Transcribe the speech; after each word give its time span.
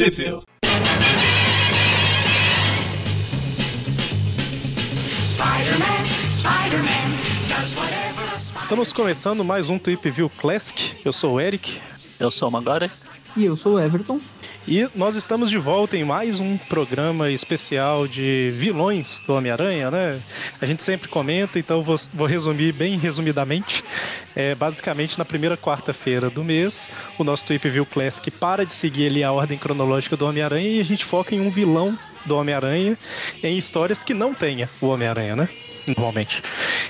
Sheffield. 0.00 0.46
Estamos 8.58 8.94
começando 8.94 9.44
mais 9.44 9.68
um 9.68 9.78
Tweep 9.78 10.10
View 10.10 10.30
Classic. 10.30 10.96
Eu 11.04 11.12
sou 11.12 11.34
o 11.34 11.40
Eric. 11.40 11.78
Eu 12.18 12.30
sou 12.30 12.48
o 12.48 12.50
Magari. 12.50 12.90
E 13.36 13.44
eu 13.44 13.56
sou 13.56 13.74
o 13.74 13.80
Everton. 13.80 14.20
E 14.66 14.88
nós 14.94 15.16
estamos 15.16 15.48
de 15.48 15.56
volta 15.56 15.96
em 15.96 16.04
mais 16.04 16.38
um 16.38 16.56
programa 16.56 17.30
especial 17.30 18.06
de 18.06 18.52
vilões 18.54 19.22
do 19.26 19.34
Homem-Aranha, 19.34 19.90
né? 19.90 20.20
A 20.60 20.66
gente 20.66 20.82
sempre 20.82 21.08
comenta, 21.08 21.58
então 21.58 21.82
vou, 21.82 21.96
vou 22.12 22.26
resumir 22.26 22.72
bem 22.72 22.98
resumidamente. 22.98 23.82
É, 24.34 24.54
basicamente, 24.54 25.18
na 25.18 25.24
primeira 25.24 25.56
quarta-feira 25.56 26.28
do 26.28 26.44
mês, 26.44 26.90
o 27.18 27.24
nosso 27.24 27.46
Tweep 27.46 27.68
View 27.68 27.86
Classic 27.86 28.30
para 28.30 28.66
de 28.66 28.72
seguir 28.72 29.06
ali 29.06 29.24
a 29.24 29.32
ordem 29.32 29.58
cronológica 29.58 30.16
do 30.16 30.26
Homem-Aranha 30.26 30.68
e 30.68 30.80
a 30.80 30.84
gente 30.84 31.04
foca 31.04 31.34
em 31.34 31.40
um 31.40 31.50
vilão 31.50 31.98
do 32.26 32.36
Homem-Aranha 32.36 32.98
em 33.42 33.56
histórias 33.56 34.04
que 34.04 34.12
não 34.12 34.34
tenha 34.34 34.68
o 34.80 34.86
Homem-Aranha, 34.86 35.36
né? 35.36 35.48
Normalmente. 35.86 36.42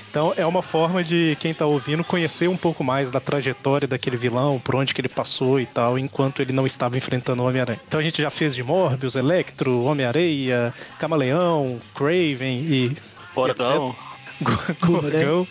Então 0.09 0.33
é 0.35 0.45
uma 0.45 0.61
forma 0.61 1.03
de 1.03 1.37
quem 1.39 1.53
tá 1.53 1.65
ouvindo 1.65 2.03
conhecer 2.03 2.47
um 2.47 2.57
pouco 2.57 2.83
mais 2.83 3.11
da 3.11 3.19
trajetória 3.19 3.87
daquele 3.87 4.17
vilão, 4.17 4.59
por 4.59 4.75
onde 4.75 4.93
que 4.93 5.01
ele 5.01 5.09
passou 5.09 5.59
e 5.59 5.65
tal, 5.65 5.97
enquanto 5.97 6.41
ele 6.41 6.53
não 6.53 6.65
estava 6.65 6.97
enfrentando 6.97 7.43
o 7.43 7.47
Homem-Aranha. 7.47 7.79
Então 7.87 7.99
a 7.99 8.03
gente 8.03 8.21
já 8.21 8.29
fez 8.29 8.55
de 8.55 8.63
Morbius, 8.63 9.15
Electro, 9.15 9.83
Homem-Areia, 9.83 10.73
Camaleão, 10.99 11.81
Craven 11.95 12.59
e. 12.59 12.97
Gorgão. 13.33 13.95
Gorgão. 14.81 15.47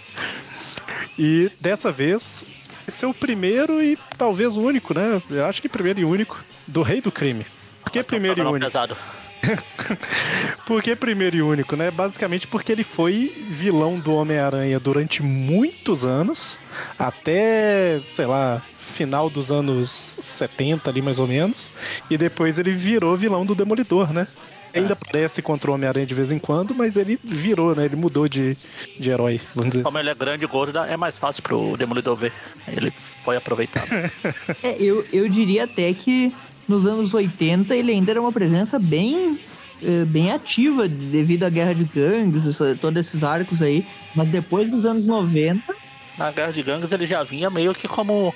E 1.18 1.50
dessa 1.60 1.90
vez, 1.92 2.46
esse 2.86 3.04
é 3.04 3.08
o 3.08 3.14
primeiro 3.14 3.82
e 3.82 3.98
talvez 4.16 4.56
o 4.56 4.62
único, 4.62 4.92
né? 4.92 5.22
Eu 5.30 5.46
acho 5.46 5.62
que 5.62 5.68
primeiro 5.68 6.00
e 6.00 6.04
único 6.04 6.42
do 6.66 6.82
Rei 6.82 7.00
do 7.00 7.12
Crime. 7.12 7.46
Por 7.82 7.92
que 7.92 8.02
primeiro 8.02 8.40
e 8.40 8.44
único? 8.44 8.66
Pesado. 8.66 8.96
Por 10.66 10.82
que 10.82 10.94
primeiro 10.94 11.36
e 11.36 11.42
único, 11.42 11.76
né? 11.76 11.90
Basicamente 11.90 12.46
porque 12.46 12.72
ele 12.72 12.84
foi 12.84 13.46
vilão 13.50 13.98
do 13.98 14.14
Homem-Aranha 14.14 14.78
durante 14.78 15.22
muitos 15.22 16.04
anos, 16.04 16.58
até, 16.98 18.00
sei 18.12 18.26
lá, 18.26 18.62
final 18.78 19.30
dos 19.30 19.50
anos 19.50 19.90
70 19.90 20.90
ali 20.90 21.00
mais 21.00 21.18
ou 21.18 21.26
menos, 21.26 21.72
e 22.10 22.18
depois 22.18 22.58
ele 22.58 22.72
virou 22.72 23.16
vilão 23.16 23.46
do 23.46 23.54
Demolidor, 23.54 24.12
né? 24.12 24.26
Ainda 24.72 24.92
aparece 24.92 25.42
contra 25.42 25.70
o 25.70 25.74
Homem-Aranha 25.74 26.06
de 26.06 26.14
vez 26.14 26.30
em 26.30 26.38
quando, 26.38 26.72
mas 26.74 26.96
ele 26.96 27.18
virou, 27.24 27.74
né? 27.74 27.86
Ele 27.86 27.96
mudou 27.96 28.28
de, 28.28 28.56
de 28.98 29.10
herói, 29.10 29.40
vamos 29.52 29.70
dizer 29.70 29.82
Como 29.82 29.96
assim. 29.96 30.04
ele 30.04 30.10
é 30.10 30.14
grande 30.14 30.44
e 30.44 30.46
gordo, 30.46 30.78
é 30.78 30.96
mais 30.96 31.18
fácil 31.18 31.42
pro 31.42 31.76
Demolidor 31.76 32.14
ver. 32.16 32.32
Ele 32.68 32.92
foi 33.24 33.36
aproveitado. 33.36 33.88
É, 34.62 34.76
eu, 34.78 35.04
eu 35.12 35.28
diria 35.28 35.64
até 35.64 35.92
que 35.92 36.32
nos 36.70 36.86
anos 36.86 37.12
80 37.12 37.74
ele 37.74 37.92
ainda 37.92 38.12
era 38.12 38.20
uma 38.20 38.32
presença 38.32 38.78
bem 38.78 39.38
eh, 39.82 40.04
bem 40.04 40.30
ativa 40.30 40.86
devido 40.86 41.42
à 41.44 41.50
guerra 41.50 41.74
de 41.74 41.84
gangues, 41.84 42.44
todos 42.80 43.00
esses 43.00 43.22
arcos 43.24 43.60
aí. 43.60 43.86
Mas 44.14 44.28
depois 44.28 44.70
dos 44.70 44.86
anos 44.86 45.04
90, 45.04 45.74
Na 46.18 46.30
Guerra 46.30 46.52
de 46.52 46.62
Gangues 46.62 46.92
ele 46.92 47.06
já 47.06 47.22
vinha 47.22 47.48
meio 47.48 47.74
que 47.74 47.88
como. 47.88 48.34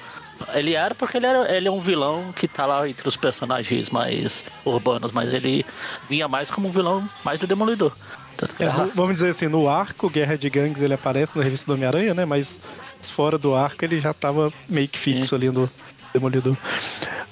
Ele 0.52 0.74
era 0.74 0.94
porque 0.94 1.16
ele, 1.18 1.26
era, 1.26 1.54
ele 1.54 1.68
é 1.68 1.70
um 1.70 1.80
vilão 1.80 2.32
que 2.34 2.48
tá 2.48 2.66
lá 2.66 2.88
entre 2.88 3.06
os 3.06 3.16
personagens 3.16 3.90
mais 3.90 4.44
urbanos, 4.64 5.12
mas 5.12 5.32
ele 5.32 5.64
vinha 6.08 6.26
mais 6.26 6.50
como 6.50 6.68
um 6.68 6.72
vilão 6.72 7.06
mais 7.22 7.38
do 7.38 7.46
Demolidor. 7.46 7.94
É, 8.58 8.66
vamos 8.94 9.14
dizer 9.14 9.28
assim, 9.28 9.46
no 9.46 9.68
arco 9.68 10.10
Guerra 10.10 10.36
de 10.36 10.50
Gangues 10.50 10.82
ele 10.82 10.94
aparece 10.94 11.36
na 11.38 11.44
revista 11.44 11.66
do 11.66 11.74
Homem-Aranha, 11.74 12.14
né? 12.14 12.24
Mas 12.24 12.60
fora 13.12 13.38
do 13.38 13.54
arco 13.54 13.84
ele 13.84 14.00
já 14.00 14.12
tava 14.12 14.52
meio 14.68 14.88
que 14.88 14.98
fixo 14.98 15.34
ali 15.34 15.50
no 15.50 15.70
Demolidor. 16.14 16.56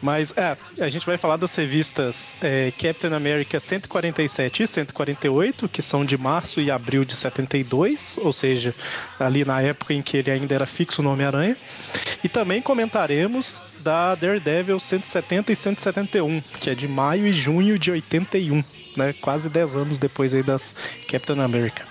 Mas, 0.03 0.35
é, 0.37 0.57
a 0.81 0.89
gente 0.89 1.07
vai 1.07 1.17
falar 1.17 1.37
das 1.37 1.55
revistas 1.55 2.35
é, 2.43 2.73
Captain 2.77 3.15
America 3.15 3.61
147 3.61 4.65
e 4.65 4.67
148, 4.67 5.69
que 5.69 5.81
são 5.81 6.05
de 6.05 6.19
março 6.19 6.61
e 6.61 6.69
abril 6.69 7.05
de 7.05 7.15
72, 7.15 8.19
ou 8.21 8.33
seja, 8.33 8.75
ali 9.21 9.45
na 9.45 9.63
época 9.63 9.95
em 9.95 10.03
que 10.03 10.17
ele 10.17 10.33
ainda 10.33 10.53
era 10.53 10.67
fixo 10.67 11.01
no 11.01 11.13
Homem-Aranha. 11.13 11.57
E 12.25 12.29
também 12.29 12.61
comentaremos 12.61 13.63
da 13.79 14.17
Daredevil 14.17 14.81
170 14.81 15.53
e 15.53 15.57
171, 15.57 16.43
que 16.59 16.69
é 16.69 16.75
de 16.75 16.89
maio 16.89 17.25
e 17.25 17.33
junho 17.33 17.79
de 17.79 17.93
81 17.93 18.65
né? 18.97 19.13
Quase 19.13 19.49
10 19.49 19.77
anos 19.77 19.99
depois 19.99 20.35
aí 20.35 20.43
das 20.43 20.75
Captain 21.09 21.41
America. 21.41 21.85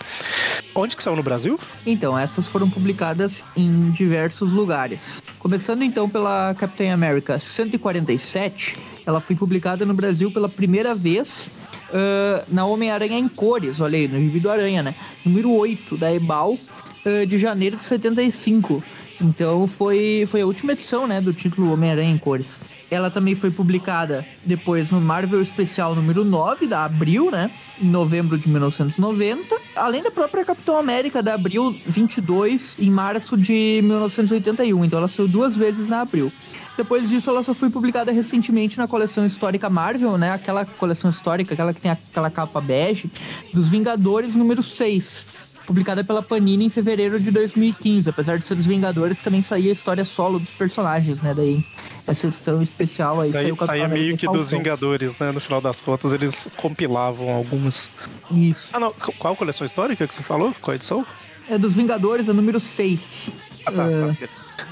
Onde 0.74 0.96
que 0.96 1.04
saiu 1.04 1.16
no 1.16 1.24
Brasil? 1.24 1.60
então 1.86 2.18
essas 2.18 2.48
foram 2.48 2.70
publicadas 2.70 3.46
em 3.56 3.92
diversos 3.92 4.52
lugares. 4.52 5.22
Começando 5.40 5.84
então 5.84 6.10
pela 6.10 6.56
Captain 6.56 6.92
America 6.92 7.40
147, 7.40 8.78
ela 9.06 9.20
foi 9.20 9.36
publicada 9.36 9.86
no 9.86 9.94
Brasil 9.94 10.32
pela 10.32 10.48
primeira 10.48 10.96
vez 10.96 11.50
ah, 11.94 12.46
na 12.48 12.66
Homem-Aranha 12.66 13.18
em 13.18 13.28
cores, 13.28 13.80
olha 13.80 13.98
aí, 13.98 14.08
no 14.08 14.20
Gibi 14.20 14.40
do 14.40 14.50
Aranha, 14.50 14.82
né? 14.82 14.96
Número 15.26 15.52
8 15.52 15.98
da 15.98 16.14
Ebal 16.14 16.58
ah, 17.06 17.26
de 17.26 17.38
janeiro 17.38 17.78
de 17.78 17.86
75. 17.86 18.84
Então 19.22 19.68
foi, 19.68 20.28
foi 20.30 20.42
a 20.42 20.46
última 20.46 20.72
edição, 20.72 21.06
né, 21.06 21.22
do 21.22 21.32
título 21.32 21.72
Homem-Aranha 21.72 22.12
em 22.12 22.18
cores. 22.18 22.60
Ela 22.90 23.12
também 23.12 23.36
foi 23.36 23.52
publicada 23.52 24.26
depois 24.44 24.90
no 24.90 25.00
Marvel 25.00 25.42
Especial 25.42 25.94
número 25.94 26.26
9 26.26 26.66
da 26.66 26.84
Abril, 26.84 27.30
né, 27.30 27.52
em 27.80 27.86
novembro 27.86 28.38
de 28.38 28.50
1990, 28.50 29.56
além 29.76 30.02
da 30.02 30.10
própria 30.10 30.44
Capitão 30.44 30.76
América 30.76 31.22
da 31.22 31.36
Abril 31.36 31.80
22 31.86 32.76
em 32.80 32.90
março 32.90 33.38
de 33.38 33.80
1981. 33.84 34.84
Então 34.86 34.98
ela 34.98 35.08
saiu 35.08 35.28
duas 35.28 35.56
vezes 35.56 35.88
na 35.88 36.02
Abril. 36.02 36.32
Depois 36.76 37.08
disso, 37.08 37.30
ela 37.30 37.44
só 37.44 37.54
foi 37.54 37.70
publicada 37.70 38.12
recentemente 38.12 38.78
na 38.78 38.88
coleção 38.88 39.26
histórica 39.26 39.70
Marvel, 39.70 40.18
né? 40.18 40.32
Aquela 40.32 40.66
coleção 40.66 41.12
histórica, 41.12 41.54
aquela 41.54 41.74
que 41.74 41.82
tem 41.82 41.92
aquela 41.92 42.32
capa 42.32 42.60
bege, 42.60 43.12
dos 43.54 43.70
Vingadores 43.70 44.36
número 44.36 44.64
6 44.64 45.51
publicada 45.66 46.04
pela 46.04 46.22
Panini 46.22 46.66
em 46.66 46.70
fevereiro 46.70 47.20
de 47.20 47.32
2015. 47.32 48.10
Apesar 48.10 48.38
de 48.38 48.46
ser 48.46 48.56
dos 48.56 48.66
Vingadores, 48.66 49.22
também 49.22 49.42
saía 49.42 49.72
a 49.72 49.74
história 49.74 50.06
solo 50.06 50.40
dos 50.40 50.52
personagens, 50.52 51.22
né? 51.22 51.34
Daí, 51.34 51.64
essa 52.08 52.28
edição 52.28 52.62
especial 52.62 53.22
aí 53.22 53.30
a 53.30 53.66
saía 53.66 53.88
meio 53.88 54.18
que 54.18 54.28
dos. 54.28 54.52
Vingadores, 54.52 55.18
né? 55.18 55.32
No 55.32 55.40
final 55.40 55.62
das 55.62 55.80
contas, 55.80 56.14
eles 56.14 56.50
compilavam 56.58 57.30
algumas. 57.30 57.90
Isso. 58.32 58.70
Ah, 58.74 58.80
não. 58.80 58.94
Qual 59.18 59.36
coleção 59.36 59.66
histórica 59.66 60.08
que 60.08 60.14
você 60.14 60.24
falou? 60.24 60.54
Qual 60.62 60.76
edição? 60.76 61.06
É 61.50 61.58
dos 61.58 61.76
Vingadores, 61.76 62.30
a 62.30 62.34
número 62.34 62.60
6. 62.60 63.34
Ah, 63.66 63.72
tá, 63.72 63.84
tá, 63.84 63.88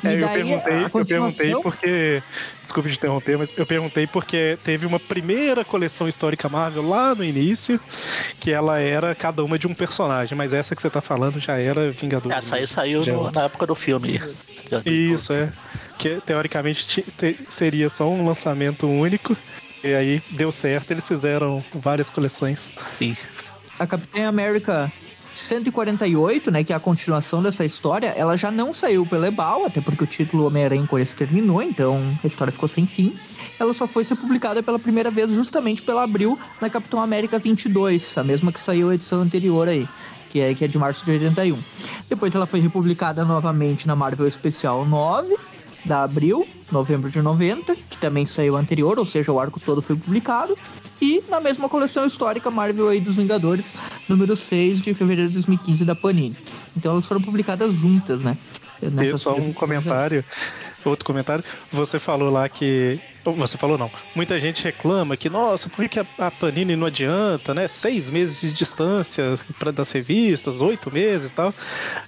e 0.03 0.07
É, 0.07 0.15
eu 0.15 0.19
daí, 0.27 0.33
perguntei, 0.33 0.83
eu 0.83 1.05
perguntei 1.05 1.55
porque. 1.61 2.23
Desculpe 2.61 2.89
te 2.89 2.97
interromper, 2.97 3.37
mas 3.37 3.53
eu 3.57 3.65
perguntei 3.65 4.07
porque 4.07 4.57
teve 4.63 4.85
uma 4.85 4.99
primeira 4.99 5.63
coleção 5.65 6.07
histórica 6.07 6.47
Marvel 6.49 6.87
lá 6.87 7.13
no 7.15 7.23
início, 7.23 7.79
que 8.39 8.51
ela 8.51 8.79
era 8.79 9.13
cada 9.15 9.43
uma 9.43 9.57
de 9.59 9.67
um 9.67 9.73
personagem, 9.73 10.37
mas 10.37 10.53
essa 10.53 10.75
que 10.75 10.81
você 10.81 10.89
tá 10.89 11.01
falando 11.01 11.39
já 11.39 11.57
era 11.57 11.91
Vingadores. 11.91 12.37
Essa 12.37 12.55
aí 12.57 12.67
saiu 12.67 13.03
é 13.03 13.11
no- 13.11 13.31
na 13.31 13.43
época 13.43 13.65
do 13.65 13.75
filme. 13.75 14.19
Isso, 14.85 15.33
é. 15.33 15.51
Que 15.97 16.21
teoricamente 16.25 17.05
seria 17.47 17.89
só 17.89 18.09
um 18.09 18.25
lançamento 18.25 18.87
único. 18.87 19.35
E 19.83 19.93
aí 19.93 20.21
deu 20.31 20.51
certo, 20.51 20.91
eles 20.91 21.07
fizeram 21.07 21.63
várias 21.73 22.09
coleções. 22.09 22.73
Sim. 22.97 23.13
a 23.79 23.87
Capitã 23.87 24.27
América 24.27 24.91
148, 25.39 26.51
né, 26.51 26.63
que 26.63 26.73
é 26.73 26.75
a 26.75 26.79
continuação 26.79 27.41
dessa 27.41 27.65
história, 27.65 28.07
ela 28.15 28.37
já 28.37 28.51
não 28.51 28.73
saiu 28.73 29.05
pela 29.05 29.27
Ebal, 29.27 29.65
até 29.65 29.81
porque 29.81 30.03
o 30.03 30.07
título 30.07 30.45
Homem-Aranha 30.45 30.81
em 30.81 31.05
terminou, 31.05 31.61
então 31.61 31.99
a 32.23 32.27
história 32.27 32.51
ficou 32.51 32.67
sem 32.67 32.85
fim. 32.85 33.17
Ela 33.59 33.73
só 33.73 33.87
foi 33.87 34.03
ser 34.03 34.15
publicada 34.15 34.61
pela 34.61 34.77
primeira 34.77 35.09
vez 35.09 35.31
justamente 35.31 35.81
pela 35.81 36.03
Abril 36.03 36.37
na 36.61 36.69
Capitão 36.69 37.01
América 37.01 37.39
22, 37.39 38.17
a 38.17 38.23
mesma 38.23 38.51
que 38.51 38.59
saiu 38.59 38.89
a 38.89 38.95
edição 38.95 39.21
anterior 39.21 39.67
aí. 39.67 39.87
Que 40.29 40.41
é, 40.41 40.53
que 40.53 40.63
é 40.63 40.67
de 40.67 40.77
março 40.77 41.03
de 41.03 41.11
81. 41.11 41.57
Depois 42.07 42.35
ela 42.35 42.45
foi 42.45 42.59
republicada 42.59 43.25
novamente 43.25 43.87
na 43.87 43.95
Marvel 43.95 44.27
Especial 44.27 44.85
9, 44.85 45.35
da 45.85 46.03
Abril, 46.03 46.47
novembro 46.71 47.09
de 47.09 47.21
90, 47.21 47.75
que 47.75 47.97
também 47.97 48.25
saiu 48.25 48.55
anterior, 48.55 48.99
ou 48.99 49.05
seja, 49.05 49.31
o 49.31 49.39
arco 49.39 49.59
todo 49.59 49.81
foi 49.81 49.95
publicado. 49.95 50.57
E 51.01 51.23
na 51.29 51.39
mesma 51.39 51.69
coleção 51.69 52.05
histórica 52.05 52.51
Marvel 52.51 52.89
aí 52.89 52.99
dos 52.99 53.15
Vingadores, 53.15 53.73
número 54.07 54.35
6 54.35 54.81
de 54.81 54.93
fevereiro 54.93 55.29
de 55.29 55.35
2015 55.35 55.85
da 55.85 55.95
Panini. 55.95 56.37
Então 56.75 56.93
elas 56.93 57.05
foram 57.05 57.21
publicadas 57.21 57.73
juntas, 57.73 58.23
né? 58.23 58.37
Nessa 58.81 59.17
só 59.17 59.35
um 59.35 59.51
comentário, 59.51 60.23
outro 60.85 61.05
comentário. 61.05 61.43
Você 61.71 61.99
falou 61.99 62.29
lá 62.29 62.47
que. 62.47 62.99
Você 63.25 63.57
falou 63.57 63.77
não. 63.77 63.91
Muita 64.15 64.39
gente 64.39 64.63
reclama 64.63 65.17
que, 65.17 65.29
nossa, 65.29 65.69
por 65.69 65.87
que 65.89 65.99
a 65.99 66.31
Panini 66.31 66.75
não 66.75 66.87
adianta, 66.87 67.53
né? 67.53 67.67
Seis 67.67 68.09
meses 68.09 68.39
de 68.39 68.53
distância 68.53 69.37
pra, 69.57 69.71
das 69.71 69.91
revistas, 69.91 70.61
oito 70.61 70.91
meses 70.91 71.31
e 71.31 71.33
tal. 71.33 71.53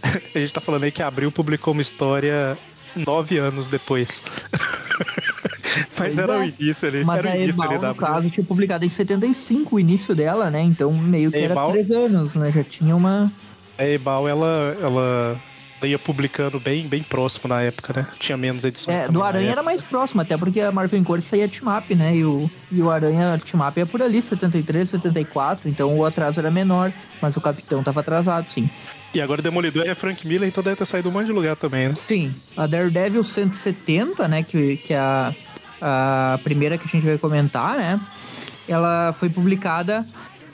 A 0.34 0.40
gente 0.40 0.54
tá 0.54 0.62
falando 0.62 0.86
aí 0.86 0.92
que 0.92 1.04
a 1.04 1.08
Abril 1.08 1.32
publicou 1.32 1.74
uma 1.74 1.82
história 1.82 2.58
nove 2.96 3.38
anos 3.38 3.68
depois. 3.68 4.24
Mas 5.98 6.18
era 6.18 6.34
é. 6.34 6.40
o 6.40 6.44
início 6.44 6.88
ali. 6.88 7.04
Mas 7.04 7.20
era 7.20 7.30
o 7.30 7.32
a 7.32 7.38
início 7.38 7.64
ali 7.64 7.80
da 7.80 7.90
no 7.90 7.96
caso, 7.96 8.30
tinha 8.30 8.46
publicado 8.46 8.86
em 8.86 8.90
75 8.90 9.76
o 9.76 9.80
início 9.80 10.16
dela, 10.16 10.50
né? 10.50 10.62
Então 10.62 10.94
meio 10.94 11.32
que 11.32 11.38
era 11.38 11.54
Ebal- 11.54 11.72
três 11.72 11.92
anos, 11.92 12.36
né? 12.36 12.52
Já 12.52 12.64
tinha 12.64 12.96
uma. 12.96 13.32
A 13.78 13.86
Ebal, 13.86 14.28
ela, 14.28 14.78
ela 14.82 15.42
ia 15.88 15.98
publicando 15.98 16.60
bem, 16.60 16.88
bem 16.88 17.04
próximo 17.04 17.50
na 17.50 17.62
época, 17.62 17.94
né? 17.94 18.08
Tinha 18.20 18.38
menos 18.38 18.64
edições. 18.64 19.02
É, 19.02 19.08
do 19.08 19.24
Aranha 19.24 19.52
era 19.52 19.64
mais 19.64 19.82
próximo, 19.82 20.22
até 20.22 20.38
porque 20.38 20.62
a 20.62 20.72
Marvel 20.72 21.00
em 21.00 21.04
cores 21.04 21.26
saía 21.26 21.48
team-up, 21.48 21.94
né? 21.96 22.16
E 22.16 22.26
o, 22.26 22.50
e 22.72 22.82
o 22.82 22.90
Aranha 22.90 23.40
team-up 23.40 23.80
é 23.80 23.86
por 23.86 24.02
ali, 24.02 24.22
73, 24.22 24.90
74, 24.90 25.68
então 25.68 25.98
o 25.98 26.06
atraso 26.06 26.40
era 26.40 26.52
menor, 26.52 26.94
mas 27.22 27.36
o 27.36 27.42
Capitão 27.42 27.84
tava 27.84 28.02
atrasado, 28.02 28.50
sim. 28.50 28.70
E 29.14 29.22
agora 29.22 29.42
o 29.42 29.44
Demolidor 29.44 29.86
é 29.86 29.94
Frank 29.94 30.26
Miller, 30.26 30.48
então 30.48 30.64
deve 30.64 30.78
ter 30.78 30.86
saído 30.86 31.10
um 31.10 31.12
monte 31.12 31.26
de 31.26 31.34
lugar 31.34 31.56
também, 31.56 31.90
né? 31.90 31.96
Sim, 31.96 32.34
a 32.56 32.66
Daredevil 32.66 33.24
170, 33.24 34.28
né, 34.28 34.44
que, 34.44 34.78
que 34.78 34.94
é 34.94 35.00
a, 35.00 35.34
a 35.82 36.40
primeira 36.44 36.78
que 36.78 36.86
a 36.86 36.88
gente 36.88 37.06
vai 37.06 37.18
comentar, 37.18 37.78
né? 37.78 38.00
Ela 38.68 39.14
foi 39.14 39.30
publicada 39.30 40.06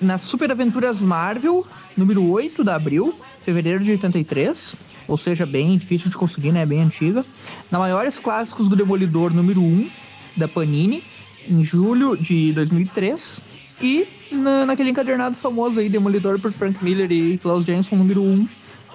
na 0.01 0.17
Super 0.17 0.51
Aventuras 0.51 1.01
Marvel, 1.01 1.65
número 1.95 2.25
8 2.29 2.63
de 2.63 2.69
abril, 2.69 3.13
fevereiro 3.43 3.83
de 3.83 3.91
83. 3.91 4.75
Ou 5.07 5.17
seja, 5.17 5.45
bem 5.45 5.77
difícil 5.77 6.09
de 6.09 6.17
conseguir, 6.17 6.51
né? 6.51 6.65
Bem 6.65 6.81
antiga. 6.81 7.25
Na 7.71 7.79
Maiores 7.79 8.19
Clássicos 8.19 8.69
do 8.69 8.75
Demolidor, 8.75 9.33
número 9.33 9.61
1, 9.61 9.89
da 10.35 10.47
Panini, 10.47 11.03
em 11.47 11.63
julho 11.63 12.15
de 12.15 12.51
2003. 12.53 13.41
E 13.81 14.07
na, 14.31 14.65
naquele 14.65 14.89
encadernado 14.89 15.35
famoso 15.35 15.79
aí, 15.79 15.89
Demolidor 15.89 16.39
por 16.39 16.51
Frank 16.51 16.83
Miller 16.83 17.11
e 17.11 17.37
Klaus 17.37 17.65
Jensen, 17.65 17.97
número 17.97 18.21
1, 18.21 18.47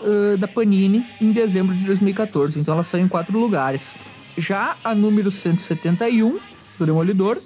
eh, 0.05 0.37
da 0.37 0.49
Panini, 0.49 1.07
em 1.21 1.33
dezembro 1.33 1.75
de 1.75 1.85
2014. 1.85 2.59
Então 2.59 2.75
ela 2.75 2.85
saiu 2.85 3.05
em 3.05 3.09
quatro 3.09 3.39
lugares. 3.39 3.95
Já 4.37 4.77
a 4.83 4.95
número 4.95 5.31
171 5.31 6.39
do 6.79 6.87
Demolidor 6.87 7.39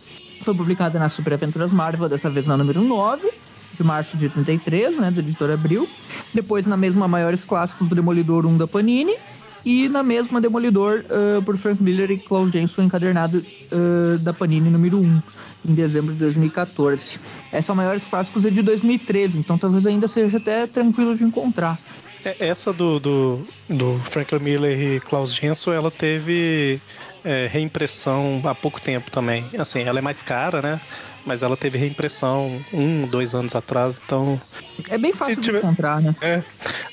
foi 0.43 0.55
publicada 0.55 0.99
na 0.99 1.09
Super 1.09 1.35
Aventuras 1.35 1.73
Marvel, 1.73 2.09
dessa 2.09 2.31
vez 2.31 2.47
na 2.47 2.56
número 2.56 2.83
9, 2.83 3.31
de 3.75 3.83
março 3.83 4.17
de 4.17 4.27
83, 4.27 4.97
né, 4.99 5.11
da 5.11 5.21
editora 5.21 5.55
Abril. 5.55 5.88
Depois 6.33 6.67
na 6.67 6.77
mesma 6.77 7.09
Maiores 7.09 7.44
Clássicos 7.44 7.88
do 7.88 7.94
Demolidor 7.94 8.47
1 8.47 8.56
da 8.56 8.67
Panini. 8.67 9.17
E 9.65 9.88
na 9.88 10.00
mesma 10.00 10.41
Demolidor 10.41 11.05
eh, 11.11 11.41
por 11.44 11.56
Frank 11.56 11.83
Miller 11.83 12.09
e 12.12 12.19
Klaus 12.19 12.53
Jensen, 12.53 12.85
encadernado 12.85 13.44
eh, 13.44 14.17
da 14.21 14.33
Panini 14.33 14.71
número 14.71 15.00
1, 15.00 15.23
em 15.69 15.75
dezembro 15.75 16.12
de 16.12 16.21
2014. 16.21 17.19
Essa 17.50 17.75
Maiores 17.75 18.06
Clássicos 18.06 18.44
é 18.44 18.50
de 18.50 18.62
2013, 18.62 19.38
então 19.38 19.59
talvez 19.59 19.85
ainda 19.85 20.06
seja 20.06 20.37
até 20.37 20.69
tranquilo 20.69 21.17
de 21.17 21.25
encontrar. 21.25 21.81
É, 22.26 22.49
Essa 22.49 22.73
do, 22.73 22.99
do, 22.99 23.49
do 23.69 24.00
Frank 24.11 24.37
Miller 24.38 24.78
e 24.96 25.00
Klaus 25.00 25.32
Jensen, 25.34 25.73
ela 25.73 25.90
teve 25.90 26.81
é, 27.25 27.46
reimpressão 27.46 28.40
há 28.44 28.55
pouco 28.55 28.81
tempo 28.81 29.11
também. 29.11 29.46
Assim, 29.58 29.82
ela 29.82 29.99
é 29.99 30.02
mais 30.02 30.23
cara, 30.23 30.61
né? 30.61 30.81
Mas 31.25 31.43
ela 31.43 31.56
teve 31.56 31.76
reimpressão 31.76 32.64
um, 32.73 33.06
dois 33.06 33.34
anos 33.34 33.55
atrás, 33.56 34.00
então. 34.05 34.40
É 34.88 34.96
bem 34.96 35.12
fácil 35.12 35.34
Se 35.34 35.40
de 35.40 35.46
tiver- 35.46 35.58
encontrar, 35.58 36.00
né? 36.00 36.14
É. 36.20 36.43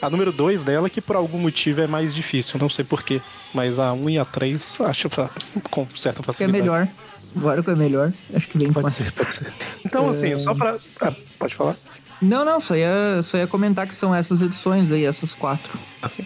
A 0.02 0.10
número 0.10 0.32
2 0.32 0.64
dela, 0.64 0.90
que 0.90 1.00
por 1.02 1.16
algum 1.16 1.38
motivo 1.38 1.82
é 1.82 1.88
mais 1.88 2.14
difícil, 2.16 2.60
não 2.60 2.68
sei 2.70 2.84
porquê. 2.84 3.22
Mas 3.54 3.78
a 3.78 3.94
1 3.94 4.04
um 4.04 4.10
e 4.10 4.18
a 4.18 4.26
3, 4.26 4.82
acho 4.82 5.08
com 5.70 5.88
certa 5.96 6.22
é 6.22 6.24
facilidade. 6.24 6.62
melhor. 6.64 6.88
Agora 7.36 7.64
que 7.64 7.70
é 7.72 7.76
melhor, 7.76 8.14
acho 8.36 8.48
que 8.48 8.58
vem 8.60 8.68
com 8.68 8.74
Pode 8.74 8.84
mais. 8.84 8.94
ser, 8.94 9.12
pode 9.12 9.34
ser. 9.34 9.54
Então, 9.86 10.10
assim, 10.10 10.36
só 10.38 10.54
pra. 10.54 10.78
ah, 11.02 11.14
pode 11.40 11.56
falar? 11.56 11.76
Não, 12.24 12.46
não, 12.46 12.60
só 12.60 12.76
ia, 12.76 13.22
só 13.24 13.38
ia 13.38 13.48
comentar 13.48 13.88
que 13.88 13.96
são 13.96 14.14
essas 14.14 14.42
edições 14.42 14.92
aí, 14.92 15.06
essas 15.06 15.34
quatro. 15.34 15.78
Assim. 16.02 16.24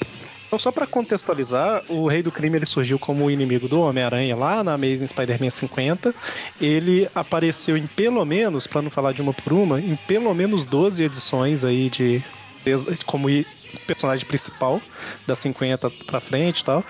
Então, 0.47 0.57
só 0.57 0.71
pra 0.71 0.87
contextualizar, 0.87 1.83
o 1.89 2.07
Rei 2.07 2.23
do 2.23 2.31
Crime 2.31 2.57
ele 2.57 2.65
surgiu 2.65 2.97
como 2.97 3.25
o 3.25 3.31
inimigo 3.31 3.67
do 3.67 3.81
Homem-Aranha 3.81 4.33
lá 4.35 4.63
na 4.63 4.73
Amazing 4.73 5.07
Spider-Man 5.07 5.49
50. 5.49 6.15
Ele 6.61 7.09
apareceu 7.13 7.75
em 7.75 7.85
pelo 7.85 8.23
menos, 8.23 8.65
pra 8.65 8.81
não 8.81 8.89
falar 8.89 9.11
de 9.11 9.21
uma 9.21 9.33
por 9.33 9.51
uma, 9.51 9.79
em 9.79 9.97
pelo 10.07 10.33
menos 10.33 10.65
12 10.65 11.03
edições 11.03 11.65
aí 11.65 11.89
de 11.89 12.23
como 13.05 13.27
personagem 13.79 14.25
principal 14.25 14.81
da 15.25 15.35
50 15.35 15.89
pra 16.05 16.19
frente 16.19 16.59
e 16.59 16.63
tal. 16.65 16.83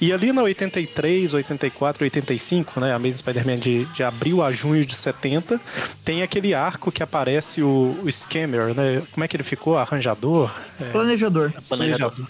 E 0.00 0.12
ali 0.12 0.32
na 0.32 0.42
83, 0.42 1.34
84, 1.34 2.04
85, 2.04 2.80
né, 2.80 2.92
a 2.92 2.96
Amazing 2.96 3.18
Spider-Man 3.18 3.58
de, 3.58 3.84
de 3.86 4.02
abril 4.02 4.42
a 4.42 4.52
junho 4.52 4.84
de 4.84 4.94
70, 4.94 5.60
tem 6.04 6.22
aquele 6.22 6.54
arco 6.54 6.92
que 6.92 7.02
aparece 7.02 7.62
o, 7.62 7.98
o 8.02 8.10
Scammer, 8.10 8.74
né? 8.74 9.02
Como 9.12 9.24
é 9.24 9.28
que 9.28 9.36
ele 9.36 9.42
ficou? 9.42 9.76
Arranjador? 9.76 10.50
É, 10.80 10.90
Planejador. 10.90 11.52
Planejador. 11.68 12.12
planejador. 12.12 12.26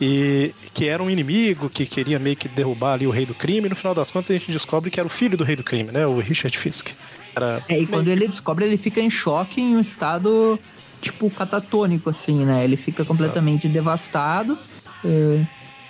E 0.00 0.54
que 0.72 0.88
era 0.88 1.02
um 1.02 1.10
inimigo 1.10 1.68
que 1.68 1.84
queria 1.84 2.18
meio 2.18 2.34
que 2.34 2.48
derrubar 2.48 2.94
ali 2.94 3.06
o 3.06 3.10
rei 3.10 3.26
do 3.26 3.34
crime. 3.34 3.66
E 3.66 3.70
no 3.70 3.76
final 3.76 3.94
das 3.94 4.10
contas 4.10 4.30
a 4.30 4.34
gente 4.34 4.50
descobre 4.50 4.90
que 4.90 4.98
era 4.98 5.06
o 5.06 5.10
filho 5.10 5.36
do 5.36 5.44
rei 5.44 5.54
do 5.54 5.62
crime, 5.62 5.92
né? 5.92 6.06
O 6.06 6.18
Richard 6.20 6.56
Fisk. 6.56 6.88
Era 7.36 7.62
É, 7.68 7.78
e 7.78 7.86
quando 7.86 8.08
ele 8.08 8.26
descobre, 8.26 8.64
ele 8.64 8.78
fica 8.78 9.00
em 9.00 9.10
choque, 9.10 9.60
em 9.60 9.76
um 9.76 9.80
estado, 9.80 10.58
tipo, 11.00 11.30
catatônico, 11.30 12.10
assim, 12.10 12.44
né? 12.44 12.64
Ele 12.64 12.76
fica 12.76 13.04
completamente 13.04 13.68
devastado. 13.68 14.58
é, 15.04 15.44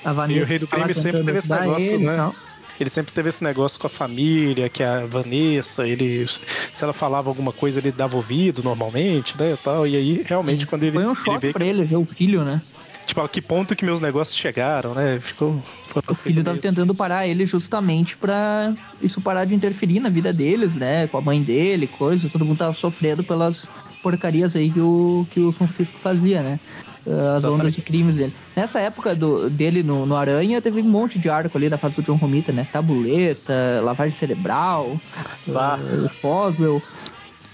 a 0.04 0.12
Vanessa 0.12 0.40
E 0.40 0.42
o 0.42 0.46
Rei 0.46 0.58
do 0.58 0.66
tá 0.66 0.76
Crime 0.76 0.94
sempre 0.94 1.24
teve 1.24 1.38
esse 1.38 1.50
negócio, 1.50 1.94
ele 1.94 2.04
né? 2.04 2.32
Ele 2.78 2.88
sempre 2.88 3.12
teve 3.12 3.28
esse 3.28 3.44
negócio 3.44 3.78
com 3.78 3.86
a 3.86 3.90
família, 3.90 4.70
que 4.70 4.82
a 4.82 5.04
Vanessa, 5.04 5.86
ele. 5.86 6.26
Se 6.26 6.82
ela 6.82 6.94
falava 6.94 7.28
alguma 7.28 7.52
coisa, 7.52 7.78
ele 7.78 7.92
dava 7.92 8.16
ouvido 8.16 8.62
normalmente, 8.62 9.36
né? 9.38 9.52
e 9.52 9.56
Tal, 9.58 9.86
e 9.86 9.96
aí, 9.96 10.22
realmente, 10.26 10.66
quando 10.66 10.84
ele, 10.84 10.92
Foi 10.92 11.04
um 11.04 11.10
ele 11.10 11.20
choque 11.20 11.38
vê 11.38 11.52
pra 11.52 11.64
ele 11.64 11.84
ver 11.84 11.96
o 11.96 12.06
filho, 12.06 12.42
né? 12.42 12.62
tipo, 13.10 13.20
a 13.20 13.28
que 13.28 13.42
ponto 13.42 13.76
que 13.76 13.84
meus 13.84 14.00
negócios 14.00 14.36
chegaram, 14.36 14.94
né? 14.94 15.18
Ficou. 15.20 15.62
O 16.08 16.14
filho 16.14 16.44
tava 16.44 16.58
tentando 16.58 16.94
parar 16.94 17.26
ele 17.26 17.44
justamente 17.44 18.16
pra 18.16 18.72
isso 19.02 19.20
parar 19.20 19.44
de 19.44 19.54
interferir 19.54 19.98
na 19.98 20.08
vida 20.08 20.32
deles, 20.32 20.76
né? 20.76 21.08
Com 21.08 21.18
a 21.18 21.20
mãe 21.20 21.42
dele, 21.42 21.86
coisa. 21.86 22.28
Todo 22.28 22.44
mundo 22.44 22.58
tava 22.58 22.72
sofrendo 22.72 23.24
pelas 23.24 23.66
porcarias 24.02 24.54
aí 24.56 24.70
que 24.70 24.80
o, 24.80 25.26
que 25.30 25.40
o 25.40 25.52
São 25.52 25.66
Francisco 25.68 25.98
fazia, 26.00 26.42
né? 26.42 26.60
Uh, 27.06 27.10
As 27.10 27.38
Exatamente. 27.40 27.60
ondas 27.60 27.72
de 27.74 27.82
crimes 27.82 28.16
dele. 28.16 28.34
Nessa 28.54 28.78
época 28.80 29.14
do, 29.14 29.48
dele 29.48 29.82
no, 29.82 30.04
no 30.04 30.14
Aranha, 30.16 30.60
teve 30.60 30.80
um 30.80 30.84
monte 30.84 31.18
de 31.18 31.30
arco 31.30 31.56
ali 31.56 31.68
da 31.68 31.78
fase 31.78 31.96
do 31.96 32.02
John 32.02 32.16
Romita, 32.16 32.52
né? 32.52 32.66
Tabuleta, 32.72 33.80
lavagem 33.82 34.14
cerebral, 34.16 35.00
Bah. 35.46 35.78
uh, 35.82 36.08
Foswell. 36.20 36.82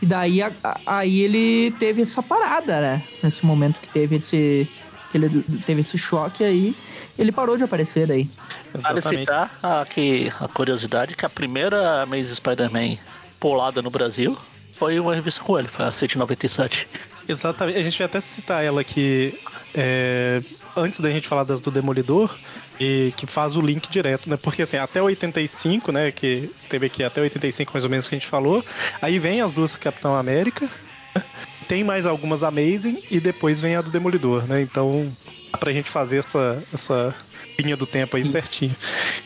E 0.02 0.06
daí 0.06 0.43
a- 0.43 0.52
a- 0.64 0.81
aí 0.87 1.20
ele 1.20 1.70
teve 1.78 2.02
essa 2.02 2.22
parada, 2.22 2.81
né? 2.81 3.02
Nesse 3.22 3.46
momento 3.46 3.81
que 3.81 3.88
teve 3.88 4.16
esse. 4.16 4.69
Que 5.12 5.19
ele 5.19 5.43
teve 5.64 5.81
esse 5.82 5.96
choque 5.96 6.43
aí, 6.43 6.76
ele 7.16 7.31
parou 7.31 7.56
de 7.56 7.62
aparecer 7.62 8.06
daí. 8.08 8.28
Vale 8.75 9.00
citar 9.00 9.56
aqui 9.62 10.31
a 10.40 10.48
curiosidade 10.48 11.14
que 11.14 11.25
a 11.25 11.31
primeira 11.31 12.02
Amazing 12.02 12.34
Spider-Man 12.34 12.96
polada 13.38 13.81
no 13.81 13.88
Brasil 13.88 14.37
foi 14.78 15.00
uma 15.00 15.14
revista 15.14 15.43
com 15.43 15.58
ele, 15.58 15.69
foi 15.69 15.84
a 15.84 15.90
197. 15.90 16.88
Exatamente. 17.28 17.78
A 17.78 17.82
gente 17.82 17.99
vai 17.99 18.06
até 18.06 18.20
citar 18.20 18.64
ela 18.64 18.81
aqui 18.81 19.38
é, 19.75 20.43
antes 20.76 21.00
da 21.00 21.11
gente 21.11 21.26
falar 21.26 21.44
das 21.44 21.61
do 21.61 21.70
Demolidor 21.70 22.37
e 22.78 23.12
que 23.17 23.26
faz 23.26 23.56
o 23.56 23.61
link 23.61 23.88
direto, 23.88 24.28
né? 24.31 24.37
Porque 24.37 24.62
assim, 24.62 24.76
até 24.76 25.02
85, 25.02 25.90
né? 25.90 26.12
Que 26.12 26.50
teve 26.69 26.87
aqui 26.87 27.02
até 27.02 27.20
85 27.20 27.73
mais 27.73 27.84
ou 27.84 27.90
menos 27.90 28.08
que 28.08 28.14
a 28.14 28.19
gente 28.19 28.28
falou. 28.28 28.64
Aí 29.00 29.19
vem 29.19 29.40
as 29.40 29.53
duas 29.53 29.77
Capitão 29.77 30.15
América. 30.15 30.69
Tem 31.69 31.82
mais 31.82 32.06
algumas 32.06 32.44
Amazing 32.44 33.03
e 33.10 33.19
depois 33.19 33.60
vem 33.60 33.74
a 33.74 33.81
do 33.81 33.91
Demolidor, 33.91 34.46
né? 34.46 34.60
Então 34.60 35.10
dá 35.50 35.58
pra 35.58 35.72
gente 35.72 35.91
fazer 35.91 36.19
essa, 36.19 36.62
essa 36.72 37.15
linha 37.58 37.77
do 37.77 37.86
tempo 37.86 38.17
aí 38.17 38.25
certinho. 38.25 38.75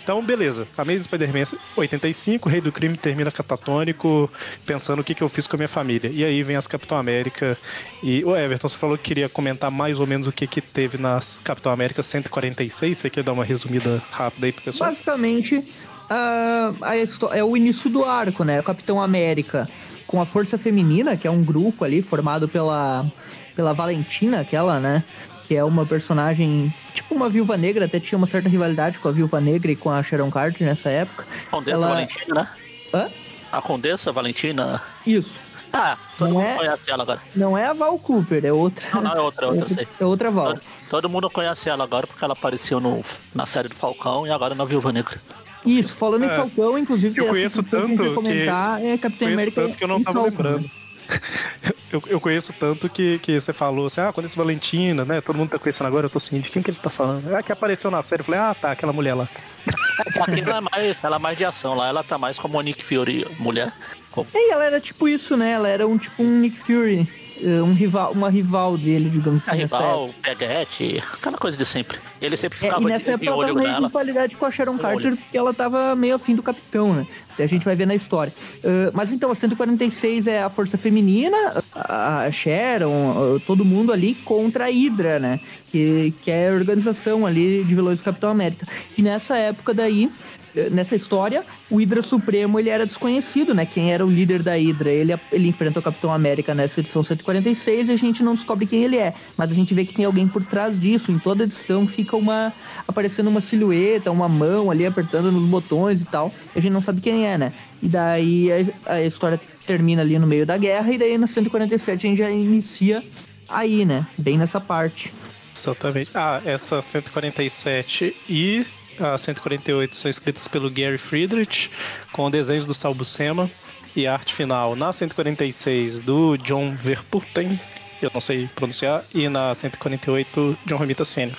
Então, 0.02 0.24
beleza. 0.24 0.66
Amazing 0.76 1.04
Spider-Man 1.04 1.44
85, 1.76 2.48
Rei 2.48 2.60
do 2.60 2.72
Crime 2.72 2.96
termina 2.96 3.30
catatônico, 3.30 4.30
pensando 4.64 5.00
o 5.00 5.04
que, 5.04 5.14
que 5.14 5.22
eu 5.22 5.28
fiz 5.28 5.46
com 5.46 5.56
a 5.56 5.58
minha 5.58 5.68
família. 5.68 6.10
E 6.12 6.24
aí 6.24 6.42
vem 6.42 6.56
as 6.56 6.66
Capitão 6.66 6.96
América. 6.98 7.58
E 8.02 8.24
o 8.24 8.36
Everton, 8.36 8.68
você 8.68 8.76
falou 8.76 8.96
que 8.96 9.04
queria 9.04 9.28
comentar 9.28 9.70
mais 9.70 9.98
ou 9.98 10.06
menos 10.06 10.26
o 10.26 10.32
que, 10.32 10.46
que 10.46 10.60
teve 10.60 10.98
nas 10.98 11.40
Capitão 11.42 11.72
América 11.72 12.02
146. 12.02 12.96
Você 12.96 13.10
quer 13.10 13.22
dar 13.22 13.32
uma 13.32 13.44
resumida 13.44 14.02
rápida 14.10 14.46
aí 14.46 14.52
pro 14.52 14.62
pessoal? 14.62 14.90
Basicamente, 14.90 15.68
ah, 16.08 16.72
a 16.82 17.36
é 17.36 17.44
o 17.44 17.56
início 17.56 17.90
do 17.90 18.04
arco, 18.04 18.44
né? 18.44 18.60
O 18.60 18.62
Capitão 18.62 19.00
América 19.00 19.68
com 20.10 20.20
a 20.20 20.26
Força 20.26 20.58
Feminina, 20.58 21.16
que 21.16 21.28
é 21.28 21.30
um 21.30 21.44
grupo 21.44 21.84
ali 21.84 22.02
formado 22.02 22.48
pela, 22.48 23.06
pela 23.54 23.72
Valentina, 23.72 24.40
aquela, 24.40 24.80
né? 24.80 25.04
Que 25.50 25.56
é 25.56 25.64
uma 25.64 25.84
personagem, 25.84 26.72
tipo 26.94 27.12
uma 27.12 27.28
viúva 27.28 27.56
negra, 27.56 27.86
até 27.86 27.98
tinha 27.98 28.16
uma 28.16 28.28
certa 28.28 28.48
rivalidade 28.48 29.00
com 29.00 29.08
a 29.08 29.10
viúva 29.10 29.40
negra 29.40 29.72
e 29.72 29.74
com 29.74 29.90
a 29.90 30.00
Sharon 30.00 30.30
Carter 30.30 30.64
nessa 30.64 30.88
época. 30.90 31.26
Condessa 31.50 31.76
Ela- 31.76 31.88
Valentina, 31.88 32.34
né? 32.36 32.48
Hã? 32.94 33.08
A 33.50 33.60
Condessa 33.60 34.12
Valentina. 34.12 34.80
Isso. 35.04 35.34
Ah, 35.72 35.98
todo 36.16 36.28
Não 36.28 36.36
mundo 36.36 36.46
é? 36.46 36.54
conhece 36.56 36.88
ela 36.88 37.02
agora. 37.02 37.20
Não 37.34 37.58
é 37.58 37.66
a 37.66 37.72
Val 37.72 37.98
Cooper, 37.98 38.44
é 38.44 38.52
outra. 38.52 38.86
Não, 38.94 39.02
não, 39.02 39.10
é 39.16 39.20
outra, 39.20 39.46
é 39.46 39.48
outra, 39.48 39.64
eu 39.64 39.68
sei. 39.68 39.88
É 39.98 40.04
outra 40.04 40.30
Val. 40.30 40.46
Todo, 40.54 40.62
todo 40.88 41.08
mundo 41.10 41.28
conhece 41.28 41.68
ela 41.68 41.82
agora 41.82 42.06
porque 42.06 42.24
ela 42.24 42.34
apareceu 42.34 42.78
no, 42.78 43.00
na 43.34 43.44
série 43.44 43.66
do 43.66 43.74
Falcão 43.74 44.24
e 44.24 44.30
agora 44.30 44.54
na 44.54 44.64
Viúva 44.64 44.92
Negra. 44.92 45.20
Isso, 45.66 45.92
falando 45.94 46.22
em 46.22 46.28
É, 46.28 46.36
Falcão, 46.36 46.78
inclusive, 46.78 47.20
eu 47.20 47.26
conheço 47.26 47.60
que 47.64 47.70
tanto 47.72 48.14
comentar 48.14 48.80
é 48.84 48.96
Capitão 48.96 49.26
Conheço 49.26 49.32
América 49.34 49.62
tanto 49.62 49.76
que 49.76 49.82
eu 49.82 49.88
não 49.88 50.00
tava 50.00 50.20
Falcon, 50.20 50.42
né? 50.44 50.48
lembrando. 50.50 50.70
Eu, 51.92 52.00
eu 52.06 52.20
conheço 52.20 52.52
tanto 52.52 52.88
que, 52.88 53.18
que 53.18 53.40
você 53.40 53.52
falou 53.52 53.86
assim, 53.86 54.00
ah, 54.00 54.12
conheço 54.12 54.36
Valentina, 54.36 55.04
né? 55.04 55.20
Todo 55.20 55.34
mundo 55.36 55.50
tá 55.50 55.58
conhecendo 55.58 55.88
agora, 55.88 56.06
eu 56.06 56.10
tô 56.10 56.18
assim, 56.18 56.38
de 56.38 56.48
quem 56.48 56.62
que 56.62 56.70
ele 56.70 56.78
tá 56.80 56.88
falando? 56.88 57.34
Ah, 57.34 57.42
que 57.42 57.50
apareceu 57.50 57.90
na 57.90 58.00
série. 58.04 58.20
Eu 58.20 58.24
falei, 58.26 58.38
ah, 58.40 58.54
tá, 58.54 58.70
aquela 58.70 58.92
mulher 58.92 59.14
lá. 59.14 59.28
Aqui 60.22 60.38
ela 60.40 60.58
é 60.58 60.60
mais, 60.60 61.02
ela 61.02 61.16
é 61.16 61.18
mais 61.18 61.36
de 61.36 61.44
ação, 61.44 61.74
lá 61.74 61.88
ela 61.88 62.04
tá 62.04 62.16
mais 62.16 62.38
como 62.38 62.60
a 62.60 62.62
Nick 62.62 62.84
Fury 62.84 63.26
mulher. 63.40 63.72
Como- 64.12 64.28
E 64.32 64.52
ela 64.52 64.64
era 64.66 64.78
tipo 64.80 65.08
isso, 65.08 65.36
né? 65.36 65.50
Ela 65.50 65.68
era 65.68 65.84
um 65.88 65.98
tipo 65.98 66.22
um 66.22 66.38
Nick 66.38 66.58
Fury. 66.60 67.08
Uh, 67.42 67.64
um 67.64 67.72
rival, 67.74 68.12
uma 68.12 68.30
rival 68.30 68.76
dele, 68.78 69.08
digamos 69.10 69.48
A 69.48 69.52
assim. 69.52 69.62
época. 69.62 69.78
rival, 69.78 70.10
peguete, 70.22 71.02
aquela 71.14 71.36
coisa 71.38 71.56
de 71.56 71.64
sempre. 71.64 71.98
Ele 72.20 72.36
sempre 72.36 72.58
É, 72.58 72.60
ficava 72.60 72.82
e 72.82 72.86
nessa 72.86 73.02
de, 73.04 73.08
época 73.10 73.20
de 73.24 73.28
ela 73.28 73.36
olho 73.36 73.54
nela. 73.54 73.86
rivalidade 73.88 74.36
com 74.36 74.46
a 74.46 74.50
Sharon 74.50 74.72
Com 74.76 74.78
Carter, 74.78 75.06
olho. 75.08 75.16
porque 75.16 75.38
ela 75.38 75.54
tava 75.54 75.94
meio 75.96 76.14
afim 76.14 76.34
do 76.34 76.42
capitão, 76.42 76.92
né? 76.94 77.06
Até 77.32 77.44
a 77.44 77.46
gente 77.46 77.64
vai 77.64 77.74
ver 77.76 77.86
na 77.86 77.94
história. 77.94 78.32
Uh, 78.58 78.90
mas 78.92 79.10
então, 79.10 79.30
a 79.30 79.34
146 79.34 80.26
é 80.26 80.42
a 80.42 80.50
força 80.50 80.76
feminina, 80.76 81.36
a 81.74 82.10
a 82.20 82.30
Sharon, 82.32 83.34
uh, 83.36 83.40
todo 83.40 83.64
mundo 83.64 83.92
ali 83.92 84.14
contra 84.14 84.64
a 84.66 84.68
Hydra, 84.68 85.18
né? 85.18 85.40
Que, 85.70 86.12
que 86.22 86.30
é 86.30 86.48
a 86.50 86.52
organização 86.52 87.24
ali 87.24 87.62
de 87.64 87.74
vilões 87.74 88.00
do 88.00 88.04
Capitão 88.04 88.30
América. 88.30 88.66
E 88.98 89.02
nessa 89.02 89.36
época 89.36 89.72
daí, 89.72 90.10
eh, 90.10 90.39
nessa 90.70 90.96
história, 90.96 91.44
o 91.70 91.76
Hydra 91.76 92.02
Supremo 92.02 92.58
ele 92.58 92.68
era 92.68 92.86
desconhecido, 92.86 93.54
né? 93.54 93.64
Quem 93.64 93.92
era 93.92 94.04
o 94.04 94.10
líder 94.10 94.42
da 94.42 94.54
Hydra. 94.54 94.90
Ele, 94.90 95.14
ele 95.32 95.48
enfrenta 95.48 95.80
o 95.80 95.82
Capitão 95.82 96.12
América 96.12 96.54
nessa 96.54 96.80
edição 96.80 97.02
146 97.02 97.88
e 97.88 97.92
a 97.92 97.96
gente 97.96 98.22
não 98.22 98.34
descobre 98.34 98.66
quem 98.66 98.84
ele 98.84 98.96
é. 98.96 99.14
Mas 99.36 99.50
a 99.50 99.54
gente 99.54 99.74
vê 99.74 99.84
que 99.84 99.94
tem 99.94 100.04
alguém 100.04 100.26
por 100.26 100.44
trás 100.44 100.78
disso. 100.78 101.12
Em 101.12 101.18
toda 101.18 101.44
edição 101.44 101.86
fica 101.86 102.16
uma. 102.16 102.52
aparecendo 102.86 103.28
uma 103.28 103.40
silhueta, 103.40 104.10
uma 104.10 104.28
mão 104.28 104.70
ali 104.70 104.86
apertando 104.86 105.30
nos 105.30 105.44
botões 105.44 106.00
e 106.00 106.04
tal. 106.04 106.32
E 106.54 106.58
a 106.58 106.62
gente 106.62 106.72
não 106.72 106.82
sabe 106.82 107.00
quem 107.00 107.26
é, 107.26 107.38
né? 107.38 107.52
E 107.82 107.88
daí 107.88 108.48
a, 108.86 108.94
a 108.94 109.02
história 109.02 109.40
termina 109.66 110.02
ali 110.02 110.18
no 110.18 110.26
meio 110.26 110.44
da 110.44 110.56
guerra, 110.56 110.92
e 110.92 110.98
daí 110.98 111.16
na 111.16 111.26
147 111.26 112.06
a 112.06 112.10
gente 112.10 112.18
já 112.18 112.30
inicia 112.30 113.04
aí, 113.48 113.84
né? 113.84 114.06
Bem 114.18 114.36
nessa 114.36 114.60
parte. 114.60 115.12
Exatamente. 115.54 116.10
Ah, 116.14 116.40
essa 116.44 116.80
147 116.80 118.16
e 118.28 118.66
a 119.00 119.16
148 119.16 119.96
são 119.96 120.10
escritas 120.10 120.46
pelo 120.46 120.70
Gary 120.70 120.98
Friedrich, 120.98 121.70
com 122.12 122.30
desenhos 122.30 122.66
do 122.66 122.74
Sal 122.74 122.94
Buscema 122.94 123.50
e 123.96 124.06
a 124.06 124.12
arte 124.12 124.34
final 124.34 124.76
na 124.76 124.92
146 124.92 126.02
do 126.02 126.36
John 126.36 126.74
Verputten, 126.76 127.58
eu 128.00 128.10
não 128.12 128.20
sei 128.20 128.48
pronunciar, 128.54 129.04
e 129.14 129.28
na 129.28 129.54
148 129.54 130.58
John 130.66 130.76
Romita 130.76 131.04
Sr. 131.04 131.36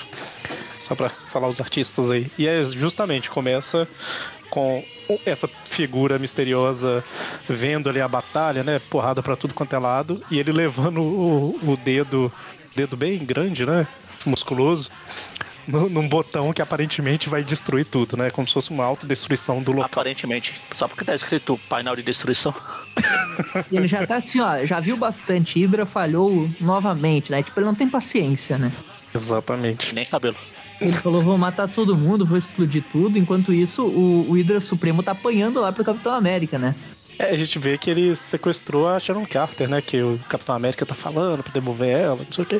Só 0.79 0.95
pra 0.95 1.09
falar 1.09 1.47
os 1.47 1.61
artistas 1.61 2.11
aí. 2.11 2.31
E 2.37 2.47
é 2.47 2.63
justamente 2.63 3.29
começa 3.29 3.87
com 4.49 4.83
essa 5.25 5.49
figura 5.65 6.17
misteriosa 6.17 7.03
vendo 7.47 7.89
ali 7.89 8.01
a 8.01 8.07
batalha, 8.07 8.63
né? 8.63 8.81
Porrada 8.89 9.21
pra 9.21 9.35
tudo 9.35 9.53
quanto 9.53 9.75
é 9.75 9.79
lado, 9.79 10.23
e 10.29 10.39
ele 10.39 10.51
levando 10.51 11.01
o, 11.01 11.59
o 11.63 11.77
dedo, 11.77 12.31
dedo 12.75 12.97
bem 12.97 13.19
grande, 13.19 13.65
né? 13.65 13.87
Musculoso, 14.25 14.91
no- 15.67 15.89
num 15.89 16.07
botão 16.07 16.51
que 16.53 16.61
aparentemente 16.61 17.29
vai 17.29 17.43
destruir 17.43 17.85
tudo, 17.85 18.17
né? 18.17 18.29
Como 18.29 18.47
se 18.47 18.53
fosse 18.53 18.71
uma 18.71 18.83
autodestruição 18.83 19.61
do 19.61 19.71
local. 19.71 19.85
Aparentemente. 19.85 20.59
Só 20.73 20.87
porque 20.87 21.05
tá 21.05 21.13
escrito 21.15 21.59
painel 21.69 21.95
de 21.95 22.03
destruição. 22.03 22.53
Ele 23.71 23.87
já 23.87 24.05
tá 24.05 24.17
assim, 24.17 24.39
ó, 24.41 24.65
já 24.65 24.79
viu 24.79 24.97
bastante. 24.97 25.59
Hydra 25.59 25.85
falhou 25.85 26.49
novamente, 26.59 27.31
né? 27.31 27.41
Tipo, 27.43 27.59
ele 27.59 27.67
não 27.67 27.75
tem 27.75 27.87
paciência, 27.89 28.57
né? 28.57 28.71
Exatamente. 29.13 29.93
Nem 29.93 30.05
cabelo. 30.05 30.35
Ele 30.79 30.93
falou, 30.93 31.21
vou 31.21 31.37
matar 31.37 31.67
todo 31.67 31.95
mundo, 31.95 32.25
vou 32.25 32.37
explodir 32.37 32.83
tudo. 32.91 33.17
Enquanto 33.17 33.53
isso, 33.53 33.83
o, 33.85 34.29
o 34.29 34.33
Hydra 34.33 34.59
Supremo 34.59 35.03
tá 35.03 35.11
apanhando 35.11 35.59
lá 35.61 35.71
pro 35.71 35.83
Capitão 35.85 36.13
América, 36.13 36.57
né? 36.57 36.73
É, 37.19 37.25
a 37.25 37.37
gente 37.37 37.59
vê 37.59 37.77
que 37.77 37.89
ele 37.89 38.15
sequestrou 38.15 38.87
a 38.89 38.99
Sharon 38.99 39.25
Carter, 39.25 39.69
né? 39.69 39.81
Que 39.81 40.01
o 40.01 40.19
Capitão 40.27 40.55
América 40.55 40.85
tá 40.85 40.95
falando 40.95 41.43
pra 41.43 41.53
devolver 41.53 41.89
ela, 41.89 42.15
não 42.15 42.31
sei 42.31 42.43
o 42.43 42.47
quê. 42.47 42.59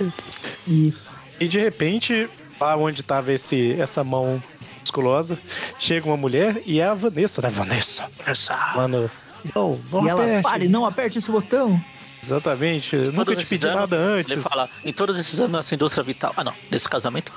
Isso. 0.68 1.08
E 1.40 1.48
de 1.48 1.60
repente, 1.60 2.30
lá 2.62 2.76
onde 2.78 3.02
tava 3.04 3.34
esse, 3.34 3.74
essa 3.80 4.04
mão 4.04 4.42
musculosa, 4.80 5.38
chega 5.80 6.06
uma 6.08 6.18
mulher 6.18 6.62
e 6.66 6.80
é 6.80 6.86
a 6.86 6.94
Vanessa, 6.94 7.42
né? 7.42 7.50
Vanessa. 7.50 8.08
Essa. 8.26 8.56
Mano, 8.76 9.10
não, 9.56 9.80
não 9.92 10.06
e 10.06 10.10
ela, 10.10 10.22
aperte. 10.24 10.44
pare, 10.44 10.68
não 10.70 10.86
aperte 10.86 11.18
esse 11.18 11.32
botão. 11.32 11.82
Exatamente. 12.24 12.96
Nunca 12.96 13.26
Todos 13.26 13.44
te 13.44 13.50
pedi 13.50 13.66
anos, 13.66 13.80
nada 13.80 13.98
antes. 13.98 14.34
Ele 14.34 14.42
fala, 14.44 14.70
em 14.86 14.94
todos 14.94 15.18
esses 15.18 15.40
anos 15.42 15.54
nessa 15.54 15.74
indústria 15.74 16.04
vital. 16.04 16.32
Ah, 16.38 16.44
não, 16.44 16.54
nesse 16.70 16.88
casamento. 16.88 17.32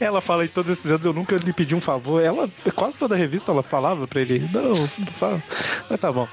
Ela 0.00 0.20
fala 0.20 0.44
em 0.44 0.48
todos 0.48 0.72
esses 0.72 0.90
anos 0.90 1.06
eu 1.06 1.12
nunca 1.12 1.36
lhe 1.36 1.52
pedi 1.52 1.72
um 1.76 1.80
favor. 1.80 2.20
Ela, 2.20 2.50
quase 2.74 2.98
toda 2.98 3.14
revista, 3.14 3.52
ela 3.52 3.62
falava 3.62 4.08
pra 4.08 4.20
ele, 4.20 4.40
não, 4.52 4.70
não 4.70 5.06
fala. 5.14 5.40
Mas 5.88 6.00
tá 6.00 6.10
bom. 6.10 6.26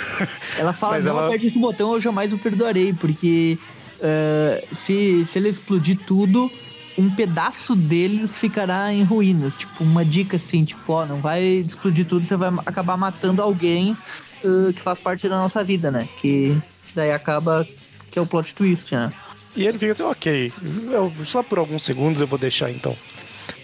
Ela 0.56 0.72
fala, 0.72 0.94
Mas 0.94 1.04
não 1.04 1.12
ela- 1.12 1.26
aperte 1.26 1.48
esse 1.48 1.58
botão, 1.58 1.92
eu 1.92 2.00
jamais 2.00 2.32
o 2.32 2.38
perdoarei, 2.38 2.94
porque 2.94 3.58
eh, 4.00 4.64
se, 4.72 5.26
se 5.26 5.38
ele 5.38 5.50
explodir 5.50 5.98
tudo, 6.06 6.50
um 6.98 7.10
pedaço 7.10 7.74
deles 7.76 8.38
ficará 8.38 8.92
em 8.92 9.02
ruínas. 9.04 9.56
Tipo, 9.56 9.84
uma 9.84 10.04
dica 10.04 10.36
assim, 10.36 10.64
tipo, 10.64 10.92
ó, 10.92 11.04
não 11.06 11.20
vai 11.20 11.42
explodir 11.42 12.06
tudo, 12.06 12.24
você 12.24 12.36
vai 12.36 12.50
acabar 12.64 12.96
matando 12.96 13.42
alguém 13.42 13.96
eh, 14.44 14.72
que 14.72 14.80
faz 14.80 14.98
parte 14.98 15.28
da 15.28 15.36
nossa 15.36 15.62
vida, 15.62 15.90
né? 15.90 16.08
Que, 16.20 16.56
que 16.88 16.94
daí 16.94 17.12
acaba 17.12 17.66
que 18.10 18.18
é 18.18 18.22
o 18.22 18.26
plot 18.26 18.54
twist, 18.54 18.94
né? 18.94 19.12
E 19.54 19.66
ele 19.66 19.78
fica 19.78 19.92
assim, 19.92 20.02
ok, 20.02 20.52
eu- 20.90 21.12
só 21.24 21.42
por 21.42 21.58
alguns 21.58 21.82
segundos 21.82 22.20
eu 22.20 22.26
vou 22.26 22.38
deixar 22.38 22.70
então. 22.70 22.96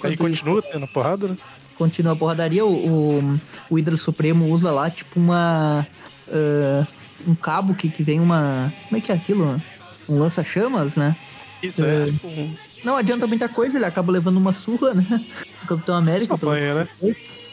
Aí 0.03 0.17
continua 0.17 0.63
tendo 0.63 0.87
porrada, 0.89 1.29
né? 1.29 1.37
Continua 1.77 2.13
a 2.13 2.17
porradaria, 2.17 2.65
o, 2.65 2.71
o, 3.19 3.41
o 3.71 3.75
Hydra 3.77 3.97
Supremo 3.97 4.47
usa 4.51 4.71
lá, 4.71 4.91
tipo, 4.91 5.19
uma. 5.19 5.87
eh, 6.29 6.87
um 7.27 7.35
cabo 7.35 7.75
que, 7.75 7.89
que 7.89 8.03
vem 8.03 8.21
uma. 8.21 8.73
Como 8.89 8.99
é 8.99 9.01
que 9.01 9.11
é 9.13 9.15
aquilo? 9.15 9.61
Um 10.09 10.19
lança-chamas, 10.19 10.97
né? 10.97 11.17
Isso 11.63 11.85
é, 11.85 12.03
É. 12.03 12.07
tipo 12.07 12.27
um. 12.27 12.55
Não 12.85 12.97
adianta 12.97 13.27
muita 13.27 13.49
coisa, 13.49 13.77
ele 13.77 13.85
acaba 13.85 14.13
levando 14.13 14.37
uma 14.37 14.53
surra, 14.53 14.95
né? 14.95 15.25
Do 15.61 15.67
Capitão 15.69 15.95
América. 15.97 16.27
Só 16.27 16.35
apanha, 16.35 16.75
né? 16.75 16.89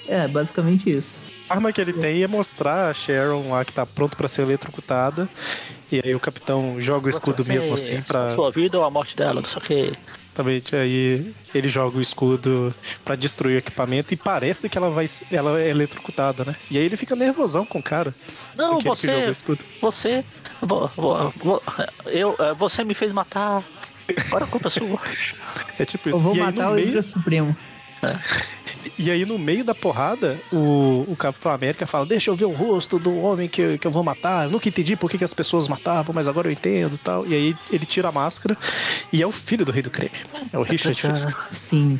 É, 0.07 0.27
basicamente 0.27 0.89
isso. 0.89 1.09
A 1.49 1.55
arma 1.55 1.71
que 1.71 1.81
ele 1.81 1.93
tem 1.93 2.21
é 2.21 2.27
mostrar 2.27 2.89
a 2.89 2.93
Sharon 2.93 3.49
lá 3.49 3.65
que 3.65 3.73
tá 3.73 3.85
pronto 3.85 4.15
pra 4.15 4.27
ser 4.27 4.43
eletrocutada. 4.43 5.27
E 5.91 5.99
aí 6.03 6.13
o 6.13 6.19
capitão 6.19 6.75
joga 6.79 7.07
o 7.07 7.09
escudo 7.09 7.43
Você- 7.43 7.53
mesmo 7.53 7.73
assim 7.73 8.01
pra. 8.01 8.29
Sua 8.31 8.51
vida 8.51 8.77
ou 8.77 8.83
a 8.83 8.89
morte 8.91 9.15
dela, 9.15 9.41
não 9.41 9.49
sei 9.49 9.57
o 9.57 9.61
que. 9.61 9.93
Exatamente. 10.33 10.75
Aí 10.75 11.33
ele 11.53 11.67
joga 11.67 11.97
o 11.97 12.01
escudo 12.01 12.73
pra 13.03 13.15
destruir 13.15 13.55
o 13.55 13.57
equipamento 13.57 14.13
e 14.13 14.17
parece 14.17 14.69
que 14.69 14.77
ela 14.77 14.89
vai 14.91 15.07
ela 15.31 15.59
é 15.59 15.69
eletrocutada, 15.69 16.45
né? 16.45 16.55
E 16.69 16.77
aí 16.77 16.83
ele 16.85 16.95
fica 16.95 17.15
nervosão 17.15 17.65
com 17.65 17.79
o 17.79 17.83
cara. 17.83 18.13
Não, 18.55 18.79
você. 18.79 19.29
escudo. 19.31 19.59
Você. 19.81 20.23
vo- 20.61 20.89
vo- 20.95 21.33
vo- 21.37 21.63
eu, 22.05 22.35
eh, 22.37 22.53
você 22.53 22.83
me 22.83 22.93
fez 22.93 23.11
matar. 23.11 23.63
Agora 24.27 24.45
a 24.45 24.47
culpa 24.47 24.67
é 24.67 24.71
sua. 24.71 24.99
É 25.77 25.85
tipo 25.85 26.09
isso. 26.09 26.17
Eu 26.17 26.21
vou 26.21 26.35
e 26.35 26.39
aí, 26.39 26.45
matar 26.45 26.65
no 26.67 26.71
o 26.71 26.75
meio, 26.75 27.03
Supremo. 27.03 27.55
e 28.97 29.11
aí 29.11 29.25
no 29.25 29.37
meio 29.37 29.63
da 29.63 29.75
porrada, 29.75 30.39
o, 30.53 31.03
o 31.07 31.15
Capitão 31.17 31.51
América 31.51 31.85
fala: 31.85 32.05
Deixa 32.05 32.29
eu 32.31 32.35
ver 32.35 32.45
o 32.45 32.51
rosto 32.51 32.97
do 32.97 33.15
homem 33.17 33.47
que, 33.49 33.77
que 33.77 33.85
eu 33.87 33.91
vou 33.91 34.03
matar. 34.03 34.45
Eu 34.45 34.51
nunca 34.51 34.69
entendi 34.69 34.95
por 34.95 35.09
que, 35.09 35.17
que 35.17 35.23
as 35.23 35.33
pessoas 35.33 35.67
matavam, 35.67 36.13
mas 36.15 36.27
agora 36.27 36.47
eu 36.47 36.51
entendo 36.51 36.95
e 36.95 36.97
tal. 36.97 37.27
E 37.27 37.33
aí 37.33 37.55
ele 37.71 37.85
tira 37.85 38.07
a 38.09 38.11
máscara 38.11 38.57
e 39.11 39.21
é 39.21 39.27
o 39.27 39.31
filho 39.31 39.65
do 39.65 39.71
rei 39.71 39.81
do 39.81 39.89
crime. 39.89 40.11
É 40.53 40.57
o 40.57 40.63
Richard 40.63 40.99
Fisk. 40.99 41.37
Sim. 41.51 41.99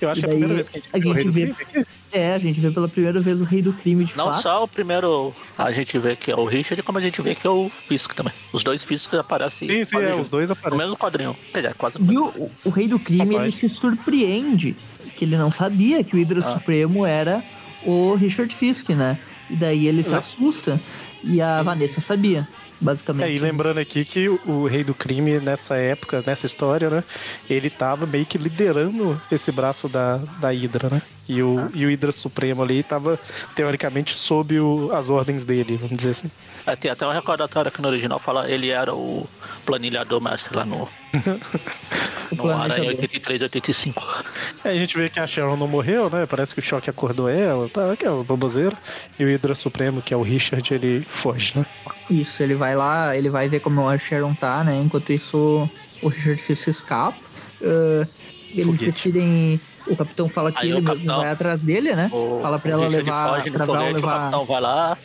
Eu 0.00 0.10
acho 0.10 0.20
E 0.20 0.22
que 0.24 0.26
é 0.26 0.28
a 0.28 0.30
primeira 0.30 0.54
vez 0.54 0.68
que 0.68 0.78
a 0.78 0.80
gente 0.80 0.90
a 0.92 0.98
vê 0.98 1.08
o 1.08 1.12
rei 1.12 1.24
gente 1.24 1.32
do 1.32 1.54
vê- 1.54 1.64
crime. 1.64 1.86
É, 2.12 2.34
a 2.34 2.38
gente 2.38 2.60
vê 2.60 2.70
pela 2.70 2.88
primeira 2.88 3.20
vez 3.20 3.40
o 3.40 3.44
Rei 3.44 3.62
do 3.62 3.72
Crime 3.72 4.04
de 4.04 4.16
Não 4.16 4.26
fato. 4.26 4.42
só 4.42 4.64
o 4.64 4.68
primeiro 4.68 5.32
a 5.56 5.70
gente 5.70 5.98
vê 5.98 6.14
que 6.14 6.30
é 6.30 6.36
o 6.36 6.44
Richard, 6.44 6.82
como 6.82 6.98
a 6.98 7.00
gente 7.00 7.22
vê 7.22 7.34
que 7.34 7.46
é 7.46 7.50
o 7.50 7.70
Fisk 7.70 8.12
também. 8.12 8.32
Os 8.52 8.62
dois 8.62 8.84
Fisk 8.84 9.14
aparecem 9.14 9.66
Sim, 9.68 9.84
sim, 9.84 9.96
quase 9.96 10.06
é, 10.08 10.14
os 10.20 10.28
dois 10.28 10.48
no 10.48 10.52
aparecem. 10.52 10.78
mesmo 10.78 10.96
quadrinho. 10.96 11.34
Quer 11.54 11.60
dizer, 11.62 11.74
quase 11.74 11.98
no 11.98 12.12
E 12.12 12.18
o, 12.18 12.50
o 12.64 12.70
Rei 12.70 12.86
do 12.86 12.98
Crime, 12.98 13.34
ele 13.34 13.50
se 13.50 13.66
surpreende 13.70 14.76
que 15.16 15.24
ele 15.24 15.36
não 15.36 15.50
sabia 15.50 16.04
que 16.04 16.14
o 16.14 16.18
Hydra 16.18 16.40
Ah. 16.40 16.52
Supremo 16.54 17.06
era 17.06 17.42
o 17.84 18.14
Richard 18.14 18.54
Fisk, 18.54 18.90
né? 18.90 19.18
E 19.48 19.56
daí 19.56 19.86
ele 19.88 20.02
se 20.02 20.12
É. 20.14 20.18
assusta. 20.18 20.78
E 21.24 21.40
a 21.40 21.62
Vanessa 21.62 22.00
sabia, 22.00 22.46
basicamente. 22.82 23.26
É, 23.28 23.32
e 23.32 23.38
lembrando 23.38 23.78
aqui 23.78 24.04
que 24.04 24.28
o, 24.28 24.40
o 24.46 24.66
rei 24.66 24.84
do 24.84 24.92
crime 24.94 25.38
nessa 25.40 25.76
época, 25.76 26.22
nessa 26.26 26.44
história, 26.46 26.90
né? 26.90 27.04
Ele 27.48 27.70
tava 27.70 28.06
meio 28.06 28.26
que 28.26 28.36
liderando 28.36 29.20
esse 29.30 29.50
braço 29.52 29.88
da, 29.88 30.16
da 30.40 30.50
Hydra, 30.50 30.90
né? 30.90 31.02
E 31.28 31.40
o, 31.42 31.70
e 31.72 31.86
o 31.86 31.88
Hydra 31.88 32.10
Supremo 32.12 32.62
ali 32.62 32.82
tava, 32.82 33.18
teoricamente, 33.54 34.18
sob 34.18 34.58
o- 34.58 34.90
as 34.92 35.08
ordens 35.08 35.44
dele, 35.44 35.76
vamos 35.76 35.96
dizer 35.96 36.10
assim. 36.10 36.30
É, 36.66 36.76
tem 36.76 36.90
até 36.90 37.06
um 37.06 37.12
recordatório 37.12 37.68
aqui 37.68 37.80
no 37.80 37.88
original, 37.88 38.18
fala 38.18 38.50
ele 38.50 38.68
era 38.70 38.92
o 38.94 39.26
planilhador 39.64 40.20
mestre 40.20 40.56
lá 40.56 40.64
no, 40.64 40.88
no 42.36 42.50
Aranha 42.50 42.80
dele. 42.80 42.88
83, 42.88 43.42
85. 43.42 44.24
Aí 44.64 44.76
a 44.76 44.78
gente 44.78 44.96
vê 44.96 45.08
que 45.08 45.20
a 45.20 45.26
Sharon 45.26 45.56
não 45.56 45.68
morreu, 45.68 46.08
né? 46.10 46.26
Parece 46.26 46.52
que 46.54 46.60
o 46.60 46.62
choque 46.62 46.88
acordou 46.90 47.28
ela, 47.28 47.68
tá? 47.68 47.96
Que 47.96 48.04
é 48.04 48.10
o 48.10 48.22
baboseiro. 48.24 48.76
E 49.18 49.24
o 49.24 49.28
Hydra 49.28 49.54
Supremo, 49.54 50.02
que 50.02 50.12
é 50.12 50.16
o 50.16 50.22
Richard, 50.22 50.72
ele 50.74 51.02
foge, 51.08 51.52
né? 51.56 51.66
Isso, 52.10 52.42
ele 52.42 52.54
vai 52.54 52.71
lá, 52.74 53.16
ele 53.16 53.28
vai 53.30 53.48
ver 53.48 53.60
como 53.60 53.88
a 53.88 53.96
Sharon 53.98 54.34
tá, 54.34 54.62
né? 54.64 54.80
Enquanto 54.84 55.12
isso, 55.12 55.68
o 56.02 56.08
Richard 56.08 56.40
Fisk 56.42 56.68
escapa. 56.68 57.16
Ah, 57.62 58.06
eles 58.50 58.64
Foguete. 58.66 58.90
decidem. 58.92 59.60
O 59.84 59.96
capitão 59.96 60.28
fala 60.28 60.52
que 60.52 60.58
Aí 60.60 60.66
ele 60.68 60.74
o 60.74 60.76
mesmo 60.76 60.94
capitão- 60.94 61.16
vai 61.18 61.30
atrás 61.30 61.60
dele, 61.60 61.92
né? 61.96 62.08
O, 62.12 62.38
fala 62.40 62.56
pra 62.58 62.68
o 62.70 62.72
ela 62.74 62.84
Richard 62.84 63.04
levar. 63.04 63.28
foge 63.34 63.50
Pra 63.50 63.66
foguete, 63.66 63.90
o 63.90 63.94
levar. 63.96 64.12
capitão 64.20 64.44
vai 64.46 64.60
lá 64.60 64.98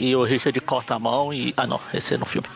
e 0.00 0.16
o 0.16 0.24
Richard 0.24 0.60
corta 0.62 0.94
a 0.96 0.98
mão 0.98 1.32
e. 1.32 1.54
Ah 1.56 1.66
não, 1.68 1.80
esse 1.92 2.14
é 2.14 2.18
no 2.18 2.24
filme. 2.24 2.48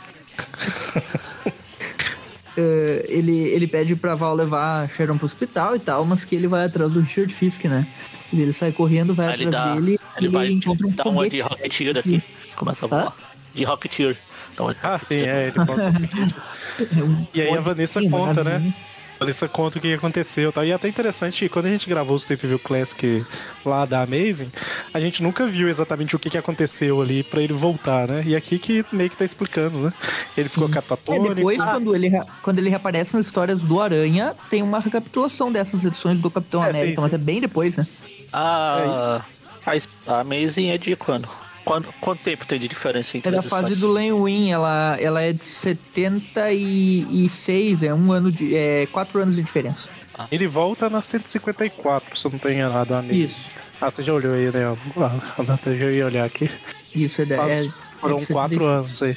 eh, 2.56 3.06
ele, 3.08 3.32
ele 3.48 3.66
pede 3.66 3.94
pra 3.94 4.14
Val 4.14 4.34
levar 4.34 4.82
a 4.84 4.88
Sharon 4.88 5.16
pro 5.16 5.26
hospital 5.26 5.76
e 5.76 5.78
tal, 5.78 6.04
mas 6.04 6.25
que 6.25 6.34
ele 6.34 6.48
vai 6.48 6.64
atrás 6.66 6.90
do 6.92 7.00
Richard 7.00 7.32
Fisk, 7.32 7.64
né? 7.66 7.87
E 8.32 8.40
ele 8.40 8.52
sai 8.52 8.72
correndo, 8.72 9.14
vai 9.14 9.28
Aí 9.28 9.34
ele 9.34 9.46
atrás 9.46 9.68
dá. 9.68 9.75
dele 9.75 9.98
Ele 10.16 10.26
e 10.26 10.28
vai 10.30 10.48
encontra 10.50 10.87
um 10.87 10.90
dar 10.90 11.06
uma 11.08 11.28
de 11.28 11.40
rocketeer 11.40 11.96
aqui. 11.96 12.22
Começa 12.56 12.84
a 12.87 12.88
voar. 12.88 13.16
de 13.54 13.64
Rocketeer. 13.64 14.16
Então, 14.59 14.75
Ah, 14.83 14.99
sim, 14.99 15.21
é, 15.21 15.47
ele 15.49 15.53
conta 15.67 15.88
o 15.88 15.93
seguinte. 15.93 16.35
E 17.35 17.41
aí 17.43 17.57
a 17.57 17.61
Vanessa 17.61 18.00
conta, 18.09 18.43
né? 18.43 18.75
A 19.17 19.25
Vanessa 19.25 19.49
conta 19.49 19.79
o 19.79 19.81
que 19.81 19.93
aconteceu 19.93 20.50
e 20.50 20.53
tal. 20.53 20.65
E 20.65 20.71
é 20.71 20.75
até 20.75 20.88
interessante, 20.88 21.49
quando 21.49 21.67
a 21.67 21.71
gente 21.71 21.88
gravou 21.88 22.15
os 22.15 22.25
Tape 22.25 22.47
View 22.47 22.59
Classic 22.59 23.25
lá 23.65 23.85
da 23.85 24.03
Amazing, 24.03 24.50
a 24.95 25.00
gente 25.00 25.23
nunca 25.25 25.45
viu 25.47 25.69
exatamente 25.69 26.15
o 26.15 26.19
que, 26.21 26.31
que 26.31 26.38
aconteceu 26.38 27.00
ali 27.03 27.25
pra 27.25 27.41
ele 27.43 27.53
voltar, 27.53 28.07
né? 28.09 28.23
E 28.25 28.37
aqui 28.37 28.59
que 28.61 28.85
meio 28.93 29.11
que 29.11 29.17
tá 29.17 29.25
explicando, 29.25 29.79
né? 29.79 29.93
Ele 30.37 30.49
ficou 30.49 30.69
É, 30.69 30.71
catatônico. 30.71 31.35
depois, 31.35 31.59
quando, 31.59 31.95
ele, 31.97 32.11
quando 32.43 32.59
ele 32.59 32.69
reaparece 32.71 33.17
nas 33.17 33.27
histórias 33.27 33.61
do 33.61 33.81
Aranha, 33.81 34.37
tem 34.50 34.62
uma 34.62 34.79
recapitulação 34.81 35.50
dessas 35.50 35.85
edições 35.85 36.21
do 36.21 36.31
Capitão 36.31 36.62
É, 36.62 36.71
América, 36.71 37.00
sim, 37.00 37.00
mas 37.03 37.11
sim. 37.11 37.17
é 37.17 37.19
bem 37.19 37.41
depois, 37.41 37.77
né? 37.77 37.87
a, 38.33 39.25
a, 39.67 39.73
a 40.07 40.21
Amazing 40.21 40.71
é 40.71 40.79
de 40.79 40.95
quando? 40.97 41.29
Quando? 41.68 41.92
Quanto 42.00 42.20
tempo 42.22 42.46
tem 42.46 42.58
de 42.58 42.66
diferença 42.68 43.16
entre 43.16 43.28
É 43.28 43.32
da 43.32 43.38
as 43.40 43.46
fase 43.46 43.66
edições? 43.66 43.80
do 43.80 43.92
Len 43.92 44.12
Wein, 44.12 44.50
ela, 44.50 44.96
ela 45.00 45.20
é 45.22 45.32
de 45.32 45.44
76, 45.44 47.82
é 47.82 47.92
um 47.94 48.10
ano 48.12 48.32
de. 48.32 48.54
é 48.56 48.87
quatro 48.87 49.20
anos 49.20 49.37
de 49.37 49.42
diferença. 49.42 49.88
Ele 50.32 50.46
volta 50.48 50.88
na 50.90 51.00
154, 51.02 52.18
se 52.18 52.26
eu 52.26 52.30
não 52.32 52.38
tô 52.38 52.48
enganado, 52.48 52.92
a 52.94 52.98
Amazing. 52.98 53.25
Isso. 53.25 53.38
Ah, 53.80 53.90
você 53.90 54.02
já 54.02 54.12
olhou 54.12 54.34
aí, 54.34 54.50
né? 54.50 54.76
Ah, 54.96 55.58
eu 55.66 55.78
já 55.78 55.90
ia 55.90 56.06
olhar 56.06 56.25
aqui. 56.25 56.50
Isso, 56.94 57.22
é, 57.22 57.26
Faz- 57.26 57.66
é, 57.66 57.70
Foram 58.00 58.16
é 58.16 58.20
de 58.20 58.26
quatro 58.26 58.58
76. 58.58 58.68
anos 58.68 59.02
aí. 59.02 59.16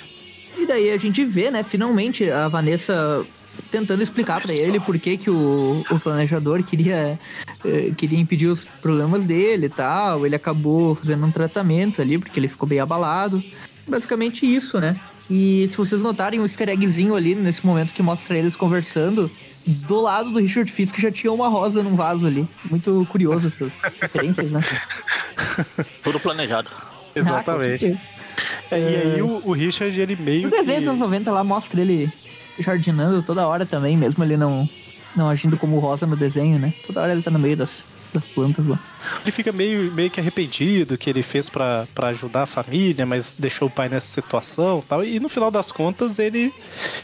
E 0.64 0.68
daí 0.68 0.92
a 0.92 0.98
gente 0.98 1.26
vê, 1.26 1.50
né, 1.50 1.64
finalmente 1.64 2.30
a 2.30 2.48
Vanessa 2.48 3.26
tentando 3.72 4.04
explicar 4.04 4.40
pra 4.42 4.54
ele 4.54 4.80
por 4.80 4.98
que, 5.00 5.18
que 5.18 5.30
o, 5.30 5.76
o 5.90 6.00
planejador 6.00 6.62
queria, 6.64 7.20
eh, 7.66 7.92
queria 7.96 8.20
impedir 8.20 8.48
os 8.48 8.64
problemas 8.82 9.26
dele 9.26 9.68
e 9.68 9.70
tal. 9.70 10.26
Ele 10.26 10.36
acabou 10.36 10.96
fazendo 10.96 11.26
um 11.26 11.32
tratamento 11.32 12.02
ali, 12.02 12.18
porque 12.18 12.40
ele 12.40 12.48
ficou 12.48 12.68
bem 12.68 12.80
abalado. 12.80 13.44
Basicamente 13.88 14.46
isso, 14.46 14.80
né? 14.80 15.00
E 15.30 15.68
se 15.70 15.78
vocês 15.78 16.02
notarem 16.02 16.40
um 16.40 16.44
easter 16.44 16.70
eggzinho 16.70 17.16
ali 17.16 17.36
nesse 17.36 17.66
momento 17.66 17.94
que 17.94 18.04
mostra 18.04 18.38
eles 18.38 18.56
conversando, 18.56 19.32
do 19.66 20.02
lado 20.02 20.32
do 20.32 20.40
Richard 20.40 20.72
Fisk 20.72 20.98
já 21.00 21.12
tinha 21.12 21.32
uma 21.32 21.48
rosa 21.48 21.82
num 21.84 21.96
vaso 21.96 22.26
ali. 22.26 22.48
Muito 22.70 23.08
curioso 23.10 23.48
essas 23.48 23.72
referências, 24.02 24.52
né? 24.52 24.62
Tudo 26.04 26.20
planejado. 26.20 26.70
Exatamente. 27.16 27.98
Ah. 28.72 28.76
É, 28.76 28.80
e 28.80 29.14
aí 29.14 29.22
o, 29.22 29.42
o 29.44 29.52
Richard, 29.52 30.00
ele 30.00 30.16
meio 30.16 30.50
O 30.50 30.56
anos 30.56 30.94
que... 30.94 31.00
90 31.00 31.32
lá 31.32 31.44
mostra 31.44 31.82
ele 31.82 32.12
jardinando 32.60 33.22
toda 33.22 33.48
hora 33.48 33.66
também, 33.66 33.98
mesmo 33.98 34.24
ele 34.24 34.38
não, 34.38 34.70
não 35.16 35.28
agindo 35.30 35.58
como 35.58 35.80
rosa 35.80 36.06
no 36.06 36.16
desenho, 36.16 36.58
né? 36.60 36.74
Toda 36.86 37.02
hora 37.02 37.12
ele 37.12 37.22
tá 37.22 37.32
no 37.32 37.40
meio 37.40 37.58
das, 37.58 37.84
das 38.14 38.24
plantas 38.26 38.66
lá. 38.68 38.80
Ele 39.24 39.32
fica 39.32 39.52
meio, 39.52 39.92
meio 39.92 40.10
que 40.10 40.20
arrependido 40.20 40.98
que 40.98 41.10
ele 41.10 41.22
fez 41.24 41.50
pra 41.50 41.88
pra 41.94 42.08
ajudar 42.08 42.44
a 42.44 42.46
família, 42.46 43.06
mas 43.06 43.34
deixou 43.38 43.68
o 43.68 43.72
pai 43.72 43.90
nessa 43.90 44.08
situação 44.08 44.80
e 44.80 44.88
tal. 44.88 45.04
E 45.04 45.20
no 45.20 45.28
final 45.30 45.50
das 45.52 45.72
contas, 45.72 46.20
ele 46.20 46.54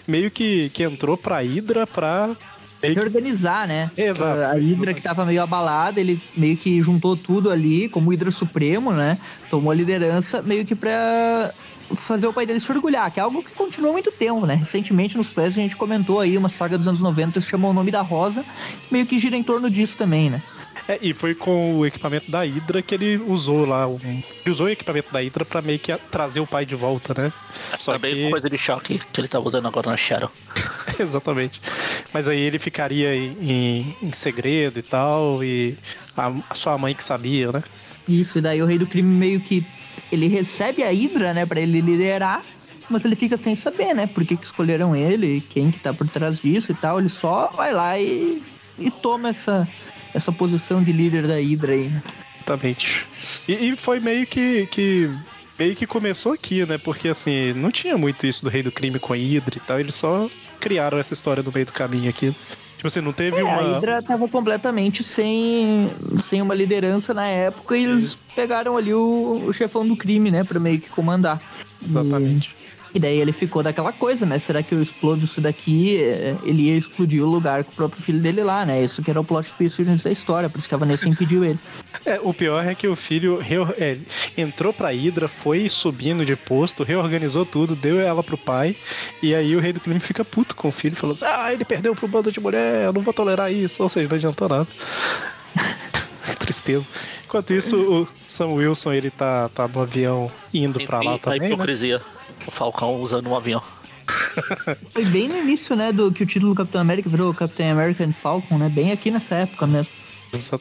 meio 0.07 0.29
que, 0.31 0.69
que 0.69 0.83
entrou 0.83 1.17
pra 1.17 1.39
Hydra 1.41 1.85
pra... 1.87 2.35
meio 2.81 2.93
que- 2.95 2.99
Reorganizar, 2.99 3.67
né? 3.67 3.89
Exato. 3.97 4.41
A 4.41 4.53
Hydra 4.53 4.93
que 4.93 5.01
tava 5.01 5.25
meio 5.25 5.41
abalada, 5.41 5.99
ele 5.99 6.21
meio 6.35 6.55
que 6.57 6.81
juntou 6.81 7.15
tudo 7.17 7.49
ali 7.49 7.89
como 7.89 8.11
Hydra 8.11 8.31
Supremo, 8.31 8.91
né? 8.93 9.17
Tomou 9.49 9.71
a 9.71 9.75
liderança 9.75 10.41
meio 10.41 10.65
que 10.65 10.75
pra 10.75 11.51
fazer 11.96 12.27
o 12.27 12.34
pai 12.34 12.46
dele 12.46 12.60
se 12.60 12.72
orgulhar, 12.72 13.10
que 13.12 13.20
é 13.20 13.24
algo 13.24 13.41
que 13.44 13.51
continua 13.51 13.89
há 13.89 13.94
muito 13.94 14.12
tempo, 14.12 14.46
né? 14.46 14.56
Recentemente 14.56 15.17
nos 15.17 15.32
press 15.34 15.50
a 15.58 15.62
gente 15.62 15.75
comentou 15.75 16.20
aí 16.20 16.38
uma 16.38 16.50
saga 16.50 16.77
dos 16.77 16.88
anos 16.88 17.00
90 17.01 17.34
que 17.34 17.41
se 17.41 17.50
chamou 17.50 17.72
O 17.72 17.74
Nome 17.74 17.91
da 17.91 18.01
Rosa, 18.01 18.44
meio 18.91 19.06
que 19.06 19.17
gira 19.20 19.36
em 19.38 19.44
torno 19.44 19.70
disso 19.70 19.96
também, 19.98 20.29
né? 20.29 20.41
É, 20.88 20.98
e 21.01 21.13
foi 21.13 21.36
com 21.36 21.75
o 21.79 21.86
equipamento 21.86 22.32
da 22.32 22.44
Hydra 22.46 22.82
que 22.82 22.96
ele 22.96 23.17
usou 23.17 23.65
lá. 23.65 23.86
Ele 23.89 24.24
usou 24.48 24.67
o 24.67 24.70
equipamento 24.70 25.12
da 25.12 25.20
Hydra 25.20 25.44
pra 25.44 25.62
meio 25.62 25.79
que 25.79 25.94
trazer 26.10 26.39
o 26.39 26.48
pai 26.48 26.65
de 26.65 26.75
volta, 26.75 27.13
né? 27.20 27.34
Só 27.77 27.94
Também 27.94 28.13
que... 28.15 28.29
coisa 28.29 28.50
de 28.50 28.58
choque 28.58 29.00
que 29.12 29.20
ele 29.20 29.27
tá 29.27 29.38
usando 29.39 29.67
agora 29.67 29.89
na 29.89 29.98
Shadow. 29.98 30.32
Exatamente. 30.98 31.60
Mas 32.13 32.27
aí 32.27 32.39
ele 32.39 32.58
ficaria 32.60 33.13
em, 33.15 33.36
em- 33.41 33.96
em 34.01 34.12
segredo 34.13 34.79
e 34.79 34.84
tal, 34.84 35.44
e 35.44 35.75
a, 36.15 36.32
a 36.50 36.56
sua 36.56 36.77
mãe 36.77 36.94
que 36.96 37.03
sabia, 37.03 37.51
né? 37.51 37.63
Isso, 38.08 38.38
e 38.38 38.41
daí 38.41 38.62
o 38.62 38.65
Rei 38.65 38.77
do 38.77 38.88
Crime 38.88 39.13
meio 39.13 39.41
que. 39.41 39.65
Ele 40.11 40.27
recebe 40.27 40.83
a 40.83 40.89
Hydra, 40.89 41.33
né, 41.33 41.45
pra 41.45 41.59
ele 41.59 41.81
liderar, 41.81 42.43
mas 42.89 43.03
ele 43.03 43.15
fica 43.15 43.37
sem 43.37 43.55
saber, 43.55 43.93
né, 43.93 44.07
por 44.07 44.25
que, 44.25 44.37
que 44.37 44.45
escolheram 44.45 44.95
ele, 44.95 45.43
quem 45.49 45.69
que 45.71 45.79
tá 45.79 45.93
por 45.93 46.08
trás 46.08 46.39
disso 46.39 46.71
e 46.71 46.75
tal. 46.75 46.99
Ele 46.99 47.10
só 47.10 47.51
vai 47.55 47.73
lá 47.73 47.99
e, 47.99 48.41
e 48.79 48.89
toma 48.89 49.29
essa, 49.29 49.67
essa 50.13 50.32
posição 50.32 50.82
de 50.82 50.91
líder 50.91 51.27
da 51.27 51.36
Hydra 51.36 51.73
aí. 51.73 51.89
né? 51.89 52.01
Exatamente. 52.39 53.05
E, 53.47 53.53
e 53.69 53.75
foi 53.75 53.99
meio 53.99 54.25
que, 54.25 54.65
que. 54.67 55.10
Meio 55.60 55.75
que 55.75 55.88
começou 55.88 56.34
aqui, 56.34 56.65
né? 56.67 56.77
Porque 56.77 57.08
assim, 57.08 57.51
não 57.53 57.71
tinha 57.71 57.97
muito 57.97 58.27
isso 58.27 58.43
do 58.43 58.49
rei 58.49 58.62
do 58.62 58.71
crime 58.71 58.99
com 58.99 59.13
a 59.13 59.17
Hydra 59.17 59.58
e 59.58 59.60
tal, 59.60 59.79
eles 59.79 59.95
só 59.95 60.29
criaram 60.60 60.99
essa 60.99 61.13
história 61.13 61.41
no 61.41 61.51
meio 61.51 61.65
do 61.65 61.73
caminho 61.73 62.10
aqui. 62.10 62.34
Tipo 62.77 62.87
assim, 62.87 63.01
não 63.01 63.11
teve 63.11 63.37
É, 63.37 63.41
a 63.41 63.43
uma. 63.43 63.75
Hydra 63.75 64.03
tava 64.03 64.27
completamente 64.27 65.03
sem, 65.03 65.89
sem 66.25 66.41
uma 66.41 66.53
liderança 66.53 67.11
na 67.11 67.25
época 67.25 67.75
e 67.75 67.83
eles 67.83 68.15
pegaram 68.35 68.77
ali 68.77 68.93
o, 68.93 69.45
o 69.47 69.53
chefão 69.53 69.85
do 69.85 69.95
crime, 69.95 70.29
né, 70.29 70.43
pra 70.43 70.59
meio 70.59 70.79
que 70.79 70.89
comandar. 70.89 71.41
Exatamente. 71.83 72.55
E 72.63 72.66
daí 73.00 73.19
ele 73.19 73.34
ficou 73.34 73.62
daquela 73.62 73.91
coisa, 73.91 74.26
né? 74.26 74.39
Será 74.39 74.63
que 74.63 74.73
eu 74.73 74.82
explodo 74.82 75.26
isso 75.26 75.41
daqui? 75.41 75.97
É, 76.02 76.36
Ele 76.43 76.63
ia 76.63 76.78
explodir 76.78 77.23
o 77.23 77.28
lugar 77.28 77.63
com 77.63 77.71
o 77.71 77.76
próprio 77.76 78.02
filho 78.02 78.19
dele 78.19 78.43
lá, 78.43 78.65
né? 78.65 78.84
Isso 78.84 79.02
que 79.02 79.10
era 79.10 79.19
o 79.19 79.23
plot 79.23 79.54
twist 79.58 79.84
da 79.84 80.12
história, 80.12 80.50
por 80.50 80.60
isso 80.60 80.67
que 80.67 80.76
a 80.76 80.78
Vanessa 80.78 81.08
impediu 81.08 81.43
ele. 81.43 81.60
É, 82.06 82.19
o 82.21 82.34
pior 82.34 82.65
é 82.65 82.73
que 82.73 82.88
o 82.88 82.95
filho 82.95 83.39
é, 83.78 83.97
entrou 84.38 84.71
pra 84.71 84.89
Hydra, 84.89 85.28
foi 85.28 85.69
subindo 85.69 86.26
de 86.26 86.36
posto, 86.36 86.84
reorganizou 86.84 87.45
tudo, 87.45 87.76
deu 87.76 88.00
ela 88.00 88.23
pro 88.23 88.38
pai, 88.38 88.76
e 89.21 89.36
aí 89.36 89.56
o 89.56 89.60
rei 89.60 89.73
do 89.73 89.80
crime 89.80 90.00
fica 90.00 90.23
puto 90.23 90.56
com 90.56 90.69
o 90.69 90.71
filho, 90.71 90.95
falando 90.95 91.15
assim, 91.15 91.26
ah, 91.28 91.54
ele 91.54 91.65
perdeu 91.65 91.93
pro 91.93 92.08
bando 92.08 92.32
de 92.32 92.39
mulher, 92.39 92.86
eu 92.86 92.93
não 92.93 93.02
vou 93.02 93.13
tolerar 93.13 93.52
isso, 93.52 93.84
ou 93.84 93.89
seja, 93.89 94.08
não 94.08 94.15
adiantou 94.15 94.47
nada. 94.50 94.67
Tristeza. 96.39 96.88
Enquanto 97.27 97.53
isso, 97.53 97.77
o 97.77 98.07
Sam 98.25 98.47
Wilson, 98.53 98.93
ele 98.93 99.11
tá, 99.11 99.49
tá 99.49 99.67
no 99.67 99.81
avião 99.81 100.31
indo 100.53 100.79
pra 100.85 100.99
lá 101.01 101.11
E 101.11 101.15
a 101.15 101.19
também, 101.19 101.39
né? 101.41 101.47
hipocrisia. 101.49 102.01
O 102.47 102.51
Falcão 102.51 103.01
usando 103.01 103.27
um 103.27 103.35
avião. 103.35 103.61
Foi 104.93 105.03
bem 105.03 105.27
no 105.27 105.37
início, 105.37 105.75
né? 105.75 105.91
Do 105.91 106.09
que 106.09 106.23
o 106.23 106.25
título 106.25 106.53
do 106.53 106.57
Capitão 106.57 106.79
América 106.79 107.09
virou 107.09 107.33
Capitão 107.33 107.69
American 107.69 108.13
Falcon, 108.13 108.57
né? 108.57 108.69
Bem 108.69 108.93
aqui 108.93 109.11
nessa 109.11 109.35
época 109.35 109.67
mesmo. 109.67 109.91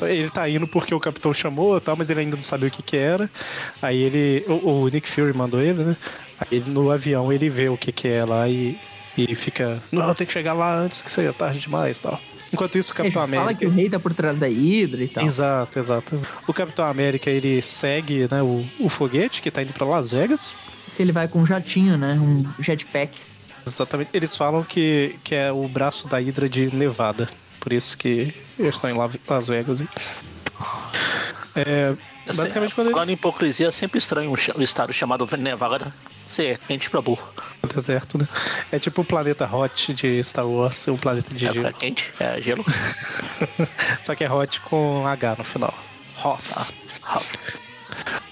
Ele 0.09 0.31
tá 0.31 0.49
indo 0.49 0.67
porque 0.67 0.95
o 0.95 1.01
capitão 1.01 1.35
chamou 1.35 1.77
e 1.77 1.81
tal, 1.81 1.97
mas 1.97 2.09
ele 2.09 2.21
ainda 2.21 2.37
não 2.37 2.43
sabia 2.43 2.69
o 2.69 2.71
que 2.71 2.83
que 2.83 2.97
era. 2.97 3.31
Aí 3.83 4.01
ele. 4.01 4.45
O, 4.49 4.83
o 4.83 4.89
Nick 4.89 5.09
Fury 5.09 5.33
mandou 5.33 5.61
ele, 5.61 5.85
né? 5.85 5.97
Aí 6.41 6.59
ele, 6.59 6.71
no 6.71 6.91
avião 6.91 7.33
ele 7.33 7.49
vê 7.49 7.69
o 7.69 7.77
que 7.77 7.93
que 7.93 8.09
é 8.09 8.25
lá 8.25 8.49
e, 8.49 8.79
e 9.17 9.35
fica. 9.35 9.83
Não, 9.93 10.13
tem 10.15 10.27
que 10.27 10.33
chegar 10.33 10.53
lá 10.53 10.77
antes 10.77 11.03
que 11.03 11.11
seja 11.11 11.33
tarde 11.33 11.61
demais 11.61 11.99
e 11.99 12.03
tal. 12.03 12.21
Enquanto 12.57 12.79
isso, 12.79 12.93
o 12.93 12.95
Ele 12.95 13.11
Capitão 13.13 13.23
fala 13.23 13.43
América. 13.43 13.59
que 13.61 13.67
o 13.67 13.71
rei 13.71 13.89
tá 13.91 13.99
por 14.01 14.13
trás 14.15 14.39
da 14.39 14.47
Hydra 14.47 15.05
e 15.05 15.09
tal. 15.09 15.25
Exato, 15.27 15.79
exato. 15.79 16.27
O 16.47 16.53
Capitão 16.53 16.87
América 16.87 17.31
ele 17.31 17.61
segue 17.63 18.27
né, 18.31 18.43
o, 18.43 18.65
o 18.81 18.89
foguete 18.89 19.41
que 19.43 19.51
tá 19.51 19.63
indo 19.63 19.73
pra 19.73 19.87
Las 19.87 20.11
Vegas. 20.11 20.55
Se 20.89 21.03
ele 21.03 21.13
vai 21.13 21.29
com 21.29 21.41
um 21.41 21.47
jatinho, 21.47 21.97
né? 21.97 22.15
Um 22.21 22.45
jetpack. 22.63 23.13
Exatamente. 23.67 24.11
Eles 24.15 24.37
falam 24.37 24.63
que, 24.65 25.17
que 25.25 25.35
é 25.35 25.51
o 25.53 25.67
braço 25.69 26.09
da 26.09 26.19
Hydra 26.19 26.49
de 26.49 26.75
Nevada. 26.75 27.29
Por 27.61 27.73
isso 27.73 27.99
que 27.99 28.33
eles 28.59 28.75
estão 28.77 28.89
em 28.91 28.95
La- 28.97 29.11
Las 29.29 29.49
Vegas. 29.49 29.81
e- 29.81 29.89
É, 31.55 31.95
basicamente, 32.35 32.75
quando 32.75 32.89
ele 32.89 32.95
Falando 32.95 33.11
em 33.11 33.13
hipocrisia, 33.15 33.69
é 33.69 33.71
sempre 33.71 33.99
estranho 33.99 34.31
um 34.57 34.63
estado 34.63 34.93
chamado 34.93 35.27
Nevada 35.39 35.93
ser 36.27 36.59
quente 36.59 36.91
pra 36.91 37.01
burro. 37.01 37.27
no 37.63 37.69
deserto, 37.69 38.19
né? 38.19 38.29
É 38.71 38.79
tipo 38.79 39.03
o 39.03 39.05
planeta 39.05 39.47
Hot 39.47 39.93
de 39.95 40.23
Star 40.23 40.47
Wars, 40.47 40.87
um 40.89 40.97
planeta 40.97 41.35
de 41.35 41.47
É, 41.47 41.53
gelo. 41.53 41.67
é 41.67 41.73
quente, 41.73 42.13
é 42.21 42.41
gelo. 42.41 42.65
Só 44.03 44.15
que 44.15 44.25
é 44.25 44.31
Hot 44.33 44.61
com 44.63 45.07
H 45.07 45.35
no 45.39 45.45
final. 45.45 45.75
Hoth. 46.23 46.75
Hot. 47.15 47.27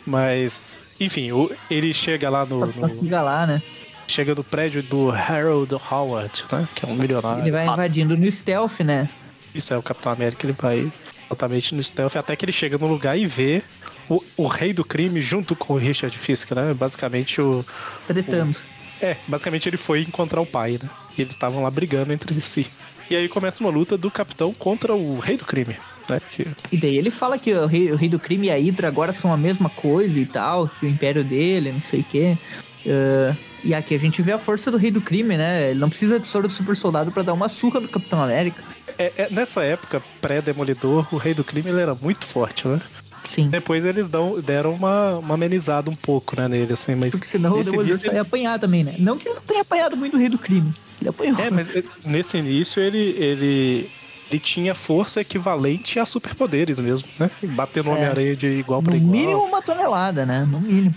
Mas, 0.06 0.78
enfim, 1.00 1.32
o- 1.32 1.50
ele 1.70 1.92
chega 1.94 2.28
lá 2.28 2.44
no, 2.44 2.66
no- 2.66 2.88
fica 3.00 3.22
lá, 3.22 3.46
né? 3.46 3.62
Chega 4.06 4.34
no 4.34 4.44
prédio 4.44 4.82
do 4.82 5.10
Harold 5.10 5.74
Howard, 5.90 6.44
né? 6.52 6.68
Que 6.74 6.84
é 6.84 6.88
um 6.88 6.94
milionário. 6.94 7.42
Ele 7.42 7.50
vai 7.50 7.66
invadindo 7.66 8.16
no 8.16 8.30
stealth, 8.30 8.80
né? 8.80 9.08
Isso 9.54 9.72
é 9.72 9.78
o 9.78 9.82
Capitão 9.82 10.12
América, 10.12 10.44
ele 10.46 10.52
vai 10.52 10.92
exatamente 11.34 11.74
no 11.74 11.82
stealth, 11.82 12.16
até 12.16 12.34
que 12.34 12.44
ele 12.44 12.52
chega 12.52 12.78
no 12.78 12.86
lugar 12.86 13.18
e 13.18 13.26
vê 13.26 13.62
o, 14.08 14.22
o 14.36 14.46
rei 14.46 14.72
do 14.72 14.84
crime 14.84 15.20
junto 15.20 15.54
com 15.54 15.74
o 15.74 15.76
Richard 15.76 16.16
Fisk, 16.16 16.52
né? 16.52 16.72
Basicamente 16.72 17.40
o. 17.40 17.64
Tretando. 18.06 18.56
É, 19.00 19.16
basicamente 19.26 19.68
ele 19.68 19.76
foi 19.76 20.02
encontrar 20.02 20.40
o 20.40 20.46
pai, 20.46 20.78
né? 20.82 20.88
E 21.16 21.22
eles 21.22 21.34
estavam 21.34 21.62
lá 21.62 21.70
brigando 21.70 22.12
entre 22.12 22.40
si. 22.40 22.66
E 23.10 23.16
aí 23.16 23.28
começa 23.28 23.62
uma 23.62 23.70
luta 23.70 23.98
do 23.98 24.10
capitão 24.10 24.54
contra 24.54 24.94
o 24.94 25.18
rei 25.18 25.36
do 25.36 25.44
crime, 25.44 25.76
né? 26.08 26.20
Que 26.30 26.46
E 26.72 26.76
daí 26.76 26.96
ele 26.96 27.10
fala 27.10 27.38
que 27.38 27.52
o 27.52 27.66
rei, 27.66 27.92
o 27.92 27.96
rei 27.96 28.08
do 28.08 28.18
crime 28.18 28.46
e 28.46 28.50
a 28.50 28.56
Hydra 28.56 28.88
agora 28.88 29.12
são 29.12 29.32
a 29.32 29.36
mesma 29.36 29.68
coisa 29.68 30.18
e 30.18 30.24
tal, 30.24 30.68
que 30.68 30.86
o 30.86 30.88
império 30.88 31.22
dele, 31.22 31.72
não 31.72 31.82
sei 31.82 32.00
o 32.00 32.04
quê. 32.04 32.38
Ah, 32.86 33.34
e 33.64 33.74
aqui 33.74 33.94
a 33.94 33.98
gente 33.98 34.20
vê 34.20 34.32
a 34.32 34.38
força 34.38 34.70
do 34.70 34.76
rei 34.76 34.90
do 34.90 35.00
crime, 35.00 35.36
né? 35.36 35.70
Ele 35.70 35.80
não 35.80 35.88
precisa 35.88 36.20
de 36.20 36.26
soro 36.26 36.46
do 36.46 36.52
super 36.52 36.76
soldado 36.76 37.10
pra 37.10 37.22
dar 37.22 37.32
uma 37.32 37.48
surra 37.48 37.80
no 37.80 37.88
Capitão 37.88 38.22
América. 38.22 38.62
É, 38.98 39.12
é, 39.16 39.28
nessa 39.30 39.64
época, 39.64 40.02
pré-demolidor, 40.20 41.06
o 41.12 41.16
rei 41.16 41.34
do 41.34 41.42
crime 41.42 41.70
ele 41.70 41.80
era 41.80 41.94
muito 41.94 42.26
forte, 42.26 42.68
né? 42.68 42.80
Sim. 43.24 43.48
Depois 43.48 43.84
eles 43.84 44.08
dão, 44.08 44.38
deram 44.40 44.74
uma, 44.74 45.16
uma 45.16 45.34
amenizada 45.34 45.90
um 45.90 45.94
pouco, 45.96 46.36
né, 46.36 46.46
nele, 46.46 46.74
assim, 46.74 46.94
mas... 46.94 47.12
Porque 47.12 47.26
senão 47.26 47.54
o 47.54 47.64
Demolidor 47.64 47.86
início 47.86 48.20
apanhar 48.20 48.58
também, 48.58 48.84
né? 48.84 48.96
Não 48.98 49.16
que 49.16 49.26
ele 49.26 49.36
não 49.36 49.42
tenha 49.42 49.62
apanhado 49.62 49.96
muito 49.96 50.14
o 50.14 50.20
Rei 50.20 50.28
do 50.28 50.38
Crime. 50.38 50.72
Ele 51.00 51.08
apanhou. 51.08 51.38
É, 51.40 51.50
mas 51.50 51.70
nesse 52.04 52.36
início 52.36 52.82
ele, 52.82 53.16
ele, 53.18 53.90
ele 54.30 54.38
tinha 54.38 54.74
força 54.74 55.22
equivalente 55.22 55.98
a 55.98 56.04
superpoderes 56.04 56.78
mesmo, 56.78 57.08
né? 57.18 57.30
Batendo 57.42 57.86
no 57.86 57.92
É. 57.92 57.94
Homem-Aranha 57.94 58.36
de 58.36 58.46
igual 58.46 58.80
no 58.80 58.84
para 58.84 58.96
igual. 58.96 59.10
mínimo 59.10 59.42
uma 59.42 59.62
tonelada, 59.62 60.26
né? 60.26 60.46
No 60.48 60.60
mínimo. 60.60 60.94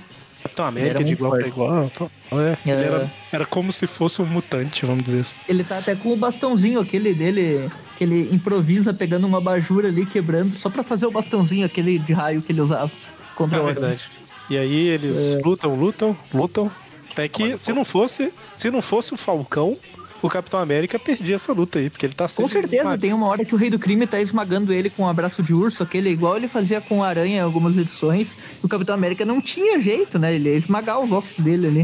Capitão 0.58 0.66
América 0.66 0.96
era 0.98 1.04
de 1.04 1.14
igual 1.14 1.32
para 1.32 1.48
igual. 1.48 1.92
É, 2.32 2.58
ele 2.66 2.82
É. 2.82 2.86
era, 2.86 3.12
era 3.32 3.46
como 3.46 3.72
se 3.72 3.86
fosse 3.88 4.22
um 4.22 4.26
mutante, 4.26 4.86
vamos 4.86 5.04
dizer 5.04 5.22
assim. 5.22 5.36
Ele 5.48 5.64
tá 5.64 5.78
até 5.78 5.96
com 5.96 6.12
o 6.12 6.16
bastãozinho 6.18 6.80
aquele 6.80 7.14
dele, 7.14 7.70
que 7.98 8.04
ele 8.04 8.30
improvisa 8.34 8.94
pegando 8.94 9.26
uma 9.28 9.40
bajura 9.40 9.88
ali, 9.88 10.06
quebrando, 10.06 10.56
só 10.58 10.70
pra 10.70 10.84
fazer 10.84 11.06
o 11.06 11.12
bastãozinho 11.12 11.66
aquele 11.66 12.00
de 12.00 12.14
raio 12.14 12.42
que 12.42 12.52
ele 12.52 12.62
usava 12.62 12.92
contra 13.36 13.58
É 13.58 13.62
o 13.62 13.66
verdade. 13.66 14.10
E 14.50 14.58
aí 14.58 14.88
eles 14.88 15.34
É. 15.34 15.42
lutam, 15.44 15.76
lutam, 15.76 16.18
lutam. 16.34 16.72
Até 17.12 17.28
que 17.28 17.58
se 17.58 17.74
não 17.74 17.84
fosse, 17.84 18.32
se 18.54 18.70
não 18.70 18.82
fosse 18.82 19.14
o 19.14 19.18
Falcão, 19.18 19.76
o 20.22 20.30
Capitão 20.30 20.60
América 20.60 20.98
perdia 20.98 21.36
essa 21.36 21.54
luta 21.54 21.80
aí, 21.80 21.90
porque 21.90 22.06
ele 22.06 22.14
tá 22.14 22.26
Com 22.26 22.30
sempre 22.30 22.52
certeza, 22.54 22.76
esmagado. 22.78 23.02
tem 23.02 23.14
uma 23.14 23.28
hora 23.28 23.46
que 23.46 23.54
o 23.54 23.58
Rei 23.58 23.70
do 23.70 23.78
Crime 23.80 24.08
tá 24.08 24.20
esmagando 24.20 24.74
ele 24.74 24.90
com 24.90 25.04
um 25.04 25.08
abraço 25.08 25.44
de 25.44 25.54
urso, 25.54 25.84
aquele 25.84 26.10
igual 26.10 26.38
ele 26.38 26.48
fazia 26.48 26.82
com 26.82 27.04
a 27.04 27.08
aranha 27.08 27.38
em 27.38 27.42
algumas 27.42 27.78
edições. 27.78 28.38
E 28.62 28.66
o 28.66 28.70
Capitão 28.70 28.96
América 28.96 29.26
não 29.26 29.42
tinha 29.42 29.80
jeito, 29.80 30.18
né? 30.18 30.34
Ele 30.36 30.50
ia 30.50 30.56
esmagar 30.56 31.00
os 31.00 31.12
ossos 31.12 31.38
dele 31.44 31.68
ali. 31.68 31.82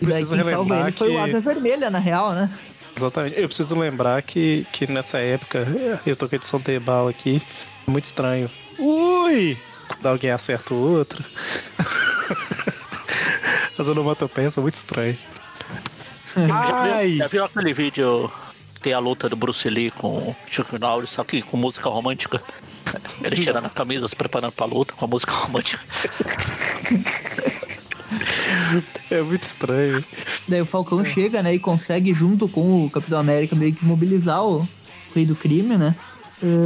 E 0.00 0.06
daí 0.06 0.24
Preciso 0.24 0.30
quem 0.34 0.38
salva 0.44 0.50
relembrar 0.50 0.88
ele 0.88 0.96
foi 0.96 1.08
o 1.08 1.12
que- 1.12 1.18
Asa 1.30 1.40
Vermelha, 1.40 1.90
na 1.90 1.98
real, 1.98 2.32
né? 2.32 2.50
Exatamente. 2.96 3.38
Eu 3.40 3.48
preciso 3.48 3.78
lembrar 3.78 4.22
que, 4.22 4.66
que 4.72 4.86
nessa 4.86 5.18
época, 5.18 5.66
eu 6.06 6.16
tô 6.16 6.28
com 6.28 6.34
a 6.34 6.36
edição 6.36 6.60
Tebal 6.60 7.08
aqui, 7.08 7.42
é 7.86 7.90
muito 7.90 8.04
estranho. 8.04 8.48
Ui! 8.78 9.58
Quando 9.88 10.06
alguém 10.06 10.30
acerta 10.30 10.72
o 10.72 10.76
outro. 10.96 11.22
As 13.78 13.88
onomatopeias 13.88 14.54
são 14.54 14.62
muito 14.62 14.74
estranhas. 14.74 15.16
Já 16.34 17.02
viu, 17.02 17.16
já 17.16 17.26
viu 17.26 17.44
aquele 17.44 17.72
vídeo 17.72 18.30
que 18.74 18.80
tem 18.80 18.92
a 18.92 18.98
luta 18.98 19.28
do 19.28 19.36
Bruce 19.36 19.68
Lee 19.68 19.90
com 19.90 20.08
o 20.16 20.36
Chuck 20.50 20.78
Norris, 20.78 21.10
só 21.10 21.24
que 21.24 21.42
com 21.42 21.56
música 21.56 21.88
romântica? 21.88 22.42
Ele 23.22 23.36
tirando 23.36 23.66
a 23.66 23.70
camisa, 23.70 24.08
se 24.08 24.16
preparando 24.16 24.52
pra 24.52 24.66
luta 24.66 24.94
com 24.94 25.04
a 25.04 25.08
música 25.08 25.32
romântica. 25.32 25.82
É 29.10 29.22
muito 29.22 29.42
estranho. 29.42 30.04
Daí 30.46 30.60
o 30.60 30.66
Falcão 30.66 31.04
chega, 31.04 31.42
né, 31.42 31.54
e 31.54 31.58
consegue, 31.58 32.12
junto 32.12 32.48
com 32.48 32.84
o 32.84 32.90
Capitão 32.90 33.18
América, 33.18 33.56
meio 33.56 33.72
que 33.72 33.84
mobilizar 33.84 34.44
o 34.44 34.68
Rei 35.14 35.24
do 35.24 35.34
Crime, 35.34 35.76
né? 35.76 35.94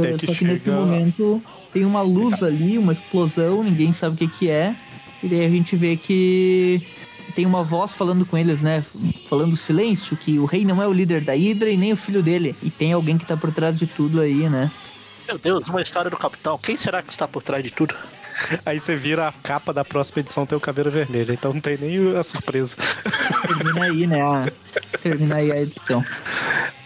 Tem 0.01 0.17
que 0.17 0.25
só 0.25 0.33
que 0.33 0.45
nesse 0.45 0.69
momento 0.69 1.41
tem 1.71 1.85
uma 1.85 2.01
luz 2.01 2.41
ali, 2.43 2.77
uma 2.77 2.93
explosão, 2.93 3.63
ninguém 3.63 3.93
sabe 3.93 4.15
o 4.15 4.17
que 4.17 4.27
que 4.27 4.49
é. 4.49 4.75
E 5.21 5.27
daí 5.27 5.45
a 5.45 5.49
gente 5.49 5.75
vê 5.75 5.95
que 5.95 6.85
tem 7.35 7.45
uma 7.45 7.63
voz 7.63 7.91
falando 7.91 8.25
com 8.25 8.37
eles, 8.37 8.61
né? 8.61 8.83
Falando 9.27 9.55
silêncio, 9.57 10.15
que 10.17 10.37
o 10.39 10.45
rei 10.45 10.65
não 10.65 10.81
é 10.81 10.87
o 10.87 10.93
líder 10.93 11.21
da 11.21 11.33
Hydra 11.33 11.69
e 11.69 11.77
nem 11.77 11.93
o 11.93 11.97
filho 11.97 12.21
dele. 12.23 12.55
E 12.61 12.69
tem 12.69 12.93
alguém 12.93 13.17
que 13.17 13.25
tá 13.25 13.35
por 13.37 13.51
trás 13.51 13.77
de 13.77 13.87
tudo 13.87 14.21
aí, 14.21 14.49
né? 14.49 14.71
Meu 15.27 15.37
Deus, 15.37 15.67
uma 15.69 15.81
história 15.81 16.09
do 16.09 16.17
Capitão. 16.17 16.57
Quem 16.57 16.75
será 16.75 17.01
que 17.01 17.11
está 17.11 17.27
por 17.27 17.43
trás 17.43 17.63
de 17.63 17.71
tudo? 17.71 17.95
Aí 18.65 18.79
você 18.79 18.95
vira 18.95 19.27
a 19.27 19.31
capa 19.33 19.73
da 19.73 19.83
próxima 19.83 20.21
edição, 20.21 20.45
tem 20.45 20.57
o 20.57 20.61
Caveira 20.61 20.89
Vermelha, 20.89 21.33
então 21.33 21.51
não 21.51 21.59
tem 21.59 21.77
nem 21.77 22.15
a 22.17 22.23
surpresa. 22.23 22.75
Termina 23.47 23.83
aí, 23.85 24.07
né? 24.07 24.51
Termina 25.01 25.35
aí 25.37 25.51
a 25.51 25.61
edição. 25.61 26.03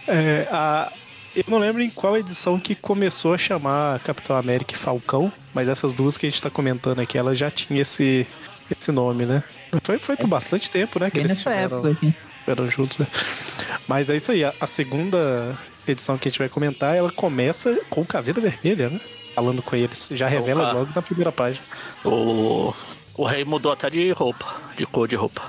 É, 0.07 0.47
a- 0.51 0.91
eu 1.35 1.43
não 1.47 1.57
lembro 1.59 1.81
em 1.81 1.89
qual 1.89 2.17
edição 2.17 2.59
que 2.59 2.75
começou 2.75 3.33
a 3.33 3.37
chamar 3.37 3.99
Capitão 3.99 4.35
América 4.35 4.73
e 4.73 4.77
Falcão, 4.77 5.31
mas 5.53 5.67
essas 5.69 5.93
duas 5.93 6.17
que 6.17 6.25
a 6.25 6.29
gente 6.29 6.41
tá 6.41 6.49
comentando 6.49 6.99
aqui, 6.99 7.17
ela 7.17 7.35
já 7.35 7.49
tinha 7.51 7.81
esse, 7.81 8.27
esse 8.71 8.91
nome, 8.91 9.25
né? 9.25 9.43
Foi, 9.83 9.97
foi 9.99 10.15
por 10.17 10.27
bastante 10.27 10.69
tempo, 10.69 10.99
né? 10.99 11.09
Que 11.09 11.17
Bem 11.17 11.25
eles 11.25 11.37
nessa 11.37 11.49
tiveram, 11.51 11.77
época, 11.77 11.91
assim. 11.91 12.15
tiveram 12.39 12.67
juntos. 12.69 12.97
né? 12.99 13.07
Mas 13.87 14.09
é 14.09 14.15
isso 14.15 14.31
aí, 14.31 14.43
a, 14.43 14.53
a 14.59 14.67
segunda 14.67 15.57
edição 15.87 16.17
que 16.17 16.27
a 16.27 16.31
gente 16.31 16.39
vai 16.39 16.49
comentar, 16.49 16.95
ela 16.95 17.11
começa 17.11 17.77
com 17.89 18.01
o 18.01 18.05
Caveira 18.05 18.39
Vermelha, 18.41 18.89
né? 18.89 18.99
Falando 19.35 19.61
com 19.61 19.75
eles. 19.75 20.09
Já 20.11 20.27
revela 20.27 20.63
Opa. 20.63 20.71
logo 20.73 20.91
na 20.95 21.01
primeira 21.01 21.31
página. 21.31 21.63
O, 22.05 22.73
o 23.15 23.25
rei 23.25 23.43
mudou 23.43 23.71
até 23.71 23.89
de 23.89 24.11
roupa, 24.11 24.45
de 24.77 24.85
cor 24.85 25.07
de 25.07 25.15
roupa. 25.15 25.41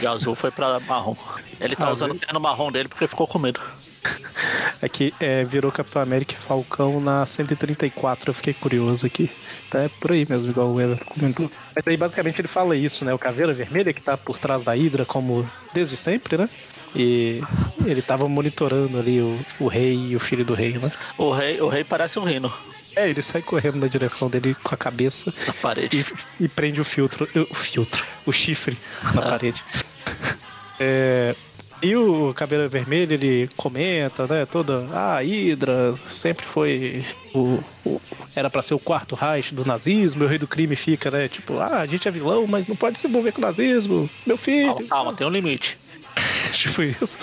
De 0.00 0.06
azul 0.06 0.34
foi 0.34 0.50
pra 0.50 0.80
marrom. 0.80 1.14
Ele 1.60 1.76
tá 1.76 1.86
Ah, 1.88 1.92
usando 1.92 2.12
o 2.12 2.18
terno 2.18 2.40
marrom 2.40 2.72
dele 2.72 2.88
porque 2.88 3.06
ficou 3.06 3.26
com 3.26 3.38
medo. 3.38 3.60
Aqui 4.82 5.12
é, 5.20 5.44
virou 5.44 5.70
Capitão 5.70 6.00
América 6.00 6.34
e 6.34 6.36
Falcão 6.36 7.00
na 7.00 7.26
134, 7.26 8.30
eu 8.30 8.34
fiquei 8.34 8.54
curioso 8.54 9.06
aqui. 9.06 9.30
Tá, 9.70 9.80
é 9.80 9.88
por 10.00 10.12
aí 10.12 10.26
mesmo, 10.28 10.48
igual 10.50 10.68
o 10.72 10.80
Ever 10.80 11.04
comentou. 11.04 11.50
Mas 11.74 11.86
aí 11.86 11.96
basicamente 11.96 12.40
ele 12.40 12.48
fala 12.48 12.74
isso, 12.76 13.04
né? 13.04 13.12
O 13.12 13.18
Caveira 13.18 13.52
Vermelha 13.52 13.92
que 13.92 14.00
tá 14.00 14.16
por 14.16 14.38
trás 14.38 14.62
da 14.62 14.72
Hydra 14.72 15.04
como 15.04 15.48
desde 15.74 15.96
sempre, 15.96 16.38
né? 16.38 16.48
E 16.96 17.40
ele 17.84 18.02
tava 18.02 18.28
monitorando 18.28 18.98
ali 18.98 19.20
o, 19.20 19.38
o 19.60 19.68
rei 19.68 19.94
e 19.94 20.16
o 20.16 20.20
filho 20.20 20.44
do 20.44 20.54
rei, 20.54 20.78
né? 20.78 20.90
O 21.18 21.30
rei, 21.30 21.60
o 21.60 21.68
rei 21.68 21.84
parece 21.84 22.18
um 22.18 22.24
rino 22.24 22.52
É, 22.96 23.08
ele 23.08 23.22
sai 23.22 23.42
correndo 23.42 23.76
na 23.78 23.86
direção 23.86 24.28
dele 24.28 24.56
com 24.62 24.74
a 24.74 24.78
cabeça 24.78 25.32
na 25.46 25.52
parede. 25.52 26.04
e, 26.40 26.44
e 26.44 26.48
prende 26.48 26.80
o 26.80 26.84
filtro, 26.84 27.28
o 27.50 27.54
filtro, 27.54 28.02
o 28.26 28.32
chifre 28.32 28.76
na 29.14 29.20
Ah. 29.20 29.28
parede. 29.30 29.62
É, 30.82 31.36
e 31.82 31.96
o 31.96 32.32
Caveira 32.34 32.68
Vermelha, 32.68 33.14
ele 33.14 33.48
comenta, 33.56 34.26
né, 34.26 34.46
toda, 34.46 34.86
ah, 34.92 35.16
a 35.16 35.20
Hydra 35.22 35.94
sempre 36.06 36.44
foi 36.44 37.04
o, 37.34 37.58
o- 37.84 38.00
era 38.36 38.48
pra 38.50 38.62
ser 38.62 38.74
o 38.74 38.78
quarto 38.78 39.14
Reich 39.14 39.54
do 39.54 39.64
nazismo, 39.64 40.22
e 40.22 40.26
o 40.26 40.28
rei 40.28 40.38
do 40.38 40.46
crime 40.46 40.76
fica, 40.76 41.10
né, 41.10 41.28
tipo, 41.28 41.58
ah, 41.58 41.78
a 41.80 41.86
gente 41.86 42.06
é 42.06 42.10
vilão, 42.10 42.46
mas 42.46 42.66
não 42.66 42.76
pode 42.76 42.98
se 42.98 43.06
envolver 43.06 43.32
com 43.32 43.38
o 43.40 43.44
nazismo, 43.44 44.08
meu 44.26 44.36
filho. 44.36 44.74
Calma, 44.74 44.88
calma, 44.88 45.12
tem 45.14 45.26
um 45.26 45.30
limite. 45.30 45.78
tipo 46.52 46.82
isso. 46.82 47.18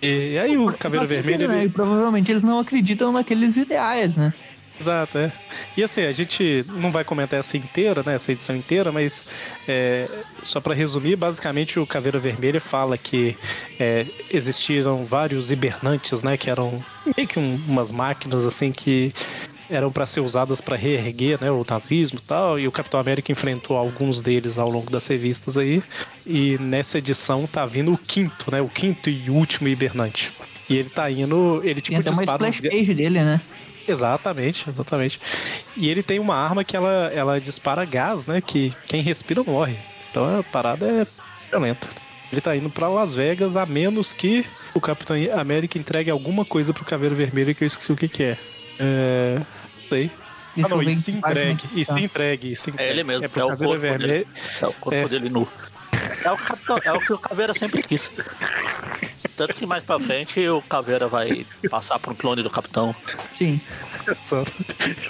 E 0.00 0.38
aí 0.38 0.56
o 0.56 0.70
sentido, 1.38 1.48
né? 1.48 1.58
ele... 1.58 1.66
E 1.66 1.68
provavelmente 1.68 2.30
eles 2.30 2.42
não 2.42 2.60
acreditam 2.60 3.10
naqueles 3.12 3.56
ideais, 3.56 4.16
né? 4.16 4.32
Exato, 4.80 5.18
é. 5.18 5.32
E 5.76 5.82
assim, 5.82 6.02
a 6.02 6.12
gente 6.12 6.64
não 6.68 6.90
vai 6.92 7.04
comentar 7.04 7.40
essa 7.40 7.56
inteira, 7.56 8.02
né, 8.04 8.14
essa 8.14 8.30
edição 8.32 8.54
inteira, 8.54 8.92
mas 8.92 9.26
é, 9.66 10.08
só 10.42 10.60
para 10.60 10.74
resumir, 10.74 11.16
basicamente 11.16 11.80
o 11.80 11.86
Caveira 11.86 12.18
Vermelha 12.18 12.60
fala 12.60 12.96
que 12.96 13.36
é, 13.78 14.06
existiram 14.30 15.04
vários 15.04 15.50
hibernantes, 15.50 16.22
né, 16.22 16.36
que 16.36 16.48
eram 16.48 16.82
meio 17.16 17.26
que 17.28 17.38
um- 17.38 17.60
umas 17.66 17.90
máquinas 17.90 18.46
assim 18.46 18.70
que 18.70 19.12
eram 19.70 19.92
para 19.92 20.06
ser 20.06 20.20
usadas 20.20 20.60
para 20.62 20.76
reerguer, 20.76 21.38
né, 21.40 21.50
o 21.50 21.64
nazismo 21.68 22.18
e 22.18 22.22
tal, 22.22 22.58
e 22.58 22.66
o 22.66 22.72
Capitão 22.72 22.98
América 22.98 23.30
enfrentou 23.30 23.76
alguns 23.76 24.22
deles 24.22 24.56
ao 24.56 24.70
longo 24.70 24.90
das 24.90 25.06
revistas 25.06 25.58
aí, 25.58 25.82
e 26.26 26.56
nessa 26.58 26.98
edição 26.98 27.46
tá 27.46 27.66
vindo 27.66 27.92
o 27.92 27.98
quinto, 27.98 28.50
né, 28.50 28.60
o 28.62 28.68
quinto 28.68 29.10
e 29.10 29.28
último 29.28 29.68
hibernante. 29.68 30.32
E 30.70 30.76
ele 30.76 30.88
tá 30.90 31.10
indo, 31.10 31.60
ele 31.64 31.80
Tem 31.80 31.96
tipo 31.96 32.10
uma 32.10 32.16
dispara 32.16 32.44
uns 32.46 32.58
page 32.60 32.94
dele, 32.94 33.20
né? 33.20 33.40
Exatamente, 33.88 34.68
exatamente. 34.68 35.20
E 35.76 35.88
ele 35.88 36.02
tem 36.02 36.18
uma 36.18 36.34
arma 36.36 36.62
que 36.62 36.76
ela, 36.76 37.10
ela 37.14 37.40
dispara 37.40 37.84
gás, 37.84 38.26
né? 38.26 38.40
Que 38.40 38.72
quem 38.86 39.00
respira 39.02 39.42
morre. 39.42 39.78
Então 40.10 40.38
a 40.38 40.42
parada 40.42 40.86
é 40.86 41.06
violenta. 41.50 41.88
Ele 42.30 42.40
tá 42.40 42.54
indo 42.54 42.68
pra 42.68 42.88
Las 42.88 43.14
Vegas 43.14 43.56
a 43.56 43.64
menos 43.64 44.12
que 44.12 44.44
o 44.74 44.80
Capitão 44.80 45.16
América 45.38 45.78
entregue 45.78 46.10
alguma 46.10 46.44
coisa 46.44 46.74
pro 46.74 46.84
Caveiro 46.84 47.14
Vermelho 47.14 47.54
que 47.54 47.64
eu 47.64 47.66
esqueci 47.66 47.90
o 47.90 47.96
que 47.96 48.06
que 48.08 48.22
é. 48.22 48.38
É... 48.78 49.38
Não 49.38 49.88
sei. 49.88 50.10
Ah, 50.60 50.68
não, 50.68 50.82
e 50.82 50.88
em 50.88 50.94
se 50.94 51.12
entregue, 51.12 51.68
e 51.72 51.84
se 51.84 51.92
entregue, 51.92 52.52
e 52.52 52.56
se 52.56 52.70
entregue. 52.70 52.88
É 52.90 52.92
ele 52.92 53.04
mesmo, 53.04 53.24
É 53.24 53.28
pro 53.28 53.40
é 53.40 53.44
o 53.44 53.48
Caveiro 53.50 53.72
corpo 53.72 53.86
dele. 53.88 53.98
Vermelho. 53.98 54.26
É 54.60 54.66
o 54.66 54.72
corpo 54.74 54.94
É. 54.98 55.08
dele 55.08 55.28
nu. 55.30 55.48
É 56.24 56.30
o, 56.30 56.36
capitão, 56.36 56.78
é 56.84 56.92
o 56.92 57.00
que 57.00 57.12
o 57.12 57.18
Caveira 57.18 57.54
sempre 57.54 57.82
quis. 57.82 58.12
Tanto 59.36 59.54
que 59.54 59.64
mais 59.66 59.82
pra 59.84 60.00
frente 60.00 60.46
o 60.48 60.60
Caveira 60.62 61.06
vai 61.06 61.46
passar 61.70 61.98
por 61.98 62.12
um 62.12 62.16
clone 62.16 62.42
do 62.42 62.50
Capitão. 62.50 62.94
Sim. 63.32 63.60
Exato. 64.06 64.52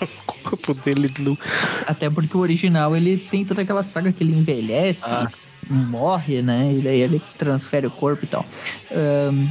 o 0.03 0.07
corpo 0.42 0.74
dele 0.74 1.12
nu. 1.18 1.38
Até 1.87 2.11
porque 2.11 2.37
o 2.37 2.40
original 2.40 2.94
ele 2.94 3.16
tem 3.16 3.44
toda 3.44 3.62
aquela 3.62 3.83
saga 3.83 4.12
que 4.12 4.22
ele 4.22 4.35
envelhece, 4.37 5.03
Ah. 5.07 5.31
morre, 5.70 6.42
né? 6.42 6.72
E 6.74 6.81
daí 6.83 7.01
ele 7.01 7.22
transfere 7.38 7.87
o 7.87 7.90
corpo 7.90 8.24
e 8.24 8.29
tal. 8.29 8.44
Ahn, 8.92 9.48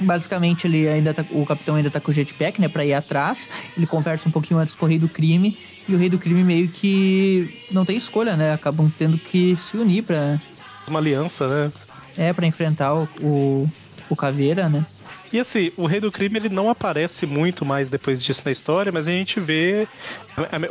basicamente, 0.00 0.66
ele 0.66 0.88
ainda 0.88 1.14
tá, 1.14 1.24
o 1.30 1.46
capitão 1.46 1.76
ainda 1.76 1.90
tá 1.90 2.00
com 2.00 2.10
o 2.10 2.14
jetpack, 2.14 2.60
né? 2.60 2.68
Pra 2.68 2.84
ir 2.84 2.94
atrás. 2.94 3.48
Ele 3.76 3.86
conversa 3.86 4.28
um 4.28 4.32
pouquinho 4.32 4.58
antes 4.58 4.74
com 4.74 4.84
o 4.84 4.88
rei 4.88 4.98
do 4.98 5.08
crime. 5.08 5.56
E 5.88 5.94
o 5.94 5.98
rei 5.98 6.08
do 6.10 6.18
crime 6.18 6.42
meio 6.44 6.68
que 6.68 7.62
não 7.70 7.84
tem 7.84 7.96
escolha, 7.96 8.36
né? 8.36 8.52
Acabam 8.52 8.90
tendo 8.98 9.16
que 9.16 9.56
se 9.56 9.76
unir 9.76 10.02
pra, 10.02 10.40
Uma 10.88 10.98
aliança, 10.98 11.48
né? 11.48 11.72
é, 12.16 12.32
pra 12.32 12.46
enfrentar 12.46 12.94
o, 12.94 13.08
o, 13.20 13.68
o 14.10 14.16
Caveira, 14.16 14.68
né? 14.68 14.84
E 15.32 15.38
assim, 15.38 15.70
o 15.76 15.86
Rei 15.86 16.00
do 16.00 16.10
Crime 16.10 16.38
ele 16.38 16.48
não 16.48 16.70
aparece 16.70 17.26
muito 17.26 17.64
mais 17.64 17.90
depois 17.90 18.22
disso 18.22 18.42
na 18.44 18.50
história, 18.50 18.90
mas 18.90 19.06
a 19.06 19.10
gente 19.10 19.38
vê. 19.38 19.86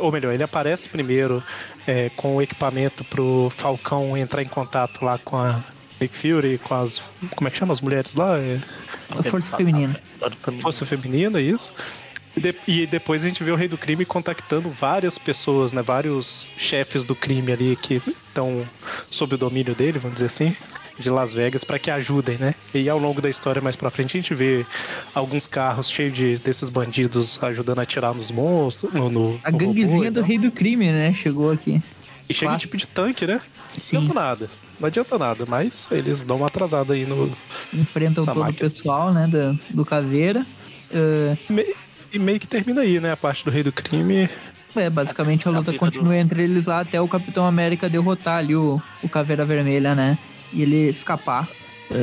Ou 0.00 0.10
melhor, 0.10 0.34
ele 0.34 0.42
aparece 0.42 0.88
primeiro 0.88 1.42
é, 1.86 2.10
com 2.10 2.36
o 2.36 2.42
equipamento 2.42 3.04
pro 3.04 3.50
Falcão 3.56 4.16
entrar 4.16 4.42
em 4.42 4.48
contato 4.48 5.04
lá 5.04 5.16
com 5.16 5.36
a 5.36 5.62
Nick 6.00 6.16
Fury, 6.16 6.58
com 6.58 6.74
as. 6.74 7.00
Como 7.36 7.46
é 7.46 7.50
que 7.52 7.56
chama 7.56 7.72
as 7.72 7.80
mulheres 7.80 8.12
lá? 8.16 8.36
É, 8.36 8.60
A 9.10 9.22
força 9.22 9.56
feminina. 9.56 10.00
Força 10.60 10.84
Feminina, 10.84 11.40
isso. 11.40 11.72
E, 12.38 12.40
de- 12.40 12.56
e 12.82 12.86
depois 12.86 13.22
a 13.24 13.28
gente 13.28 13.42
vê 13.44 13.50
o 13.50 13.56
Rei 13.56 13.68
do 13.68 13.76
Crime 13.78 14.04
contactando 14.04 14.70
várias 14.70 15.18
pessoas, 15.18 15.72
né? 15.72 15.82
Vários 15.82 16.50
chefes 16.56 17.04
do 17.04 17.14
crime 17.14 17.52
ali 17.52 17.76
que 17.76 18.00
estão 18.06 18.66
sob 19.10 19.34
o 19.34 19.38
domínio 19.38 19.74
dele, 19.74 19.98
vamos 19.98 20.14
dizer 20.16 20.26
assim, 20.26 20.54
de 20.98 21.10
Las 21.10 21.32
Vegas, 21.32 21.62
para 21.64 21.78
que 21.78 21.90
ajudem, 21.90 22.38
né? 22.38 22.54
E 22.74 22.88
ao 22.88 22.98
longo 22.98 23.20
da 23.20 23.28
história 23.30 23.60
mais 23.62 23.76
pra 23.76 23.90
frente 23.90 24.16
a 24.16 24.20
gente 24.20 24.34
vê 24.34 24.66
alguns 25.14 25.46
carros 25.46 25.88
cheios 25.90 26.12
de, 26.12 26.38
desses 26.38 26.68
bandidos 26.68 27.40
ajudando 27.42 27.78
a 27.78 27.82
atirar 27.82 28.14
nos 28.14 28.30
monstros, 28.30 28.92
no, 28.92 29.08
no 29.10 29.40
A 29.44 29.50
no 29.50 29.58
ganguezinha 29.58 30.10
do 30.10 30.22
rei 30.22 30.38
do 30.38 30.50
crime, 30.50 30.90
né? 30.90 31.12
Chegou 31.14 31.50
aqui. 31.52 31.80
E 32.28 32.34
chega 32.34 32.48
Claro. 32.50 32.60
tipo 32.60 32.76
de 32.76 32.86
tanque, 32.86 33.26
né? 33.26 33.40
Não 33.74 33.80
Sim, 33.82 33.96
adianta 33.98 34.14
nada. 34.14 34.50
Não 34.80 34.86
adianta 34.86 35.18
nada, 35.18 35.46
mas 35.46 35.88
eles 35.90 36.22
dão 36.24 36.36
uma 36.38 36.46
atrasada 36.46 36.94
aí 36.94 37.04
no. 37.06 37.32
enfrentam 37.72 38.24
todo 38.24 38.40
máquina. 38.40 38.68
o 38.68 38.70
pessoal, 38.70 39.12
né? 39.12 39.26
Do, 39.26 39.58
do 39.76 39.84
Caveira. 39.84 40.44
Me- 41.48 41.74
E 42.12 42.18
meio 42.18 42.40
que 42.40 42.46
termina 42.46 42.80
aí, 42.80 43.00
né? 43.00 43.12
A 43.12 43.16
parte 43.16 43.44
do 43.44 43.50
Rei 43.50 43.62
do 43.62 43.72
Crime. 43.72 44.28
é, 44.74 44.90
basicamente 44.90 45.48
a 45.48 45.50
luta 45.50 45.72
continua 45.74 46.16
entre 46.16 46.42
eles 46.42 46.66
lá 46.66 46.80
até 46.80 47.00
o 47.00 47.08
Capitão 47.08 47.44
América 47.44 47.88
derrotar 47.88 48.38
ali 48.38 48.54
o, 48.54 48.80
o 49.02 49.08
Caveira 49.08 49.44
Vermelha, 49.44 49.94
né? 49.94 50.18
E 50.52 50.62
ele 50.62 50.88
escapar. 50.88 51.48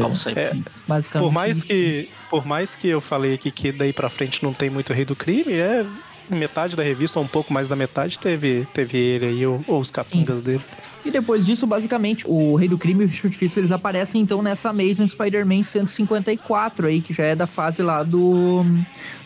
Como 0.02 0.15
sempre. 0.15 0.41
É, 0.41 0.58
Basicamente. 0.88 1.28
por 1.28 1.32
mais 1.32 1.63
que 1.63 2.10
por 2.30 2.46
mais 2.46 2.76
que 2.76 2.88
eu 2.88 3.00
falei 3.00 3.36
aqui 3.36 3.52
que 3.52 3.72
daí 3.72 3.94
pra 3.94 4.10
frente 4.10 4.44
não 4.44 4.52
tem 4.52 4.70
muito 4.70 4.91
Rei 4.94 5.06
do 5.06 5.15
Crime, 5.15 5.54
é 5.54 5.86
metade 6.30 6.76
da 6.76 6.84
revista, 6.84 7.20
ou 7.20 7.26
um 7.26 7.28
pouco 7.28 7.54
mais 7.54 7.68
da 7.68 7.76
metade, 7.76 8.18
teve, 8.18 8.68
teve 8.74 8.98
ele 8.98 9.26
aí, 9.28 9.46
ou, 9.46 9.63
ou 9.68 9.80
os 9.80 9.91
capangas 9.91 10.41
dele. 10.41 10.62
E 11.06 11.12
depois 11.12 11.46
disso, 11.46 11.68
basicamente, 11.68 12.26
o 12.28 12.56
Rei 12.56 12.68
do 12.68 12.80
Crime 12.80 13.04
e 13.04 13.06
o 13.06 13.10
Richard 13.10 13.38
Fisk, 13.38 13.58
eles 13.58 13.72
aparecem 13.72 14.22
então 14.22 14.41
nessa 14.41 14.70
Amazing 14.70 15.08
Spider-Man 15.08 15.62
154 15.62 16.88
aí, 16.88 17.00
que 17.00 17.13
já 17.13 17.26
é 17.26 17.36
da 17.36 17.46
fase 17.46 17.84
lá 17.84 18.02
do 18.02 18.65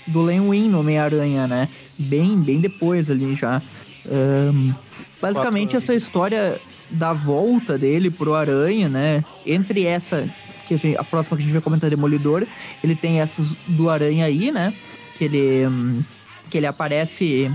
do 0.09 0.21
Len 0.21 0.41
Wein 0.41 0.69
no 0.69 0.79
Homem-Aranha, 0.79 1.47
né? 1.47 1.69
Bem, 1.97 2.37
bem 2.37 2.59
depois 2.59 3.09
ali 3.09 3.35
já. 3.35 3.61
Ahn, 4.09 4.73
basicamente, 5.21 5.75
essa 5.75 5.93
história 5.95 6.59
da 6.89 7.13
volta 7.13 7.77
dele 7.77 8.09
pro 8.09 8.33
Aranha, 8.33 8.89
né? 8.89 9.23
Entre 9.45 9.85
essa, 9.85 10.27
que 10.67 10.73
a, 10.73 10.77
gente- 10.77 10.97
a 10.97 11.03
próxima 11.03 11.37
que 11.37 11.43
a 11.43 11.45
gente 11.45 11.53
vai 11.53 11.61
comentar, 11.61 11.89
Demolidor, 11.89 12.45
ele 12.83 12.95
tem 12.95 13.21
essas 13.21 13.47
do 13.67 13.89
Aranha 13.89 14.25
aí, 14.25 14.51
né? 14.51 14.73
Que 15.17 15.25
ele, 15.25 15.67
hum, 15.67 16.01
que 16.49 16.57
ele 16.57 16.65
aparece 16.65 17.51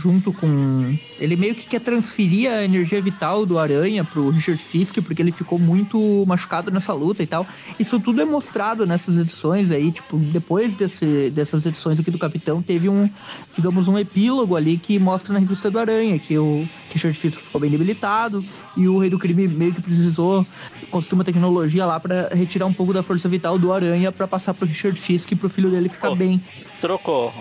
junto 0.00 0.32
com. 0.32 0.96
Ele 1.20 1.36
meio 1.36 1.54
que 1.54 1.66
quer 1.66 1.80
transferir 1.80 2.50
a 2.50 2.64
energia 2.64 3.00
vital 3.02 3.44
do 3.44 3.58
Aranha 3.58 4.02
pro 4.04 4.30
Richard 4.30 4.62
Fisk, 4.62 4.96
porque 5.02 5.20
ele 5.20 5.32
ficou 5.32 5.58
muito 5.58 6.24
machucado 6.26 6.70
nessa 6.70 6.92
luta 6.94 7.22
e 7.22 7.26
tal. 7.26 7.46
Isso 7.78 8.00
tudo 8.00 8.20
é 8.20 8.24
mostrado 8.24 8.86
nessas 8.86 9.16
edições 9.18 9.70
aí, 9.70 9.92
tipo, 9.92 10.16
depois 10.16 10.76
desse, 10.76 11.30
dessas 11.30 11.66
edições 11.66 12.00
aqui 12.00 12.10
do 12.10 12.18
Capitão, 12.18 12.62
teve 12.62 12.88
um, 12.88 13.08
digamos, 13.54 13.86
um 13.86 13.98
epílogo 13.98 14.56
ali 14.56 14.78
que 14.78 14.98
mostra 14.98 15.32
na 15.34 15.38
revista 15.38 15.70
do 15.70 15.78
Aranha, 15.78 16.18
que 16.18 16.38
o 16.38 16.66
Richard 16.92 17.18
Fisk 17.18 17.40
ficou 17.40 17.60
bem 17.60 17.70
debilitado 17.70 18.44
e 18.76 18.88
o 18.88 18.98
Rei 18.98 19.10
do 19.10 19.18
Crime 19.18 19.46
meio 19.46 19.74
que 19.74 19.82
precisou 19.82 20.46
construir 20.90 21.18
uma 21.18 21.24
tecnologia 21.24 21.84
lá 21.84 22.00
pra 22.00 22.28
retirar 22.32 22.66
um 22.66 22.72
pouco 22.72 22.92
da 22.94 23.02
força 23.02 23.28
vital 23.28 23.58
do 23.58 23.72
Aranha 23.72 24.10
pra 24.10 24.26
passar 24.26 24.54
pro 24.54 24.66
Richard 24.66 24.98
Fisk 24.98 25.30
e 25.32 25.36
pro 25.36 25.48
filho 25.50 25.70
dele 25.70 25.88
ficar 25.88 26.10
Oh. 26.10 26.16
bem. 26.16 26.40
Trocou. 26.80 27.32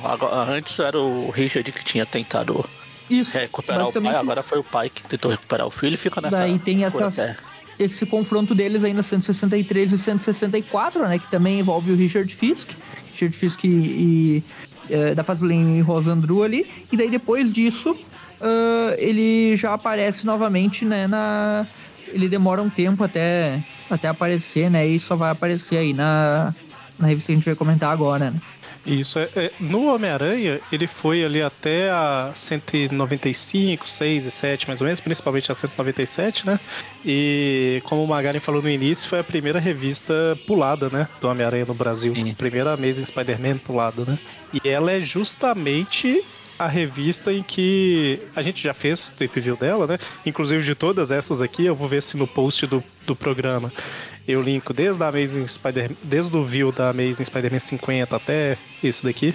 Antes 0.48 0.78
era 0.80 1.00
o 1.00 1.30
Richard 1.30 1.72
que 1.72 1.84
tinha 1.84 2.06
tentado 2.06 2.66
Isso. 3.10 3.32
recuperar 3.38 3.88
o 3.88 3.94
pai, 3.94 4.16
agora 4.16 4.44
foi 4.44 4.60
o 4.60 4.64
pai 4.64 4.90
que 4.90 5.04
tentou 5.04 5.32
recuperar 5.32 5.66
o 5.66 5.72
filho 5.72 5.94
e 5.94 5.98
fica 5.98 6.20
nessa. 6.20 6.38
Daí 6.38 6.60
tem 6.60 6.84
até. 6.84 7.38
esse 7.78 8.06
confronto 8.06 8.54
deles 8.54 8.84
aí 8.84 8.94
na 8.94 9.04
163 9.04 9.94
e 9.94 9.98
164, 9.98 11.08
né? 11.08 11.20
Que 11.20 11.30
também 11.32 11.60
envolve 11.60 11.92
o 11.92 11.96
Richard 11.96 12.34
Fisk. 12.34 12.70
Richard 13.12 13.36
Fisk 13.36 13.64
e, 13.64 13.68
e 13.68 14.44
é, 14.90 15.16
da 15.16 15.24
Fazlin 15.24 15.78
e 15.78 15.82
Rosandru 15.82 16.44
ali. 16.44 16.70
E 16.92 16.98
daí 16.98 17.10
depois 17.10 17.54
disso, 17.54 17.98
ah, 18.42 18.96
ele 18.98 19.56
já 19.56 19.74
aparece 19.74 20.26
novamente, 20.26 20.86
né? 20.86 21.08
Na... 21.08 21.68
Ele 22.08 22.28
demora 22.28 22.62
um 22.62 22.70
tempo 22.70 23.04
até, 23.04 23.64
até 23.90 24.08
aparecer, 24.08 24.70
né? 24.70 24.88
E 24.88 25.00
só 25.00 25.16
vai 25.16 25.30
aparecer 25.30 25.78
aí 25.78 25.94
na, 25.94 26.54
na 27.00 27.08
revista 27.08 27.28
que 27.28 27.32
a 27.34 27.36
gente 27.36 27.46
vai 27.46 27.56
comentar 27.56 27.92
agora, 27.92 28.32
né? 28.32 28.42
Isso, 28.86 29.20
é, 29.20 29.30
é- 29.36 29.52
no 29.60 29.94
Homem-Aranha, 29.94 30.60
ele 30.72 30.88
foi 30.88 31.24
ali 31.24 31.42
até 31.42 31.90
a 31.90 32.32
195, 32.36 33.88
6 33.88 34.26
e 34.26 34.32
7, 34.32 34.68
mais 34.68 34.82
ou 34.82 34.86
menos, 34.86 35.00
principalmente 35.00 35.52
a 35.52 35.56
197, 35.56 36.46
né? 36.46 36.60
E 37.06 37.82
como 37.86 38.04
o 38.04 38.08
Magaren 38.08 38.40
falou 38.40 38.62
no 38.62 38.70
início, 38.70 39.10
foi 39.10 39.20
a 39.20 39.24
primeira 39.24 39.60
revista 39.60 40.14
pulada, 40.46 40.90
né? 40.90 41.08
Do 41.22 41.28
Homem-Aranha 41.30 41.66
no 41.66 41.74
Brasil. 41.74 42.14
Sim. 42.14 42.34
Primeira 42.34 42.74
Amazing 42.74 43.06
Spider-Man 43.06 43.58
pulada, 43.60 44.04
né? 44.06 44.20
E 44.54 44.68
ela 44.68 44.92
é 44.92 45.00
justamente 45.02 46.24
a 46.58 46.68
revista 46.68 47.32
em 47.32 47.42
que 47.42 48.20
a 48.36 48.44
gente 48.44 48.62
já 48.62 48.74
fez 48.74 49.08
o 49.08 49.12
tape 49.14 49.40
view 49.40 49.56
dela, 49.56 49.88
né? 49.88 49.98
Inclusive 50.26 50.62
de 50.62 50.76
todas 50.76 51.10
essas 51.10 51.42
aqui, 51.42 51.66
eu 51.66 51.74
vou 51.74 51.88
ver 51.88 52.04
se 52.04 52.18
no 52.18 52.28
post 52.28 52.68
do, 52.68 52.84
do 53.08 53.16
programa 53.16 53.72
eu 54.30 54.44
linko 54.44 54.74
desde 54.74 55.04
a 55.04 55.08
Amazing 55.08 55.48
Spider 55.48 55.92
desde 56.04 56.38
o 56.38 56.44
view 56.44 56.72
da 56.72 56.92
Amazing 56.92 57.26
Spider-Man 57.26 57.60
50 57.60 58.16
até 58.16 58.58
esse 58.84 59.04
daqui. 59.04 59.34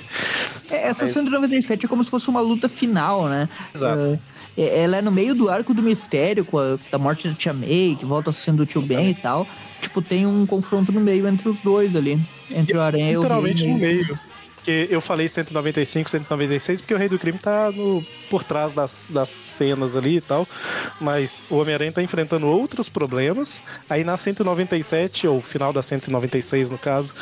É, 0.70 0.87
Essa 0.87 1.04
Mas- 1.04 1.12
197 1.12 1.87
é 1.87 1.88
como 1.88 2.04
se 2.04 2.11
fosse 2.11 2.28
uma 2.28 2.40
luta 2.40 2.68
final, 2.68 3.28
né? 3.28 3.48
Exato. 3.74 4.20
É, 4.57 4.83
ela 4.83 4.98
é 4.98 5.02
no 5.02 5.11
meio 5.11 5.35
do 5.35 5.50
arco 5.50 5.74
do 5.74 5.83
mistério, 5.83 6.44
com 6.44 6.59
a 6.59 6.78
da 6.92 6.96
morte 6.96 7.28
da 7.28 7.35
Tia 7.35 7.52
May, 7.52 7.96
que 7.98 8.04
volta 8.04 8.30
sendo 8.33 8.62
o 8.62 8.66
tio 8.66 8.80
Ben 8.80 9.11
e 9.11 9.14
tal. 9.14 9.48
Tipo, 9.80 10.00
tem 10.00 10.26
um 10.26 10.46
confronto 10.46 10.92
no 10.92 11.00
meio 11.00 11.26
entre 11.26 11.48
os 11.48 11.61
dois 11.61 11.96
ali. 11.96 12.20
Entre 12.48 12.76
o 12.76 12.80
Aranha 12.80 13.11
e 13.11 13.16
o 13.16 13.20
Literalmente 13.20 13.66
no 13.66 13.76
meio. 13.76 14.18
Porque 14.64 14.88
eu 14.90 14.98
falei 15.03 15.29
195, 15.29 16.09
196, 16.09 16.81
porque 16.81 16.94
o 16.94 16.96
Rei 16.96 17.07
do 17.07 17.18
Crime 17.18 17.38
tá 17.38 17.70
no, 17.70 18.03
por 18.31 18.42
trás 18.42 18.72
das, 18.72 19.07
das 19.11 19.29
cenas 19.29 19.94
ali 19.94 20.16
e 20.16 20.20
tal. 20.22 20.48
Mas 20.98 21.44
o 21.50 21.57
Homem-Aranha 21.57 21.92
tá 21.92 22.03
enfrentando 22.03 22.46
outros 22.46 22.88
problemas. 22.88 23.62
Aí 23.90 24.03
na 24.03 24.16
197, 24.16 25.29
ou 25.29 25.42
final 25.42 25.70
da 25.70 25.83
196 25.83 26.70
no 26.70 26.79
caso, 26.79 27.12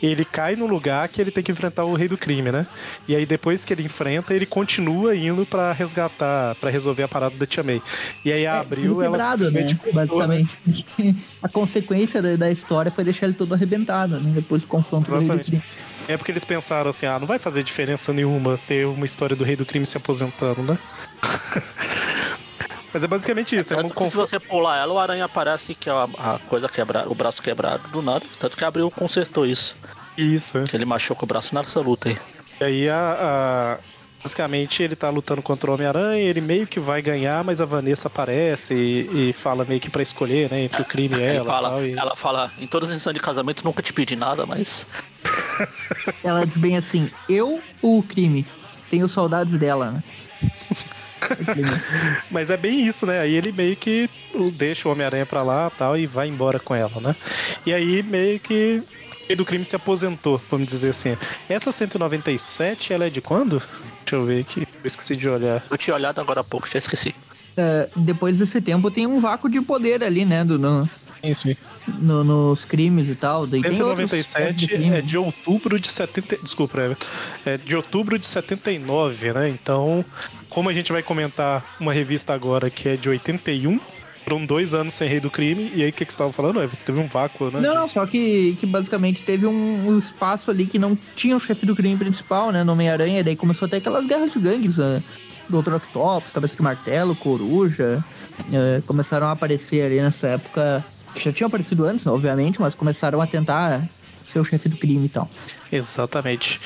ele 0.00 0.24
cai 0.24 0.54
no 0.54 0.64
lugar 0.64 1.08
que 1.08 1.20
ele 1.20 1.32
tem 1.32 1.42
que 1.42 1.50
enfrentar 1.50 1.84
o 1.84 1.94
Rei 1.94 2.06
do 2.06 2.16
Crime, 2.16 2.52
né? 2.52 2.68
E 3.08 3.16
aí 3.16 3.26
depois 3.26 3.64
que 3.64 3.72
ele 3.72 3.82
enfrenta, 3.82 4.32
ele 4.32 4.46
continua 4.46 5.16
indo 5.16 5.44
pra 5.44 5.72
resgatar, 5.72 6.54
pra 6.54 6.70
resolver 6.70 7.02
a 7.02 7.08
parada 7.08 7.34
da 7.36 7.44
Tia 7.44 7.64
May. 7.64 7.82
E 8.24 8.32
aí 8.32 8.46
a 8.46 8.54
É, 8.54 8.58
Abril, 8.60 8.92
tudo 8.92 9.02
ela 9.02 9.18
né? 9.18 9.30
simplesmente 9.32 9.74
cortou, 9.74 10.28
né? 10.28 10.46
Basicamente. 10.64 11.16
A 11.42 11.48
consequência 11.48 12.22
da, 12.22 12.36
da 12.36 12.50
história 12.52 12.92
foi 12.92 13.02
deixar 13.02 13.26
ele 13.26 13.34
todo 13.34 13.52
arrebentado, 13.54 14.20
né? 14.20 14.30
Depois 14.32 14.62
do 14.62 14.68
confronto 14.68 15.10
do 15.10 15.18
Rei 15.18 15.20
do 15.22 15.24
Exatamente. 15.24 15.50
Crime. 15.50 15.64
É 16.12 16.16
porque 16.16 16.30
eles 16.30 16.44
pensaram 16.44 16.90
assim, 16.90 17.06
ah, 17.06 17.18
não 17.18 17.26
vai 17.26 17.38
fazer 17.38 17.62
diferença 17.62 18.12
nenhuma 18.12 18.58
ter 18.66 18.86
uma 18.86 19.04
história 19.06 19.34
do 19.34 19.44
rei 19.44 19.56
do 19.56 19.64
crime 19.66 19.86
se 19.86 19.96
aposentando, 19.96 20.62
né? 20.62 20.78
Mas 22.92 23.02
é 23.02 23.06
basicamente 23.06 23.56
isso, 23.56 23.72
é, 23.72 23.76
um 23.78 23.82
Tanto 23.88 23.94
que 23.94 24.10
se 24.10 24.16
você 24.16 24.38
pular 24.38 24.76
ela, 24.78 24.92
o 24.92 24.98
aranha 24.98 25.24
aparece 25.24 25.74
que 25.74 25.88
é 25.88 25.92
a, 25.92 26.04
a 26.18 26.38
coisa 26.40 26.68
quebrada, 26.68 27.08
o 27.10 27.14
braço 27.14 27.42
quebrado 27.42 27.88
do 27.88 28.02
nada. 28.02 28.24
Tanto 28.38 28.54
que 28.54 28.64
abriu 28.64 28.90
consertou 28.90 29.46
isso. 29.46 29.74
Isso, 30.18 30.58
é. 30.58 30.64
Que 30.64 30.76
ele 30.76 30.84
machucou 30.84 31.24
o 31.24 31.26
braço 31.26 31.54
nessa 31.54 31.80
luta 31.80 32.10
aí. 32.10 32.18
E 32.60 32.64
aí 32.64 32.88
a, 32.90 33.78
a- 33.78 33.78
Basicamente 34.22 34.82
ele 34.82 34.94
tá 34.94 35.10
lutando 35.10 35.42
contra 35.42 35.70
o 35.70 35.74
Homem-Aranha, 35.74 36.22
ele 36.22 36.40
meio 36.40 36.66
que 36.66 36.78
vai 36.78 37.02
ganhar, 37.02 37.42
mas 37.42 37.60
a 37.60 37.64
Vanessa 37.64 38.06
aparece 38.06 38.74
e, 38.74 39.30
e 39.30 39.32
fala 39.32 39.64
meio 39.64 39.80
que 39.80 39.90
pra 39.90 40.00
escolher, 40.02 40.50
né, 40.50 40.62
entre 40.62 40.80
o 40.80 40.84
crime 40.84 41.16
e 41.16 41.22
ela 41.22 41.44
e 41.44 41.46
fala, 41.46 41.68
tal. 41.68 41.84
E... 41.84 41.92
Ela 41.92 42.16
fala, 42.16 42.50
em 42.60 42.66
todas 42.66 42.88
as 42.88 42.94
edições 42.94 43.14
de 43.14 43.20
casamento 43.20 43.64
nunca 43.64 43.82
te 43.82 43.92
pedi 43.92 44.14
nada, 44.14 44.46
mas. 44.46 44.86
Ela 46.22 46.44
diz 46.46 46.56
bem 46.56 46.76
assim: 46.76 47.10
eu 47.28 47.60
ou 47.80 47.98
o 47.98 48.02
crime? 48.02 48.46
Tenho 48.90 49.08
saudades 49.08 49.56
dela, 49.58 49.90
né? 49.90 50.04
Mas 52.30 52.50
é 52.50 52.56
bem 52.56 52.84
isso, 52.86 53.06
né? 53.06 53.20
Aí 53.20 53.34
ele 53.34 53.52
meio 53.52 53.76
que 53.76 54.10
deixa 54.54 54.88
o 54.88 54.92
Homem-Aranha 54.92 55.24
pra 55.24 55.42
lá 55.42 55.70
tal 55.70 55.96
e 55.96 56.06
vai 56.06 56.26
embora 56.26 56.58
com 56.58 56.74
ela, 56.74 57.00
né? 57.00 57.16
E 57.64 57.72
aí 57.72 58.02
meio 58.02 58.40
que 58.40 58.82
o 59.30 59.36
do 59.36 59.44
crime 59.44 59.64
se 59.64 59.76
aposentou, 59.76 60.40
vamos 60.50 60.66
dizer 60.66 60.90
assim. 60.90 61.16
Essa 61.48 61.72
197, 61.72 62.92
ela 62.92 63.06
é 63.06 63.10
de 63.10 63.20
quando? 63.20 63.62
Deixa 64.12 64.16
eu 64.16 64.24
ver 64.26 64.40
aqui, 64.42 64.60
eu 64.60 64.86
esqueci 64.86 65.16
de 65.16 65.26
olhar. 65.26 65.64
Eu 65.70 65.78
tinha 65.78 65.94
olhado 65.94 66.20
agora 66.20 66.40
há 66.40 66.44
pouco, 66.44 66.68
já 66.70 66.76
esqueci. 66.78 67.14
É, 67.56 67.88
depois 67.96 68.36
desse 68.36 68.60
tempo 68.60 68.90
tem 68.90 69.06
um 69.06 69.18
vácuo 69.20 69.48
de 69.48 69.60
poder 69.62 70.04
ali, 70.04 70.24
né? 70.26 70.44
Do, 70.44 70.58
no, 70.58 70.88
Isso 71.22 71.48
no- 71.86 72.22
nos 72.22 72.64
crimes 72.66 73.08
e 73.08 73.14
tal. 73.14 73.46
Daí 73.46 73.62
tem 73.62 73.70
outros 73.82 74.10
tipos 74.10 74.26
197 74.26 74.54
de 74.54 74.68
crime. 74.68 74.94
é 74.96 75.00
de 75.00 75.16
outubro 75.16 75.80
de 75.80 75.90
70. 75.90 76.36
Desculpa, 76.42 76.78
é, 77.46 77.54
é 77.54 77.56
de 77.56 77.74
outubro 77.74 78.18
de 78.18 78.26
79, 78.26 79.32
né? 79.32 79.48
Então, 79.48 80.04
como 80.50 80.68
a 80.68 80.74
gente 80.74 80.92
vai 80.92 81.02
comentar 81.02 81.64
uma 81.80 81.92
revista 81.92 82.34
agora 82.34 82.68
que 82.68 82.90
é 82.90 82.96
de 82.96 83.08
81, 83.08 83.80
foram 84.24 84.44
dois 84.44 84.72
anos 84.74 84.94
sem 84.94 85.08
Rei 85.08 85.20
do 85.20 85.30
Crime, 85.30 85.70
e 85.74 85.82
aí 85.82 85.90
o 85.90 85.92
que, 85.92 86.04
que 86.04 86.12
você 86.12 86.16
estava 86.16 86.32
falando, 86.32 86.62
Evan? 86.62 86.76
Teve 86.84 87.00
um 87.00 87.08
vácuo, 87.08 87.50
né? 87.50 87.60
Não, 87.60 87.86
só 87.88 88.06
que, 88.06 88.56
que 88.58 88.66
basicamente 88.66 89.22
teve 89.22 89.46
um, 89.46 89.88
um 89.88 89.98
espaço 89.98 90.50
ali 90.50 90.66
que 90.66 90.78
não 90.78 90.96
tinha 91.14 91.36
o 91.36 91.40
chefe 91.40 91.66
do 91.66 91.74
crime 91.74 91.96
principal, 91.96 92.50
né? 92.52 92.62
No 92.64 92.72
Homem-Aranha, 92.72 93.22
daí 93.24 93.36
começou 93.36 93.66
a 93.66 93.68
ter 93.68 93.76
aquelas 93.76 94.06
guerras 94.06 94.32
de 94.32 94.38
gangues, 94.38 94.78
né? 94.78 95.02
Dr. 95.48 95.74
Octopus, 95.74 96.32
Cabeça 96.32 96.56
de 96.56 96.62
Martelo, 96.62 97.14
Coruja, 97.16 98.02
é, 98.52 98.80
começaram 98.86 99.26
a 99.26 99.32
aparecer 99.32 99.84
ali 99.84 100.00
nessa 100.00 100.28
época, 100.28 100.84
que 101.14 101.22
já 101.22 101.32
tinham 101.32 101.48
aparecido 101.48 101.84
antes, 101.84 102.06
obviamente, 102.06 102.60
mas 102.60 102.74
começaram 102.74 103.20
a 103.20 103.26
tentar 103.26 103.86
ser 104.24 104.38
o 104.38 104.44
chefe 104.44 104.68
do 104.68 104.76
crime 104.76 105.06
e 105.06 105.08
tal. 105.08 105.28
Exatamente. 105.72 106.60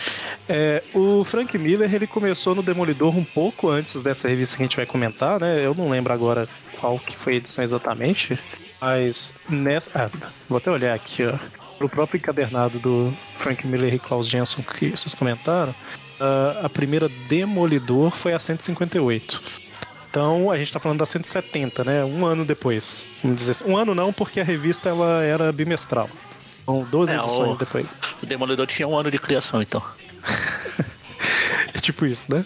É, 0.49 0.83
o 0.93 1.23
Frank 1.23 1.57
Miller 1.57 1.95
ele 1.95 2.09
começou 2.09 2.57
no 2.57 2.63
Demolidor 2.63 3.17
um 3.17 3.25
pouco 3.25 3.69
antes 3.69 4.03
dessa 4.03 4.27
revista 4.27 4.57
que 4.57 4.65
a 4.65 4.67
gente 4.67 4.77
vai 4.77 4.85
comentar, 4.85 5.41
né? 5.41 5.65
Eu 5.65 5.75
não 5.75 5.89
lembro 5.89 6.13
agora 6.13 6.49
qual 6.81 6.99
que 6.99 7.17
foi 7.17 7.35
a 7.35 7.37
edição 7.37 7.63
exatamente, 7.63 8.37
mas 8.81 9.35
nessa. 9.49 9.91
Ah, 9.95 10.11
vou 10.49 10.59
até 10.59 10.71
olhar 10.73 10.93
aqui, 10.93 11.25
ó. 11.25 11.39
No 11.79 11.89
próprio 11.89 12.19
encadernado 12.19 12.81
do 12.81 13.15
Frank 13.37 13.65
Miller 13.67 13.95
e 13.95 13.99
Klaus 13.99 14.27
Jensen 14.27 14.65
que 14.65 14.91
vocês 14.91 15.15
comentaram, 15.15 15.75
a 16.63 16.69
primeira 16.69 17.09
Demolidor 17.29 18.11
foi 18.11 18.33
a 18.33 18.39
158. 18.39 19.41
Então 20.11 20.51
a 20.51 20.57
gente 20.57 20.73
tá 20.73 20.81
falando 20.81 20.99
da 20.99 21.07
170, 21.07 21.85
né? 21.85 22.03
Um 22.03 22.25
ano 22.25 22.45
depois. 22.45 23.07
Vamos 23.23 23.39
dizer 23.39 23.51
assim. 23.53 23.71
Um 23.71 23.77
ano 23.77 23.95
não, 23.95 24.13
porque 24.13 24.41
a 24.41 24.45
revista 24.45 24.89
ela 24.89 25.23
era 25.23 25.53
bimestral. 25.53 26.09
Então, 26.69 26.85
12 26.91 27.13
É, 27.13 27.17
edições 27.17 27.55
o- 27.55 27.59
depois. 27.59 27.97
O 28.23 28.27
Demolidor 28.27 28.67
tinha 28.67 28.89
um 28.89 28.97
ano 28.97 29.11
de 29.11 29.19
criação, 29.19 29.63
então. 29.63 29.83
É 31.75 31.79
tipo 31.79 32.07
isso, 32.07 32.33
né? 32.35 32.45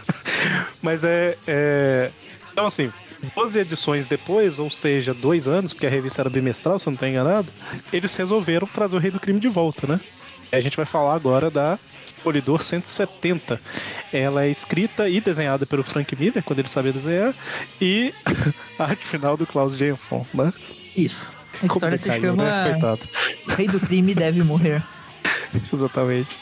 Mas 0.82 1.04
é, 1.04 1.36
é. 1.46 2.10
Então, 2.52 2.66
assim, 2.66 2.92
12 3.34 3.58
edições 3.58 4.06
depois, 4.06 4.58
ou 4.58 4.70
seja, 4.70 5.12
dois 5.14 5.46
anos, 5.48 5.72
porque 5.72 5.86
a 5.86 5.90
revista 5.90 6.22
era 6.22 6.30
bimestral, 6.30 6.78
se 6.78 6.86
eu 6.86 6.90
não 6.90 6.94
estou 6.94 7.08
enganado, 7.08 7.48
eles 7.92 8.14
resolveram 8.14 8.66
trazer 8.66 8.96
o 8.96 8.98
Rei 8.98 9.10
do 9.10 9.20
Crime 9.20 9.38
de 9.40 9.48
volta, 9.48 9.86
né? 9.86 10.00
E 10.52 10.56
a 10.56 10.60
gente 10.60 10.76
vai 10.76 10.86
falar 10.86 11.14
agora 11.14 11.50
da 11.50 11.78
Polidor 12.22 12.62
170. 12.62 13.60
Ela 14.12 14.44
é 14.44 14.48
escrita 14.50 15.08
e 15.08 15.20
desenhada 15.20 15.66
pelo 15.66 15.82
Frank 15.82 16.14
Miller, 16.16 16.42
quando 16.42 16.58
ele 16.60 16.68
sabia 16.68 16.92
desenhar, 16.92 17.34
e 17.80 18.14
a 18.78 18.84
arte 18.84 19.04
final 19.06 19.36
do 19.36 19.46
Klaus 19.46 19.76
Jensen, 19.76 20.24
né? 20.32 20.52
Isso. 20.96 21.30
A 21.62 21.66
história 21.66 22.00
se 22.00 22.10
chama 22.10 22.44
né? 22.44 22.70
Coitado. 22.70 23.00
Rei 23.48 23.66
do 23.66 23.80
Crime 23.80 24.14
Deve 24.14 24.42
Morrer. 24.42 24.82
Exatamente. 25.72 26.36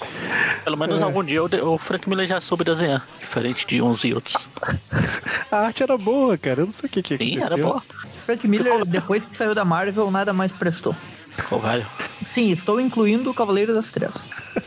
Pelo 0.65 0.77
menos 0.77 1.01
É. 1.01 1.05
algum 1.05 1.23
dia 1.23 1.43
o, 1.43 1.79
Frank 1.79 2.09
Miller 2.09 2.27
já 2.27 2.41
soube 2.41 2.65
desenhar, 2.65 3.07
diferente 3.21 3.67
de 3.67 3.83
uns 3.83 4.05
e 4.05 4.15
outros. 4.15 4.49
A 5.51 5.59
arte 5.67 5.83
era 5.83 5.99
boa, 5.99 6.39
cara. 6.39 6.63
Eu 6.63 6.67
não 6.67 6.73
sei 6.73 6.89
o 6.89 6.91
que, 6.91 7.03
que 7.03 7.17
Sim, 7.19 7.37
aconteceu. 7.39 7.47
era 7.47 7.57
boa. 7.59 7.83
Frank 8.25 8.49
Miller, 8.49 8.85
depois 8.87 9.23
que 9.25 9.37
saiu 9.37 9.55
da 9.55 9.65
Marvel, 9.65 10.11
nada 10.11 10.33
mais 10.33 10.51
prestou. 10.53 10.95
Ficou 11.37 11.59
velho. 11.61 11.87
Sim, 12.25 12.51
estou 12.51 12.81
incluindo 12.81 13.31
o 13.31 13.35
Cavaleiro 13.35 13.75
das 13.75 13.91
Trevas. 13.91 14.29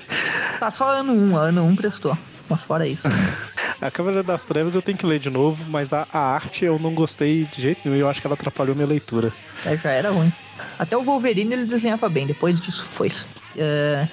Tá 0.59 0.71
só 0.71 0.87
ano 0.89 1.11
1, 1.11 1.35
ano 1.35 1.65
1 1.65 1.75
prestou. 1.75 2.17
Mas 2.49 2.63
fora 2.63 2.87
isso. 2.87 3.07
A 3.81 3.91
Câmara 3.91 4.23
das 4.23 4.43
Trevas 4.43 4.73
eu 4.73 4.81
tenho 4.81 4.97
que 4.97 5.05
ler 5.05 5.19
de 5.19 5.29
novo, 5.29 5.65
mas 5.67 5.91
a, 5.91 6.07
a 6.11 6.19
arte 6.19 6.63
eu 6.63 6.79
não 6.79 6.93
gostei 6.93 7.43
de 7.43 7.61
jeito 7.61 7.81
nenhum. 7.83 7.99
Eu 7.99 8.09
acho 8.09 8.21
que 8.21 8.27
ela 8.27 8.33
atrapalhou 8.33 8.73
minha 8.73 8.87
leitura. 8.87 9.33
É, 9.65 9.75
já 9.75 9.91
era 9.91 10.11
ruim. 10.11 10.31
Até 10.79 10.95
o 10.95 11.03
Wolverine 11.03 11.53
ele 11.53 11.65
desenhava 11.65 12.07
bem, 12.07 12.25
depois 12.25 12.59
disso 12.59 12.85
foi. 12.85 13.11
É, 13.57 14.07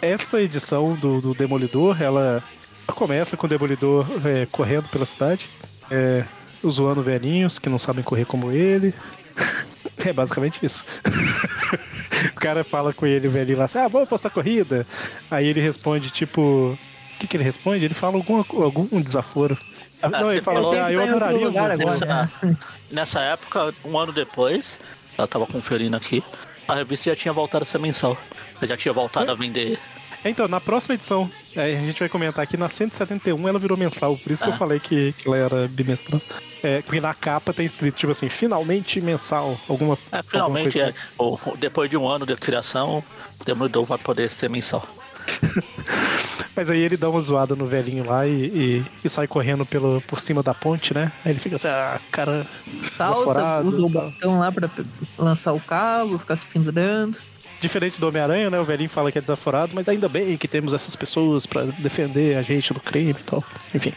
Essa 0.00 0.40
edição 0.40 0.94
do, 0.94 1.20
do 1.20 1.34
Demolidor, 1.34 2.00
ela, 2.00 2.42
ela 2.88 2.96
começa 2.96 3.36
com 3.36 3.46
o 3.46 3.48
Demolidor 3.48 4.06
é, 4.24 4.46
correndo 4.46 4.88
pela 4.88 5.04
cidade, 5.04 5.48
é, 5.90 6.24
zoando 6.66 7.02
velhinhos 7.02 7.58
que 7.58 7.68
não 7.68 7.78
sabem 7.78 8.02
correr 8.02 8.24
como 8.24 8.50
ele. 8.50 8.94
É 9.98 10.12
basicamente 10.12 10.64
isso. 10.66 10.84
o 12.30 12.34
cara 12.34 12.64
fala 12.64 12.92
com 12.92 13.06
ele, 13.06 13.28
o 13.28 13.30
velhinho 13.30 13.58
lá 13.58 13.64
assim: 13.66 13.78
Ah, 13.78 13.86
vamos 13.86 14.08
postar 14.08 14.28
corrida. 14.28 14.84
Aí 15.30 15.46
ele 15.46 15.60
responde, 15.60 16.10
tipo. 16.10 16.76
Que, 17.24 17.28
que 17.28 17.36
ele 17.36 17.44
responde? 17.44 17.84
Ele 17.84 17.94
fala 17.94 18.16
alguma, 18.16 18.44
algum 18.64 19.00
desaforo. 19.00 19.56
Ah, 20.02 20.08
não, 20.08 20.30
ele 20.30 20.42
fala 20.42 20.60
assim: 20.60 20.76
Ah, 20.78 20.92
eu 20.92 21.02
adoraria. 21.02 21.46
lugar 21.46 21.76
você." 21.76 21.82
agora, 21.82 21.92
Essa- 21.94 22.06
né? 22.42 22.56
Nessa 22.90 23.20
época, 23.20 23.74
um 23.84 23.98
ano 23.98 24.12
depois, 24.12 24.78
eu 25.16 25.26
tava 25.26 25.46
conferindo 25.46 25.96
aqui, 25.96 26.22
a 26.68 26.74
revista 26.74 27.10
já 27.10 27.16
tinha 27.16 27.32
voltado 27.32 27.62
a 27.62 27.64
ser 27.64 27.78
mensal. 27.78 28.16
Eu 28.60 28.68
já 28.68 28.76
tinha 28.76 28.92
voltado 28.92 29.30
a 29.30 29.34
vender. 29.34 29.78
Então, 30.26 30.48
na 30.48 30.58
próxima 30.58 30.94
edição, 30.94 31.30
a 31.54 31.66
gente 31.66 31.98
vai 31.98 32.08
comentar 32.08 32.42
aqui, 32.42 32.56
na 32.56 32.70
171 32.70 33.46
ela 33.46 33.58
virou 33.58 33.76
mensal, 33.76 34.16
por 34.16 34.32
isso 34.32 34.42
que 34.42 34.48
eu 34.48 34.54
Ah. 34.54 34.56
falei 34.56 34.80
que, 34.80 35.12
que 35.18 35.28
ela 35.28 35.36
era 35.36 35.68
bimestral. 35.68 36.18
É, 36.62 36.80
porque 36.80 36.98
na 36.98 37.12
capa 37.12 37.52
tem 37.52 37.66
escrito, 37.66 37.94
tipo 37.96 38.10
assim, 38.10 38.30
finalmente 38.30 39.02
mensal, 39.02 39.58
alguma 39.68 39.94
É, 40.10 40.16
alguma 40.16 40.22
finalmente, 40.30 40.72
coisa 40.78 40.80
é, 40.80 40.84
mais. 40.92 41.46
o- 41.46 41.56
depois 41.58 41.90
de 41.90 41.96
um 41.98 42.08
ano 42.08 42.24
de 42.24 42.34
criação, 42.36 43.04
o 43.38 43.44
Demolidor 43.44 43.84
vai 43.84 43.98
poder 43.98 44.30
ser 44.30 44.48
mensal. 44.48 44.86
Mas 46.56 46.70
aí 46.70 46.80
ele 46.80 46.96
dá 46.96 47.10
uma 47.10 47.20
zoada 47.20 47.56
no 47.56 47.66
velhinho 47.66 48.04
lá 48.06 48.26
e, 48.26 48.30
e- 48.46 48.84
e 49.04 49.08
sai 49.08 49.26
correndo 49.26 49.66
pelo, 49.66 50.00
por 50.02 50.20
cima 50.20 50.42
da 50.42 50.54
ponte, 50.54 50.94
né? 50.94 51.10
Aí 51.24 51.32
ele 51.32 51.40
fica 51.40 51.56
assim, 51.56 51.66
ah, 51.68 52.00
cara... 52.12 52.46
Salta, 52.80 53.60
usa 53.60 53.82
o 53.82 53.88
bastão 53.88 54.38
lá 54.38 54.52
pra 54.52 54.70
lançar 55.18 55.52
o 55.52 55.60
cabo, 55.60 56.18
ficar 56.18 56.36
se 56.36 56.46
pendurando. 56.46 57.18
Diferente 57.60 57.98
do 58.00 58.06
Homem-Aranha, 58.06 58.50
né? 58.50 58.60
O 58.60 58.64
velhinho 58.64 58.90
fala 58.90 59.10
que 59.10 59.18
é 59.18 59.20
desaforado, 59.20 59.72
mas 59.74 59.88
ainda 59.88 60.08
bem 60.08 60.36
que 60.36 60.46
temos 60.46 60.74
essas 60.74 60.94
pessoas 60.94 61.44
pra 61.46 61.62
defender 61.64 62.36
a 62.36 62.42
gente 62.42 62.72
do 62.72 62.78
crime 62.80 63.12
e 63.18 63.24
tal. 63.24 63.42
Enfim. 63.74 63.92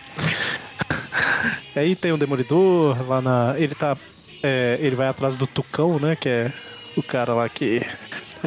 Aí 1.75 1.95
tem 1.95 2.11
o 2.11 2.17
Demolidor 2.17 2.97
lá 3.07 3.21
na. 3.21 3.53
Ele 3.57 3.75
tá. 3.75 3.95
é, 4.41 4.77
ele 4.81 4.95
vai 4.95 5.07
atrás 5.07 5.35
do 5.35 5.45
Tucão, 5.45 5.99
né? 5.99 6.15
Que 6.15 6.29
é 6.29 6.53
o 6.95 7.03
cara 7.03 7.33
lá 7.33 7.47
que. 7.49 7.85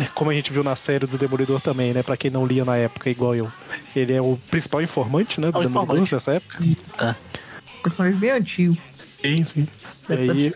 É, 0.00 0.04
como 0.14 0.30
a 0.30 0.34
gente 0.34 0.52
viu 0.52 0.64
na 0.64 0.74
série 0.74 1.06
do 1.06 1.18
Demolidor 1.18 1.60
também, 1.60 1.92
né? 1.92 2.02
Pra 2.02 2.16
quem 2.16 2.30
não 2.30 2.46
lia 2.46 2.64
na 2.64 2.76
época, 2.76 3.10
igual 3.10 3.34
eu. 3.34 3.52
Ele 3.94 4.12
é 4.14 4.20
o 4.20 4.38
principal 4.50 4.80
informante, 4.80 5.40
né? 5.40 5.52
Do 5.52 5.60
É 5.60 5.66
Demolidor 5.66 5.82
informante. 5.96 6.14
nessa 6.14 6.32
época. 6.34 6.58
Personagem 7.82 8.18
bem 8.18 8.30
antigo. 8.30 8.76
Sim, 9.20 9.44
sim. 9.44 9.68
Da 10.08 10.14
aí, 10.14 10.52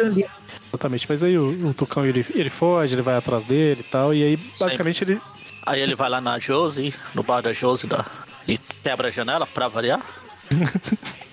exatamente. 0.72 1.06
Mas 1.08 1.22
aí 1.22 1.36
o, 1.38 1.68
o 1.68 1.74
Tucão 1.74 2.06
ele, 2.06 2.24
ele 2.34 2.48
foge, 2.48 2.94
ele 2.94 3.02
vai 3.02 3.16
atrás 3.16 3.44
dele 3.44 3.80
e 3.80 3.90
tal. 3.90 4.14
E 4.14 4.22
aí, 4.22 4.36
basicamente, 4.58 5.04
ele. 5.04 5.20
Aí 5.66 5.80
ele 5.80 5.94
vai 5.94 6.08
lá 6.08 6.20
na 6.20 6.38
Josie, 6.38 6.94
no 7.14 7.22
bar 7.22 7.40
da 7.42 7.52
Josie, 7.52 7.88
da, 7.88 8.04
e 8.48 8.58
quebra 8.82 9.08
a 9.08 9.10
janela 9.10 9.46
pra 9.46 9.68
variar. 9.68 10.00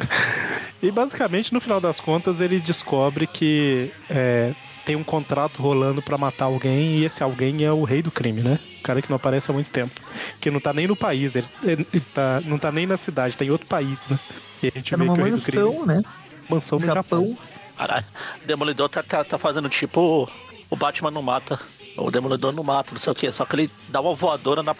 E 0.83 0.89
basicamente, 0.89 1.53
no 1.53 1.61
final 1.61 1.79
das 1.79 1.99
contas, 1.99 2.41
ele 2.41 2.59
descobre 2.59 3.27
que 3.27 3.91
é, 4.09 4.55
tem 4.85 4.95
um 4.95 5.03
contrato 5.03 5.61
rolando 5.61 6.01
pra 6.01 6.17
matar 6.17 6.45
alguém 6.45 6.97
e 6.99 7.05
esse 7.05 7.21
alguém 7.23 7.63
é 7.63 7.71
o 7.71 7.83
rei 7.83 8.01
do 8.01 8.11
crime, 8.11 8.41
né? 8.41 8.59
O 8.79 8.83
cara 8.83 9.01
que 9.01 9.09
não 9.09 9.15
aparece 9.15 9.49
há 9.51 9.53
muito 9.53 9.69
tempo. 9.69 9.99
Que 10.39 10.49
não 10.51 10.59
tá 10.59 10.73
nem 10.73 10.87
no 10.87 10.95
país, 10.95 11.35
ele, 11.35 11.47
ele- 11.63 11.85
tá, 12.13 12.41
não 12.45 12.57
tá 12.57 12.71
nem 12.71 12.85
na 12.85 12.97
cidade, 12.97 13.37
tá 13.37 13.45
em 13.45 13.49
outro 13.51 13.67
país, 13.67 14.07
né? 14.07 14.19
E 14.63 14.67
a 14.67 14.71
gente 14.73 14.91
Tá 14.91 14.97
vê 14.97 15.03
que 15.05 15.09
o 15.09 15.13
rei 15.15 15.31
do 15.31 15.41
crime. 15.41 15.63
mansão, 15.63 15.85
né? 15.85 16.01
Mansão 16.49 16.79
No 16.79 16.85
no 16.87 16.93
Japão. 16.93 17.19
Japão. 17.29 17.37
Caralho, 17.77 18.05
o 18.43 18.47
Demolidor 18.47 18.89
tá, 18.89 19.01
tá, 19.03 19.23
tá 19.23 19.37
fazendo 19.37 19.69
tipo. 19.69 20.29
O 20.69 20.75
Batman 20.75 21.09
não 21.11 21.21
mata. 21.21 21.59
O 21.97 22.09
Demolidor 22.11 22.51
não 22.53 22.63
mata, 22.63 22.91
não 22.93 22.99
sei 22.99 23.11
o 23.11 23.15
que. 23.15 23.31
Só 23.31 23.43
que 23.45 23.55
ele 23.55 23.71
dá 23.89 23.99
uma 24.01 24.13
voadora 24.13 24.61
na. 24.63 24.75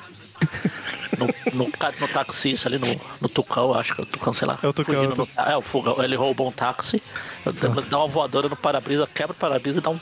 No, 1.17 1.27
no, 1.65 1.71
no 1.99 2.07
taxista 2.07 2.67
ali, 2.69 2.77
no, 2.79 2.87
no 3.19 3.29
Tucão, 3.29 3.73
acho 3.73 3.93
que 3.93 4.01
é 4.01 4.03
o 4.03 4.07
Tucão, 4.07 4.33
sei 4.33 4.47
lá. 4.47 4.57
É 4.63 4.67
o 4.67 4.73
Tucão, 4.73 4.95
é 5.03 5.07
o 5.07 5.15
no- 5.15 5.27
é, 5.37 5.57
o 5.57 5.61
Fugão. 5.61 6.01
Ele 6.03 6.15
roubou 6.15 6.47
um 6.47 6.51
táxi, 6.51 7.01
o 7.45 7.51
dá 7.51 7.97
uma 7.99 8.07
voadora 8.07 8.47
no 8.49 8.55
para-brisa, 8.55 9.07
quebra 9.13 9.33
o 9.33 9.35
para-brisa 9.35 9.79
e 9.79 9.81
dá 9.81 9.89
um. 9.89 9.99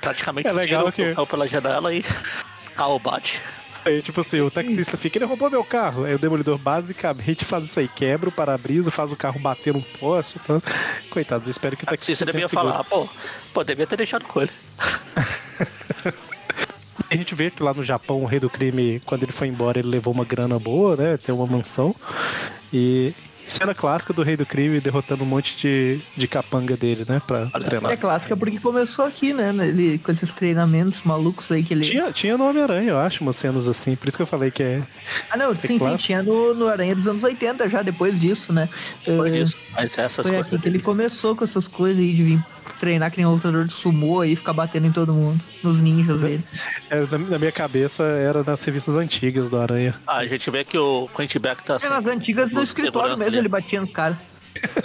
Praticamente 0.00 0.48
É 0.48 0.52
legal 0.52 0.80
tira 0.84 0.88
o 0.88 0.92
que- 0.92 1.10
Tucão 1.10 1.26
pela 1.26 1.46
janela 1.48 1.92
e. 1.92 2.00
O 2.00 2.70
carro 2.74 2.98
bate. 2.98 3.42
Aí, 3.84 4.00
tipo 4.00 4.20
assim, 4.20 4.40
o 4.40 4.48
taxista 4.50 4.96
fica, 4.96 5.18
ele 5.18 5.24
roubou 5.24 5.50
meu 5.50 5.64
carro. 5.64 6.04
Aí 6.04 6.14
o 6.14 6.18
demolidor 6.18 6.56
basicamente 6.56 7.44
faz 7.44 7.64
isso 7.64 7.80
aí, 7.80 7.88
quebra 7.88 8.28
o 8.28 8.32
para-brisa, 8.32 8.92
faz 8.92 9.10
o 9.10 9.16
carro 9.16 9.40
bater 9.40 9.74
num 9.74 9.82
poste. 9.82 10.38
Então... 10.42 10.62
Coitado, 11.10 11.44
eu 11.46 11.50
espero 11.50 11.76
que 11.76 11.82
o 11.82 11.86
O 11.86 11.90
taxista 11.90 12.24
taxista 12.24 12.26
tenha 12.26 12.46
devia 12.46 12.48
falar, 12.48 12.84
pô, 12.84 13.08
pô, 13.52 13.64
devia 13.64 13.84
ter 13.86 13.96
deixado 13.96 14.24
com 14.24 14.40
ele. 14.42 14.52
A 17.12 17.16
gente 17.16 17.34
vê 17.34 17.50
que 17.50 17.62
lá 17.62 17.72
no 17.74 17.84
Japão 17.84 18.22
o 18.22 18.26
rei 18.26 18.40
do 18.40 18.48
crime, 18.50 19.00
quando 19.04 19.22
ele 19.24 19.32
foi 19.32 19.48
embora, 19.48 19.78
ele 19.78 19.88
levou 19.88 20.12
uma 20.14 20.24
grana 20.24 20.58
boa, 20.58 20.96
né? 20.96 21.16
Tem 21.16 21.34
uma 21.34 21.46
mansão. 21.46 21.94
E 22.72 23.12
cena 23.46 23.74
clássica 23.74 24.14
do 24.14 24.22
rei 24.22 24.34
do 24.34 24.46
crime 24.46 24.80
derrotando 24.80 25.24
um 25.24 25.26
monte 25.26 25.56
de, 25.58 26.00
de 26.16 26.26
capanga 26.26 26.74
dele, 26.74 27.04
né? 27.06 27.20
Pra 27.26 27.50
Olha, 27.52 27.64
treinar. 27.64 27.92
É 27.92 27.96
clássica 27.98 28.34
porque 28.34 28.58
começou 28.58 29.04
aqui, 29.04 29.34
né? 29.34 29.50
Ele, 29.66 29.98
com 29.98 30.10
esses 30.10 30.32
treinamentos 30.32 31.02
malucos 31.02 31.52
aí 31.52 31.62
que 31.62 31.74
ele. 31.74 31.82
Tinha, 31.84 32.10
tinha 32.12 32.38
no 32.38 32.48
Homem-Aranha, 32.48 32.90
eu 32.92 32.98
acho, 32.98 33.22
umas 33.22 33.36
cenas 33.36 33.68
assim. 33.68 33.94
Por 33.94 34.08
isso 34.08 34.16
que 34.16 34.22
eu 34.22 34.26
falei 34.26 34.50
que 34.50 34.62
é. 34.62 34.82
Ah, 35.30 35.36
não, 35.36 35.54
sim, 35.54 35.66
sim, 35.68 35.78
clássico. 35.78 36.02
tinha 36.02 36.22
no, 36.22 36.54
no 36.54 36.66
Aranha 36.68 36.94
dos 36.94 37.06
anos 37.06 37.22
80 37.22 37.68
já, 37.68 37.82
depois 37.82 38.18
disso, 38.18 38.52
né? 38.54 38.68
Depois 39.04 39.34
Eh, 39.34 39.38
disso. 39.44 39.56
Mas 39.74 39.98
essas 39.98 40.26
Foi 40.26 40.34
coisas. 40.36 40.54
aqui 40.54 40.62
que 40.62 40.68
ele 40.68 40.78
começou 40.78 41.36
com 41.36 41.44
essas 41.44 41.68
coisas 41.68 42.00
aí 42.00 42.14
de 42.14 42.22
vir 42.22 42.44
treinar 42.82 43.12
que 43.12 43.16
nem 43.16 43.24
um 43.26 43.30
lutador 43.34 43.64
de 43.64 43.72
sumô 43.72 44.20
aí, 44.22 44.34
ficar 44.34 44.52
batendo 44.52 44.88
em 44.88 44.92
todo 44.92 45.12
mundo, 45.14 45.40
nos 45.62 45.80
ninjas 45.80 46.20
dele. 46.20 46.42
é, 46.90 47.00
na, 47.06 47.38
minha 47.38 47.52
cabeça 47.52 48.02
era 48.02 48.42
nas 48.42 48.62
revistas 48.64 48.96
antigas 48.96 49.48
do 49.48 49.56
Aranha. 49.56 49.94
Ah, 50.04 50.16
a 50.18 50.26
gente 50.26 50.50
vê 50.50 50.64
que 50.64 50.76
o 50.76 51.08
Quentin 51.16 51.38
Beck 51.38 51.62
tá 51.62 51.74
É, 51.74 51.76
assim. 51.76 51.88
nas 51.88 52.04
antigas 52.06 52.50
do 52.50 52.56
no 52.56 52.62
escritório 52.64 53.10
mesmo, 53.16 53.24
ali. 53.24 53.38
ele 53.38 53.48
batia 53.48 53.80
nos 53.80 53.92
caras. 53.92 54.18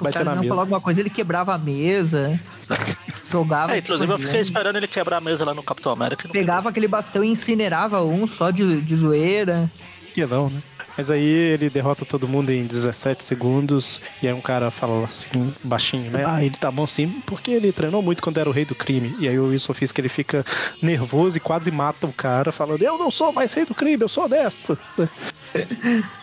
Batia 0.00 0.24
na 0.24 0.34
não 0.34 0.42
mesa. 0.42 0.54
alguma 0.54 0.80
coisa, 0.80 0.98
ele 0.98 1.10
quebrava 1.10 1.54
a 1.54 1.58
mesa, 1.58 2.40
jogava. 3.30 3.74
É, 3.74 3.78
inclusive 3.78 4.10
eu 4.10 4.18
fiquei 4.18 4.40
escondido. 4.40 4.58
esperando 4.58 4.76
ele 4.76 4.88
quebrar 4.88 5.18
a 5.18 5.20
mesa 5.20 5.44
lá 5.44 5.52
no 5.52 5.62
Capitão 5.62 5.92
América. 5.92 6.26
Pegava 6.28 6.70
aquele 6.70 6.88
bastão 6.88 7.22
e 7.22 7.28
incinerava 7.28 8.02
um 8.02 8.26
só 8.26 8.50
de, 8.50 8.80
de 8.80 8.96
zoeira. 8.96 9.70
Que 10.14 10.24
não, 10.26 10.48
né? 10.48 10.62
Mas 10.96 11.10
aí 11.10 11.24
ele 11.24 11.70
derrota 11.70 12.04
todo 12.04 12.28
mundo 12.28 12.50
em 12.50 12.66
17 12.66 13.24
segundos. 13.24 14.00
E 14.22 14.28
aí 14.28 14.32
um 14.34 14.40
cara 14.40 14.70
fala 14.70 15.06
assim, 15.06 15.52
baixinho, 15.62 16.10
né? 16.10 16.24
Ah, 16.26 16.44
ele 16.44 16.56
tá 16.56 16.70
bom 16.70 16.86
sim, 16.86 17.22
porque 17.26 17.50
ele 17.50 17.72
treinou 17.72 18.02
muito 18.02 18.22
quando 18.22 18.38
era 18.38 18.48
o 18.48 18.52
rei 18.52 18.64
do 18.64 18.74
crime. 18.74 19.14
E 19.18 19.28
aí 19.28 19.38
o 19.38 19.48
Wilson 19.48 19.74
Fisk 19.74 19.98
ele 19.98 20.08
fica 20.08 20.44
nervoso 20.82 21.36
e 21.36 21.40
quase 21.40 21.70
mata 21.70 22.06
o 22.06 22.12
cara, 22.12 22.52
falando: 22.52 22.82
Eu 22.82 22.98
não 22.98 23.10
sou 23.10 23.32
mais 23.32 23.52
rei 23.52 23.64
do 23.64 23.74
crime, 23.74 24.02
eu 24.02 24.08
sou 24.08 24.24
honesto. 24.24 24.78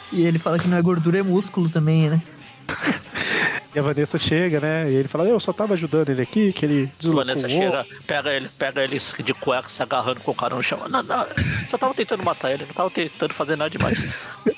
E 0.10 0.22
ele 0.22 0.40
fala 0.40 0.58
que 0.58 0.70
não 0.70 0.78
é 0.78 0.82
gordura, 0.82 1.20
é 1.20 1.22
músculo 1.22 1.70
também, 1.70 2.10
né? 2.10 2.22
E 3.76 3.80
a 3.80 3.82
Vanessa 3.82 4.18
chega, 4.18 4.60
né? 4.60 4.90
E 4.90 4.96
ele 4.96 5.08
fala, 5.08 5.26
eu 5.26 5.40
só 5.40 5.54
tava 5.54 5.74
ajudando 5.74 6.10
ele 6.10 6.22
aqui, 6.22 6.52
que 6.52 6.66
ele 6.66 6.92
deslocou 6.98 7.26
Vanessa 7.26 7.48
chega, 7.48 7.86
pega 8.08 8.34
ele, 8.34 8.50
pega 8.58 8.84
ele 8.84 8.98
de 8.98 9.34
cueca, 9.34 9.70
se 9.70 9.84
agarrando 9.84 10.22
com 10.22 10.32
o 10.32 10.36
cara 10.36 10.56
no 10.56 10.64
chão. 10.64 10.80
Não, 10.90 11.04
não, 11.04 11.28
só 11.70 11.78
tava 11.78 11.94
tentando 11.94 12.24
matar 12.24 12.52
ele, 12.52 12.66
não 12.66 12.74
tava 12.74 12.90
tentando 12.90 13.34
fazer 13.34 13.56
nada 13.56 13.70
demais. 13.70 14.08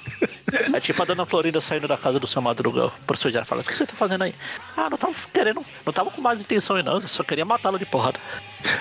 É 0.73 0.79
tipo 0.79 0.99
a 0.99 1.05
dona 1.05 1.27
Florinda 1.27 1.61
saindo 1.61 1.87
da 1.87 1.95
casa 1.95 2.19
do 2.19 2.25
seu 2.25 2.41
Madruga, 2.41 2.87
o 2.87 2.91
professor 3.05 3.29
já 3.29 3.45
fala, 3.45 3.61
o 3.61 3.63
que 3.63 3.75
você 3.75 3.85
tá 3.85 3.93
fazendo 3.93 4.23
aí? 4.23 4.33
Ah, 4.75 4.89
não 4.89 4.97
tava 4.97 5.13
querendo, 5.31 5.63
não 5.85 5.93
tava 5.93 6.09
com 6.09 6.21
mais 6.21 6.41
intenções 6.41 6.83
não, 6.83 6.93
eu 6.93 7.07
só 7.07 7.23
queria 7.23 7.45
matá-lo 7.45 7.77
de 7.77 7.85
porrada. 7.85 8.19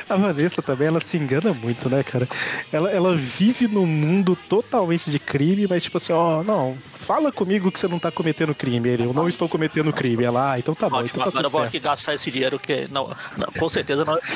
A 0.08 0.16
Vanessa 0.16 0.60
também, 0.62 0.88
ela 0.88 1.00
se 1.00 1.16
engana 1.16 1.52
muito, 1.52 1.88
né, 1.88 2.02
cara? 2.02 2.28
Ela, 2.72 2.90
ela 2.90 3.14
vive 3.14 3.68
num 3.68 3.86
mundo 3.86 4.34
totalmente 4.48 5.10
de 5.10 5.18
crime, 5.18 5.66
mas 5.68 5.82
tipo 5.84 5.98
assim, 5.98 6.12
ó, 6.12 6.42
não, 6.42 6.76
fala 6.94 7.30
comigo 7.30 7.70
que 7.70 7.78
você 7.78 7.86
não 7.86 7.98
tá 7.98 8.10
cometendo 8.10 8.54
crime. 8.54 8.88
Ele, 8.88 9.04
eu 9.04 9.12
não 9.12 9.28
estou 9.28 9.48
cometendo 9.48 9.92
crime. 9.92 10.24
Ela, 10.24 10.52
ah, 10.52 10.58
então 10.58 10.74
tá 10.74 10.88
bom, 10.88 10.96
Ótimo, 10.96 11.20
então 11.20 11.24
tá 11.24 11.28
agora 11.30 11.46
eu 11.46 11.50
vou 11.50 11.62
aqui 11.62 11.78
gastar 11.78 12.14
esse 12.14 12.30
dinheiro 12.30 12.58
que 12.58 12.88
não, 12.90 13.14
não, 13.36 13.46
com 13.58 13.68
certeza 13.68 14.04
não. 14.04 14.18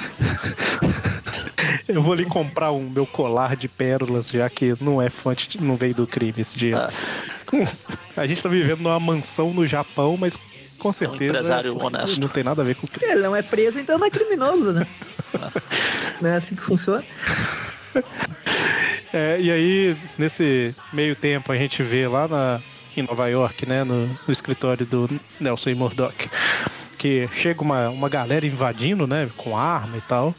Eu 1.89 2.03
vou 2.03 2.13
ali 2.13 2.25
comprar 2.25 2.71
um 2.73 2.89
meu 2.89 3.07
colar 3.07 3.57
de 3.57 3.67
pérolas, 3.69 4.29
já 4.29 4.49
que 4.49 4.75
não 4.81 5.01
é 5.03 5.09
fonte, 5.09 5.49
de- 5.49 5.63
não 5.63 5.77
veio 5.77 5.95
do 5.95 6.07
crime 6.07 6.35
esse 6.39 6.57
dia. 6.57 6.89
A 8.17 8.27
gente 8.27 8.43
tá 8.43 8.49
vivendo 8.49 8.81
numa 8.81 8.99
mansão 9.01 9.53
no 9.53 9.67
Japão, 9.67 10.17
mas 10.17 10.35
com 10.79 10.93
certeza 10.93 11.25
empresário 11.25 11.81
honesto. 11.81 12.21
não 12.21 12.29
tem 12.29 12.43
nada 12.43 12.63
a 12.63 12.65
ver 12.65 12.75
com 12.77 12.87
crime. 12.87 13.13
Ele 13.13 13.23
não 13.23 13.35
é 13.37 13.43
preso, 13.43 13.79
então 13.79 13.99
não 13.99 14.07
é 14.07 14.11
criminoso, 14.11 14.73
né? 14.73 14.87
Não 16.21 16.31
é 16.31 16.37
assim 16.37 16.55
que 16.55 16.63
funciona? 16.63 17.05
É, 19.13 19.39
e 19.41 19.51
aí, 19.51 19.97
nesse 20.17 20.75
meio 20.93 21.15
tempo, 21.15 21.53
a 21.53 21.57
gente 21.57 21.83
vê 21.83 22.09
lá 22.09 22.27
na, 22.27 22.61
em 22.97 23.03
Nova 23.03 23.29
York, 23.29 23.67
né, 23.67 23.85
no, 23.85 24.07
no 24.07 24.33
escritório 24.33 24.87
do 24.87 25.09
Nelson 25.39 25.75
Murdoch, 25.75 26.31
que 26.97 27.29
chega 27.35 27.61
uma, 27.61 27.91
uma 27.91 28.09
galera 28.09 28.47
invadindo, 28.47 29.07
né, 29.07 29.29
com 29.37 29.57
arma 29.57 29.99
e 29.99 30.01
tal. 30.03 30.35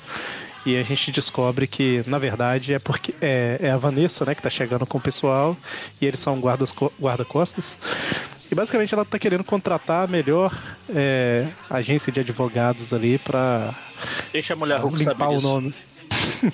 E 0.66 0.78
a 0.78 0.82
gente 0.84 1.12
descobre 1.12 1.68
que, 1.68 2.04
na 2.08 2.18
verdade, 2.18 2.74
é 2.74 2.80
porque 2.80 3.14
é, 3.22 3.58
é 3.62 3.70
a 3.72 3.78
Vanessa, 3.78 4.26
né, 4.26 4.34
que 4.34 4.42
tá 4.42 4.50
chegando 4.50 4.86
com 4.88 4.98
o 4.98 5.02
pessoal, 5.02 5.58
e 6.02 6.06
eles 6.06 6.22
são 6.22 6.40
guardas, 6.40 6.72
co- 6.72 6.92
guarda-costas. 7.00 7.80
E 8.52 8.56
basicamente 8.56 8.94
ela 8.94 9.04
tá 9.06 9.18
querendo 9.18 9.44
contratar 9.44 10.04
a 10.04 10.08
melhor 10.08 10.56
é, 10.90 11.48
agência 11.70 12.12
de 12.12 12.20
advogados 12.20 12.94
ali 12.94 13.18
pra 13.18 13.74
Deixa 14.32 14.54
a 14.54 14.56
mulher 14.56 14.80
Hulk 14.80 15.00
limpar 15.00 15.16
saber 15.18 15.38
o 15.38 15.42
nome. 15.42 15.74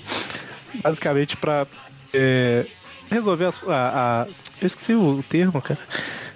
Basicamente 0.82 1.36
pra 1.36 1.66
é, 2.14 2.66
resolver 3.10 3.44
as. 3.46 3.60
A, 3.68 4.22
a- 4.22 4.26
eu 4.60 4.66
esqueci 4.66 4.94
o 4.94 5.22
termo, 5.28 5.60
cara. 5.60 5.80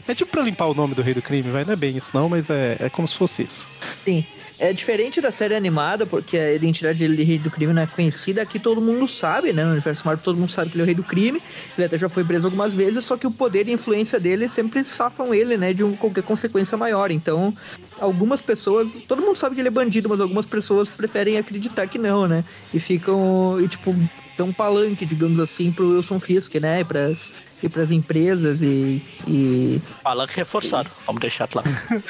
É 0.09 0.15
tipo 0.15 0.31
pra 0.31 0.43
limpar 0.43 0.67
o 0.67 0.75
nome 0.75 0.95
do 0.95 1.03
rei 1.03 1.15
do 1.15 1.23
crime, 1.23 1.51
vai? 1.51 1.65
Não 1.65 1.73
é 1.73 1.77
bem 1.77 1.97
isso, 1.97 2.11
não, 2.15 2.29
mas 2.29 2.51
é, 2.51 2.77
é 2.81 2.89
como 2.91 3.07
se 3.09 3.15
fosse 3.17 3.43
isso. 3.43 3.69
Sim. 4.05 4.27
É 4.59 4.73
diferente 4.73 5.21
da 5.21 5.33
série 5.33 5.55
animada, 5.55 6.07
porque 6.07 6.39
a 6.39 6.55
identidade 6.55 6.99
dele 6.99 7.17
de 7.17 7.23
rei 7.25 7.39
do 7.39 7.51
crime 7.51 7.73
não 7.73 7.83
é 7.83 7.87
conhecida. 7.87 8.43
Aqui 8.43 8.59
todo 8.59 8.81
mundo 8.81 9.09
sabe, 9.09 9.53
né? 9.53 9.65
No 9.65 9.73
universo 9.73 10.05
Marvel 10.05 10.23
todo 10.23 10.39
mundo 10.39 10.51
sabe 10.51 10.71
que 10.71 10.77
ele 10.77 10.83
é 10.83 10.85
o 10.85 10.87
rei 10.87 10.95
do 10.95 11.03
crime. 11.03 11.43
Ele 11.77 11.87
até 11.87 11.99
já 11.99 12.09
foi 12.09 12.23
preso 12.23 12.47
algumas 12.47 12.73
vezes, 12.73 13.05
só 13.05 13.17
que 13.17 13.27
o 13.27 13.31
poder 13.33 13.67
e 13.67 13.73
a 13.73 13.75
influência 13.75 14.21
dele 14.21 14.49
sempre 14.49 14.85
safam 14.85 15.35
ele, 15.35 15.57
né? 15.57 15.73
De 15.73 15.83
um, 15.83 15.97
qualquer 15.97 16.23
consequência 16.23 16.79
maior. 16.79 17.11
Então, 17.11 17.53
algumas 17.99 18.41
pessoas. 18.41 18.89
Todo 19.09 19.23
mundo 19.23 19.37
sabe 19.37 19.57
que 19.57 19.61
ele 19.61 19.69
é 19.69 19.73
bandido, 19.73 20.09
mas 20.09 20.21
algumas 20.21 20.47
pessoas 20.47 20.89
preferem 20.89 21.37
acreditar 21.37 21.89
que 21.89 21.99
não, 21.99 22.29
né? 22.29 22.45
E 22.73 22.79
ficam. 22.79 23.61
E, 23.61 23.67
tipo, 23.67 23.95
dão 24.37 24.53
palanque, 24.53 25.05
digamos 25.05 25.41
assim, 25.41 25.73
pro 25.73 25.97
Wilson 25.97 26.21
Fisk, 26.21 26.55
né? 26.57 26.85
Pras, 26.85 27.35
e 27.65 27.69
pras 27.69 27.91
empresas 27.91 28.61
e. 28.61 29.03
e... 29.27 29.81
Palanque 30.03 30.37
reforçado, 30.37 30.91
vamos 31.07 31.21
deixar 31.21 31.49
claro. 31.49 31.69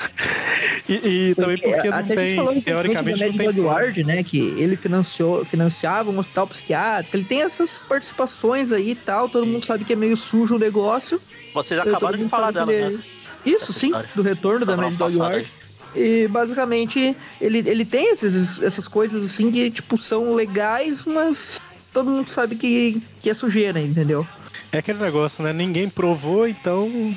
E, 0.86 1.30
e 1.30 1.34
também 1.34 1.56
porque 1.56 1.88
não 1.88 2.04
tem, 2.04 2.60
teoricamente, 2.60 3.24
não 3.24 3.92
tem. 3.92 4.04
Né, 4.04 4.22
que 4.22 4.38
ele 4.38 4.76
financiou, 4.76 5.42
financiava 5.44 6.10
um 6.10 6.18
hospital 6.18 6.46
psiquiátrico, 6.46 7.16
ele 7.16 7.24
tem 7.24 7.40
essas 7.40 7.78
participações 7.78 8.70
aí 8.70 8.90
e 8.90 8.94
tal, 8.94 9.28
todo 9.28 9.46
mundo 9.46 9.64
sabe 9.64 9.84
que 9.84 9.94
é 9.94 9.96
meio 9.96 10.16
sujo 10.16 10.56
o 10.56 10.58
negócio. 10.58 11.18
Vocês 11.54 11.80
acabaram 11.80 12.18
de 12.18 12.28
falar 12.28 12.50
dela, 12.50 12.70
ele- 12.72 12.96
né? 12.96 13.04
Isso, 13.46 13.70
Essa 13.70 13.80
sim, 13.80 13.86
história. 13.86 14.08
do 14.14 14.22
retorno 14.22 14.66
da 14.66 14.76
Mad 14.76 14.94
Dog 14.94 15.16
Ward. 15.16 15.50
E 15.94 16.28
basicamente 16.28 17.16
ele, 17.40 17.58
ele 17.58 17.84
tem 17.84 18.12
esses, 18.12 18.60
essas 18.60 18.86
coisas 18.86 19.24
assim 19.24 19.50
que 19.50 19.70
tipo 19.70 19.96
são 19.96 20.34
legais, 20.34 21.04
mas 21.06 21.58
todo 21.92 22.10
mundo 22.10 22.28
sabe 22.28 22.56
que, 22.56 23.02
que 23.22 23.30
é 23.30 23.34
sujeira, 23.34 23.80
entendeu? 23.80 24.26
É 24.74 24.78
aquele 24.78 24.98
negócio, 24.98 25.44
né? 25.44 25.52
Ninguém 25.52 25.88
provou, 25.88 26.48
então 26.48 27.16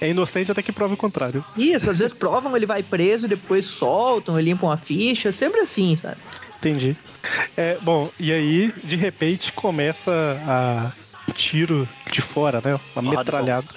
é 0.00 0.10
inocente 0.10 0.50
até 0.50 0.60
que 0.60 0.72
prove 0.72 0.94
o 0.94 0.96
contrário. 0.96 1.44
Isso, 1.56 1.88
às 1.88 1.98
vezes 1.98 2.12
provam, 2.12 2.56
ele 2.56 2.66
vai 2.66 2.82
preso, 2.82 3.28
depois 3.28 3.66
soltam, 3.66 4.36
ele 4.36 4.50
limpam 4.50 4.68
a 4.72 4.76
ficha, 4.76 5.30
sempre 5.30 5.60
assim, 5.60 5.96
sabe? 5.96 6.16
Entendi. 6.58 6.96
É, 7.56 7.78
bom, 7.80 8.10
e 8.18 8.32
aí, 8.32 8.74
de 8.82 8.96
repente, 8.96 9.52
começa 9.52 10.10
a 10.44 10.92
tiro 11.34 11.88
de 12.10 12.20
fora, 12.20 12.60
né? 12.64 12.80
Uma 12.96 13.16
metralhada. 13.16 13.68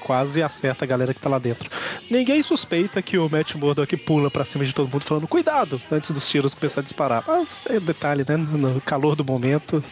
Quase 0.00 0.42
acerta 0.42 0.86
a 0.86 0.88
galera 0.88 1.12
que 1.12 1.20
tá 1.20 1.28
lá 1.28 1.38
dentro. 1.38 1.70
Ninguém 2.10 2.42
suspeita 2.42 3.02
que 3.02 3.18
o 3.18 3.28
Matt 3.28 3.54
Murdock 3.56 3.94
pula 3.98 4.30
pra 4.30 4.42
cima 4.42 4.64
de 4.64 4.72
todo 4.72 4.90
mundo 4.90 5.04
falando 5.04 5.28
cuidado 5.28 5.80
antes 5.92 6.10
dos 6.12 6.26
tiros 6.26 6.54
começar 6.54 6.80
a 6.80 6.84
disparar. 6.84 7.24
Mas 7.28 7.66
é 7.66 7.78
detalhe, 7.78 8.24
né? 8.26 8.38
No 8.38 8.80
calor 8.80 9.14
do 9.14 9.22
momento, 9.22 9.84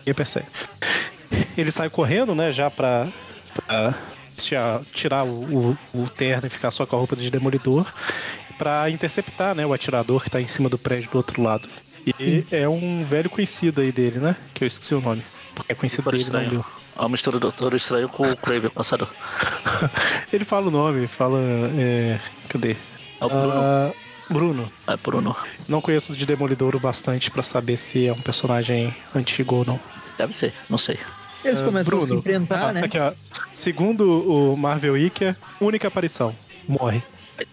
ninguém 0.00 0.14
percebe. 0.14 0.46
Ele 1.56 1.70
sai 1.70 1.88
correndo, 1.90 2.34
né? 2.34 2.50
Já 2.52 2.70
pra, 2.70 3.08
pra 3.54 3.94
tirar- 4.36 5.24
o, 5.24 5.76
o, 5.94 6.02
o 6.02 6.08
terno 6.08 6.46
e 6.46 6.50
ficar 6.50 6.70
só 6.70 6.86
com 6.86 6.96
a 6.96 6.98
roupa 6.98 7.14
de 7.16 7.30
demolidor 7.30 7.86
pra 8.58 8.90
interceptar, 8.90 9.54
né, 9.54 9.64
o 9.64 9.72
atirador 9.72 10.22
que 10.22 10.28
tá 10.30 10.40
em 10.40 10.46
cima 10.46 10.68
do 10.68 10.76
prédio 10.78 11.10
do 11.10 11.16
outro 11.16 11.42
lado. 11.42 11.68
E 12.18 12.44
é 12.50 12.68
um 12.68 13.04
velho 13.04 13.28
conhecido 13.30 13.80
aí 13.80 13.92
dele, 13.92 14.18
né? 14.18 14.36
Que 14.54 14.64
eu 14.64 14.66
esqueci 14.66 14.94
o 14.94 15.00
nome. 15.00 15.22
Porque 15.54 15.72
é 15.72 15.74
conhecido 15.74 16.04
Doutor 16.10 16.18
dele, 16.18 16.30
não 16.42 16.48
deu. 16.48 16.64
É 16.96 17.00
uma 17.00 17.08
mistura 17.10 17.36
do 17.38 17.40
Doutor 17.40 17.74
Estranho 17.74 18.08
com 18.08 18.30
o 18.30 18.36
Craven, 18.36 18.68
o 18.68 18.70
caçador. 18.70 19.08
Ele 20.32 20.44
fala 20.44 20.68
o 20.68 20.70
nome, 20.70 21.06
fala. 21.06 21.38
É, 21.78 22.18
cadê? 22.48 22.76
É 23.20 23.24
o 23.24 23.28
Bruno. 23.28 23.52
Ah, 23.54 23.92
Bruno. 24.30 24.72
É 24.86 24.96
Bruno. 24.96 25.36
Não 25.68 25.80
conheço 25.80 26.16
de 26.16 26.24
Demolidor 26.26 26.74
o 26.76 26.80
bastante 26.80 27.30
pra 27.30 27.42
saber 27.42 27.76
se 27.76 28.06
é 28.06 28.12
um 28.12 28.20
personagem 28.20 28.94
antigo 29.14 29.56
ou 29.56 29.64
não. 29.64 29.80
Deve 30.18 30.34
ser, 30.34 30.52
não 30.68 30.78
sei. 30.78 30.98
Eles 31.44 31.60
Ah, 31.60 31.64
começam 31.64 31.98
a 32.02 32.06
se 32.06 32.14
enfrentar, 32.14 32.68
Ah, 32.68 32.72
né? 32.72 32.82
Aqui, 32.84 32.98
ó. 32.98 33.12
Segundo 33.52 34.02
o 34.52 34.56
Marvel 34.56 34.94
Wiki, 34.94 35.34
única 35.60 35.88
aparição. 35.88 36.34
Morre. 36.68 37.02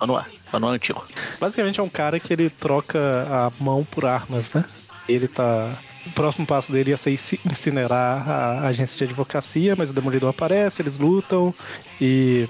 Não 0.06 0.20
é. 0.20 0.26
Então 0.48 0.60
não 0.60 0.72
é 0.72 0.76
antigo. 0.76 1.06
Basicamente 1.40 1.80
é 1.80 1.84
um 1.84 1.90
cara 1.90 2.20
que 2.20 2.32
ele 2.34 2.50
troca 2.50 3.00
a 3.30 3.52
mão 3.64 3.86
por 3.90 4.06
armas, 4.06 4.52
né? 4.54 4.66
Ele 5.08 5.28
tá. 5.28 5.78
O 6.06 6.10
próximo 6.12 6.46
passo 6.46 6.72
dele 6.72 6.92
ia 6.92 6.98
ser 6.98 7.12
inci- 7.12 7.40
incinerar 7.46 8.30
a 8.30 8.68
agência 8.68 8.98
de 8.98 9.04
advocacia, 9.06 9.76
mas 9.76 9.90
o 9.90 9.94
Demolidor 9.94 10.30
aparece, 10.30 10.82
eles 10.82 10.98
lutam 10.98 11.54
e. 12.00 12.48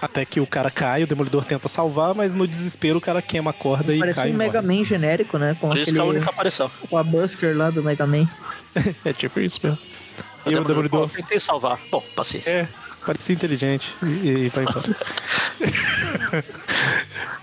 Até 0.00 0.24
que 0.24 0.40
o 0.40 0.46
cara 0.46 0.70
cai, 0.70 1.02
o 1.02 1.06
Demolidor 1.08 1.44
tenta 1.44 1.68
salvar, 1.68 2.14
mas 2.14 2.34
no 2.34 2.46
desespero 2.46 2.98
o 2.98 3.00
cara 3.00 3.20
queima 3.20 3.50
a 3.50 3.52
corda 3.52 3.92
e 3.94 3.98
Parece 3.98 4.16
cai. 4.20 4.28
um 4.28 4.30
e 4.30 4.32
morre. 4.32 4.46
Mega 4.46 4.62
Man 4.62 4.84
genérico, 4.84 5.38
né? 5.38 5.56
Com 5.60 5.68
Por 5.68 5.76
isso 5.76 5.82
aquele, 5.90 5.96
que 5.96 6.00
é 6.00 6.04
a 6.06 6.08
única 6.08 6.30
aparição. 6.30 6.70
com 6.88 6.96
a 6.96 7.02
Buster 7.02 7.56
lá 7.56 7.68
do 7.70 7.82
Mega 7.82 8.06
Man. 8.06 8.28
É 9.04 9.12
tipo 9.12 9.38
isso 9.40 9.58
mesmo. 9.62 9.78
O 10.44 10.50
E 10.50 10.56
o 10.56 10.64
Demolidor, 10.64 11.08
tentei 11.10 11.38
salvar. 11.40 11.78
Bom, 11.90 12.02
paciência. 12.16 12.50
É, 12.50 12.68
parecia 13.06 13.34
inteligente 13.34 13.92
e, 14.02 14.06
e 14.28 14.48
vai 14.48 14.64
embora. 14.64 14.96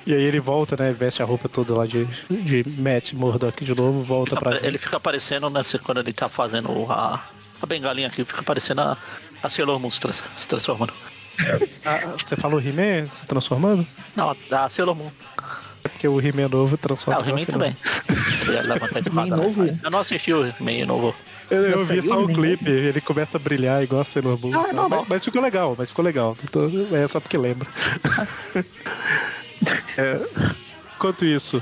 e 0.06 0.14
aí 0.14 0.22
ele 0.24 0.40
volta, 0.40 0.76
né? 0.78 0.92
Veste 0.92 1.22
a 1.22 1.26
roupa 1.26 1.48
toda 1.50 1.74
lá 1.76 1.86
de, 1.86 2.06
de 2.30 2.64
Matt 2.78 3.14
Murdock 3.14 3.64
de 3.64 3.74
novo, 3.76 4.02
volta 4.04 4.36
Fica 4.36 4.50
pra. 4.50 4.66
ele 4.68 4.78
fica 4.78 4.98
aparecendo 4.98 5.50
nessa, 5.50 5.78
quando 5.80 6.00
ele 6.00 6.14
tá 6.14 6.28
fazendo 6.30 6.86
a, 6.92 7.24
a 7.62 7.66
bengalinha 7.66 8.08
aqui, 8.08 8.24
fica 8.26 8.42
aparecendo 8.42 8.82
a, 8.82 8.98
a 9.42 9.50
Sailor 9.50 9.80
Moon 9.80 9.92
se, 9.92 10.00
trans- 10.00 10.26
se 10.36 10.48
transformando. 10.48 10.94
Ah, 11.86 12.16
você 12.18 12.36
falou 12.36 12.60
He-Man 12.60 13.08
se 13.10 13.26
transformando? 13.26 13.88
Não, 14.16 14.36
a, 14.52 14.66
a 14.66 14.70
Sailor 14.70 14.94
Moon. 14.96 15.12
É 15.84 15.88
porque 15.88 16.06
o 16.08 16.20
He-Man 16.20 16.50
novo 16.50 16.76
Ah, 16.76 16.78
transforma. 16.78 17.22
o 17.22 17.24
He-Man 17.24 17.36
assim, 17.38 17.46
também. 17.46 17.78
Ele 18.42 18.52
ia 18.54 18.62
levantar 18.64 18.98
a 18.98 19.00
espada, 19.00 19.30
né? 19.30 19.36
novo? 19.38 19.80
Eu 19.82 19.90
não 19.92 20.00
assisti 20.00 20.34
o 20.34 20.46
He-Man 20.46 20.86
novo. 20.86 21.16
Eu, 21.50 21.64
eu 21.64 21.86
vi 21.86 22.02
só 22.02 22.20
o 22.20 22.24
He-Man 22.24 22.34
clipe, 22.34 22.70
ele 22.70 23.02
começa 23.02 23.38
a 23.38 23.40
brilhar 23.40 23.84
igual 23.84 24.02
a 24.02 24.06
Sailor 24.06 24.40
Moon. 24.40 24.52
Ah, 24.54 24.70
é 24.70 24.74
normal. 24.74 25.02
mas, 25.02 25.10
mas 25.10 25.26
ficou 25.26 25.42
legal, 25.42 25.76
mas 25.78 25.90
ficou 25.90 26.06
legal. 26.06 26.38
Então, 26.44 26.70
é 26.92 27.08
só 27.08 27.20
porque 27.20 27.38
lembra. 27.38 27.68
É, 29.98 30.22
enquanto 30.96 31.26
isso, 31.26 31.62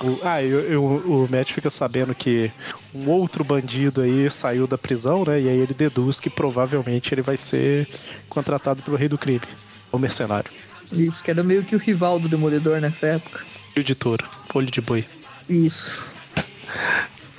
o, 0.00 0.18
ah, 0.22 0.42
e 0.42 0.76
o, 0.76 0.80
o, 0.80 1.24
o 1.24 1.28
Matt 1.28 1.52
fica 1.52 1.70
sabendo 1.70 2.14
que 2.14 2.52
um 2.94 3.08
outro 3.08 3.42
bandido 3.42 4.02
aí 4.02 4.30
saiu 4.30 4.66
da 4.66 4.78
prisão, 4.78 5.24
né? 5.24 5.40
E 5.40 5.48
aí 5.48 5.58
ele 5.58 5.74
deduz 5.74 6.20
que 6.20 6.30
provavelmente 6.30 7.12
ele 7.12 7.22
vai 7.22 7.36
ser 7.36 7.88
contratado 8.28 8.82
pelo 8.82 8.96
rei 8.96 9.08
do 9.08 9.18
crime, 9.18 9.42
o 9.90 9.98
mercenário. 9.98 10.50
Isso, 10.92 11.22
que 11.22 11.30
era 11.30 11.42
meio 11.42 11.64
que 11.64 11.74
o 11.74 11.78
rival 11.78 12.20
do 12.20 12.28
Demolidor 12.28 12.80
nessa 12.80 13.06
época. 13.06 13.44
Rio 13.74 13.84
de 13.84 13.94
touro, 13.94 14.24
olho 14.54 14.70
de 14.70 14.80
boi. 14.80 15.04
Isso. 15.48 16.02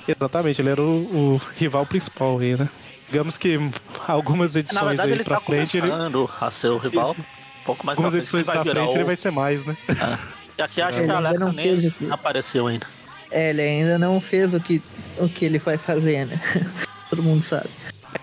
Exatamente, 0.08 0.60
ele 0.62 0.70
era 0.70 0.82
o, 0.82 1.34
o 1.34 1.40
rival 1.56 1.84
principal 1.86 2.38
aí, 2.38 2.56
né? 2.56 2.68
Digamos 3.08 3.36
que 3.36 3.58
algumas 4.06 4.54
edições 4.56 4.80
Na 4.82 4.88
verdade, 4.88 5.08
aí 5.10 5.14
ele 5.16 5.24
pra 5.24 5.36
tá 5.36 5.42
frente, 5.44 5.78
ele, 5.78 5.90
a 6.40 6.50
ser 6.50 6.68
o 6.68 6.78
rival. 6.78 7.14
Um 7.18 7.64
pouco 7.64 7.84
mais 7.86 7.96
algumas 7.96 8.12
pra 8.12 8.20
edições 8.22 8.46
pra 8.46 8.54
frente 8.54 8.74
virar 8.74 8.84
ele 8.94 9.02
o- 9.02 9.06
vai 9.06 9.16
ser 9.16 9.30
mais, 9.30 9.64
né? 9.64 9.76
E 10.58 10.62
aqui 10.62 10.82
acho 10.82 10.98
Ele 10.98 11.06
que 11.06 11.12
a 11.12 11.16
Alexa 11.18 11.38
não 11.38 11.52
nem 11.52 11.80
fez 11.80 11.92
apareceu 12.10 12.66
ainda. 12.66 12.84
É, 13.30 13.50
ele 13.50 13.62
ainda 13.62 13.96
não 13.96 14.20
fez 14.20 14.52
o 14.52 14.58
que, 14.58 14.82
o 15.18 15.28
que 15.28 15.44
ele 15.44 15.58
vai 15.60 15.78
fazer, 15.78 16.26
né? 16.26 16.40
Todo 17.08 17.22
mundo 17.22 17.42
sabe. 17.42 17.68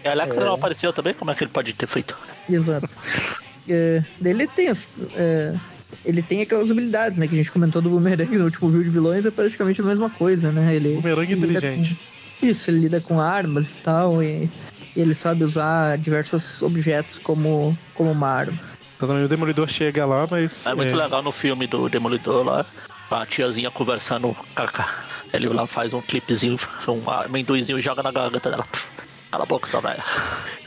A 0.03 0.11
Alexa 0.11 0.41
É. 0.41 0.43
não 0.43 0.53
apareceu 0.55 0.91
também? 0.91 1.13
Como 1.13 1.31
é 1.31 1.33
que 1.35 1.45
ele 1.45 1.51
pode 1.51 1.71
ter 1.71 1.87
feito? 1.87 2.17
Exato. 2.49 2.89
É, 3.67 4.03
ele 4.23 4.45
tem 4.45 4.67
é, 5.15 5.55
ele 6.03 6.21
tem 6.21 6.41
aquelas 6.41 6.69
habilidades, 6.71 7.17
né? 7.17 7.27
Que 7.27 7.35
a 7.35 7.37
gente 7.37 7.51
comentou 7.51 7.81
do 7.81 7.89
Boomerang 7.89 8.37
no 8.37 8.45
último 8.45 8.69
vídeo 8.69 8.85
de 8.85 8.89
vilões, 8.89 9.25
é 9.25 9.31
praticamente 9.31 9.81
a 9.81 9.83
mesma 9.83 10.09
coisa, 10.09 10.51
né? 10.51 10.75
Ele 10.75 10.95
Bumerangue 10.95 11.35
lida 11.35 11.47
inteligente. 11.57 11.95
com- 12.41 12.45
isso, 12.47 12.69
ele 12.69 12.79
lida 12.79 12.99
com 13.01 13.19
armas 13.19 13.71
e 13.71 13.75
tal, 13.83 14.21
e, 14.21 14.49
e 14.95 14.99
ele 15.01 15.15
sabe 15.15 15.43
usar 15.43 15.97
diversos 15.97 16.61
objetos 16.61 17.17
como, 17.19 17.77
como 17.93 18.11
uma 18.11 18.27
arma. 18.29 18.59
Então 18.97 19.07
também 19.09 19.23
o 19.25 19.27
Demolidor 19.27 19.67
chega 19.67 20.05
lá, 20.05 20.27
mas. 20.29 20.65
É 20.65 20.73
muito 20.75 20.93
é, 20.93 20.97
legal 20.97 21.21
no 21.23 21.31
filme 21.31 21.65
do 21.67 21.89
Demolidor 21.89 22.43
lá. 22.45 22.65
A 23.11 23.25
tiazinha 23.25 23.69
conversando 23.71 24.29
com 24.55 24.61
a 24.61 24.67
ca- 24.67 25.03
Ele 25.33 25.47
lá 25.47 25.67
faz 25.67 25.93
um 25.93 26.01
clipezinho, 26.01 26.57
um 26.87 27.09
amendoizinho 27.09 27.77
e 27.77 27.81
joga 27.81 28.01
na 28.01 28.11
garganta 28.11 28.49
dela. 28.49 28.63
Pff, 28.63 28.89
Cala 29.35 29.43
a 29.43 29.47
boca, 29.47 29.67
sua 29.67 29.81
velha. 29.81 30.01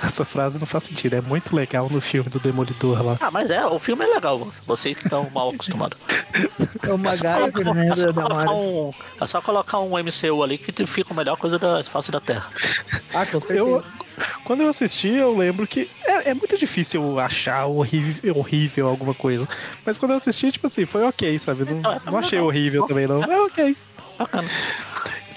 Essa 0.03 0.27
frase 0.27 0.59
não 0.59 0.67
faz 0.67 0.85
sentido. 0.85 1.15
É 1.15 1.23
muito 1.23 1.57
legal 1.57 1.89
no 1.91 2.03
filme 2.03 2.29
do 2.29 2.39
Demolidor 2.39 3.03
lá. 3.03 3.17
Ah, 3.19 3.31
mas 3.31 3.51
é, 3.51 3.65
o 3.65 3.79
filme 3.79 4.05
é 4.05 4.09
legal. 4.09 4.47
Vocês 4.67 4.95
que 4.95 5.05
estão 5.05 5.31
mal 5.31 5.49
acostumados. 5.49 5.97
É 6.83 6.93
o 6.93 6.99
É 7.09 7.51
colocar, 7.51 7.75
né? 7.75 7.89
é, 7.89 7.97
só 7.97 8.13
da 8.13 8.23
colocar 8.23 8.53
um, 8.53 8.93
é 9.19 9.27
só 9.27 9.41
colocar 9.41 9.79
um 9.79 9.93
MCU 9.97 10.43
ali 10.43 10.59
que 10.59 10.87
fica 10.87 11.15
a 11.15 11.17
melhor 11.17 11.39
coisa 11.39 11.59
da 11.59 11.83
face 11.83 12.11
da 12.11 12.21
Terra. 12.21 12.47
Ah, 13.15 13.25
com 13.25 13.41
certeza. 13.41 13.59
Eu, 13.59 13.83
quando 14.45 14.63
eu 14.63 14.69
assisti, 14.69 15.09
eu 15.09 15.35
lembro 15.35 15.67
que 15.67 15.91
é, 16.05 16.29
é 16.29 16.35
muito 16.35 16.59
difícil 16.59 17.03
eu 17.03 17.19
achar 17.19 17.65
horrível, 17.65 18.37
horrível 18.37 18.87
alguma 18.87 19.15
coisa. 19.15 19.49
Mas 19.83 19.97
quando 19.97 20.11
eu 20.11 20.19
assisti, 20.19 20.53
tipo 20.53 20.67
assim, 20.67 20.85
foi 20.85 21.05
ok, 21.05 21.39
sabe? 21.39 21.65
Não, 21.65 21.91
é 21.91 22.01
não 22.05 22.19
achei 22.19 22.39
legal. 22.39 22.49
horrível 22.49 22.87
também, 22.87 23.07
não. 23.07 23.25
É 23.25 23.41
ok. 23.41 23.75
Bacana. 24.19 24.49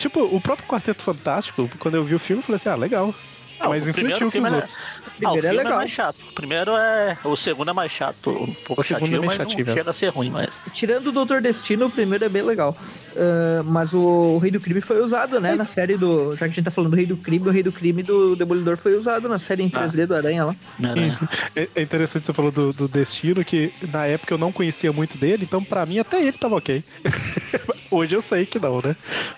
Tipo, 0.01 0.21
o 0.23 0.41
próprio 0.41 0.67
Quarteto 0.67 1.03
Fantástico, 1.03 1.69
quando 1.77 1.95
eu 1.95 2.03
vi 2.03 2.15
o 2.15 2.19
filme, 2.19 2.41
eu 2.41 2.45
falei 2.45 2.55
assim, 2.55 2.69
ah, 2.69 2.75
legal. 2.75 3.13
Ah, 3.59 3.69
mais 3.69 3.87
o 3.87 3.93
primeiro 3.93 4.17
infantil 4.25 4.27
que 4.27 4.31
filme 4.31 4.47
os 4.47 4.53
é- 4.53 4.55
outros. 4.57 4.79
Ah, 5.23 5.29
o 5.29 5.33
Primeiro 5.37 5.45
é 5.45 5.49
é, 5.49 5.53
legal. 5.53 5.77
mais 5.77 5.91
chato. 5.91 6.15
O 6.27 6.33
primeiro 6.33 6.71
é. 6.75 7.17
O 7.23 7.35
segundo 7.35 7.69
é 7.69 7.73
mais 7.73 7.91
chato. 7.91 8.31
Um 8.31 8.53
pouco 8.55 8.81
O 8.81 8.83
segundo 8.83 9.03
é 9.03 9.05
chatinho, 9.05 9.23
mais 9.23 9.37
mas 9.37 9.47
chatinho, 9.49 9.65
não 9.67 9.71
é. 9.71 9.75
chega 9.77 9.89
a 9.91 9.93
ser 9.93 10.07
ruim, 10.07 10.29
mas. 10.31 10.59
Tirando 10.73 11.07
o 11.07 11.11
Doutor 11.11 11.41
Destino, 11.43 11.85
o 11.85 11.89
primeiro 11.91 12.25
é 12.25 12.29
bem 12.29 12.41
legal. 12.41 12.75
Ah, 13.15 13.61
mas 13.63 13.93
o, 13.93 14.39
Rei 14.39 14.49
do 14.49 14.59
Crime 14.59 14.81
foi 14.81 14.99
usado, 14.99 15.39
né? 15.39 15.53
Na 15.53 15.67
série 15.67 15.95
do. 15.95 16.35
Já 16.35 16.45
que 16.47 16.53
a 16.53 16.55
gente 16.55 16.65
tá 16.65 16.71
falando 16.71 16.89
do 16.89 16.95
Rei 16.97 17.05
do 17.05 17.15
Crime, 17.17 17.47
o 17.47 17.51
Rei 17.51 17.61
do 17.61 17.71
Crime 17.71 18.01
do 18.01 18.35
Demolidor 18.35 18.77
foi 18.77 18.95
usado 18.95 19.29
na 19.29 19.37
série 19.37 19.61
em 19.61 19.69
3D 19.69 20.07
do 20.07 20.15
Aranha 20.15 20.45
lá. 20.45 20.55
Isso. 20.95 21.29
É, 21.55 21.69
é 21.75 21.81
interessante 21.83 22.25
você 22.25 22.33
falou 22.33 22.51
do, 22.51 22.73
do 22.73 22.87
Destino, 22.87 23.45
que 23.45 23.71
na 23.91 24.07
época 24.07 24.33
eu 24.33 24.39
não 24.39 24.51
conhecia 24.51 24.91
muito 24.91 25.19
dele, 25.19 25.43
então 25.43 25.63
pra 25.63 25.85
mim 25.85 25.99
até 25.99 26.19
ele 26.19 26.31
tava 26.33 26.55
ok. 26.55 26.83
Hoje 27.91 28.15
eu 28.15 28.21
sei 28.21 28.45
que 28.45 28.57
não, 28.57 28.81
né? 28.81 28.95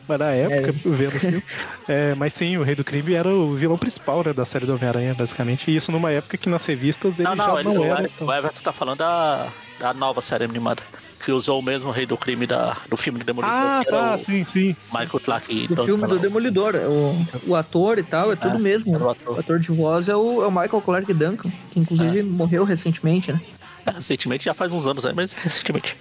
Mas 0.08 0.20
na 0.20 0.30
época, 0.30 0.74
vendo 0.86 1.16
o 1.16 1.20
filme. 1.20 1.44
É, 1.88 2.14
mas 2.14 2.36
sim, 2.36 2.56
o 2.56 2.64
Rei 2.64 2.76
do 2.76 2.84
Crime 2.84 3.16
era 3.16 3.28
o 3.28 3.56
vilão 3.56 3.78
principal 3.78 4.24
né, 4.24 4.32
da 4.32 4.46
série 4.46 4.66
do 4.68 4.76
Homem-Aranha, 4.76 5.16
basicamente. 5.16 5.72
E 5.72 5.76
isso 5.76 5.92
numa 5.92 6.12
época 6.12 6.38
que 6.38 6.48
nas 6.48 6.64
revistas 6.66 7.20
ele 7.20 7.28
Não, 7.28 7.36
não, 7.36 7.46
já 7.46 7.60
ele, 7.60 7.64
não 7.64 7.78
o, 7.80 7.86
era. 7.86 8.10
O 8.22 8.32
Everton 8.32 8.62
tá 8.62 8.72
falando 8.72 9.00
da, 9.00 9.50
da 9.80 9.94
nova 9.94 10.22
série 10.22 10.44
animada. 10.44 10.84
Que 11.26 11.32
usou 11.32 11.60
o 11.60 11.64
mesmo 11.64 11.90
rei 11.90 12.06
do 12.06 12.18
crime 12.18 12.46
da, 12.46 12.78
do 12.90 12.98
filme 12.98 13.18
do 13.18 13.26
Demolidor. 13.26 13.56
Ah, 13.56 13.82
tá, 13.90 14.18
sim, 14.18 14.44
sim. 14.46 14.76
Michael 14.92 15.20
Clark. 15.24 15.68
Do 15.68 15.86
filme 15.86 16.06
do 16.06 16.20
Demolidor. 16.20 16.76
O, 16.76 17.52
o 17.52 17.56
ator 17.56 17.98
e 17.98 18.04
tal, 18.04 18.32
é 18.32 18.36
tudo 18.36 18.60
mesmo. 18.60 18.96
o 18.98 19.10
ator. 19.10 19.38
O 19.38 19.40
ator 19.40 19.58
de 19.58 19.72
voz 19.72 20.10
é 20.10 20.16
o, 20.16 20.44
é 20.44 20.48
o 20.48 20.52
Michael 20.52 20.82
Clark 20.82 21.14
Duncan, 21.14 21.50
que 21.72 21.80
inclusive 21.80 22.22
morreu 22.24 22.66
recentemente, 22.66 23.32
né? 23.32 23.42
Recentemente, 23.86 24.46
já 24.46 24.54
faz 24.54 24.72
uns 24.72 24.86
anos 24.86 25.06
aí, 25.06 25.14
mas 25.14 25.34
recentemente. 25.34 25.98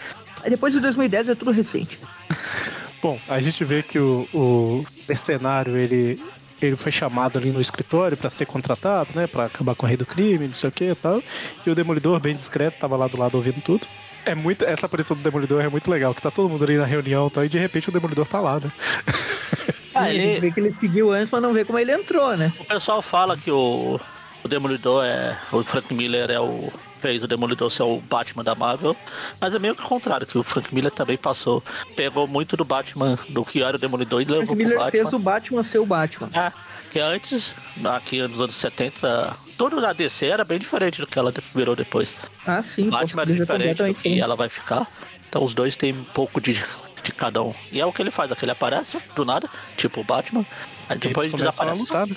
Depois 0.49 0.73
de 0.75 0.81
2010 0.81 1.29
é 1.31 1.35
tudo 1.35 1.51
recente. 1.51 1.99
Bom, 3.03 3.19
a 3.29 3.41
gente 3.41 3.65
vê 3.65 3.83
que 3.83 3.99
o, 3.99 4.29
o 4.33 4.87
mercenário, 5.09 5.77
ele, 5.77 6.23
ele 6.61 6.77
foi 6.77 6.93
chamado 6.93 7.39
ali 7.39 7.51
no 7.51 7.61
escritório 7.61 8.17
pra 8.17 8.31
ser 8.31 8.47
contratado, 8.47 9.11
né? 9.15 9.27
Pra 9.27 9.47
acabar 9.47 9.75
com 9.75 9.85
o 9.85 9.89
rei 9.89 9.97
do 9.97 10.07
crime, 10.07 10.47
não 10.47 10.55
sei 10.55 10.69
o 10.69 10.73
que 10.73 10.85
e 10.91 10.95
tal. 10.95 11.23
E 11.67 11.71
o 11.71 11.75
Demolidor, 11.75 12.21
bem 12.21 12.37
discreto, 12.37 12.79
tava 12.79 12.97
lá 12.97 13.09
do 13.09 13.17
lado 13.17 13.35
ouvindo 13.37 13.61
tudo. 13.61 13.87
É 14.25 14.37
muito, 14.37 14.65
essa 14.65 14.87
aparição 14.87 15.17
do 15.17 15.23
Demolidor 15.23 15.61
é 15.65 15.69
muito 15.69 15.91
legal, 15.91 16.15
que 16.15 16.23
tá 16.23 16.31
todo 16.31 16.49
mundo 16.49 16.63
ali 16.63 16.77
na 16.77 16.85
reunião 16.85 17.27
e 17.27 17.31
tal, 17.31 17.45
e 17.45 17.49
de 17.49 17.59
repente 17.59 17.89
o 17.89 17.93
Demolidor 17.93 18.25
tá 18.25 18.39
lá, 18.39 18.61
né? 18.61 18.71
Sim, 19.89 19.99
Ah, 19.99 20.03
a 20.03 20.13
gente 20.13 20.23
ele- 20.25 20.41
vê 20.41 20.51
que 20.53 20.61
ele 20.61 20.75
seguiu 20.79 21.11
antes, 21.13 21.31
mas 21.33 21.43
não 21.43 21.53
vê 21.53 21.65
como 21.65 21.79
ele 21.81 21.91
entrou, 21.93 22.37
né? 22.37 22.53
O 22.61 22.65
pessoal 22.65 23.03
fala 23.03 23.37
que 23.37 23.51
o, 23.51 23.99
o 24.45 24.49
Demolidor 24.49 25.05
é. 25.05 25.37
O 25.51 25.65
Frank 25.65 25.93
Miller 25.93 26.31
é 26.31 26.39
o. 26.39 26.73
Fez 27.03 27.23
o 27.23 27.27
Demolidor 27.27 27.69
ser 27.69 27.83
o 27.83 27.99
Batman 27.99 28.45
da 28.45 28.55
Marvel. 28.55 28.97
Mas 29.41 29.53
é 29.53 29.59
meio 29.59 29.75
que 29.75 29.83
o 29.83 29.87
contrário, 29.87 30.25
que 30.25 30.39
o 30.39 30.43
Frank 30.43 30.73
Miller 30.73 30.93
também 30.93 31.19
passou. 31.19 31.63
Pegou 31.97 32.29
muito 32.29 32.57
do 32.57 32.65
Batman, 32.65 33.19
do 33.29 33.45
que 33.45 33.61
era 33.61 33.77
o 33.77 33.81
Demolidor 33.81 34.23
e 34.23 34.25
Frank 34.25 34.41
levou 34.41 34.57
pro 34.57 34.65
Miller 34.65 34.79
Batman. 34.79 34.91
fez 35.03 35.13
o 35.13 35.19
Batman 35.19 35.63
ser 35.65 35.79
o 35.81 35.87
Batman. 35.87 36.31
É, 36.33 36.53
que 36.93 37.01
antes, 37.01 37.57
aqui 37.85 38.23
nos 38.23 38.41
anos 38.41 38.55
70, 38.55 39.37
todo 39.59 39.81
na 39.81 39.93
DC 39.93 40.27
era 40.27 40.45
bem 40.45 40.61
diferente 40.61 41.01
do 41.01 41.07
que 41.07 41.19
ela 41.19 41.35
virou 41.53 41.75
depois. 41.75 42.17
Ah, 42.47 42.63
sim, 42.63 42.87
O 42.87 42.91
Batman 42.93 43.27
dizer 43.27 43.41
diferente 43.41 43.83
do 43.83 43.95
que 43.95 44.21
ela 44.21 44.37
vai 44.37 44.49
ficar. 44.49 44.87
Então 45.29 45.43
os 45.43 45.55
dois 45.55 45.75
têm 45.75 45.95
um 45.95 46.05
pouco 46.05 46.41
de, 46.41 46.53
de 47.03 47.13
cada 47.13 47.43
um. 47.43 47.55
E 47.73 47.81
é 47.81 47.87
o 47.87 47.93
que 47.93 48.03
ele 48.03 48.11
faz, 48.11 48.31
é 48.31 48.35
que 48.35 48.45
ele 48.45 48.53
aparece 48.53 48.99
do 49.17 49.25
nada, 49.25 49.49
tipo 49.77 50.03
o 50.03 50.05
Batman, 50.05 50.45
aí 50.93 50.99
depois 50.99 51.33
Eles 51.33 51.41
começam 51.41 51.69
a 51.69 51.73
desaparece. 51.75 51.81
lutar, 51.81 52.07
né? 52.07 52.17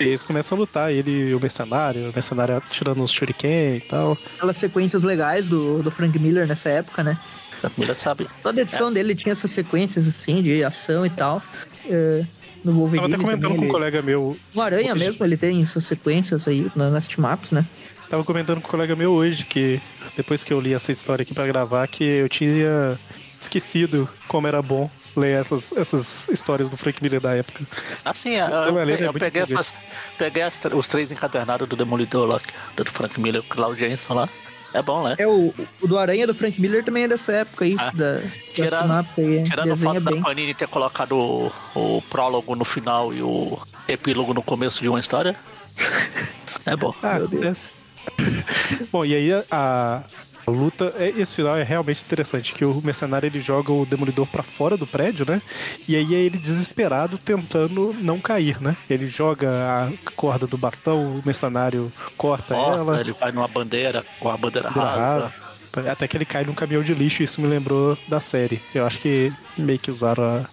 E 0.00 0.02
eles 0.04 0.22
começam 0.22 0.56
a 0.56 0.58
lutar, 0.60 0.92
ele 0.92 1.30
e 1.30 1.34
o 1.34 1.40
mercenário, 1.40 2.10
o 2.10 2.12
mercenário 2.14 2.62
tirando 2.70 3.02
os 3.02 3.12
shuriken 3.12 3.76
e 3.76 3.80
tal. 3.80 4.18
Aquelas 4.36 4.56
sequências 4.56 5.02
legais 5.02 5.48
do, 5.48 5.82
do 5.82 5.90
Frank 5.90 6.18
Miller 6.18 6.46
nessa 6.46 6.68
época, 6.68 7.02
né? 7.02 7.18
A 7.62 7.70
Miller 7.78 7.94
sabe. 7.96 8.28
Toda 8.42 8.60
edição 8.60 8.92
dele 8.92 9.14
tinha 9.14 9.32
essas 9.32 9.50
sequências 9.50 10.06
assim 10.06 10.42
de 10.42 10.62
ação 10.62 11.06
e 11.06 11.10
tal. 11.10 11.42
É, 11.88 12.24
no 12.64 12.72
Wolverine. 12.74 13.02
Tava 13.10 13.14
até 13.14 13.22
comentando 13.22 13.42
também, 13.42 13.56
com 13.56 13.62
um 13.62 13.64
ele- 13.66 13.72
colega 13.72 14.02
meu. 14.02 14.36
No 14.54 14.60
Aranha 14.62 14.92
hoje. 14.92 15.04
mesmo, 15.04 15.24
ele 15.24 15.36
tem 15.36 15.62
essas 15.62 15.84
sequências 15.84 16.46
aí 16.48 16.70
na- 16.76 16.90
nas 16.90 17.06
team-ups, 17.08 17.52
né? 17.52 17.64
Tava 18.10 18.22
comentando 18.24 18.60
com 18.60 18.68
um 18.68 18.70
colega 18.70 18.94
meu 18.94 19.12
hoje 19.12 19.44
que 19.44 19.80
depois 20.16 20.44
que 20.44 20.52
eu 20.52 20.60
li 20.60 20.74
essa 20.74 20.92
história 20.92 21.22
aqui 21.22 21.32
pra 21.34 21.46
gravar, 21.46 21.86
que 21.88 22.04
eu 22.04 22.28
tinha 22.28 22.98
esquecido 23.40 24.08
como 24.28 24.46
era 24.46 24.60
bom 24.62 24.90
ler 25.16 25.40
essas, 25.40 25.72
essas 25.76 26.28
histórias 26.28 26.68
do 26.68 26.76
Frank 26.76 27.02
Miller 27.02 27.20
da 27.20 27.34
época. 27.34 27.64
Assim, 28.04 28.36
Você 28.40 28.68
eu, 28.68 28.74
vai 28.74 28.84
ler, 28.84 29.00
eu, 29.02 29.10
é 29.10 29.12
peguei, 29.12 29.42
essas, 29.42 29.74
peguei 30.18 30.42
as 30.42 30.60
os 30.72 30.86
três 30.86 31.10
encadernados 31.12 31.68
do 31.68 31.76
Demolidor 31.76 32.26
lá, 32.28 32.40
do 32.76 32.84
Frank 32.90 33.20
Miller 33.20 33.42
e 33.42 33.44
o 33.46 33.48
Claudio 33.48 33.88
Jensen 33.88 34.16
lá. 34.16 34.28
É 34.72 34.82
bom, 34.82 35.04
né? 35.04 35.14
É, 35.18 35.26
o, 35.26 35.54
o 35.80 35.86
do 35.86 35.96
Aranha 35.96 36.26
do 36.26 36.34
Frank 36.34 36.60
Miller 36.60 36.84
também 36.84 37.04
é 37.04 37.08
dessa 37.08 37.30
época 37.30 37.64
aí, 37.64 37.76
Ah, 37.78 37.92
da, 37.94 38.20
tirando- 38.52 39.06
aí. 39.16 39.42
Tirando 39.44 39.72
o 39.72 39.76
fato 39.76 40.00
da 40.00 40.10
bem. 40.10 40.20
Panini 40.20 40.52
ter 40.52 40.66
colocado 40.66 41.12
o, 41.16 41.52
o 41.76 42.02
prólogo 42.10 42.56
no 42.56 42.64
final 42.64 43.14
e 43.14 43.22
o 43.22 43.56
epílogo 43.86 44.34
no 44.34 44.42
começo 44.42 44.82
de 44.82 44.88
uma 44.88 44.98
história. 45.00 45.36
É 46.66 46.74
bom. 46.74 46.94
Ah, 47.02 47.18
Meu 47.18 47.28
Deus. 47.28 47.70
acontece. 48.16 48.86
bom, 48.90 49.04
e 49.04 49.14
aí 49.14 49.44
a, 49.50 50.02
a 50.46 50.50
luta, 50.50 50.92
é- 50.98 51.08
esse 51.10 51.36
final 51.36 51.56
é 51.56 51.62
realmente 51.62 52.02
interessante, 52.04 52.52
que 52.52 52.64
o 52.64 52.80
mercenário 52.82 53.26
ele 53.26 53.40
joga 53.40 53.72
o 53.72 53.86
demolidor 53.86 54.26
pra 54.26 54.42
fora 54.42 54.76
do 54.76 54.86
prédio, 54.86 55.24
né? 55.28 55.40
E 55.88 55.96
aí 55.96 56.14
é 56.14 56.18
ele 56.18 56.38
desesperado 56.38 57.18
tentando 57.18 57.94
não 58.00 58.20
cair, 58.20 58.60
né? 58.60 58.76
Ele 58.88 59.06
joga 59.06 59.48
a 59.50 60.10
corda 60.14 60.46
do 60.46 60.58
bastão, 60.58 61.18
o 61.18 61.22
mercenário 61.24 61.92
corta 62.16 62.54
Corta, 62.54 62.80
ela, 62.80 63.00
ele 63.00 63.12
vai 63.12 63.32
numa 63.32 63.48
bandeira 63.48 64.04
com 64.20 64.28
a 64.30 64.36
bandeira 64.36 64.68
bandeira 64.70 64.90
rasa. 64.90 65.32
rasa, 65.74 65.90
até 65.90 66.06
que 66.06 66.16
ele 66.16 66.24
cai 66.24 66.44
num 66.44 66.54
caminhão 66.54 66.82
de 66.82 66.94
lixo, 66.94 67.22
isso 67.22 67.40
me 67.40 67.46
lembrou 67.46 67.96
da 68.08 68.20
série. 68.20 68.60
Eu 68.74 68.86
acho 68.86 68.98
que 69.00 69.32
meio 69.56 69.78
que 69.78 69.90
usaram 69.90 70.24
a... 70.24 70.44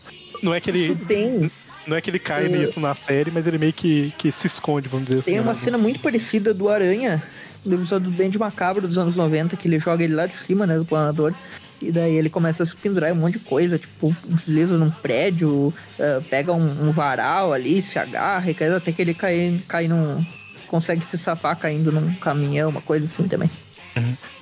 Não 0.41 0.53
é 0.53 0.59
que 0.59 0.69
ele, 0.69 0.85
Isso 0.85 0.95
tem, 1.05 1.51
não 1.85 1.97
é 1.97 2.01
que 2.01 2.09
ele 2.09 2.19
cai 2.19 2.47
nisso 2.47 2.79
na 2.79 2.95
série, 2.95 3.31
mas 3.31 3.47
ele 3.47 3.57
meio 3.57 3.73
que, 3.73 4.13
que 4.17 4.31
se 4.31 4.47
esconde, 4.47 4.87
vamos 4.87 5.07
dizer 5.07 5.19
assim. 5.19 5.31
tem 5.31 5.39
uma 5.39 5.53
né? 5.53 5.57
cena 5.57 5.77
muito 5.77 5.99
parecida 5.99 6.53
do 6.53 6.69
Aranha, 6.69 7.21
do 7.65 7.75
episódio 7.75 8.09
do 8.09 8.17
Band 8.17 8.31
Macabro 8.39 8.87
dos 8.87 8.97
anos 8.97 9.15
90, 9.15 9.55
que 9.55 9.67
ele 9.67 9.79
joga 9.79 10.03
ele 10.03 10.15
lá 10.15 10.25
de 10.25 10.35
cima, 10.35 10.65
né, 10.65 10.77
do 10.77 10.85
planador. 10.85 11.33
E 11.81 11.91
daí 11.91 12.15
ele 12.15 12.29
começa 12.29 12.61
a 12.61 12.65
se 12.65 12.75
pendurar 12.75 13.11
um 13.11 13.15
monte 13.15 13.39
de 13.39 13.45
coisa, 13.45 13.79
tipo, 13.79 14.15
desliza 14.25 14.77
num 14.77 14.91
prédio, 14.91 15.73
eh, 15.97 16.21
pega 16.29 16.53
um, 16.53 16.87
um 16.87 16.91
varal 16.91 17.53
ali, 17.53 17.81
se 17.81 17.97
agarra 17.97 18.51
e 18.51 18.53
cai 18.53 18.71
até 18.71 18.91
que 18.91 19.01
ele 19.01 19.15
cai, 19.15 19.59
cai 19.67 19.87
num. 19.87 20.23
consegue 20.67 21.03
se 21.03 21.17
safar 21.17 21.55
caindo 21.57 21.91
num 21.91 22.13
caminhão, 22.15 22.69
uma 22.69 22.81
coisa 22.81 23.05
assim 23.05 23.27
também. 23.27 23.49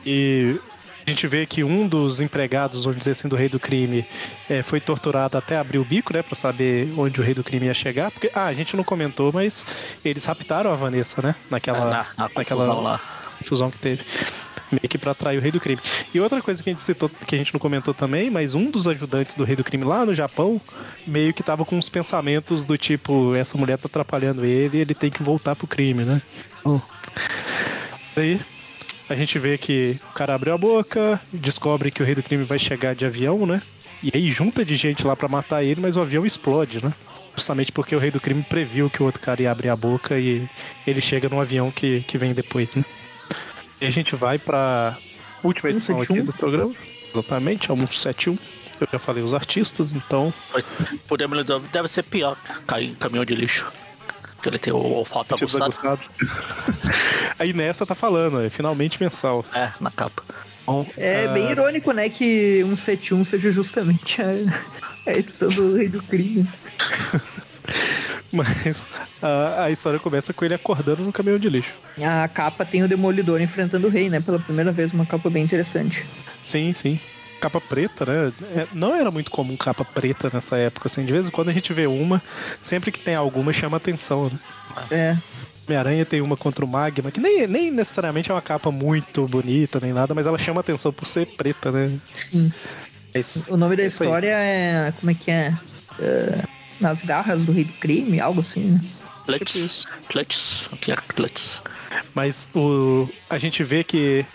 E 0.06 0.60
a 1.10 1.14
gente 1.14 1.28
vê 1.28 1.46
que 1.46 1.64
um 1.64 1.88
dos 1.88 2.22
empregados, 2.22 2.84
vamos 2.84 3.00
dizer 3.00 3.12
assim, 3.12 3.28
do 3.28 3.36
rei 3.36 3.50
do 3.50 3.60
crime, 3.60 4.06
eh, 4.48 4.62
foi 4.62 4.80
torturado 4.80 5.38
até 5.38 5.58
abrir 5.58 5.80
o 5.80 5.84
bico, 5.84 6.14
né? 6.14 6.22
Pra 6.22 6.36
saber 6.36 6.94
onde 6.98 7.20
o 7.20 7.24
rei 7.24 7.34
do 7.34 7.44
crime 7.44 7.66
ia 7.66 7.74
chegar. 7.74 8.12
Porque, 8.12 8.30
ah, 8.34 8.46
a 8.46 8.54
gente 8.54 8.78
não 8.78 8.84
comentou, 8.84 9.32
mas 9.34 9.66
eles 10.06 10.24
raptaram 10.26 10.72
a 10.72 10.76
Vanessa, 10.76 11.22
né? 11.22 11.36
Naquela, 11.50 11.86
na, 11.86 12.06
na 12.18 12.30
naquela 12.36 12.66
confusão 12.66 12.82
lá. 12.82 13.02
confusão 13.40 13.72
que 13.72 13.80
teve. 13.80 14.04
Meio 14.72 14.88
que 14.88 15.00
pra 15.00 15.14
atrair 15.14 15.40
o 15.40 15.42
rei 15.42 15.52
do 15.52 15.60
crime. 15.60 15.82
E 16.14 16.20
outra 16.20 16.44
coisa 16.44 16.62
que 16.62 16.70
a 16.70 16.74
gente 16.74 16.84
citou, 16.84 17.10
que 17.10 17.34
a 17.34 17.38
gente 17.40 17.52
não 17.52 17.60
comentou 17.60 17.92
também, 17.92 18.30
mas 18.30 18.54
um 18.54 18.70
dos 18.70 18.88
ajudantes 18.88 19.36
do 19.36 19.44
rei 19.44 19.56
do 19.56 19.64
crime 19.64 19.84
lá 19.84 20.06
no 20.06 20.14
Japão, 20.14 20.62
meio 21.08 21.34
que 21.34 21.42
tava 21.42 21.66
com 21.66 21.76
uns 21.76 21.90
pensamentos 21.90 22.66
do 22.66 22.78
tipo, 22.78 23.34
essa 23.34 23.58
mulher 23.58 23.80
tá 23.80 23.88
atrapalhando 23.88 24.46
ele, 24.46 24.78
ele 24.78 24.94
tem 24.94 25.10
que 25.10 25.24
voltar 25.24 25.56
pro 25.56 25.66
crime, 25.66 26.04
né? 26.04 26.22
Então, 26.60 26.80
Daí 28.16 28.40
a 29.10 29.16
gente 29.16 29.40
vê 29.40 29.58
que 29.58 30.00
o 30.12 30.14
cara 30.14 30.36
abre 30.36 30.52
a 30.52 30.58
boca, 30.58 31.20
descobre 31.34 31.90
que 31.92 32.02
o 32.02 32.06
rei 32.06 32.14
do 32.14 32.24
crime 32.24 32.44
vai 32.44 32.60
chegar 32.60 32.94
de 32.94 33.06
avião, 33.06 33.46
né? 33.46 33.62
E 34.04 34.12
aí 34.14 34.32
junta 34.32 34.64
de 34.64 34.76
gente 34.76 35.06
lá 35.06 35.16
pra 35.16 35.28
matar 35.28 35.64
ele, 35.64 35.82
mas 35.82 35.98
o 35.98 36.02
avião 36.02 36.26
explode, 36.26 36.84
né? 36.84 36.94
Justamente 37.36 37.72
porque 37.72 37.96
o 37.96 38.00
rei 38.00 38.12
do 38.12 38.22
crime 38.22 38.44
previu 38.44 38.90
que 38.90 39.02
o 39.02 39.06
outro 39.06 39.22
cara 39.22 39.42
ia 39.42 39.52
abrir 39.52 39.70
a 39.70 39.76
boca 39.76 40.18
e 40.18 40.48
ele 40.86 41.02
chega 41.02 41.28
no 41.28 41.42
avião 41.42 41.72
que, 41.72 42.02
que 42.02 42.18
vem 42.18 42.34
depois, 42.34 42.76
né? 42.76 42.86
E 43.82 43.86
a 43.86 43.90
gente 43.90 44.16
vai 44.16 44.38
pra 44.38 44.98
última 45.44 45.70
edição 45.70 45.96
aqui 45.98 46.14
171. 46.14 46.26
do 46.26 46.34
programa. 46.38 46.76
Exatamente, 47.12 47.72
é 47.72 47.74
o 47.74 47.78
171. 47.78 48.38
Eu 48.80 48.88
já 48.92 49.00
falei 49.00 49.24
os 49.24 49.34
artistas, 49.34 49.92
então. 49.92 50.34
O 51.10 51.18
Demolidor 51.18 51.60
deve 51.72 51.88
ser 51.88 52.04
pior 52.04 52.38
cair 52.66 52.92
em 52.92 52.96
caminhão 52.96 53.26
de 53.26 53.36
lixo. 53.36 53.70
Porque 54.40 54.48
ele 54.48 54.60
tem 54.60 54.72
o 54.72 54.78
olfato 54.78 55.36
Tipos 55.36 55.60
aguçado. 55.60 56.00
Aí 57.38 57.52
nessa 57.52 57.86
tá 57.86 57.94
falando, 57.94 58.42
é 58.42 58.50
finalmente 58.50 59.02
mensal. 59.02 59.44
É, 59.54 59.70
na 59.82 59.92
capa. 59.92 60.24
Bom, 60.66 60.86
É 60.96 61.26
ah, 61.26 61.34
bem 61.34 61.52
irônico, 61.52 61.92
né, 61.92 62.08
que 62.08 62.62
171 62.64 63.26
seja 63.26 63.52
justamente 63.52 64.22
a, 64.22 64.28
a 65.06 65.14
edição 65.14 65.50
do 65.50 65.76
Rei 65.76 65.90
do 65.90 66.02
Crime. 66.04 66.48
Mas 68.32 68.88
a, 69.22 69.64
a 69.66 69.72
história 69.72 70.00
começa 70.00 70.32
com 70.32 70.46
ele 70.46 70.54
acordando 70.54 71.04
no 71.04 71.12
caminhão 71.12 71.40
de 71.40 71.50
lixo. 71.50 71.74
A 72.02 72.26
capa 72.30 72.64
tem 72.64 72.82
o 72.82 72.88
Demolidor 72.88 73.42
enfrentando 73.42 73.88
o 73.88 73.90
Rei, 73.90 74.10
né, 74.10 74.22
pela 74.22 74.40
primeira 74.40 74.72
vez, 74.72 74.94
uma 74.94 75.06
capa 75.06 75.30
bem 75.30 75.44
interessante. 75.44 76.06
Sim, 76.46 76.74
sim. 76.74 76.98
Capa 77.40 77.62
preta, 77.62 78.06
né? 78.06 78.34
É, 78.56 78.68
Não 78.74 78.96
era 78.96 79.10
muito 79.10 79.32
comum 79.32 79.56
capa 79.58 79.86
preta 79.86 80.30
nessa 80.34 80.58
época, 80.58 80.88
assim. 80.88 81.06
De 81.06 81.12
vez 81.14 81.28
em 81.28 81.32
quando 81.32 81.50
a 81.50 81.54
gente 81.54 81.74
vê 81.74 81.88
uma, 81.88 82.22
sempre 82.62 82.92
que 82.92 83.00
tem 83.00 83.16
alguma 83.16 83.54
chama 83.54 83.78
atenção, 83.78 84.30
né? 84.30 84.40
É, 84.92 85.18
Homem-Aranha 85.70 86.06
tem 86.06 86.20
uma 86.22 86.36
contra 86.36 86.66
o 86.66 86.68
Magma, 86.68 87.12
que 87.12 87.20
nem, 87.20 87.46
nem 87.46 87.70
necessariamente 87.70 88.32
é 88.32 88.34
uma 88.34 88.42
capa 88.42 88.72
muito 88.72 89.28
bonita 89.28 89.80
nem 89.80 89.94
nada, 89.94 90.16
mas 90.16 90.26
ela 90.26 90.38
chama 90.38 90.62
atenção 90.62 90.92
por 90.92 91.06
ser 91.06 91.28
preta, 91.28 91.72
né? 91.72 91.98
sim. 92.14 92.52
É 93.14 93.20
isso. 93.20 93.52
O 93.52 93.58
nome 93.58 93.76
da 93.76 93.84
aí. 93.84 93.88
história 93.90 94.36
é. 94.36 94.94
Como 95.00 95.12
é 95.12 95.16
que 95.16 95.32
é? 95.32 95.54
É, 96.00 96.44
Nas 96.80 97.02
garras 97.04 97.44
do 97.44 97.52
Rei 97.52 97.64
do 97.64 97.74
Crime, 97.74 98.20
algo 98.20 98.42
assim, 98.42 98.62
né? 98.72 98.82
Clutch. 99.26 99.56
isso. 99.56 99.88
Clutch. 100.08 100.68
O 100.72 100.78
que 100.78 100.92
é 100.92 100.96
Clutch? 100.96 101.60
Mas 102.14 102.48
o, 102.56 103.08
a 103.30 103.38
gente 103.38 103.64
vê 103.64 103.84
que 103.84 104.26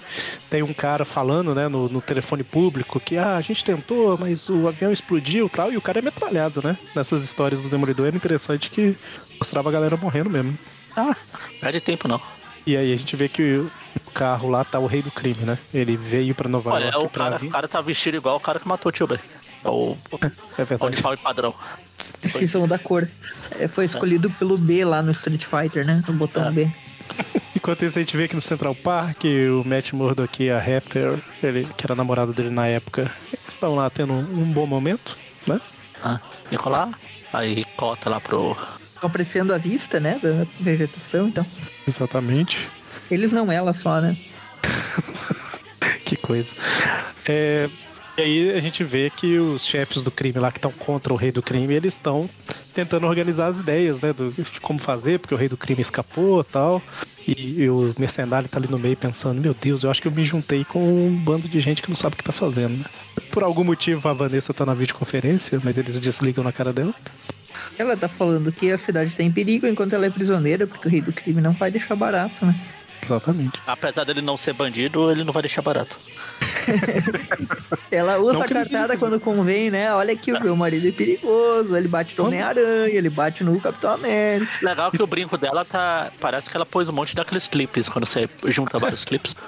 tem 0.51 0.63
um 0.63 0.73
cara 0.73 1.05
falando, 1.05 1.55
né, 1.55 1.69
no, 1.69 1.89
no 1.89 2.01
telefone 2.01 2.43
público 2.43 2.99
que 3.01 3.17
ah, 3.17 3.37
a 3.37 3.41
gente 3.41 3.65
tentou, 3.65 4.17
mas 4.19 4.49
o 4.49 4.67
avião 4.69 4.91
explodiu 4.93 5.47
e 5.47 5.51
tal, 5.51 5.73
e 5.73 5.77
o 5.77 5.81
cara 5.81 5.99
é 5.99 6.03
metralhado, 6.03 6.61
né? 6.63 6.77
Nessas 6.95 7.23
histórias 7.25 7.63
do 7.63 7.69
Demolidor 7.69 8.07
era 8.07 8.17
interessante 8.17 8.71
que 8.71 8.97
mostrava 9.39 9.69
a 9.69 9.73
galera 9.73 9.97
morrendo 9.97 10.31
mesmo. 10.31 10.59
Ah, 10.97 11.15
perde 11.61 11.81
tempo 11.81 12.09
não. 12.09 12.21
E 12.67 12.77
aí 12.77 12.93
a 12.93 12.97
gente 12.97 13.15
vê 13.15 13.29
que 13.29 13.43
o 13.59 13.71
carro 14.15 14.49
lá 14.49 14.65
tá 14.65 14.79
o 14.79 14.87
rei 14.87 15.03
do 15.03 15.11
crime, 15.11 15.45
né? 15.45 15.59
Ele 15.73 15.97
veio 15.97 16.35
pra 16.35 16.49
Nova 16.49 16.71
Olha, 16.71 16.87
York 16.87 17.07
o 17.07 17.09
pra 17.11 17.25
cara, 17.25 17.39
vir. 17.39 17.49
o 17.49 17.51
cara 17.51 17.69
tá 17.69 17.81
vestido 17.81 18.17
igual 18.17 18.37
o 18.37 18.41
cara 18.41 18.59
que 18.59 18.67
matou 18.67 18.89
o 18.89 18.93
tio 18.93 19.07
Ben. 19.07 19.19
É 19.63 19.69
o, 19.69 19.97
É 20.59 20.63
o 20.63 20.67
verdade. 20.67 20.87
uniforme 20.87 21.17
padrão. 21.19 21.55
Esqueçam 22.23 22.67
da 22.67 22.79
cor. 22.79 23.09
É, 23.59 23.69
foi 23.69 23.85
escolhido 23.85 24.31
pelo 24.31 24.57
B 24.57 24.85
lá 24.85 25.03
no 25.03 25.11
Street 25.13 25.45
Fighter, 25.45 25.85
né? 25.87 26.03
No 26.09 26.15
botão 26.15 26.49
É. 26.49 26.51
B. 26.51 26.73
Enquanto 27.55 27.85
isso, 27.85 27.99
a 27.99 28.03
gente 28.03 28.17
vê 28.17 28.25
aqui 28.25 28.35
no 28.35 28.43
Central 28.43 28.75
Park 28.75 29.25
o 29.25 29.67
Matt 29.67 29.93
Murdock 29.93 30.43
e 30.43 30.51
a 30.51 30.59
Rapper, 30.59 31.19
ele, 31.43 31.67
que 31.77 31.87
era 31.87 31.95
a 31.95 31.97
namorada 31.97 32.33
dele 32.33 32.51
na 32.51 32.67
época, 32.67 33.11
estão 33.49 33.75
lá 33.75 33.89
tendo 33.89 34.13
um, 34.13 34.43
um 34.43 34.53
bom 34.53 34.67
momento, 34.67 35.17
né? 35.47 35.61
Ah, 36.03 36.21
Nicolar. 36.51 36.91
Aí 37.33 37.65
cota 37.77 38.11
lá 38.11 38.21
pro. 38.21 38.57
Apreciando 39.01 39.55
a 39.55 39.59
vista, 39.59 39.99
né? 39.99 40.21
Da 40.23 40.47
vegetação, 40.61 41.29
então. 41.29 41.47
Exatamente. 41.87 42.69
Eles 43.11 43.33
não, 43.33 43.51
ela 43.51 43.73
só, 43.73 44.01
né? 44.01 44.17
Que 46.05 46.17
coisa. 46.17 46.55
É, 47.27 47.69
e 48.17 48.23
aí 48.23 48.51
a 48.53 48.61
gente 48.61 48.85
vê 48.85 49.11
que 49.11 49.39
os 49.39 49.67
chefes 49.67 50.03
do 50.03 50.11
crime 50.11 50.39
lá 50.39 50.53
que 50.53 50.59
estão 50.59 50.71
contra 50.71 51.13
o 51.13 51.17
rei 51.17 51.33
do 51.33 51.43
crime, 51.43 51.75
eles 51.75 51.95
estão 51.95 52.31
tentando 52.73 53.07
organizar 53.07 53.47
as 53.47 53.59
ideias, 53.59 54.01
né? 54.01 54.13
Do, 54.13 54.31
de 54.31 54.61
como 54.61 54.79
fazer, 54.79 55.19
porque 55.19 55.35
o 55.35 55.39
rei 55.39 55.49
do 55.49 55.57
crime 55.57 55.81
escapou 55.81 56.41
e 56.41 56.45
tal. 56.45 56.83
E, 57.27 57.63
e 57.63 57.71
o 57.71 57.95
mercenário 57.99 58.49
tá 58.49 58.59
ali 58.59 58.69
no 58.69 58.79
meio 58.79 58.97
pensando, 58.97 59.41
meu 59.41 59.55
Deus, 59.55 59.83
eu 59.83 59.91
acho 59.91 60.01
que 60.01 60.09
eu 60.09 60.13
me 60.13 60.25
juntei 60.25 60.65
com 60.65 61.07
um 61.07 61.17
bando 61.17 61.49
de 61.49 61.59
gente 61.59 61.83
que 61.83 61.89
não 61.89 61.97
sabe 61.97 62.15
o 62.15 62.17
que 62.17 62.25
tá 62.25 62.33
fazendo, 62.33 62.79
né? 62.79 62.85
Por 63.33 63.43
algum 63.43 63.65
motivo 63.65 64.09
a 64.09 64.13
Vanessa 64.13 64.55
tá 64.55 64.65
na 64.65 64.75
videoconferência, 64.75 65.61
mas 65.65 65.77
eles 65.77 65.99
desligam 65.99 66.45
na 66.45 66.53
cara 66.53 66.73
dela. 66.73 66.95
Ela 67.77 67.97
tá 67.97 68.09
falando 68.09 68.53
que 68.53 68.71
a 68.71 68.79
cidade 68.79 69.17
tá 69.17 69.23
em 69.23 69.33
perigo 69.33 69.67
enquanto 69.67 69.95
ela 69.95 70.07
é 70.07 70.11
prisioneira, 70.11 70.67
porque 70.67 70.87
o 70.87 70.91
rei 70.91 71.01
do 71.01 71.13
crime 71.13 71.41
não 71.41 71.53
vai 71.53 71.71
deixar 71.71 71.97
barato, 71.97 72.47
né? 72.47 72.55
Exatamente. 73.03 73.61
Apesar 73.67 74.05
dele 74.05 74.23
não 74.23 74.37
ser 74.37 74.53
bandido, 74.53 75.11
ele 75.11 75.25
não 75.25 75.33
vai 75.33 75.43
deixar 75.43 75.63
barato. 75.63 75.99
Ela 77.91 78.19
usa 78.19 78.35
Não 78.35 78.43
a 78.43 78.49
cartada 78.49 78.97
quando 78.97 79.21
convém, 79.21 79.71
né? 79.71 79.93
Olha 79.95 80.13
aqui, 80.15 80.33
o 80.33 80.43
meu 80.43 80.57
marido 80.57 80.89
é 80.89 80.93
perigoso, 80.93 81.77
ele 81.77 81.89
bate 81.89 82.17
no 82.19 82.27
Homem-Aranha, 82.27 82.95
ele 82.95 83.11
bate 83.11 83.45
no 83.45 83.61
Capitão 83.61 83.93
América. 83.93 84.51
Legal 84.63 84.91
que 84.91 85.03
o 85.03 85.07
brinco 85.07 85.37
dela 85.39 85.65
tá. 85.65 86.11
Parece 86.21 86.51
que 86.51 86.57
ela 86.57 86.67
pôs 86.67 86.89
um 86.89 86.93
monte 86.93 87.15
daqueles 87.15 87.47
clipes 87.49 87.89
quando 87.89 88.07
você 88.07 88.29
junta 88.47 88.79
vários 88.79 89.05
clipes. 89.05 89.37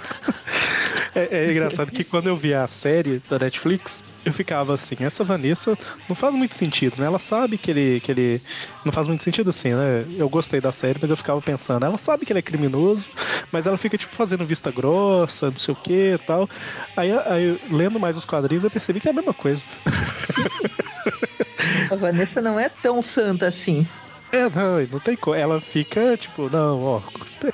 É, 1.14 1.46
é 1.46 1.50
engraçado 1.50 1.90
que 1.90 2.04
quando 2.04 2.26
eu 2.26 2.36
vi 2.36 2.52
a 2.52 2.66
série 2.66 3.22
da 3.30 3.38
Netflix, 3.38 4.04
eu 4.26 4.32
ficava 4.32 4.74
assim, 4.74 4.96
essa 5.00 5.22
Vanessa 5.22 5.78
não 6.08 6.16
faz 6.16 6.34
muito 6.34 6.54
sentido, 6.56 6.96
né? 6.98 7.06
Ela 7.06 7.18
sabe 7.18 7.56
que 7.56 7.70
ele, 7.70 8.00
que 8.00 8.10
ele. 8.10 8.42
Não 8.84 8.92
faz 8.92 9.06
muito 9.06 9.22
sentido 9.22 9.50
assim, 9.50 9.72
né? 9.72 10.04
Eu 10.18 10.28
gostei 10.28 10.60
da 10.60 10.72
série, 10.72 10.98
mas 11.00 11.10
eu 11.10 11.16
ficava 11.16 11.40
pensando, 11.40 11.86
ela 11.86 11.96
sabe 11.96 12.26
que 12.26 12.32
ele 12.32 12.40
é 12.40 12.42
criminoso, 12.42 13.08
mas 13.52 13.66
ela 13.66 13.78
fica, 13.78 13.96
tipo, 13.96 14.14
fazendo 14.16 14.44
vista 14.44 14.70
grossa, 14.70 15.50
não 15.50 15.56
sei 15.56 15.72
o 15.72 15.76
que 15.76 16.14
e 16.14 16.18
tal. 16.18 16.50
Aí, 16.96 17.12
aí, 17.12 17.60
lendo 17.70 18.00
mais 18.00 18.16
os 18.16 18.24
quadrinhos, 18.24 18.64
eu 18.64 18.70
percebi 18.70 19.00
que 19.00 19.08
é 19.08 19.12
a 19.12 19.14
mesma 19.14 19.32
coisa. 19.32 19.62
A 21.90 21.94
Vanessa 21.94 22.40
não 22.40 22.58
é 22.58 22.68
tão 22.68 23.00
santa 23.00 23.46
assim. 23.46 23.86
É, 24.32 24.48
não, 24.50 24.80
não 24.90 24.98
tem 25.00 25.16
como. 25.16 25.36
Ela 25.36 25.60
fica, 25.60 26.16
tipo, 26.16 26.50
não, 26.50 26.82
ó, 26.82 27.00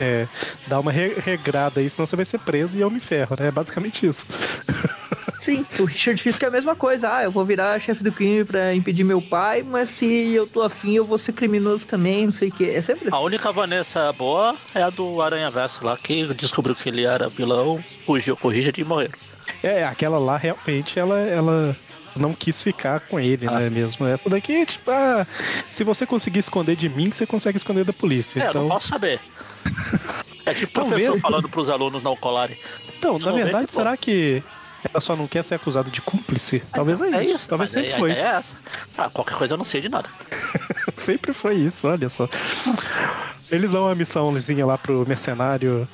é, 0.00 0.26
dá 0.66 0.80
uma 0.80 0.90
re- 0.90 1.14
regrada 1.18 1.80
aí, 1.80 1.90
senão 1.90 2.06
você 2.06 2.16
vai 2.16 2.24
ser 2.24 2.38
preso 2.38 2.78
e 2.78 2.80
eu 2.80 2.90
me 2.90 3.00
ferro, 3.00 3.36
né? 3.38 3.48
É 3.48 3.50
basicamente 3.50 4.06
isso. 4.06 4.26
Sim, 5.42 5.66
o 5.80 5.84
Richard 5.84 6.22
Fisk 6.22 6.40
é 6.44 6.46
a 6.46 6.50
mesma 6.50 6.76
coisa. 6.76 7.12
Ah, 7.16 7.24
eu 7.24 7.30
vou 7.32 7.44
virar 7.44 7.80
chefe 7.80 8.04
do 8.04 8.12
crime 8.12 8.44
pra 8.44 8.72
impedir 8.72 9.02
meu 9.02 9.20
pai, 9.20 9.64
mas 9.64 9.90
se 9.90 10.06
eu 10.32 10.46
tô 10.46 10.62
afim, 10.62 10.92
eu 10.94 11.04
vou 11.04 11.18
ser 11.18 11.32
criminoso 11.32 11.84
também, 11.84 12.26
não 12.26 12.32
sei 12.32 12.48
o 12.48 12.52
que. 12.52 12.70
É 12.70 12.80
sempre 12.80 13.08
A 13.10 13.16
assim. 13.16 13.24
única 13.26 13.50
Vanessa 13.50 14.12
boa 14.12 14.54
é 14.72 14.82
a 14.82 14.88
do 14.88 15.20
Aranha 15.20 15.50
Verso 15.50 15.84
lá, 15.84 15.96
que 15.96 16.24
descobriu 16.32 16.76
que 16.76 16.88
ele 16.88 17.04
era 17.04 17.28
vilão, 17.28 17.82
fugiu 18.06 18.36
com 18.36 18.46
o 18.46 18.50
Richard 18.52 18.80
e 18.80 18.84
morreu. 18.84 19.10
É, 19.64 19.84
aquela 19.84 20.16
lá 20.20 20.36
realmente 20.36 20.96
ela, 20.96 21.18
ela 21.18 21.76
não 22.14 22.32
quis 22.34 22.62
ficar 22.62 23.00
com 23.00 23.18
ele, 23.18 23.48
Ah. 23.48 23.58
né? 23.58 23.68
Mesmo. 23.70 24.06
Essa 24.06 24.30
daqui 24.30 24.52
é 24.52 24.64
tipo, 24.64 24.88
ah, 24.92 25.26
se 25.68 25.82
você 25.82 26.06
conseguir 26.06 26.38
esconder 26.38 26.76
de 26.76 26.88
mim, 26.88 27.10
você 27.10 27.26
consegue 27.26 27.56
esconder 27.58 27.84
da 27.84 27.92
polícia. 27.92 28.38
É, 28.38 28.44
eu 28.46 28.50
então, 28.50 28.62
não 28.62 28.68
posso 28.68 28.86
saber. 28.86 29.18
É 30.46 30.54
tipo 30.54 30.72
Talvez- 30.72 31.02
professor 31.02 31.20
falando 31.20 31.48
pros 31.48 31.68
alunos 31.68 32.00
não 32.02 32.14
colarem. 32.16 32.56
então 32.96 33.18
na 33.18 33.32
verdade, 33.32 33.72
será 33.72 33.96
que 33.96 34.40
ela 34.90 35.00
só 35.00 35.14
não 35.16 35.26
quer 35.28 35.42
ser 35.44 35.54
acusada 35.56 35.90
de 35.90 36.00
cúmplice? 36.00 36.60
Talvez 36.72 37.00
é, 37.00 37.06
É 37.10 37.22
isso. 37.22 37.36
isso, 37.36 37.48
Talvez 37.48 37.70
sempre 37.70 37.92
a 37.92 37.98
foi. 37.98 38.12
é 38.12 38.18
essa. 38.18 38.56
Ah, 38.96 39.10
qualquer 39.10 39.36
coisa 39.36 39.54
eu 39.54 39.58
não 39.58 39.64
sei 39.64 39.80
de 39.80 39.88
nada. 39.88 40.08
sempre 40.94 41.32
foi 41.32 41.54
isso, 41.56 41.86
olha 41.88 42.08
só. 42.08 42.28
Eles 43.50 43.70
dão 43.70 43.84
uma 43.84 43.94
missãozinha 43.94 44.64
lá 44.66 44.76
pro 44.78 45.06
mercenário 45.06 45.86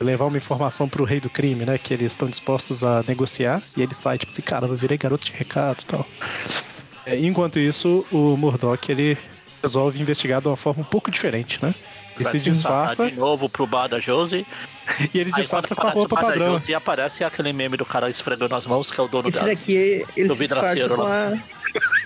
levar 0.00 0.24
uma 0.26 0.36
informação 0.36 0.88
pro 0.88 1.04
rei 1.04 1.20
do 1.20 1.30
crime, 1.30 1.64
né? 1.64 1.78
Que 1.78 1.94
eles 1.94 2.12
estão 2.12 2.28
dispostos 2.28 2.82
a 2.82 3.02
negociar. 3.06 3.62
E 3.76 3.82
ele 3.82 3.94
sai, 3.94 4.18
tipo 4.18 4.32
assim, 4.32 4.42
cara, 4.42 4.66
eu 4.66 4.74
virei 4.76 4.96
garoto 4.98 5.26
de 5.26 5.32
recado 5.32 5.80
e 5.82 5.86
tal. 5.86 6.06
É, 7.06 7.18
enquanto 7.18 7.58
isso, 7.58 8.04
o 8.10 8.36
Murdoch, 8.36 8.90
ele 8.90 9.16
resolve 9.62 10.00
investigar 10.00 10.40
de 10.40 10.48
uma 10.48 10.56
forma 10.56 10.80
um 10.82 10.84
pouco 10.84 11.10
diferente, 11.10 11.58
né? 11.62 11.74
Ele 12.16 12.24
Vai 12.24 12.38
se 12.38 12.44
disfarça 12.50 13.10
de 13.10 13.16
novo 13.16 13.48
pro 13.48 13.66
bar 13.66 13.88
da 13.88 13.98
Josie. 13.98 14.46
e 15.12 15.18
ele 15.18 15.32
disfarça 15.32 15.74
com 15.74 15.86
a 15.86 15.90
roupa 15.90 16.14
da 16.16 16.22
padrão. 16.22 16.58
Josie, 16.58 16.74
aparece 16.74 17.24
aquele 17.24 17.52
meme 17.52 17.76
do 17.76 17.84
cara 17.84 18.08
esfregando 18.08 18.54
as 18.54 18.66
mãos, 18.66 18.90
que 18.90 19.00
é 19.00 19.02
o 19.02 19.08
dono 19.08 19.28
Esse 19.28 19.38
dela. 19.38 19.50
daqui, 19.50 20.06
ele 20.16 20.28
Do 20.28 20.34
se 20.34 20.40
disfarça 20.46 20.74
vidraceiro 20.74 20.94
com 20.96 21.02
a... 21.02 21.38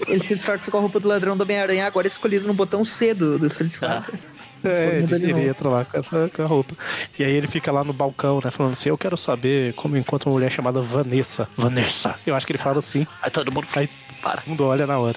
Ele 0.07 0.21
se 0.21 0.35
disfarça 0.35 0.71
com 0.71 0.79
a 0.79 0.81
roupa 0.81 0.99
do 1.01 1.09
ladrão 1.09 1.37
do 1.37 1.43
Homem-Aranha, 1.43 1.87
agora 1.87 2.07
escolhido 2.07 2.47
no 2.47 2.55
botão 2.55 2.85
C 2.85 3.13
do, 3.13 3.39
do 3.39 3.47
Street 3.49 3.73
Ah. 3.83 4.03
Fighter. 4.03 4.21
É, 4.65 5.05
ele, 5.09 5.47
entra 5.49 5.69
lá 5.69 5.85
com 5.85 5.97
essa 5.97 6.29
com 6.35 6.43
a 6.43 6.47
roupa. 6.47 6.75
E 7.17 7.23
aí 7.23 7.31
ele 7.31 7.47
fica 7.47 7.71
lá 7.71 7.85
no 7.85 7.93
balcão, 7.93 8.41
né? 8.45 8.51
Falando 8.51 8.73
assim: 8.73 8.89
Eu 8.89 8.99
quero 8.99 9.17
saber 9.17 9.73
como 9.75 9.97
encontro 9.97 10.29
uma 10.29 10.35
mulher 10.35 10.51
chamada 10.51 10.83
Vanessa. 10.83 11.49
Vanessa. 11.57 12.17
Eu 12.27 12.35
acho 12.35 12.45
que 12.45 12.51
ele 12.51 12.59
fala 12.59 12.81
assim. 12.81 13.07
Aí 13.23 13.31
todo 13.31 13.53
mundo 13.53 13.69
Aí 13.77 13.89
para. 14.21 14.41
todo 14.41 14.49
mundo 14.49 14.65
olha 14.65 14.85
na 14.85 14.99
hora. 14.99 15.17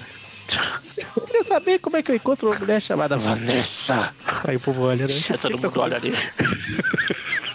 Eu 1.16 1.22
queria 1.26 1.44
saber 1.44 1.78
como 1.78 1.96
é 1.96 2.02
que 2.02 2.10
eu 2.10 2.16
encontro 2.16 2.50
uma 2.50 2.58
mulher 2.58 2.80
chamada 2.80 3.16
Vanessa. 3.16 4.14
Aí 4.46 4.56
o 4.56 4.60
povo 4.60 4.82
olha, 4.82 5.06
né? 5.06 5.14
Todo 5.40 5.58
tá 5.58 5.68
mundo 5.68 5.80
olha 5.80 5.96
ali. 5.96 6.12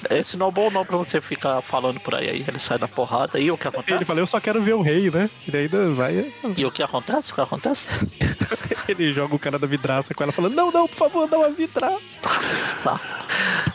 esse 0.10 0.38
não 0.38 0.50
é 0.50 0.52
bom 0.52 0.70
não 0.70 0.86
pra 0.86 0.98
você 0.98 1.22
ficar 1.22 1.62
falando 1.62 2.00
por 2.00 2.16
aí. 2.16 2.30
Aí 2.30 2.46
ele 2.48 2.60
sai 2.60 2.78
na 2.78 2.88
porrada 2.88 3.40
e 3.40 3.52
o 3.52 3.58
que 3.58 3.68
acontece? 3.68 3.94
Ele 3.94 4.06
falou, 4.06 4.22
eu 4.22 4.28
só 4.28 4.40
quero 4.40 4.62
ver 4.62 4.74
o 4.74 4.82
rei, 4.82 5.10
né? 5.10 5.30
Ele 5.48 5.58
ainda 5.58 5.92
vai. 5.94 6.34
E 6.56 6.66
o 6.66 6.72
que 6.72 6.82
acontece? 6.82 7.32
O 7.32 7.36
que 7.36 7.42
acontece? 7.42 7.88
ele 8.88 9.14
joga 9.14 9.36
o 9.36 9.40
cara 9.40 9.60
da 9.60 9.68
vidraça 9.68 10.14
com 10.14 10.24
ela 10.24 10.32
falando, 10.32 10.56
não, 10.56 10.72
não, 10.72 10.88
por 10.88 10.96
favor, 10.96 11.28
dá 11.28 11.38
uma 11.38 11.50
vidraça. 11.50 12.00
Tá. 12.84 13.02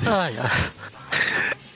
Ai, 0.07 0.37
ai. 0.39 0.71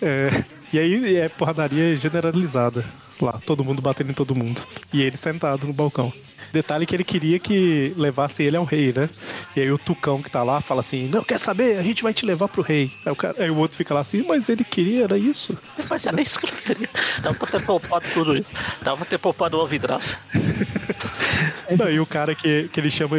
É, 0.02 0.44
e 0.72 0.78
aí 0.78 1.16
é 1.16 1.28
porradaria 1.28 1.96
generalizada. 1.96 2.84
Lá, 3.20 3.40
todo 3.46 3.64
mundo 3.64 3.80
batendo 3.80 4.10
em 4.10 4.14
todo 4.14 4.34
mundo. 4.34 4.60
E 4.92 5.02
ele 5.02 5.16
sentado 5.16 5.66
no 5.66 5.72
balcão. 5.72 6.12
Detalhe 6.56 6.86
que 6.86 6.96
ele 6.96 7.04
queria 7.04 7.38
que 7.38 7.92
levasse 7.98 8.42
ele 8.42 8.56
ao 8.56 8.64
rei, 8.64 8.90
né? 8.90 9.10
E 9.54 9.60
aí 9.60 9.70
o 9.70 9.76
Tucão 9.76 10.22
que 10.22 10.30
tá 10.30 10.42
lá 10.42 10.62
fala 10.62 10.80
assim: 10.80 11.06
Não, 11.12 11.22
quer 11.22 11.38
saber? 11.38 11.76
A 11.78 11.82
gente 11.82 12.02
vai 12.02 12.14
te 12.14 12.24
levar 12.24 12.48
pro 12.48 12.62
rei. 12.62 12.90
Aí 13.04 13.12
o, 13.12 13.14
cara, 13.14 13.44
aí 13.44 13.50
o 13.50 13.58
outro 13.58 13.76
fica 13.76 13.92
lá 13.92 14.00
assim: 14.00 14.24
Mas 14.26 14.48
ele 14.48 14.64
queria, 14.64 15.04
era 15.04 15.18
isso. 15.18 15.54
Mas 15.86 16.06
era 16.06 16.18
isso 16.18 16.40
que 16.40 16.46
ele 16.46 16.56
queria. 16.56 16.88
Dava 17.20 17.34
pra 17.36 17.46
ter 17.46 17.62
poupado 17.62 18.06
tudo 18.14 18.38
isso. 18.38 18.50
Dava 18.80 18.96
pra 18.96 19.04
ter 19.04 19.18
poupado 19.18 19.58
uma 19.58 19.66
vidraça. 19.66 20.18
Não, 21.78 21.90
e 21.90 22.00
o 22.00 22.06
cara 22.06 22.34
que, 22.34 22.70
que 22.72 22.80
ele 22.80 22.90
chama. 22.90 23.16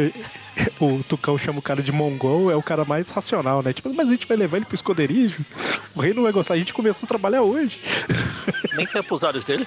O 0.80 1.04
Tucão 1.04 1.38
chama 1.38 1.60
o 1.60 1.62
cara 1.62 1.80
de 1.80 1.92
mongol, 1.92 2.50
é 2.50 2.56
o 2.56 2.62
cara 2.62 2.84
mais 2.84 3.08
racional, 3.10 3.62
né? 3.62 3.72
Tipo, 3.72 3.94
mas 3.94 4.08
a 4.08 4.10
gente 4.10 4.26
vai 4.26 4.36
levar 4.36 4.56
ele 4.56 4.66
pro 4.66 4.74
esconderijo? 4.74 5.44
O 5.94 6.00
rei 6.00 6.12
não 6.12 6.24
vai 6.24 6.32
gostar, 6.32 6.54
a 6.54 6.58
gente 6.58 6.72
começou 6.72 7.06
a 7.06 7.08
trabalhar 7.08 7.42
hoje. 7.42 7.78
Nem 8.74 8.84
tempo 8.84 9.14
os 9.14 9.22
olhos 9.22 9.44
dele. 9.44 9.64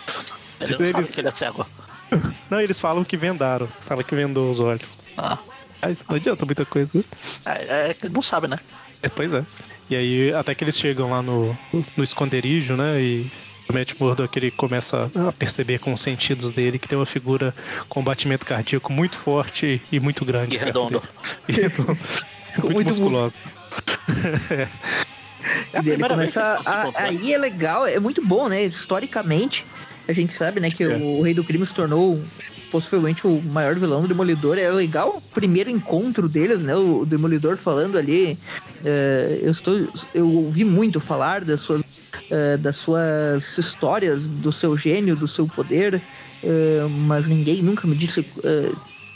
Ele 0.59 0.91
sabe 0.91 1.07
que 1.07 1.21
ele 1.21 1.29
é 1.29 1.31
cego. 1.31 1.65
Não, 2.49 2.59
eles 2.61 2.79
falam 2.79 3.03
que 3.03 3.15
vendaram. 3.17 3.67
Fala 3.81 4.03
que 4.03 4.13
vendou 4.15 4.51
os 4.51 4.59
olhos. 4.59 4.97
Ah, 5.17 5.37
Mas 5.81 6.03
não 6.07 6.15
adianta 6.17 6.45
muita 6.45 6.65
coisa. 6.65 6.91
é, 7.45 7.89
é 7.89 7.93
que 7.93 8.09
não 8.09 8.21
sabe, 8.21 8.47
né? 8.47 8.57
É, 9.01 9.09
pois 9.09 9.33
é. 9.33 9.43
E 9.89 9.95
aí, 9.95 10.33
até 10.33 10.53
que 10.55 10.63
eles 10.63 10.77
chegam 10.77 11.09
lá 11.11 11.21
no, 11.21 11.57
no 11.97 12.03
esconderijo, 12.03 12.75
né? 12.75 13.01
E 13.01 13.31
o 13.69 13.73
Matt 13.73 13.93
Murdock 13.99 14.37
ele 14.37 14.51
começa 14.51 15.09
a 15.27 15.31
perceber 15.31 15.79
com 15.79 15.91
os 15.93 16.01
sentidos 16.01 16.51
dele 16.51 16.77
que 16.79 16.87
tem 16.87 16.97
uma 16.97 17.05
figura 17.05 17.53
com 17.89 18.03
batimento 18.03 18.45
cardíaco 18.45 18.91
muito 18.91 19.17
forte 19.17 19.81
e 19.91 19.99
muito 19.99 20.23
grande. 20.25 20.55
E 20.55 20.59
redondo. 20.59 21.01
E 21.47 21.51
redondo. 21.53 21.97
muito, 22.57 22.73
muito 22.73 22.87
musculosa. 22.87 23.35
É 25.73 25.77
a 25.77 25.79
E 25.79 25.83
primeira 25.83 26.09
começa. 26.09 26.59
a- 26.65 26.81
encontrar. 26.81 27.03
aí 27.05 27.33
é 27.33 27.37
legal, 27.37 27.87
é 27.87 27.99
muito 27.99 28.25
bom, 28.25 28.47
né? 28.47 28.61
Historicamente, 28.63 29.65
a 30.07 30.13
gente 30.13 30.33
sabe, 30.33 30.59
né, 30.59 30.69
que 30.69 30.83
É. 30.83 30.95
o 30.97 31.21
Rei 31.21 31.33
do 31.33 31.43
Crime 31.43 31.65
se 31.65 31.73
tornou 31.73 32.21
possivelmente 32.71 33.27
o 33.27 33.41
maior 33.41 33.75
vilão 33.75 34.01
do 34.01 34.07
Demolidor. 34.07 34.57
É 34.57 34.69
legal 34.71 35.17
o 35.17 35.21
primeiro 35.33 35.69
encontro 35.69 36.27
deles, 36.29 36.63
né? 36.63 36.75
O 36.75 37.05
Demolidor 37.05 37.57
falando 37.57 37.97
ali. 37.97 38.37
é, 38.83 39.39
eu 39.41 39.51
estou. 39.51 39.87
Eu 40.13 40.27
ouvi 40.27 40.63
muito 40.63 40.99
falar 40.99 41.43
das 41.43 41.61
suas, 41.61 41.81
é, 42.29 42.57
das 42.57 42.77
suas 42.77 43.57
histórias, 43.57 44.25
do 44.25 44.51
seu 44.51 44.75
gênio, 44.77 45.15
do 45.15 45.27
seu 45.27 45.47
poder. 45.47 46.01
é, 46.43 46.87
mas 46.89 47.27
ninguém 47.27 47.61
nunca 47.61 47.87
me 47.87 47.95
disse. 47.95 48.25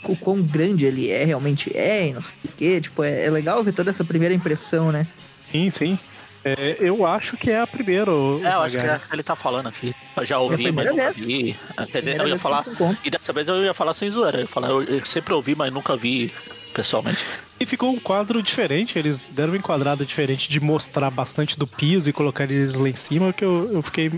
o 0.08 0.14
quão 0.14 0.40
grande 0.40 0.84
ele 0.86 1.10
é, 1.10 1.24
realmente 1.24 1.76
é, 1.76 2.08
e 2.08 2.12
não 2.12 2.22
sei 2.22 2.34
o 2.44 2.48
quê. 2.56 2.80
Tipo, 2.80 3.02
é, 3.02 3.24
é 3.24 3.30
legal 3.30 3.64
ver 3.64 3.72
toda 3.72 3.90
essa 3.90 4.04
primeira 4.04 4.32
impressão, 4.32 4.92
né? 4.92 5.04
Sim, 5.50 5.68
sim. 5.70 5.98
É, 6.48 6.76
eu 6.78 7.04
acho 7.04 7.36
que 7.36 7.50
é 7.50 7.60
a 7.60 7.66
primeira. 7.66 8.10
É, 8.10 8.54
eu 8.54 8.60
acho 8.62 8.76
que 8.78 8.86
é 8.86 9.00
ele 9.12 9.22
tá 9.24 9.34
falando 9.34 9.66
aqui. 9.68 9.92
Eu 10.16 10.24
já 10.24 10.36
É 10.36 10.38
ouvi, 10.38 10.70
mas 10.70 10.86
primeira 10.86 10.92
nunca 10.92 11.12
vi. 11.12 11.56
Primeira 11.90 12.22
eu 12.22 12.28
ia 12.28 12.38
falar. 12.38 12.64
E 13.04 13.10
dessa 13.10 13.32
vez 13.32 13.48
eu 13.48 13.64
ia 13.64 13.74
falar 13.74 13.94
sem 13.94 14.08
zoeira. 14.10 14.38
Eu 14.38 14.42
ia 14.42 14.48
falar, 14.48 14.68
eu, 14.68 14.82
eu 14.84 15.04
sempre 15.04 15.34
ouvi, 15.34 15.56
mas 15.56 15.72
nunca 15.72 15.96
vi 15.96 16.32
pessoalmente. 16.72 17.24
E 17.58 17.66
ficou 17.66 17.90
um 17.90 17.98
quadro 17.98 18.40
diferente, 18.42 18.98
eles 18.98 19.28
deram 19.28 19.52
uma 19.54 19.58
enquadrada 19.58 20.04
diferente 20.04 20.48
de 20.48 20.60
mostrar 20.60 21.10
bastante 21.10 21.58
do 21.58 21.66
piso 21.66 22.08
e 22.08 22.12
colocar 22.12 22.44
eles 22.44 22.74
lá 22.74 22.88
em 22.88 22.94
cima, 22.94 23.32
que 23.32 23.44
eu, 23.44 23.68
eu 23.72 23.82
fiquei. 23.82 24.12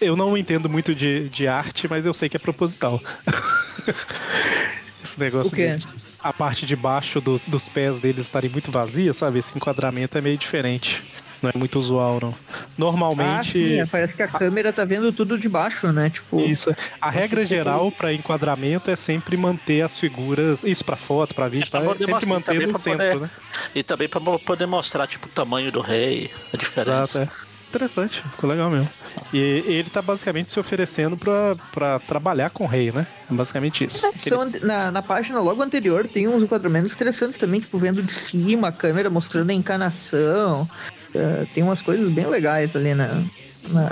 Eu 0.00 0.14
não 0.14 0.36
entendo 0.36 0.68
muito 0.68 0.94
de, 0.94 1.28
de 1.30 1.48
arte, 1.48 1.88
mas 1.88 2.04
eu 2.06 2.12
sei 2.14 2.28
que 2.28 2.36
é 2.36 2.40
proposital. 2.40 3.00
Esse 5.02 5.18
negócio 5.18 5.52
O 5.52 5.56
quê? 5.56 5.76
de 5.76 5.88
a 6.22 6.32
parte 6.32 6.64
de 6.64 6.76
baixo 6.76 7.20
do- 7.20 7.40
dos 7.48 7.68
pés 7.68 7.98
deles 7.98 8.22
estarem 8.22 8.48
muito 8.48 8.70
vazia, 8.70 9.12
sabe? 9.12 9.40
Esse 9.40 9.56
enquadramento 9.56 10.16
é 10.16 10.20
meio 10.20 10.38
diferente. 10.38 11.02
Não 11.42 11.50
é 11.52 11.58
muito 11.58 11.78
usual, 11.78 12.18
não. 12.22 12.34
Ah, 12.52 12.58
Normalmente. 12.78 13.68
sim, 13.68 13.86
parece 13.86 14.12
que 14.14 14.22
a 14.22 14.28
câmera 14.28 14.72
tá 14.72 14.84
vendo 14.84 15.12
tudo 15.12 15.36
de 15.38 15.48
baixo, 15.48 15.90
né? 15.92 16.08
Tipo, 16.10 16.40
Isso. 16.40 16.74
A 17.00 17.10
regra 17.10 17.44
geral 17.44 17.90
para 17.90 18.12
enquadramento 18.12 18.90
é 18.90 18.96
sempre 18.96 19.36
manter 19.36 19.82
as 19.82 19.98
figuras. 19.98 20.62
Isso 20.62 20.84
para 20.84 20.96
foto, 20.96 21.34
para 21.34 21.48
vídeo, 21.48 21.68
pra 21.70 21.80
tá? 21.80 21.86
é 21.92 21.98
sempre 21.98 22.26
manter 22.26 22.66
no 22.68 22.78
centro, 22.78 22.98
poder- 22.98 23.20
né? 23.20 23.30
E 23.74 23.82
também 23.82 24.08
pra 24.08 24.20
mo- 24.20 24.38
poder 24.38 24.66
mostrar, 24.66 25.06
tipo, 25.08 25.26
o 25.26 25.30
tamanho 25.30 25.72
do 25.72 25.80
rei, 25.80 26.30
a 26.52 26.56
diferença. 26.56 27.22
Exato, 27.22 27.30
é. 27.48 27.52
Interessante, 27.72 28.20
ficou 28.32 28.50
legal 28.50 28.68
mesmo. 28.68 28.86
E 29.32 29.38
ele 29.38 29.88
tá 29.88 30.02
basicamente 30.02 30.50
se 30.50 30.60
oferecendo 30.60 31.16
pra, 31.16 31.56
pra 31.72 31.98
trabalhar 32.00 32.50
com 32.50 32.64
o 32.64 32.66
rei, 32.66 32.92
né? 32.92 33.06
É 33.30 33.34
basicamente 33.34 33.84
isso. 33.86 34.06
Eles- 34.06 34.30
ante- 34.32 34.62
na, 34.62 34.90
na 34.90 35.00
página 35.00 35.40
logo 35.40 35.62
anterior 35.62 36.06
tem 36.06 36.28
uns 36.28 36.42
enquadramentos 36.42 36.92
interessantes 36.92 37.38
também, 37.38 37.60
tipo, 37.60 37.78
vendo 37.78 38.02
de 38.02 38.12
cima 38.12 38.68
a 38.68 38.72
câmera 38.72 39.08
mostrando 39.08 39.48
a 39.48 39.54
encarnação. 39.54 40.68
É, 41.14 41.46
tem 41.54 41.62
umas 41.62 41.82
coisas 41.82 42.08
bem 42.10 42.26
legais 42.26 42.74
ali 42.74 42.94
na, 42.94 43.22
na, 43.68 43.90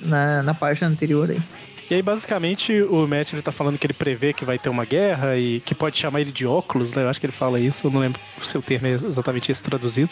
na, 0.00 0.42
na 0.42 0.54
página 0.54 0.88
anterior 0.88 1.30
aí. 1.30 1.40
E 1.90 1.94
aí, 1.94 2.02
basicamente, 2.02 2.80
o 2.82 3.04
Matt 3.08 3.32
ele 3.32 3.42
tá 3.42 3.50
falando 3.50 3.76
que 3.76 3.84
ele 3.84 3.92
prevê 3.92 4.32
que 4.32 4.44
vai 4.44 4.56
ter 4.60 4.68
uma 4.68 4.84
guerra 4.84 5.36
e 5.36 5.58
que 5.58 5.74
pode 5.74 5.98
chamar 5.98 6.20
ele 6.20 6.30
de 6.30 6.46
óculos, 6.46 6.92
né? 6.92 7.02
Eu 7.02 7.08
acho 7.08 7.18
que 7.18 7.26
ele 7.26 7.32
fala 7.32 7.58
isso, 7.58 7.88
eu 7.88 7.90
não 7.90 7.98
lembro 7.98 8.20
se 8.42 8.56
o 8.56 8.62
termo 8.62 8.86
é 8.86 8.92
exatamente 8.92 9.50
esse 9.50 9.60
traduzido. 9.60 10.10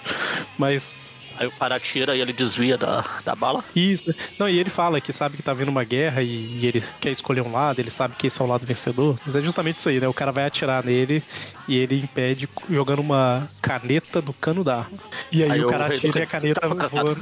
Mas 0.59 0.97
Aí 1.39 1.47
o 1.47 1.53
cara 1.53 1.79
tira 1.79 2.17
e 2.17 2.21
ele 2.21 2.33
desvia 2.33 2.77
da, 2.77 3.05
da 3.25 3.35
bala. 3.35 3.65
Isso. 3.75 4.13
Não, 4.39 4.49
e 4.49 4.59
ele 4.59 4.71
fala 4.71 5.01
que 5.01 5.13
sabe 5.13 5.37
que 5.37 5.43
tá 5.43 5.55
vindo 5.55 5.69
uma 5.69 5.85
guerra 5.85 6.21
e, 6.23 6.59
e 6.59 6.67
ele 6.67 6.83
quer 7.01 7.11
escolher 7.11 7.43
um 7.43 7.53
lado, 7.53 7.79
ele 7.79 7.91
sabe 7.91 8.17
que 8.17 8.27
esse 8.27 8.41
é 8.41 8.45
o 8.45 8.49
lado 8.49 8.67
vencedor. 8.67 9.19
Mas 9.25 9.37
é 9.37 9.41
justamente 9.41 9.79
isso 9.79 9.89
aí, 9.89 10.01
né? 10.01 10.09
O 10.09 10.15
cara 10.15 10.33
vai 10.33 10.47
atirar 10.47 10.85
nele 10.85 11.23
e 11.69 11.77
ele 11.77 12.01
impede 12.01 12.49
jogando 12.69 12.99
uma 12.99 13.49
caneta 13.63 14.21
no 14.21 14.33
cano 14.33 14.65
da 14.65 14.79
arma. 14.79 14.99
E 15.31 15.45
aí, 15.45 15.53
Aí 15.53 15.65
o 15.65 15.69
cara 15.69 15.87
atira 15.95 16.13
do 16.13 16.19
e 16.19 16.23
a 16.23 16.27
caneta 16.27 16.61
tá 16.61 16.87
voa. 16.87 17.17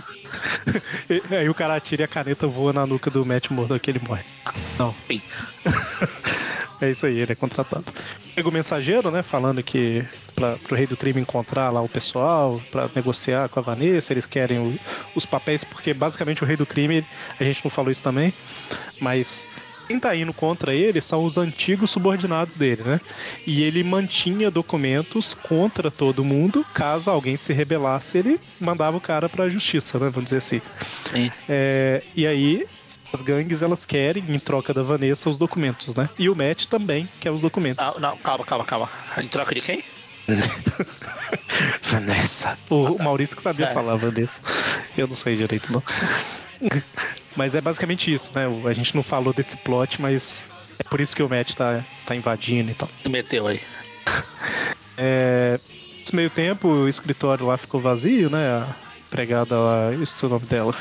Aí 1.39 1.49
o 1.49 1.55
cara 1.55 1.77
atira 1.77 2.03
e 2.03 2.05
a 2.05 2.09
caneta 2.09 2.47
voa 2.47 2.73
na 2.73 2.87
nuca 2.87 3.11
do 3.11 3.25
Matt 3.25 3.51
Murdock 3.51 3.89
e 3.89 3.91
ele 3.91 4.01
morre. 4.07 4.25
Não. 4.79 4.95
É 6.81 6.91
isso 6.91 7.07
aí, 7.07 7.19
ele 7.19 7.33
é 7.33 7.35
contratado. 7.35 7.85
Chega 8.35 8.49
o 8.49 8.53
mensageiro, 8.53 9.11
né, 9.11 9.23
falando 9.23 9.63
que 9.63 10.05
para 10.35 10.57
pro 10.59 10.77
rei 10.77 10.87
do 10.87 10.97
crime 10.97 11.21
encontrar 11.21 11.71
lá 11.71 11.81
o 11.81 11.89
pessoal, 11.89 12.61
pra 12.71 12.89
negociar 12.95 13.49
com 13.49 13.59
a 13.59 13.63
Vanessa, 13.63 14.13
eles 14.13 14.27
querem 14.27 14.59
o- 14.59 14.79
os 15.15 15.25
papéis, 15.25 15.65
porque 15.65 15.95
basicamente 15.95 16.43
o 16.43 16.47
rei 16.47 16.57
do 16.57 16.67
crime, 16.67 17.05
a 17.41 17.45
gente 17.45 17.65
não 17.65 17.71
falou 17.71 17.91
isso 17.91 18.03
também, 18.03 18.35
mas 19.01 19.47
quem 19.89 19.99
tá 19.99 20.15
indo 20.15 20.35
contra 20.35 20.75
ele 20.75 21.01
são 21.01 21.25
os 21.25 21.39
antigos 21.39 21.91
subordinados 21.91 22.57
dele, 22.57 22.83
né? 22.85 23.01
E 23.47 23.63
ele 23.63 23.83
mantinha 23.83 24.51
documentos 24.51 25.33
contra 25.33 25.91
todo 25.91 26.25
mundo, 26.25 26.67
caso 26.75 27.09
alguém 27.09 27.37
se 27.39 27.53
rebelasse, 27.55 28.19
ele 28.19 28.39
mandava 28.61 28.97
o 28.97 29.01
cara 29.01 29.29
pra 29.31 29.49
justiça, 29.49 29.99
né, 29.99 30.11
vamos 30.11 30.25
dizer 30.25 30.39
assim. 30.39 30.61
Sim. 31.11 31.31
É, 31.49 32.03
e 32.15 32.27
aí, 32.27 32.67
as 33.17 33.23
gangues 33.23 33.63
elas 33.63 33.87
querem, 33.87 34.25
em 34.29 34.39
troca 34.39 34.75
da 34.75 34.83
Vanessa, 34.83 35.31
os 35.31 35.39
documentos, 35.39 35.95
né? 35.95 36.09
E 36.19 36.29
o 36.29 36.37
Matt 36.37 36.67
também 36.67 37.09
quer 37.19 37.31
os 37.31 37.41
documentos. 37.41 37.83
Ah, 37.85 37.95
não, 37.99 38.17
calma, 38.19 38.45
calma, 38.45 38.65
calma. 38.65 38.91
Em 39.19 39.27
troca 39.29 39.55
de 39.55 39.61
quem? 39.63 39.83
Vanessa. 41.83 42.59
O, 42.69 42.75
o 42.97 43.03
Maurício 43.03 43.37
que 43.37 43.43
sabia 43.43 43.67
É. 43.67 43.75
falar 43.75 43.97
Vanessa. 43.97 44.41
Eu 44.97 45.07
não 45.07 45.17
sei 45.17 45.37
direito, 45.37 45.73
não. 45.73 45.83
mas 47.37 47.55
é 47.55 47.61
basicamente 47.61 48.13
isso, 48.13 48.31
né? 48.35 48.45
A 48.69 48.73
gente 48.73 48.95
não 48.95 49.03
falou 49.03 49.33
desse 49.33 49.57
plot, 49.57 50.01
mas 50.01 50.47
é 50.79 50.83
por 50.85 51.01
isso 51.01 51.15
que 51.17 51.23
o 51.23 51.29
Matt 51.29 51.55
tá, 51.55 51.85
tá 52.05 52.15
invadindo 52.15 52.71
e 52.71 52.75
tal. 52.75 52.89
Meteu 53.09 53.47
aí. 53.47 53.61
É, 54.99 55.61
nesse 56.01 56.17
meio 56.17 56.31
tempo, 56.31 56.69
o 56.69 56.89
escritório 56.89 57.45
lá 57.45 57.59
ficou 57.59 57.79
vazio, 57.79 58.31
né? 58.31 58.49
A 58.49 58.75
empregada 59.07 59.55
lá, 59.55 59.93
isso 59.93 60.25
é 60.25 60.27
o 60.27 60.31
nome 60.31 60.47
dela. 60.47 60.75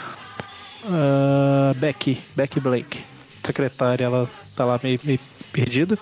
Ah, 0.86 1.73
Becky, 1.75 2.21
Becky 2.36 2.59
Blake. 2.59 3.03
Secretária, 3.43 4.05
ela 4.05 4.29
tá 4.55 4.65
lá 4.65 4.79
meio, 4.81 4.99
meio 5.03 5.19
perdida. 5.51 5.97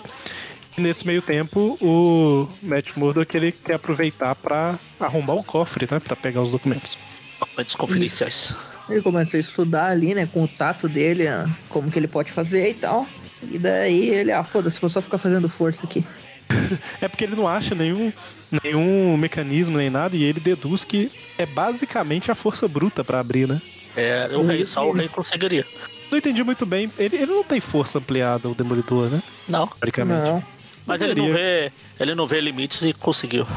E 0.78 0.82
nesse 0.82 1.06
meio 1.06 1.22
tempo, 1.22 1.78
o 1.82 2.48
Matt 2.62 2.96
Murdock 2.96 3.36
ele 3.36 3.52
quer 3.52 3.76
aproveitar 3.76 4.34
pra 4.36 4.80
arrombar 5.00 5.36
o 5.36 5.44
cofre, 5.44 5.88
né? 5.90 6.00
Pra 6.00 6.16
pegar 6.16 6.42
os 6.42 6.52
documentos. 6.52 6.98
Documentos 7.40 7.76
confidenciais. 7.76 8.56
Ele 8.90 9.02
começa 9.02 9.38
a 9.38 9.40
estudar 9.40 9.88
ali, 9.88 10.14
né, 10.14 10.26
com 10.26 10.44
o 10.44 10.48
tato 10.48 10.90
dele, 10.90 11.28
ah, 11.28 11.48
como 11.70 11.90
que 11.90 11.98
ele 11.98 12.08
pode 12.08 12.32
fazer 12.32 12.70
e 12.70 12.74
tal. 12.74 13.08
E 13.52 13.58
daí 13.58 14.10
ele, 14.10 14.32
ah, 14.32 14.44
foda-se, 14.44 14.80
vou 14.80 14.90
só 14.90 15.02
ficar 15.02 15.18
fazendo 15.18 15.48
força 15.48 15.86
aqui. 15.86 16.06
É 17.02 17.08
porque 17.08 17.24
ele 17.24 17.36
não 17.36 17.48
acha 17.48 17.76
nenhum, 17.76 18.12
nenhum 18.64 19.18
mecanismo 19.18 19.78
nem 19.78 19.90
nada 19.90 20.16
e 20.16 20.24
ele 20.24 20.40
deduz 20.40 20.84
que 20.84 21.12
é 21.38 21.46
basicamente 21.46 22.32
a 22.32 22.36
força 22.36 22.68
bruta 22.68 23.04
pra 23.04 23.20
abrir, 23.20 23.48
né? 23.48 23.62
É, 23.96 24.30
o 24.36 24.44
rei, 24.44 24.66
só 24.66 24.88
o 24.88 24.92
rei 24.92 25.08
conseguiria. 25.08 25.66
Não 26.12 26.18
entendi 26.18 26.44
muito 26.44 26.66
bem. 26.66 26.92
Ele, 26.98 27.16
ele 27.16 27.32
não 27.32 27.44
tem 27.44 27.60
força 27.60 27.98
ampliada, 27.98 28.48
o 28.48 28.56
Demolidor, 28.56 29.10
né? 29.10 29.22
Não. 29.48 29.68
Teoricamente. 29.68 30.30
Não. 30.30 30.44
Mas 30.86 31.02
ele 31.02 31.16
não 31.16 31.34
vê. 31.34 31.72
Ele 32.00 32.16
não 32.16 32.28
vê 32.28 32.42
limites 32.42 32.82
e 32.82 32.94
conseguiu. 32.94 33.48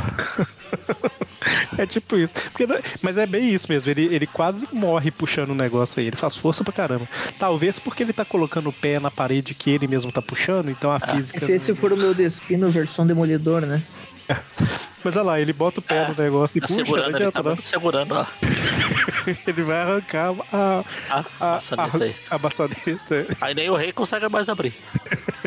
É 1.79 1.87
tipo 1.87 2.17
isso. 2.17 2.35
Porque, 2.35 2.67
mas 3.03 3.19
é 3.19 3.27
bem 3.27 3.53
isso 3.53 3.71
mesmo. 3.71 3.91
Ele, 3.91 4.07
ele 4.07 4.27
quase 4.27 4.67
morre 4.73 5.11
puxando 5.11 5.51
o 5.51 5.55
negócio 5.55 6.01
aí. 6.01 6.07
Ele 6.07 6.17
faz 6.17 6.35
força 6.35 6.65
pra 6.65 6.73
caramba. 6.73 7.09
Talvez 7.39 7.79
porque 7.79 8.03
ele 8.03 8.13
tá 8.13 8.25
colocando 8.25 8.69
o 8.69 8.73
pé 8.73 8.99
na 8.99 9.11
parede 9.11 9.55
que 9.55 9.71
ele 9.71 9.87
mesmo 9.87 10.11
tá 10.11 10.23
puxando, 10.23 10.71
então 10.71 10.91
a 10.91 10.99
física. 10.99 11.47
Se 11.63 11.75
for 11.75 11.93
o 11.93 11.97
meu 11.97 12.15
destino, 12.15 12.71
versão 12.71 13.07
demolidor, 13.07 13.63
né? 13.63 13.83
Mas 15.05 15.17
olha 15.17 15.25
lá, 15.25 15.41
ele 15.41 15.53
bota 15.53 15.79
o 15.79 15.83
pé 15.83 16.05
É, 16.05 16.09
no 16.09 16.15
negócio 16.21 16.59
e 16.59 16.61
Tá 16.61 16.67
puxa, 16.67 16.85
segurando, 16.85 17.03
não 17.05 17.11
ele 17.11 17.17
adianta, 17.27 17.43
tá 17.43 17.51
não. 17.51 17.57
segurando 17.61 18.13
ó, 18.15 18.27
Ele 19.47 19.63
vai 19.63 19.81
arrancar 19.81 20.35
a, 20.53 20.85
a 21.11 21.25
a, 21.39 21.53
maçaneta 21.55 22.05
aí. 22.05 22.17
a, 22.29 22.35
a 22.35 22.39
maçaneta. 22.39 23.27
Aí 23.41 23.55
nem 23.55 23.71
o 23.71 23.77
rei 23.77 23.93
consegue 23.93 24.29
mais 24.29 24.49
abrir. 24.49 24.75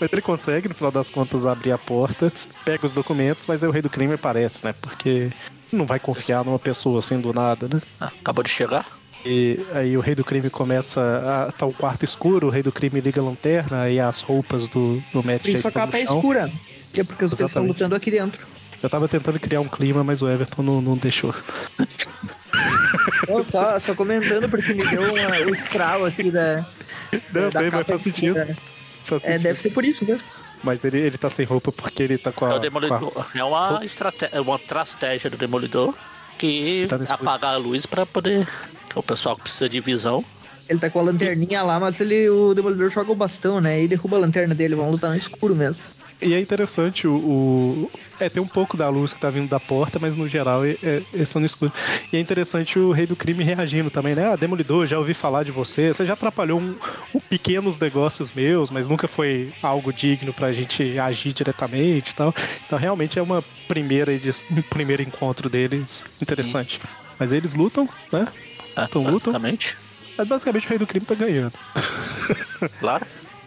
Mas 0.00 0.12
ele 0.12 0.22
consegue, 0.22 0.68
no 0.68 0.74
final 0.74 0.90
das 0.90 1.08
contas, 1.08 1.46
abrir 1.46 1.72
a 1.72 1.78
porta, 1.78 2.32
pega 2.64 2.84
os 2.84 2.92
documentos, 2.92 3.46
mas 3.46 3.62
aí 3.62 3.68
o 3.68 3.72
rei 3.72 3.80
do 3.80 3.88
crime 3.88 4.14
aparece, 4.14 4.58
né? 4.64 4.72
Porque 4.72 5.30
não 5.72 5.86
vai 5.86 6.00
confiar 6.00 6.44
numa 6.44 6.58
pessoa 6.58 6.98
assim 6.98 7.20
do 7.20 7.32
nada, 7.32 7.68
né? 7.72 7.80
Ah, 8.00 8.10
acabou 8.20 8.42
de 8.42 8.50
chegar. 8.50 8.86
E 9.24 9.64
aí 9.72 9.96
o 9.96 10.00
rei 10.00 10.14
do 10.14 10.24
crime 10.24 10.50
começa 10.50 11.46
a. 11.48 11.52
tá 11.52 11.64
o 11.64 11.72
quarto 11.72 12.04
escuro, 12.04 12.48
o 12.48 12.50
rei 12.50 12.62
do 12.62 12.72
crime 12.72 13.00
liga 13.00 13.20
a 13.20 13.24
lanterna, 13.24 13.82
aí 13.82 13.98
as 14.00 14.20
roupas 14.20 14.68
do, 14.68 15.02
do 15.12 15.22
Matt 15.22 15.44
já 15.46 15.58
isso 15.58 15.66
a 15.66 15.70
estão 15.70 15.86
no 15.86 15.92
capa 15.92 15.98
é 15.98 16.06
chão. 16.06 16.16
escura. 16.16 16.52
Que 16.94 17.00
é 17.00 17.04
porque 17.04 17.24
os 17.24 17.32
caras 17.34 17.50
estão 17.50 17.66
lutando 17.66 17.94
aqui 17.94 18.10
dentro. 18.10 18.46
Eu 18.82 18.88
tava 18.88 19.08
tentando 19.08 19.38
criar 19.40 19.60
um 19.60 19.68
clima, 19.68 20.02
mas 20.04 20.22
o 20.22 20.28
Everton 20.28 20.62
não, 20.62 20.80
não 20.80 20.96
deixou. 20.96 21.34
Eu 23.28 23.44
tava 23.44 23.80
só 23.80 23.94
comentando 23.94 24.48
porque 24.48 24.72
me 24.74 24.84
deu 24.86 25.02
uma, 25.12 25.36
o 25.50 25.54
estralo 25.54 26.04
aqui 26.06 26.30
da. 26.30 26.66
Não, 27.32 27.50
da 27.50 27.60
sei, 27.60 27.70
mas 27.70 27.86
faz 27.86 28.02
sentido. 28.02 28.34
né? 28.34 28.56
Faz 29.04 29.22
É, 29.22 29.26
sentido. 29.26 29.42
deve 29.42 29.60
ser 29.60 29.70
por 29.70 29.84
isso 29.84 30.04
mesmo. 30.04 30.26
Mas 30.62 30.84
ele, 30.84 30.98
ele 30.98 31.18
tá 31.18 31.28
sem 31.28 31.44
roupa 31.44 31.72
porque 31.72 32.02
ele 32.02 32.18
tá 32.18 32.32
com 32.32 32.44
a. 32.44 32.48
É 32.48 32.50
o 32.50 32.54
com 32.54 32.58
a- 32.58 32.62
demolidor. 32.62 33.26
É 33.34 33.44
uma 33.44 33.84
estratégia, 33.84 34.42
uma 34.42 34.56
estratégia 34.56 35.30
do 35.30 35.36
demolidor 35.36 35.94
que 36.38 36.86
Tá 36.88 36.98
apagar 37.14 37.54
a 37.54 37.56
luz 37.56 37.86
pra 37.86 38.04
poder. 38.06 38.46
que 38.88 38.98
o 38.98 39.02
pessoal 39.02 39.36
que 39.36 39.42
precisa 39.42 39.68
de 39.68 39.80
visão. 39.80 40.24
Ele 40.68 40.78
tá 40.78 40.88
com 40.88 40.98
a 40.98 41.02
lanterninha 41.02 41.62
lá, 41.62 41.78
mas 41.78 42.00
ele, 42.00 42.28
o 42.30 42.54
demolidor 42.54 42.88
joga 42.90 43.12
o 43.12 43.14
bastão, 43.14 43.60
né? 43.60 43.82
E 43.82 43.88
derruba 43.88 44.16
a 44.16 44.20
lanterna 44.20 44.54
dele, 44.54 44.74
vão 44.74 44.90
lutar 44.90 45.10
no 45.10 45.16
escuro 45.16 45.54
mesmo. 45.54 45.76
E 46.24 46.32
é 46.34 46.40
interessante 46.40 47.06
o, 47.06 47.14
o- 47.14 47.90
É, 48.18 48.28
tem 48.30 48.42
um 48.42 48.46
pouco 48.48 48.76
da 48.76 48.88
luz 48.88 49.12
que 49.12 49.20
tá 49.20 49.28
vindo 49.28 49.48
da 49.48 49.60
porta, 49.60 49.98
mas 49.98 50.16
no 50.16 50.26
geral 50.28 50.64
é, 50.64 50.70
é, 50.82 51.02
eles 51.12 51.28
estão 51.28 51.38
no 51.40 51.46
escuro. 51.46 51.70
E 52.12 52.16
é 52.16 52.20
interessante 52.20 52.78
o 52.78 52.92
rei 52.92 53.06
do 53.06 53.14
crime 53.16 53.44
reagindo 53.44 53.90
também, 53.90 54.14
né? 54.14 54.32
Ah, 54.32 54.36
Demolidor, 54.36 54.86
já 54.86 54.98
ouvi 54.98 55.12
falar 55.14 55.42
de 55.44 55.50
você. 55.50 55.92
Você 55.92 56.06
já 56.06 56.14
atrapalhou 56.14 56.58
um, 56.60 56.76
um 57.14 57.20
pequenos 57.20 57.76
negócios 57.78 58.32
meus, 58.32 58.70
mas 58.70 58.86
nunca 58.88 59.06
foi 59.06 59.52
algo 59.62 59.92
digno 59.92 60.32
pra 60.32 60.52
gente 60.52 60.98
agir 60.98 61.32
diretamente 61.32 62.12
e 62.12 62.14
tal. 62.14 62.34
Então 62.66 62.78
realmente 62.78 63.18
é 63.18 63.22
uma 63.22 63.44
primeira 63.68 64.12
um 64.50 64.62
primeiro 64.62 65.02
encontro 65.02 65.50
deles 65.50 66.02
interessante. 66.22 66.80
Mas 67.18 67.32
eles 67.32 67.54
lutam, 67.54 67.88
né? 68.10 68.26
É, 68.76 68.84
Então, 68.84 69.02
lutam? 69.02 69.32
basicamente. 69.32 69.76
Mas 70.16 70.28
basicamente 70.28 70.66
o 70.66 70.68
rei 70.70 70.78
do 70.78 70.86
crime 70.86 71.04
tá 71.04 71.14
ganhando. 71.14 71.52
Claro. 72.80 73.04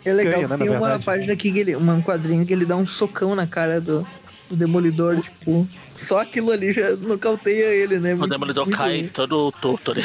É 0.10 0.14
legal 0.14 0.34
Ganha, 0.34 0.47
né, 0.47 0.58
tem 0.58 0.70
uma 0.70 0.80
verdade. 0.80 1.05
página 1.05 1.34
aqui, 1.34 1.51
que 1.51 1.60
ele, 1.60 1.76
um 1.76 2.01
quadrinho 2.01 2.45
que 2.45 2.53
ele 2.53 2.66
dá 2.66 2.76
um 2.76 2.86
socão 2.86 3.36
na 3.36 3.45
cara 3.47 3.82
do, 3.82 4.08
do 4.49 4.55
demolidor, 4.55 5.20
tipo. 5.22 5.68
Só 5.95 6.20
aquilo 6.22 6.51
ali 6.51 6.72
já 6.72 6.95
nocauteia 6.95 7.66
ele, 7.74 7.99
né? 7.99 8.14
O 8.14 8.18
Muito- 8.20 8.32
demolidor 8.32 8.66
muito 8.66 8.78
cai 8.78 8.89
bem. 9.01 9.08
todo 9.10 9.51
torto 9.53 9.91
ali. 9.91 10.03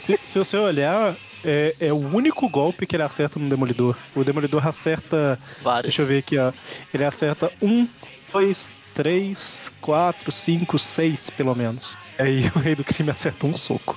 Se, 0.00 0.18
se 0.22 0.38
você 0.38 0.56
olhar, 0.56 1.16
é, 1.44 1.74
é 1.80 1.92
o 1.92 1.96
único 1.96 2.48
golpe 2.48 2.86
que 2.86 2.94
ele 2.94 3.02
acerta 3.02 3.38
no 3.38 3.48
Demolidor. 3.48 3.96
O 4.14 4.22
Demolidor 4.22 4.66
acerta. 4.66 5.38
Vários. 5.62 5.88
Deixa 5.94 6.02
eu 6.02 6.06
ver 6.06 6.18
aqui, 6.18 6.38
ó. 6.38 6.52
Ele 6.92 7.04
acerta 7.04 7.50
um, 7.60 7.88
dois, 8.32 8.72
três, 8.94 9.72
quatro, 9.80 10.30
cinco, 10.30 10.78
seis, 10.78 11.28
pelo 11.30 11.54
menos. 11.54 11.96
Aí 12.18 12.50
o 12.54 12.58
rei 12.58 12.74
do 12.74 12.84
crime 12.84 13.10
acerta 13.10 13.46
um 13.46 13.56
soco. 13.56 13.96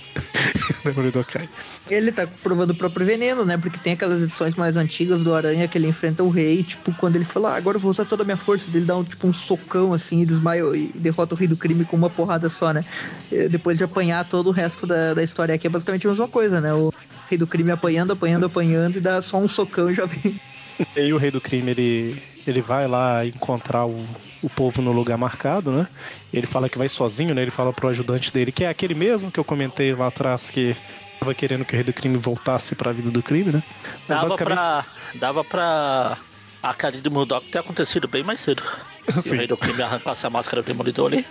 o 0.82 0.84
Demolidor 0.84 1.24
cai. 1.26 1.48
Ele 1.90 2.12
tá 2.12 2.28
provando 2.42 2.72
o 2.72 2.76
próprio 2.76 3.06
veneno, 3.06 3.46
né? 3.46 3.58
Porque 3.58 3.78
tem 3.78 3.94
aquelas 3.94 4.22
edições 4.22 4.56
mais 4.56 4.76
antigas 4.76 5.22
do 5.22 5.34
Aranha 5.36 5.68
que 5.68 5.78
ele 5.78 5.88
enfrenta 5.88 6.24
o 6.24 6.30
rei, 6.30 6.64
tipo, 6.64 6.94
quando 6.96 7.16
ele 7.16 7.26
fala, 7.26 7.54
ah, 7.54 7.56
agora 7.56 7.78
eu 7.78 7.82
vou 7.82 7.92
usar 7.92 8.06
toda 8.06 8.24
a 8.24 8.26
minha 8.26 8.38
força, 8.38 8.68
ele 8.74 8.86
dá 8.86 8.98
um, 8.98 9.04
tipo, 9.04 9.28
um 9.28 9.34
socão 9.34 9.94
assim 9.94 10.22
e 10.22 10.26
desmaia 10.26 10.64
e 10.76 10.92
derrota 10.96 11.36
o 11.36 11.38
rei 11.38 11.48
do 11.48 11.56
crime 11.56 11.86
com 11.86 11.96
uma 11.96 12.10
porrada 12.10 12.50
só, 12.50 12.74
né? 12.74 12.84
Eh, 13.32 13.48
Depois 13.48 13.78
de 13.78 13.84
apanhar 13.84 14.28
todo 14.28 14.48
o 14.48 14.52
resto 14.52 14.88
da, 14.88 15.14
da 15.14 15.24
história 15.24 15.54
aqui 15.54 15.68
é 15.68 15.70
basicamente 15.70 16.08
a 16.08 16.10
mesma 16.10 16.28
coisa, 16.28 16.60
né? 16.60 16.74
O 16.74 16.92
rei 17.30 17.38
do 17.38 17.46
crime 17.48 17.72
apanhando, 17.72 18.14
apanhando, 18.14 18.46
apanhando 18.46 18.98
e 18.98 19.02
dá 19.02 19.22
só 19.22 19.38
um 19.38 19.48
socão 19.48 19.90
e 19.92 19.94
já 19.94 20.06
vem. 20.06 20.40
E 20.96 21.00
aí 21.00 21.12
o 21.12 21.18
rei 21.18 21.32
do 21.32 21.42
crime, 21.42 21.72
ele, 21.72 22.22
ele 22.46 22.62
vai 22.62 22.88
lá 22.88 23.26
encontrar 23.26 23.88
o, 23.88 24.06
o 24.44 24.50
povo 24.50 24.82
no 24.82 24.92
lugar 24.92 25.18
marcado, 25.18 25.72
né? 25.72 25.88
Ele 26.32 26.46
fala 26.48 26.70
que 26.70 26.78
vai 26.78 26.88
sozinho, 26.90 27.34
né? 27.34 27.42
Ele 27.42 27.52
fala 27.52 27.72
pro 27.74 27.88
ajudante 27.88 28.32
dele, 28.32 28.52
que 28.52 28.64
é 28.64 28.70
aquele 28.70 28.94
mesmo 28.94 29.32
que 29.32 29.40
eu 29.40 29.44
comentei 29.44 29.94
lá 29.96 30.08
atrás, 30.08 30.50
que 30.50 30.76
tava 31.20 31.34
querendo 31.34 31.66
que 31.66 31.74
o 31.74 31.76
rei 31.76 31.84
do 31.84 31.94
crime 31.94 32.18
voltasse 32.18 32.76
pra 32.76 32.92
vida 32.92 33.10
do 33.10 33.24
crime, 33.24 33.52
né? 33.52 33.64
Mas 34.08 34.20
Dava 34.22 34.36
pra. 34.38 34.86
Dava 35.16 35.44
pra. 35.44 36.18
A 36.62 36.74
carinha 36.74 37.02
do 37.04 37.12
Murdoch 37.12 37.48
ter 37.50 37.60
acontecido 37.60 38.08
bem 38.08 38.24
mais 38.24 38.40
cedo. 38.42 38.64
Se 39.10 39.22
Sim. 39.22 39.36
o 39.36 39.38
rei 39.38 39.48
do 39.48 39.56
crime 39.56 39.82
arrancasse 39.82 40.26
a 40.26 40.30
máscara 40.30 40.62
do 40.62 40.66
demolidor 40.66 41.08
ali. 41.14 41.26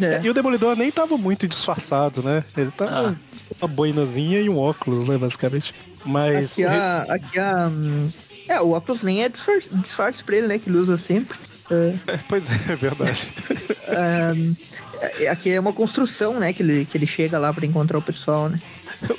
É. 0.00 0.20
E 0.22 0.28
o 0.30 0.34
Demolidor 0.34 0.76
nem 0.76 0.90
tava 0.90 1.16
muito 1.16 1.48
disfarçado, 1.48 2.22
né? 2.22 2.44
Ele 2.56 2.70
tava 2.70 3.10
Ah. 3.10 3.14
com 3.58 3.66
uma 3.66 3.68
boinazinha 3.68 4.40
e 4.40 4.48
um 4.48 4.58
óculos, 4.58 5.08
né, 5.08 5.16
basicamente. 5.18 5.74
Mas. 6.04 6.52
Aqui 6.52 6.64
a. 6.64 6.96
Aqui 7.08 7.38
a. 7.38 7.68
hum, 7.68 8.10
É, 8.48 8.60
o 8.60 8.70
óculos 8.72 9.02
nem 9.02 9.22
é 9.22 9.28
disfarce, 9.28 9.68
disfarce 9.74 10.22
pra 10.24 10.36
ele, 10.36 10.46
né? 10.46 10.58
Que 10.58 10.68
ele 10.68 10.78
usa 10.78 10.96
sempre. 10.98 11.38
É, 11.70 12.18
Pois 12.28 12.46
é, 12.50 12.72
é 12.72 12.76
verdade. 12.76 13.28
é, 15.20 15.28
aqui 15.28 15.50
é 15.50 15.60
uma 15.60 15.72
construção, 15.72 16.38
né? 16.38 16.52
Que 16.52 16.62
ele, 16.62 16.84
que 16.84 16.98
ele 16.98 17.06
chega 17.06 17.38
lá 17.38 17.52
pra 17.52 17.66
encontrar 17.66 17.98
o 17.98 18.02
pessoal, 18.02 18.48
né? 18.48 18.60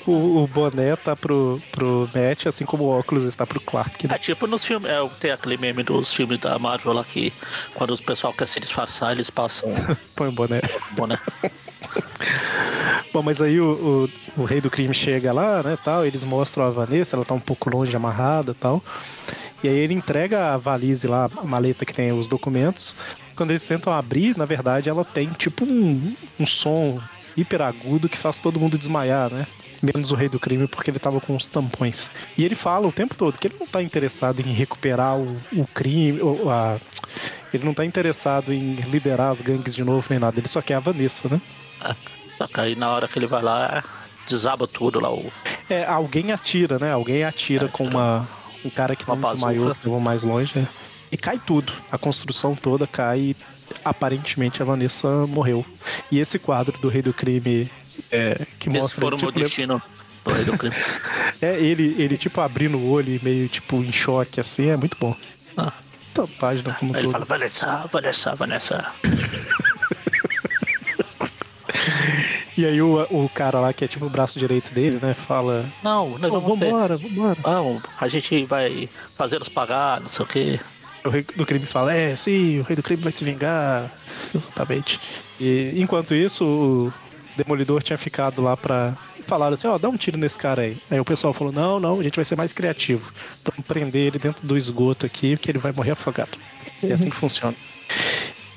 o, 0.05 0.43
o 0.43 0.47
boné 0.47 0.95
tá 0.95 1.15
pro, 1.15 1.61
pro 1.71 2.09
Matt, 2.13 2.45
assim 2.45 2.65
como 2.65 2.83
o 2.83 2.89
óculos 2.89 3.23
está 3.23 3.45
pro 3.47 3.59
Clark, 3.59 4.07
né? 4.07 4.15
É 4.15 4.17
tipo 4.17 4.45
nos 4.47 4.63
filmes. 4.63 4.89
É, 4.89 4.97
tem 5.19 5.31
aquele 5.31 5.57
meme 5.57 5.83
dos 5.83 6.13
filmes 6.13 6.39
da 6.39 6.57
Marvel 6.59 6.93
lá 6.93 7.03
que 7.03 7.33
quando 7.73 7.93
o 7.93 8.03
pessoal 8.03 8.33
quer 8.33 8.47
se 8.47 8.59
disfarçar, 8.59 9.11
eles 9.11 9.29
passam 9.29 9.73
Põe 10.15 10.29
o 10.29 10.31
boné. 10.31 10.61
boné. 10.91 11.17
Bom, 13.13 13.21
mas 13.21 13.41
aí 13.41 13.59
o, 13.59 14.09
o, 14.37 14.41
o 14.41 14.45
rei 14.45 14.61
do 14.61 14.69
crime 14.69 14.93
chega 14.93 15.33
lá, 15.33 15.61
né, 15.61 15.77
tal, 15.83 16.05
eles 16.05 16.23
mostram 16.23 16.63
a 16.65 16.69
Vanessa, 16.69 17.15
ela 17.15 17.25
tá 17.25 17.33
um 17.33 17.39
pouco 17.39 17.69
longe, 17.69 17.93
amarrada 17.95 18.53
tal. 18.53 18.81
E 19.63 19.67
aí 19.67 19.75
ele 19.77 19.93
entrega 19.93 20.53
a 20.53 20.57
valise 20.57 21.07
lá, 21.07 21.29
a 21.37 21.43
maleta 21.43 21.85
que 21.85 21.93
tem 21.93 22.11
os 22.11 22.27
documentos. 22.27 22.95
Quando 23.35 23.51
eles 23.51 23.65
tentam 23.65 23.93
abrir, 23.93 24.37
na 24.37 24.45
verdade, 24.45 24.89
ela 24.89 25.05
tem 25.05 25.29
tipo 25.29 25.65
um, 25.65 26.15
um 26.39 26.45
som 26.45 26.99
hiper 27.37 27.61
agudo 27.61 28.09
que 28.09 28.17
faz 28.17 28.39
todo 28.39 28.59
mundo 28.59 28.77
desmaiar, 28.77 29.31
né? 29.31 29.47
Menos 29.81 30.11
o 30.11 30.15
rei 30.15 30.29
do 30.29 30.39
crime, 30.39 30.67
porque 30.67 30.91
ele 30.91 30.99
tava 30.99 31.19
com 31.19 31.35
os 31.35 31.47
tampões. 31.47 32.11
E 32.37 32.45
ele 32.45 32.53
fala 32.55 32.87
o 32.87 32.91
tempo 32.91 33.15
todo 33.15 33.37
que 33.39 33.47
ele 33.47 33.55
não 33.59 33.65
tá 33.65 33.81
interessado 33.81 34.39
em 34.39 34.51
recuperar 34.53 35.17
o, 35.17 35.37
o 35.53 35.65
crime, 35.73 36.21
ou 36.21 36.49
a- 36.51 36.79
ele 37.53 37.63
não 37.65 37.73
tá 37.73 37.83
interessado 37.83 38.53
em 38.53 38.75
liderar 38.75 39.31
as 39.31 39.41
gangues 39.41 39.73
de 39.73 39.83
novo 39.83 40.05
nem 40.09 40.19
nada, 40.19 40.39
ele 40.39 40.47
só 40.47 40.61
quer 40.61 40.75
a 40.75 40.79
Vanessa, 40.79 41.27
né? 41.29 41.41
Só 42.37 42.47
que 42.47 42.59
aí 42.59 42.75
na 42.75 42.89
hora 42.91 43.07
que 43.07 43.19
ele 43.19 43.27
vai 43.27 43.41
lá, 43.43 43.83
desaba 44.27 44.65
tudo 44.67 44.99
lá. 44.99 45.11
O... 45.11 45.31
É, 45.69 45.85
alguém 45.85 46.31
atira, 46.31 46.79
né? 46.79 46.91
Alguém 46.91 47.23
atira 47.23 47.67
com 47.67 47.85
uma, 47.85 48.27
um 48.63 48.69
cara 48.69 48.95
que 48.95 49.05
Uma 49.05 49.15
não 49.15 49.21
bazuca. 49.21 49.75
que 49.75 49.85
levou 49.85 49.99
mais 49.99 50.23
longe, 50.23 50.57
né? 50.57 50.67
E 51.11 51.17
cai 51.17 51.39
tudo. 51.45 51.73
A 51.91 51.97
construção 51.97 52.55
toda 52.55 52.87
cai 52.87 53.19
e 53.19 53.35
aparentemente 53.83 54.61
a 54.61 54.65
Vanessa 54.65 55.27
morreu. 55.27 55.65
E 56.11 56.19
esse 56.19 56.39
quadro 56.39 56.77
do 56.79 56.89
Rei 56.89 57.01
do 57.01 57.13
Crime 57.13 57.69
é, 58.09 58.45
que 58.59 58.69
Esse 58.69 58.79
mostra 58.79 59.05
o 59.05 59.09
ele, 59.09 59.17
meu 59.17 59.27
tipo, 59.27 59.39
destino 59.39 59.81
do 60.23 60.33
rei 60.33 60.45
do 60.45 60.57
crime. 60.57 60.75
é 61.41 61.59
ele, 61.59 61.95
ele 61.97 62.17
tipo 62.17 62.39
abrindo 62.41 62.77
o 62.77 62.89
olho 62.89 63.13
e 63.13 63.19
meio 63.23 63.49
tipo 63.49 63.77
em 63.77 63.91
choque 63.91 64.39
assim, 64.39 64.69
é 64.69 64.77
muito 64.77 64.97
bom. 64.99 65.15
Ah. 65.57 65.73
Essa 66.13 66.27
página 66.27 66.73
como 66.73 66.95
ele 66.95 67.03
todo. 67.03 67.11
fala, 67.11 67.25
Vanessa, 67.25 67.89
Vanessa, 67.91 68.35
Vanessa. 68.35 68.93
E 72.57 72.65
aí 72.65 72.81
o, 72.81 73.01
o 73.09 73.29
cara 73.29 73.59
lá 73.59 73.71
que 73.71 73.85
é 73.85 73.87
tipo 73.87 74.05
o 74.05 74.09
braço 74.09 74.37
direito 74.37 74.73
dele, 74.73 74.99
né, 75.01 75.13
fala: 75.13 75.65
Não, 75.83 76.17
nós 76.17 76.31
"Ô, 76.33 76.39
vamos 76.41 76.59
ter. 76.59 76.71
"Vambora, 76.71 76.97
vambora". 76.97 77.37
Vamos, 77.41 77.83
a 77.99 78.07
gente 78.07 78.45
vai 78.45 78.89
fazê-los 79.15 79.49
pagar, 79.49 80.01
não 80.01 80.09
sei 80.09 80.25
o 80.25 80.27
quê. 80.27 80.59
O 81.03 81.09
rei 81.09 81.25
do 81.35 81.45
crime 81.47 81.65
fala, 81.65 81.93
é, 81.95 82.15
sim, 82.15 82.59
o 82.59 82.63
rei 82.63 82.75
do 82.75 82.83
crime 82.83 83.01
vai 83.01 83.11
se 83.11 83.23
vingar. 83.23 83.91
Exatamente. 84.35 84.99
E 85.39 85.71
enquanto 85.75 86.13
isso, 86.13 86.45
o 86.45 86.93
Demolidor 87.35 87.81
tinha 87.81 87.97
ficado 87.97 88.41
lá 88.41 88.55
pra. 88.55 88.95
Falaram 89.25 89.53
assim, 89.53 89.67
ó, 89.67 89.77
dá 89.77 89.87
um 89.89 89.97
tiro 89.97 90.17
nesse 90.17 90.37
cara 90.37 90.63
aí. 90.63 90.77
Aí 90.91 90.99
o 90.99 91.05
pessoal 91.05 91.33
falou, 91.33 91.53
não, 91.53 91.79
não, 91.79 91.99
a 91.99 92.03
gente 92.03 92.15
vai 92.15 92.25
ser 92.25 92.35
mais 92.35 92.53
criativo. 92.53 93.11
Vamos 93.45 93.65
prender 93.65 94.07
ele 94.07 94.19
dentro 94.19 94.45
do 94.45 94.57
esgoto 94.57 95.05
aqui, 95.05 95.35
porque 95.35 95.49
ele 95.49 95.57
vai 95.59 95.71
morrer 95.71 95.91
afogado. 95.91 96.37
É 96.83 96.91
assim 96.93 97.09
que 97.09 97.15
funciona. 97.15 97.55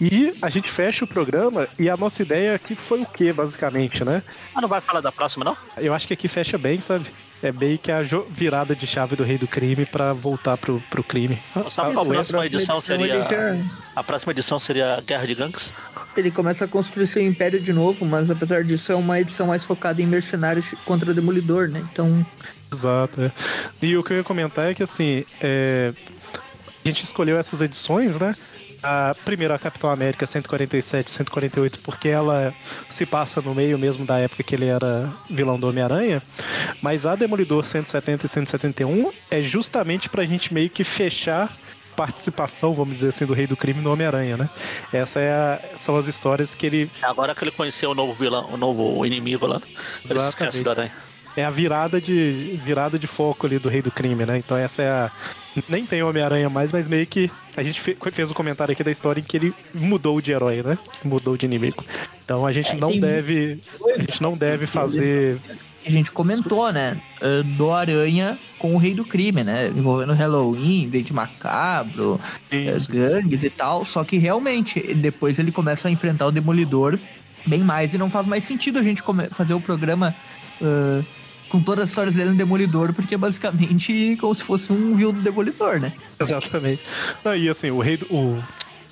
E 0.01 0.37
a 0.43 0.51
gente 0.51 0.71
fecha 0.71 1.05
o 1.05 1.09
programa 1.09 1.69
e 1.79 1.89
a 1.89 1.97
nossa 1.97 2.23
ideia 2.23 2.55
aqui 2.55 2.75
foi 2.75 3.03
o 3.03 3.07
quê, 3.07 3.33
basicamente, 3.33 4.05
né? 4.05 4.23
Ah, 4.55 4.61
não 4.61 4.69
vai 4.69 4.81
falar 4.81 5.01
da 5.01 5.13
próxima, 5.13 5.45
não? 5.45 5.57
Eu 5.77 5.95
acho 5.95 6.07
que 6.07 6.15
aqui 6.15 6.29
fecha 6.29 6.59
bem, 6.59 6.81
sabe? 6.81 7.07
é 7.47 7.53
meio 7.53 7.79
que 7.79 7.93
a 7.93 8.01
virada 8.31 8.75
de 8.75 8.87
chave 8.87 9.17
do 9.17 9.23
rei 9.23 9.37
do 9.37 9.47
crime 9.47 9.85
para 9.85 10.15
voltar 10.15 10.57
pro, 10.57 10.83
pro 10.89 11.05
crime. 11.05 11.39
Sabe 11.71 11.93
qual 11.93 12.07
a 12.07 12.09
próxima 12.09 12.47
edição 12.47 12.81
seria? 12.81 13.27
A 13.95 14.03
próxima 14.03 14.33
edição 14.33 14.59
seria 14.59 15.03
Guerra 15.07 15.27
de 15.27 15.35
Gangues? 15.35 15.75
Ele 16.17 16.31
começa 16.31 16.65
a 16.65 16.69
construir 16.69 17.07
seu 17.07 17.23
império 17.23 17.61
de 17.61 17.73
novo, 17.73 18.07
mas 18.07 18.31
apesar 18.31 18.65
disso 18.65 18.91
é 18.91 18.95
uma 18.95 19.21
edição 19.21 19.49
mais 19.49 19.63
focada 19.63 20.01
em 20.01 20.07
mercenários 20.07 20.75
contra 20.87 21.11
o 21.11 21.15
Demolidor, 21.15 21.69
né? 21.69 21.87
Então. 21.93 22.25
Exato. 22.73 23.21
É. 23.21 23.33
E 23.83 23.95
o 23.95 24.03
que 24.03 24.15
eu 24.15 24.17
ia 24.17 24.25
comentar 24.25 24.71
é 24.71 24.75
que 24.75 24.83
assim, 24.83 25.27
é... 25.41 25.93
a 26.83 26.89
gente 26.89 27.05
escolheu 27.05 27.37
essas 27.37 27.61
edições, 27.61 28.19
né? 28.19 28.35
A 28.85 29.15
primeira, 29.25 29.55
a 29.55 29.59
Capitão 29.59 29.89
América 29.89 30.27
147, 30.27 31.11
148, 31.11 31.79
porque 31.79 32.09
ela 32.09 32.55
se 32.91 33.07
passa 33.07 33.41
no 33.41 33.55
meio 33.55 33.79
mesmo 33.79 34.05
da 34.05 34.19
época 34.19 34.43
que 34.43 34.55
ele 34.55 34.67
era 34.67 35.11
vilão 35.31 35.59
do 35.59 35.67
Homem-Aranha. 35.67 36.23
Mas 36.83 37.07
a 37.07 37.17
Demolidor 37.17 37.65
170 37.65 38.27
e 38.27 38.29
171 38.29 39.11
é 39.31 39.41
justamente 39.41 40.11
pra 40.11 40.27
gente 40.27 40.53
meio 40.53 40.69
que 40.69 40.85
fechar 40.85 41.57
participação, 41.97 42.75
vamos 42.75 42.95
dizer 42.95 43.09
assim, 43.09 43.25
do 43.25 43.33
Rei 43.33 43.47
do 43.47 43.57
Crime 43.57 43.81
no 43.81 43.91
Homem-Aranha, 43.91 44.37
né? 44.37 44.51
Essas 44.93 45.23
é 45.23 45.33
a, 45.33 45.79
são 45.79 45.97
as 45.97 46.07
histórias 46.07 46.55
que 46.55 46.67
ele. 46.67 46.91
Agora 47.01 47.35
que 47.35 47.43
ele 47.43 47.53
conheceu 47.53 47.91
o 47.91 47.95
novo 47.95 48.13
vilão, 48.13 48.53
o 48.53 48.57
novo 48.59 49.07
inimigo 49.07 49.47
lá, 49.47 49.63
ele 50.11 50.21
se 50.21 50.29
esquece 50.29 50.63
do 50.63 50.71
Aranha 50.71 50.93
é 51.37 51.45
a 51.45 51.51
virada 51.51 52.01
de 52.01 52.61
virada 52.65 52.99
de 52.99 53.07
foco 53.07 53.47
ali 53.47 53.59
do 53.59 53.69
Rei 53.69 53.83
do 53.83 53.91
Crime, 53.91 54.25
né? 54.25 54.39
Então 54.39 54.57
essa 54.57 54.83
é 54.83 54.89
a 54.89 55.11
nem 55.69 55.87
tem 55.87 56.03
Homem-Aranha 56.03 56.49
mais, 56.49 56.73
mas 56.73 56.89
meio 56.89 57.07
que 57.07 57.31
a 57.57 57.63
gente 57.63 57.81
fez 57.81 58.29
o 58.29 58.33
um 58.33 58.35
comentário 58.35 58.73
aqui 58.73 58.83
da 58.83 58.91
história 58.91 59.21
em 59.21 59.25
que 59.25 59.37
ele 59.37 59.55
mudou 59.73 60.21
de 60.21 60.33
herói, 60.33 60.63
né? 60.63 60.79
Mudou 61.05 61.37
de 61.37 61.47
inimigo. 61.47 61.85
Então 62.25 62.45
a 62.45 62.53
gente 62.53 62.73
é, 62.73 62.77
não 62.77 62.99
deve 62.99 63.61
a 63.95 64.01
gente 64.01 64.23
não 64.23 64.37
deve 64.37 64.67
fazer 64.67 65.41
a 65.87 65.91
gente 65.91 66.11
comentou, 66.11 66.73
né, 66.73 66.99
eh, 67.21 67.43
do 67.43 67.71
Aranha 67.71 68.39
com 68.59 68.75
o 68.75 68.79
Rei 68.79 68.95
do 68.95 69.05
Crime, 69.05 69.45
né, 69.45 69.69
envolvendo 69.69 70.15
Halloween, 70.15 70.89
Dente 70.89 71.13
Macabro, 71.13 72.19
eh, 72.51 72.75
Isso. 72.75 72.91
gangues 72.91 73.43
e 73.43 73.51
tal, 73.51 73.85
só 73.85 74.03
que 74.03 74.17
realmente 74.17 74.81
depois 74.95 75.39
ele 75.39 75.53
começa 75.53 75.89
a 75.89 75.91
enfrentar 75.91 76.27
o 76.27 76.33
Demolidor 76.33 76.99
bem 77.47 77.63
mais 77.63 77.93
e 77.93 77.99
não 77.99 78.09
faz 78.09 78.27
mais 78.27 78.45
sentido 78.45 78.79
a 78.79 78.83
gente 78.83 79.03
fazer 79.33 79.53
o 79.53 79.61
programa 79.61 80.15
uh, 80.63 81.05
com 81.55 81.63
todas 81.63 81.85
as 81.85 81.91
histórias 81.91 82.17
dele 82.17 82.31
no 82.31 82.37
Demolidor, 82.37 82.93
porque 82.93 83.15
é 83.15 83.19
basicamente 83.19 84.17
como 84.21 84.35
se 84.35 84.43
fosse 84.43 84.73
um 84.73 84.97
vil 84.97 85.13
do 85.13 85.23
Demolidor, 85.23 85.79
né? 85.79 85.93
Exatamente. 86.19 86.83
Não, 87.25 87.37
e 87.37 87.49
assim, 87.49 87.71
o 87.71 87.79
rei 87.79 87.97
do. 87.97 88.13
O... 88.13 88.43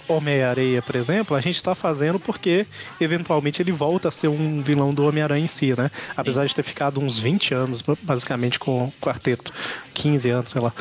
Homem-Areia, 0.08 0.82
por 0.82 0.96
exemplo, 0.96 1.36
a 1.36 1.40
gente 1.40 1.56
está 1.56 1.76
fazendo 1.76 2.18
porque 2.18 2.66
eventualmente 3.00 3.62
ele 3.62 3.70
volta 3.70 4.08
a 4.08 4.10
ser 4.10 4.26
um 4.26 4.60
vilão 4.60 4.92
do 4.92 5.06
Homem-Aranha 5.06 5.44
em 5.44 5.48
si, 5.48 5.74
né? 5.78 5.90
Apesar 6.16 6.42
Sim. 6.42 6.48
de 6.48 6.54
ter 6.56 6.62
ficado 6.64 7.00
uns 7.00 7.18
20 7.20 7.54
anos, 7.54 7.84
basicamente, 8.02 8.58
com 8.58 8.86
o 8.86 8.92
quarteto. 9.00 9.52
15 9.94 10.28
anos, 10.28 10.50
sei 10.50 10.60
lá. 10.60 10.72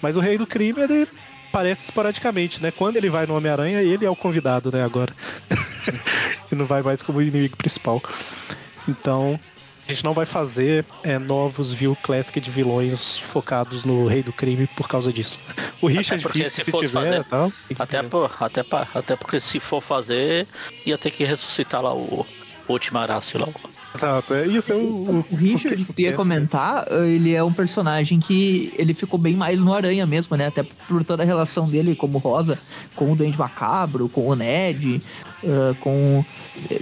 Mas 0.00 0.16
o 0.16 0.20
Rei 0.20 0.38
do 0.38 0.46
Crime, 0.46 0.80
ele 0.80 1.08
aparece 1.52 1.84
esporadicamente, 1.84 2.62
né? 2.62 2.70
Quando 2.70 2.96
ele 2.96 3.10
vai 3.10 3.26
no 3.26 3.36
Homem-Aranha, 3.36 3.82
ele 3.82 4.06
é 4.06 4.10
o 4.10 4.16
convidado, 4.16 4.70
né? 4.72 4.82
Agora. 4.82 5.12
e 6.50 6.54
não 6.54 6.64
vai 6.64 6.80
mais 6.80 7.02
como 7.02 7.20
inimigo 7.20 7.56
principal. 7.56 8.00
Então, 8.88 9.38
a 9.88 9.92
gente 9.92 10.04
não 10.04 10.12
vai 10.12 10.26
fazer 10.26 10.84
é, 11.02 11.18
novos 11.18 11.72
View 11.72 11.96
Classic 12.02 12.38
de 12.38 12.50
vilões 12.50 13.18
focados 13.18 13.86
no 13.86 14.06
Rei 14.06 14.22
do 14.22 14.34
Crime 14.34 14.66
por 14.76 14.86
causa 14.86 15.10
disso. 15.10 15.38
O 15.80 15.86
Richard 15.86 16.22
porque 16.22 16.48
se, 16.50 16.62
se 16.62 16.64
tiver, 16.64 16.88
fazer, 16.88 17.24
tal, 17.24 17.52
até, 17.78 18.02
por, 18.02 18.30
até, 18.38 18.64
até 18.94 19.16
porque 19.16 19.40
se 19.40 19.58
for 19.58 19.80
fazer, 19.80 20.46
ia 20.84 20.98
ter 20.98 21.10
que 21.10 21.24
ressuscitar 21.24 21.82
lá 21.82 21.94
o, 21.94 22.26
o 22.68 22.72
Ultimarácio 22.72 23.40
lá. 23.40 23.48
Exato, 23.98 24.32
é, 24.32 24.46
isso 24.46 24.72
é 24.72 24.76
o, 24.76 24.78
o, 24.78 25.26
o 25.28 25.34
Richard 25.34 25.84
que 25.84 26.02
ia 26.02 26.12
comentar, 26.12 26.86
ele 27.04 27.34
é 27.34 27.42
um 27.42 27.52
personagem 27.52 28.20
que 28.20 28.72
ele 28.78 28.94
ficou 28.94 29.18
bem 29.18 29.34
mais 29.34 29.60
no 29.60 29.74
Aranha 29.74 30.06
mesmo, 30.06 30.36
né? 30.36 30.46
Até 30.46 30.62
por 30.62 31.04
toda 31.04 31.24
a 31.24 31.26
relação 31.26 31.68
dele 31.68 31.96
como 31.96 32.18
Rosa, 32.18 32.58
com 32.94 33.12
o 33.12 33.16
Dente 33.16 33.36
Macabro, 33.36 34.08
com 34.08 34.28
o 34.28 34.36
Ned, 34.36 35.02
uh, 35.42 35.74
com, 35.80 36.24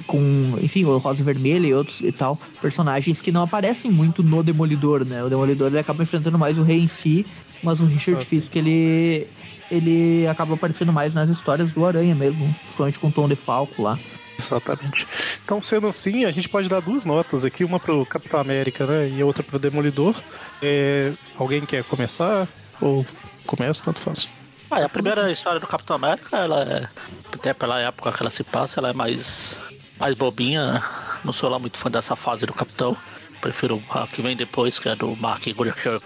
com, 0.07 0.59
enfim, 0.61 0.85
o 0.85 0.99
Rosa 0.99 1.25
Vermelha 1.25 1.67
e 1.67 1.73
outros 1.73 2.03
e 2.03 2.13
tal, 2.13 2.39
personagens 2.61 3.23
que 3.23 3.33
não 3.33 3.43
aparecem 3.43 3.91
muito 3.91 4.23
no 4.23 4.43
Demolidor, 4.43 5.03
né? 5.03 5.25
O 5.25 5.31
Demolidor 5.31 5.69
ele 5.69 5.79
acaba 5.79 6.03
enfrentando 6.03 6.39
mais 6.39 6.59
o 6.59 6.63
rei 6.63 6.81
em 6.81 6.89
si, 6.89 7.25
mas 7.63 7.81
o 7.81 7.87
Richard 7.87 8.23
okay. 8.23 8.41
Fisk, 8.41 8.55
ele 8.55 9.27
ele 9.71 10.27
acaba 10.29 10.55
aparecendo 10.55 10.93
mais 10.93 11.15
nas 11.15 11.29
histórias 11.29 11.73
do 11.73 11.85
Aranha 11.85 12.15
mesmo, 12.15 12.55
principalmente 12.65 12.99
com 12.99 13.09
o 13.09 13.13
Tom 13.13 13.27
de 13.27 13.37
Falco 13.37 13.83
lá. 13.83 13.99
Exatamente. 14.39 15.07
Então, 15.45 15.63
sendo 15.63 15.87
assim, 15.87 16.25
a 16.25 16.31
gente 16.31 16.49
pode 16.49 16.69
dar 16.69 16.81
duas 16.81 17.05
notas 17.05 17.45
aqui, 17.45 17.65
uma 17.65 17.81
pro 17.81 18.05
Capitão 18.07 18.39
América, 18.39 18.87
né? 18.87 19.09
E 19.09 19.23
outra 19.23 19.43
pro 19.43 19.59
Demolidor. 19.59 20.15
É... 20.63 21.13
Alguém 21.37 21.65
quer 21.65 21.83
começar? 21.85 22.47
Ou 22.81 23.05
começa, 23.47 23.85
tanto 23.85 24.01
faz. 24.01 24.29
Ah, 24.71 24.85
a 24.85 24.89
primeira 24.89 25.31
história 25.31 25.61
do 25.61 25.67
Capitão 25.67 25.97
América, 25.97 26.37
ela 26.37 26.63
é. 26.63 26.89
Até 27.33 27.55
pela 27.55 27.81
época 27.81 28.13
que 28.13 28.23
ela 28.23 28.31
se 28.31 28.45
passa, 28.45 28.81
ela 28.81 28.91
é 28.91 28.93
mais. 28.93 29.59
mais 29.99 30.15
bobinha. 30.15 30.83
Não 31.25 31.33
sou 31.33 31.49
lá 31.49 31.59
muito 31.59 31.79
fã 31.79 31.91
dessa 31.91 32.17
fase 32.17 32.45
do 32.47 32.53
Capitão. 32.53 32.97
Prefiro 33.41 33.83
a 33.91 34.07
que 34.07 34.23
vem 34.23 34.37
depois, 34.37 34.79
que 34.79 34.89
é 34.89 34.97
do 34.97 35.15
Mark 35.17 35.45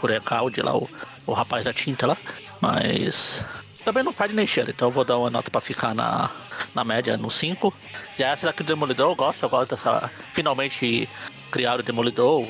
Gurecaldi, 0.00 0.60
lá, 0.60 0.76
o, 0.76 0.88
o 1.26 1.32
rapaz 1.32 1.64
da 1.64 1.72
tinta 1.72 2.06
lá. 2.06 2.16
Mas. 2.60 3.44
Também 3.84 4.02
não 4.02 4.12
faz 4.12 4.32
nem 4.32 4.46
cheiro, 4.46 4.70
então 4.70 4.88
eu 4.88 4.92
vou 4.92 5.04
dar 5.04 5.16
uma 5.16 5.30
nota 5.30 5.50
pra 5.50 5.60
ficar 5.60 5.94
na, 5.94 6.30
na 6.74 6.84
média 6.84 7.16
no 7.16 7.30
5. 7.30 7.72
Já 8.18 8.28
essa 8.28 8.46
daqui 8.46 8.62
do 8.62 8.66
Demolidor 8.66 9.10
eu 9.10 9.16
gosto, 9.16 9.42
eu 9.42 9.48
gosto 9.48 9.70
dessa. 9.70 10.10
Finalmente 10.32 11.08
criaram 11.50 11.80
o 11.80 11.82
Demolidor, 11.82 12.46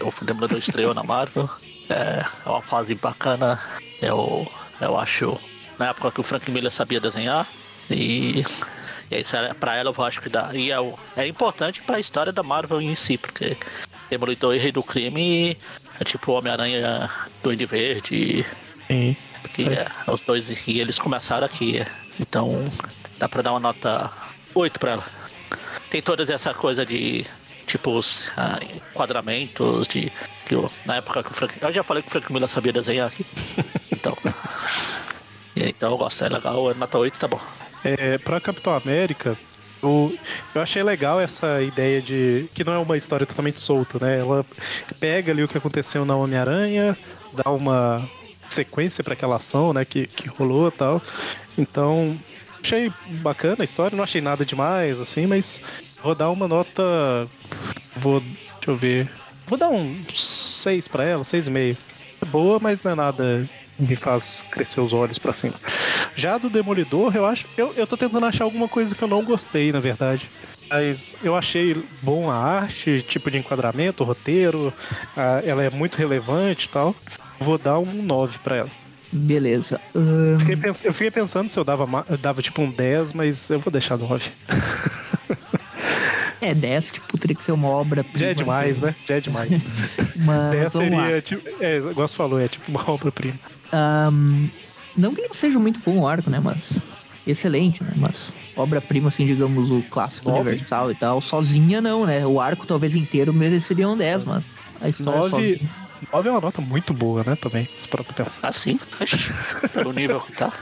o 0.00 0.24
Demolidor 0.24 0.58
estreou 0.58 0.94
na 0.94 1.02
Marvel. 1.02 1.48
É, 1.88 2.24
é 2.44 2.48
uma 2.48 2.62
fase 2.62 2.94
bacana, 2.94 3.58
eu, 4.00 4.46
eu 4.80 4.98
acho. 4.98 5.38
Na 5.78 5.88
época 5.88 6.10
que 6.12 6.20
o 6.20 6.24
Frank 6.24 6.50
Miller 6.50 6.70
sabia 6.70 7.00
desenhar. 7.00 7.48
E, 7.90 8.44
e 9.10 9.20
isso 9.20 9.34
era, 9.34 9.54
pra 9.54 9.76
ela 9.76 9.92
eu 9.96 10.04
acho 10.04 10.20
que 10.20 10.28
dá. 10.28 10.50
E 10.54 10.70
é, 10.70 10.76
é 11.16 11.26
importante 11.26 11.82
pra 11.82 11.98
história 11.98 12.32
da 12.32 12.42
Marvel 12.42 12.80
em 12.80 12.94
si, 12.94 13.18
porque 13.18 13.56
Demolidor 14.08 14.54
e 14.54 14.58
Rei 14.58 14.72
do 14.72 14.82
Crime 14.82 15.56
é 15.98 16.04
tipo 16.04 16.32
Homem-Aranha 16.32 17.10
Duende 17.42 17.66
Verde. 17.66 18.46
Sim. 18.86 19.16
Que 19.54 19.64
é, 19.64 19.86
os 20.06 20.20
dois 20.20 20.48
e 20.66 20.80
eles 20.80 20.98
começaram 20.98 21.46
aqui. 21.46 21.84
Então 22.20 22.64
Dá 23.22 23.28
pra 23.28 23.40
dar 23.40 23.52
uma 23.52 23.60
nota 23.60 24.10
8 24.52 24.80
pra 24.80 24.90
ela. 24.90 25.04
Tem 25.88 26.02
todas 26.02 26.28
essa 26.28 26.52
coisa 26.52 26.84
de 26.84 27.24
tipo 27.68 27.96
os 27.96 28.28
ah, 28.36 28.58
enquadramentos 28.90 29.86
de 29.86 30.10
que 30.44 30.56
eu, 30.56 30.68
na 30.84 30.96
época 30.96 31.22
que 31.22 31.30
o 31.30 31.32
Frank, 31.32 31.56
eu 31.62 31.70
já 31.70 31.84
falei 31.84 32.02
que 32.02 32.08
o 32.08 32.10
Frank 32.10 32.32
Miller 32.32 32.48
sabia 32.48 32.72
desenhar 32.72 33.06
aqui. 33.06 33.24
Então, 33.92 34.16
então 35.54 35.92
eu 35.92 35.96
gosto, 35.96 36.24
é 36.24 36.28
legal, 36.28 36.74
nota 36.74 36.98
8 36.98 37.16
tá 37.16 37.28
bom. 37.28 37.38
É, 37.84 38.18
pra 38.18 38.40
Capitão 38.40 38.74
América, 38.74 39.38
eu, 39.80 40.18
eu 40.52 40.60
achei 40.60 40.82
legal 40.82 41.20
essa 41.20 41.62
ideia 41.62 42.02
de 42.02 42.48
que 42.52 42.64
não 42.64 42.72
é 42.72 42.78
uma 42.78 42.96
história 42.96 43.24
totalmente 43.24 43.60
solta, 43.60 44.04
né? 44.04 44.18
Ela 44.18 44.44
pega 44.98 45.30
ali 45.30 45.44
o 45.44 45.46
que 45.46 45.56
aconteceu 45.56 46.04
na 46.04 46.16
Homem-Aranha, 46.16 46.98
dá 47.32 47.52
uma 47.52 48.04
sequência 48.50 49.04
para 49.04 49.12
aquela 49.12 49.36
ação, 49.36 49.72
né, 49.72 49.84
que, 49.84 50.08
que 50.08 50.28
rolou 50.28 50.66
e 50.66 50.72
tal. 50.72 51.00
Então, 51.56 52.18
Achei 52.62 52.92
bacana 53.22 53.56
a 53.60 53.64
história, 53.64 53.96
não 53.96 54.04
achei 54.04 54.20
nada 54.20 54.44
demais, 54.44 55.00
assim, 55.00 55.26
mas 55.26 55.62
vou 56.02 56.14
dar 56.14 56.30
uma 56.30 56.46
nota. 56.46 57.28
Vou. 57.96 58.20
Deixa 58.20 58.70
eu 58.70 58.76
ver. 58.76 59.10
Vou 59.46 59.58
dar 59.58 59.68
um 59.68 60.04
6 60.12 60.88
pra 60.88 61.04
ela, 61.04 61.24
6,5. 61.24 61.76
É 62.20 62.24
boa, 62.24 62.60
mas 62.60 62.82
não 62.82 62.92
é 62.92 62.94
nada 62.94 63.48
me 63.78 63.96
faz 63.96 64.44
crescer 64.50 64.80
os 64.80 64.92
olhos 64.92 65.18
para 65.18 65.34
cima. 65.34 65.54
Já 66.14 66.38
do 66.38 66.48
Demolidor, 66.48 67.16
eu 67.16 67.26
acho. 67.26 67.46
Eu, 67.56 67.72
eu 67.74 67.86
tô 67.86 67.96
tentando 67.96 68.24
achar 68.24 68.44
alguma 68.44 68.68
coisa 68.68 68.94
que 68.94 69.02
eu 69.02 69.08
não 69.08 69.24
gostei, 69.24 69.72
na 69.72 69.80
verdade. 69.80 70.30
Mas 70.70 71.16
eu 71.22 71.36
achei 71.36 71.82
bom 72.00 72.30
a 72.30 72.36
arte, 72.36 73.02
tipo 73.02 73.30
de 73.30 73.38
enquadramento, 73.38 74.04
roteiro. 74.04 74.72
A, 75.16 75.42
ela 75.44 75.62
é 75.62 75.70
muito 75.70 75.96
relevante 75.96 76.66
e 76.66 76.68
tal. 76.68 76.94
Vou 77.40 77.58
dar 77.58 77.78
um 77.78 78.02
9 78.02 78.38
para 78.38 78.56
ela. 78.56 78.81
Beleza. 79.12 79.80
Um... 79.94 80.38
Fiquei 80.38 80.56
pens... 80.56 80.82
Eu 80.84 80.92
fiquei 80.92 81.10
pensando 81.10 81.50
se 81.50 81.58
eu 81.58 81.64
dava, 81.64 81.86
eu 82.08 82.16
dava 82.16 82.40
tipo 82.40 82.62
um 82.62 82.70
10, 82.70 83.12
mas 83.12 83.50
eu 83.50 83.60
vou 83.60 83.70
deixar 83.70 83.98
9. 83.98 84.30
É, 86.40 86.52
10, 86.52 86.90
tipo, 86.90 87.16
teria 87.16 87.36
que 87.36 87.44
ser 87.44 87.52
uma 87.52 87.68
obra. 87.68 88.04
Já 88.16 88.26
é 88.26 88.34
demais, 88.34 88.80
né? 88.80 88.96
Já 89.06 89.14
é 89.14 89.20
demais. 89.20 89.48
mas, 90.16 90.50
10 90.50 90.72
seria, 90.72 91.22
tipo, 91.22 91.48
é, 91.60 91.76
igual 91.76 92.08
você 92.08 92.16
falou, 92.16 92.40
é 92.40 92.48
tipo 92.48 92.68
uma 92.68 92.90
obra-prima. 92.90 93.38
Um, 93.72 94.48
não 94.96 95.14
que 95.14 95.22
não 95.22 95.32
seja 95.32 95.58
muito 95.60 95.78
bom 95.84 96.00
o 96.00 96.08
arco, 96.08 96.28
né? 96.28 96.40
Mas. 96.42 96.78
Excelente, 97.24 97.84
né? 97.84 97.92
Mas 97.94 98.34
obra-prima, 98.56 99.06
assim, 99.06 99.24
digamos, 99.24 99.70
o 99.70 99.80
clássico 99.84 100.28
Nove. 100.28 100.50
universal 100.50 100.90
e 100.90 100.94
tal. 100.96 101.20
Sozinha 101.20 101.80
não, 101.80 102.04
né? 102.04 102.26
O 102.26 102.40
arco 102.40 102.66
talvez 102.66 102.96
inteiro 102.96 103.32
mereceria 103.32 103.88
um 103.88 103.96
10, 103.96 104.24
mas. 104.24 104.44
A 104.80 104.88
história 104.88 105.20
9, 105.20 105.30
sozinha. 105.30 105.70
9 106.10 106.28
é 106.28 106.32
uma 106.32 106.40
nota 106.40 106.60
muito 106.60 106.92
boa, 106.92 107.22
né? 107.24 107.36
Também, 107.36 107.68
se 107.76 107.88
para 107.88 108.02
pensar. 108.02 108.40
Ah, 108.42 108.52
sim? 108.52 108.78
Pelo 109.72 109.92
nível 109.92 110.20
que 110.20 110.32
tá. 110.32 110.52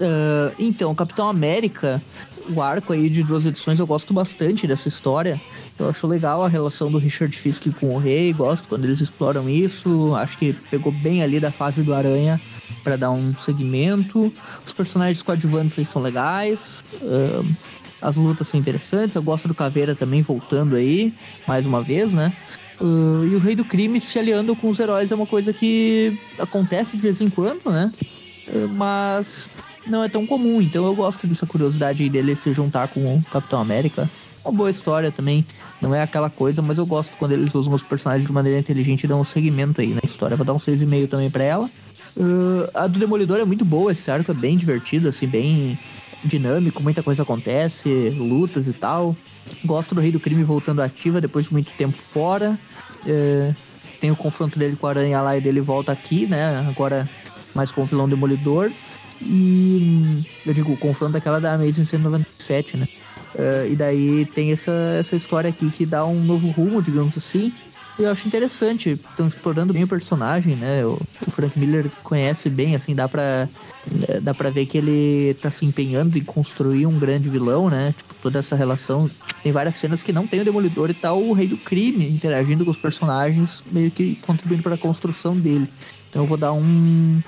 Uh, 0.00 0.54
então, 0.58 0.94
Capitão 0.94 1.28
América, 1.28 2.02
o 2.48 2.62
arco 2.62 2.92
aí 2.92 3.08
de 3.08 3.22
duas 3.22 3.44
edições, 3.44 3.78
eu 3.78 3.86
gosto 3.86 4.12
bastante 4.12 4.66
dessa 4.66 4.88
história. 4.88 5.40
Eu 5.78 5.88
acho 5.88 6.06
legal 6.06 6.44
a 6.44 6.48
relação 6.48 6.90
do 6.90 6.98
Richard 6.98 7.36
Fisk 7.36 7.66
com 7.78 7.94
o 7.94 7.98
rei, 7.98 8.32
gosto 8.32 8.68
quando 8.68 8.84
eles 8.84 9.00
exploram 9.00 9.48
isso. 9.48 10.14
Acho 10.16 10.36
que 10.38 10.52
pegou 10.70 10.92
bem 10.92 11.22
ali 11.22 11.38
da 11.38 11.52
fase 11.52 11.82
do 11.82 11.94
Aranha 11.94 12.40
para 12.82 12.96
dar 12.96 13.10
um 13.10 13.34
segmento. 13.36 14.32
Os 14.66 14.72
personagens 14.72 15.22
coadjuvantes 15.22 15.78
aí 15.78 15.86
são 15.86 16.02
legais. 16.02 16.82
Uh, 16.94 17.48
as 18.00 18.16
lutas 18.16 18.48
são 18.48 18.58
interessantes. 18.58 19.14
Eu 19.14 19.22
gosto 19.22 19.46
do 19.46 19.54
Caveira 19.54 19.94
também 19.94 20.22
voltando 20.22 20.74
aí, 20.74 21.12
mais 21.46 21.66
uma 21.66 21.82
vez, 21.82 22.12
né? 22.12 22.32
Uh, 22.80 23.26
e 23.26 23.34
o 23.34 23.38
Rei 23.38 23.56
do 23.56 23.64
Crime 23.64 24.00
se 24.00 24.18
aliando 24.18 24.54
com 24.54 24.68
os 24.68 24.78
heróis 24.78 25.10
é 25.10 25.14
uma 25.14 25.26
coisa 25.26 25.52
que 25.52 26.16
acontece 26.38 26.96
de 26.96 27.02
vez 27.02 27.20
em 27.20 27.28
quando, 27.28 27.70
né? 27.70 27.92
Uh, 28.46 28.68
mas 28.68 29.48
não 29.86 30.04
é 30.04 30.08
tão 30.08 30.26
comum, 30.26 30.60
então 30.62 30.86
eu 30.86 30.94
gosto 30.94 31.26
dessa 31.26 31.46
curiosidade 31.46 32.08
dele 32.08 32.36
se 32.36 32.52
juntar 32.52 32.88
com 32.88 33.16
o 33.16 33.22
Capitão 33.30 33.60
América. 33.60 34.08
Uma 34.44 34.52
boa 34.52 34.70
história 34.70 35.10
também, 35.10 35.44
não 35.80 35.94
é 35.94 36.02
aquela 36.02 36.30
coisa, 36.30 36.62
mas 36.62 36.78
eu 36.78 36.86
gosto 36.86 37.16
quando 37.16 37.32
eles 37.32 37.52
usam 37.54 37.74
os 37.74 37.82
personagens 37.82 38.26
de 38.26 38.32
maneira 38.32 38.58
inteligente 38.58 39.04
e 39.04 39.08
dão 39.08 39.20
um 39.20 39.24
segmento 39.24 39.80
aí 39.80 39.88
na 39.88 40.00
história. 40.04 40.36
Vou 40.36 40.46
dar 40.46 40.54
um 40.54 40.58
6,5 40.58 41.08
também 41.08 41.30
para 41.30 41.44
ela. 41.44 41.70
Uh, 42.16 42.68
a 42.74 42.86
do 42.86 42.98
Demolidor 42.98 43.38
é 43.38 43.44
muito 43.44 43.64
boa, 43.64 43.92
esse 43.92 44.10
arco 44.10 44.30
é 44.30 44.34
bem 44.34 44.56
divertido, 44.56 45.08
assim, 45.08 45.26
bem 45.26 45.78
dinâmico, 46.24 46.82
muita 46.82 47.02
coisa 47.02 47.22
acontece, 47.22 48.10
lutas 48.10 48.66
e 48.66 48.72
tal. 48.72 49.16
Gosto 49.64 49.94
do 49.94 50.00
Rei 50.00 50.12
do 50.12 50.20
Crime 50.20 50.44
voltando 50.44 50.82
ativa 50.82 51.20
depois 51.20 51.46
de 51.46 51.52
muito 51.52 51.72
tempo 51.72 51.96
fora. 51.96 52.58
Uh, 53.04 53.54
tem 54.00 54.10
o 54.10 54.16
confronto 54.16 54.58
dele 54.58 54.76
com 54.76 54.86
a 54.86 54.90
Aranha 54.90 55.20
lá 55.20 55.36
e 55.36 55.40
dele 55.40 55.60
volta 55.60 55.92
aqui, 55.92 56.26
né? 56.26 56.58
Agora 56.68 57.08
mais 57.54 57.70
com 57.70 57.82
o 57.82 57.86
vilão 57.86 58.08
Demolidor. 58.08 58.70
E 59.20 60.22
eu 60.46 60.52
digo, 60.52 60.72
o 60.72 60.76
confronto 60.76 61.12
daquela 61.12 61.40
da 61.40 61.54
Amazing 61.54 61.84
197, 61.84 62.76
né? 62.76 62.88
Uh, 63.34 63.70
e 63.70 63.76
daí 63.76 64.26
tem 64.26 64.52
essa, 64.52 64.72
essa 64.98 65.16
história 65.16 65.50
aqui 65.50 65.70
que 65.70 65.84
dá 65.84 66.04
um 66.04 66.22
novo 66.22 66.48
rumo, 66.50 66.80
digamos 66.80 67.16
assim. 67.16 67.52
Eu 67.98 68.10
acho 68.10 68.28
interessante, 68.28 68.90
estão 68.90 69.26
explorando 69.26 69.72
bem 69.72 69.82
o 69.82 69.88
personagem, 69.88 70.54
né? 70.54 70.84
O, 70.86 71.00
o, 71.26 71.30
Frank 71.30 71.58
Miller 71.58 71.90
conhece 72.04 72.48
bem, 72.48 72.76
assim, 72.76 72.94
dá 72.94 73.08
pra, 73.08 73.48
dá 74.22 74.34
pra 74.34 74.50
ver 74.50 74.66
que 74.66 74.78
ele 74.78 75.34
tá 75.34 75.50
se 75.50 75.64
empenhando 75.64 76.16
em 76.16 76.24
construir 76.24 76.86
um 76.86 76.98
grande 76.98 77.28
vilão, 77.28 77.68
né? 77.68 77.94
Tipo, 77.96 78.14
toda 78.16 78.38
essa 78.38 78.56
relação. 78.56 79.10
Tem 79.42 79.52
várias 79.52 79.76
cenas 79.76 80.02
que 80.02 80.12
não 80.12 80.26
tem 80.26 80.40
o 80.40 80.44
Demolidor 80.44 80.90
e 80.90 80.94
tá 80.94 81.12
o 81.12 81.32
Rei 81.32 81.46
do 81.46 81.56
Crime 81.56 82.08
interagindo 82.08 82.64
com 82.64 82.70
os 82.70 82.76
personagens, 82.76 83.62
meio 83.70 83.90
que 83.90 84.16
contribuindo 84.16 84.62
para 84.62 84.74
a 84.74 84.78
construção 84.78 85.36
dele. 85.36 85.68
Então 86.08 86.22
eu 86.22 86.26
vou 86.26 86.36
dar 86.36 86.52
um, 86.52 87.20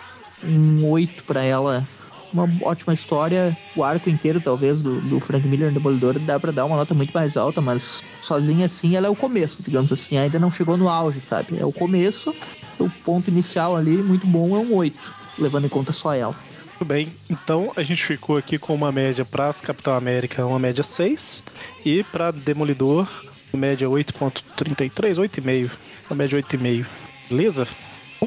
um 0.42 0.86
8 0.86 1.24
para 1.24 1.42
ela. 1.42 1.86
Uma 2.32 2.48
ótima 2.62 2.94
história, 2.94 3.56
o 3.74 3.82
arco 3.82 4.08
inteiro, 4.08 4.40
talvez, 4.40 4.80
do, 4.82 5.00
do 5.00 5.18
Frank 5.18 5.46
Miller 5.48 5.72
Demolidor, 5.72 6.16
dá 6.20 6.38
para 6.38 6.52
dar 6.52 6.64
uma 6.64 6.76
nota 6.76 6.94
muito 6.94 7.10
mais 7.12 7.36
alta, 7.36 7.60
mas 7.60 8.00
sozinha 8.20 8.66
assim 8.66 8.94
ela 8.94 9.08
é 9.08 9.10
o 9.10 9.16
começo, 9.16 9.60
digamos 9.64 9.92
assim. 9.92 10.16
Ainda 10.16 10.38
não 10.38 10.50
chegou 10.50 10.76
no 10.76 10.88
auge, 10.88 11.20
sabe? 11.20 11.58
É 11.58 11.64
o 11.64 11.72
começo, 11.72 12.32
o 12.78 12.88
ponto 12.88 13.28
inicial 13.28 13.74
ali, 13.74 14.00
muito 14.00 14.28
bom, 14.28 14.54
é 14.54 14.60
um 14.60 14.72
8, 14.74 15.12
levando 15.38 15.64
em 15.64 15.68
conta 15.68 15.90
só 15.90 16.14
ela. 16.14 16.36
Muito 16.80 16.88
bem, 16.88 17.14
então 17.28 17.70
a 17.76 17.82
gente 17.82 18.02
ficou 18.02 18.38
aqui 18.38 18.56
com 18.56 18.74
uma 18.74 18.90
média 18.90 19.22
para 19.22 19.48
as 19.48 19.60
Capitão 19.60 19.94
América, 19.94 20.46
uma 20.46 20.58
média 20.58 20.82
6, 20.82 21.44
e 21.84 22.02
para 22.04 22.30
Demolidor, 22.30 23.06
média 23.52 23.86
8.33, 23.86 25.16
8,5, 25.16 25.70
uma 26.08 26.16
média 26.16 26.42
8,5. 26.42 26.86
Beleza? 27.28 27.68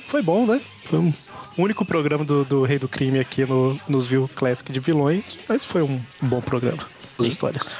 Foi 0.05 0.21
bom, 0.21 0.45
né? 0.45 0.61
Foi 0.85 0.99
um 0.99 1.11
único 1.57 1.83
programa 1.83 2.23
do, 2.23 2.45
do 2.45 2.61
Rei 2.61 2.77
do 2.77 2.87
Crime 2.87 3.19
aqui 3.19 3.43
no, 3.43 3.79
nos 3.87 4.05
View 4.05 4.29
Classic 4.35 4.71
de 4.71 4.79
vilões, 4.79 5.35
mas 5.49 5.63
foi 5.63 5.81
um 5.81 5.99
bom 6.21 6.39
programa. 6.39 6.85
As 7.17 7.25
histórias. 7.25 7.75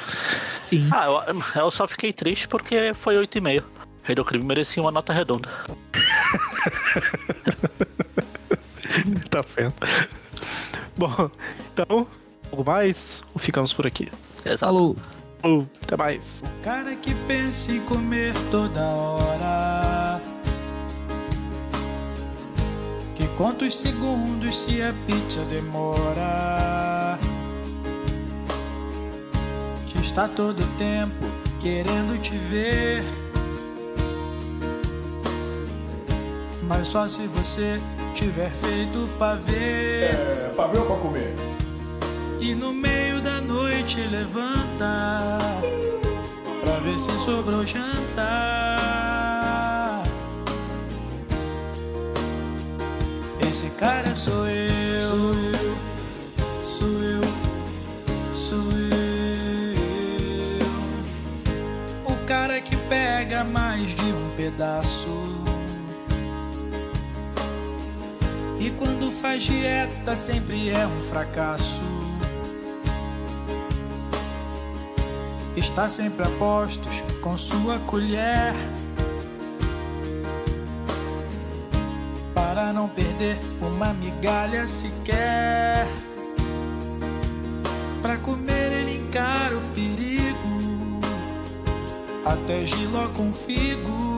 Sim. 0.68 0.88
Ah, 0.90 1.06
eu, 1.06 1.40
eu, 1.54 1.70
só 1.70 1.86
fiquei 1.86 2.12
triste 2.12 2.48
porque 2.48 2.92
foi 2.94 3.14
8,5. 3.14 3.62
Rei 4.02 4.16
do 4.16 4.24
Crime 4.24 4.44
merecia 4.44 4.82
uma 4.82 4.90
nota 4.90 5.12
redonda. 5.12 5.48
tá 9.30 9.42
certo. 9.42 9.86
Bom, 10.96 11.30
então, 11.72 12.06
algo 12.50 12.64
mais? 12.64 13.22
Ou 13.34 13.40
ficamos 13.40 13.72
por 13.72 13.86
aqui? 13.86 14.10
Exato. 14.44 14.58
Falou. 14.58 14.96
Falou. 15.40 15.68
Até 15.82 15.96
mais. 15.96 16.42
O 16.42 16.62
cara 16.62 16.94
que 16.96 17.14
pensa 17.26 17.72
em 17.72 17.80
comer 17.80 18.32
toda 18.50 18.80
hora 18.80 20.20
que 23.14 23.28
quantos 23.36 23.76
segundos 23.76 24.56
se 24.56 24.82
a 24.82 24.92
pizza 25.06 25.40
demora? 25.44 27.18
Que 29.86 30.00
está 30.00 30.28
todo 30.28 30.62
tempo 30.76 31.24
querendo 31.60 32.20
te 32.20 32.36
ver. 32.36 33.04
Mas 36.66 36.88
só 36.88 37.08
se 37.08 37.26
você 37.26 37.78
tiver 38.14 38.50
feito 38.50 39.08
pra 39.18 39.34
ver. 39.34 40.14
É, 40.14 40.52
pra 40.54 40.66
ver 40.68 40.78
ou 40.78 40.86
pra 40.86 40.96
comer? 40.96 41.34
E 42.40 42.54
no 42.54 42.72
meio 42.72 43.20
da 43.20 43.40
noite 43.40 44.00
levanta 44.00 45.38
pra 46.62 46.78
ver 46.82 46.98
se 46.98 47.10
sobrou 47.24 47.66
jantar. 47.66 48.34
Esse 53.48 53.68
cara 53.70 54.14
sou 54.14 54.46
eu. 54.46 55.52
Sou 56.64 57.02
eu. 57.02 57.20
Sou 58.36 58.58
eu. 58.58 59.74
O 62.06 62.26
cara 62.26 62.60
que 62.60 62.76
pega 62.88 63.42
mais 63.44 63.94
de 63.94 64.04
um 64.04 64.30
pedaço. 64.36 65.23
Quando 68.84 69.10
faz 69.10 69.44
dieta 69.44 70.14
sempre 70.14 70.68
é 70.68 70.86
um 70.86 71.00
fracasso. 71.00 71.80
Está 75.56 75.88
sempre 75.88 76.26
a 76.26 76.30
postos 76.38 77.02
com 77.22 77.36
sua 77.38 77.78
colher. 77.80 78.52
para 82.34 82.72
não 82.72 82.88
perder 82.88 83.36
uma 83.60 83.92
migalha 83.94 84.68
sequer. 84.68 85.88
Pra 88.00 88.16
comer 88.18 88.70
ele 88.70 88.98
encara 88.98 89.56
o 89.56 89.60
perigo, 89.74 91.00
até 92.24 92.64
giló 92.64 93.08
com 93.08 93.32
figo. 93.32 94.13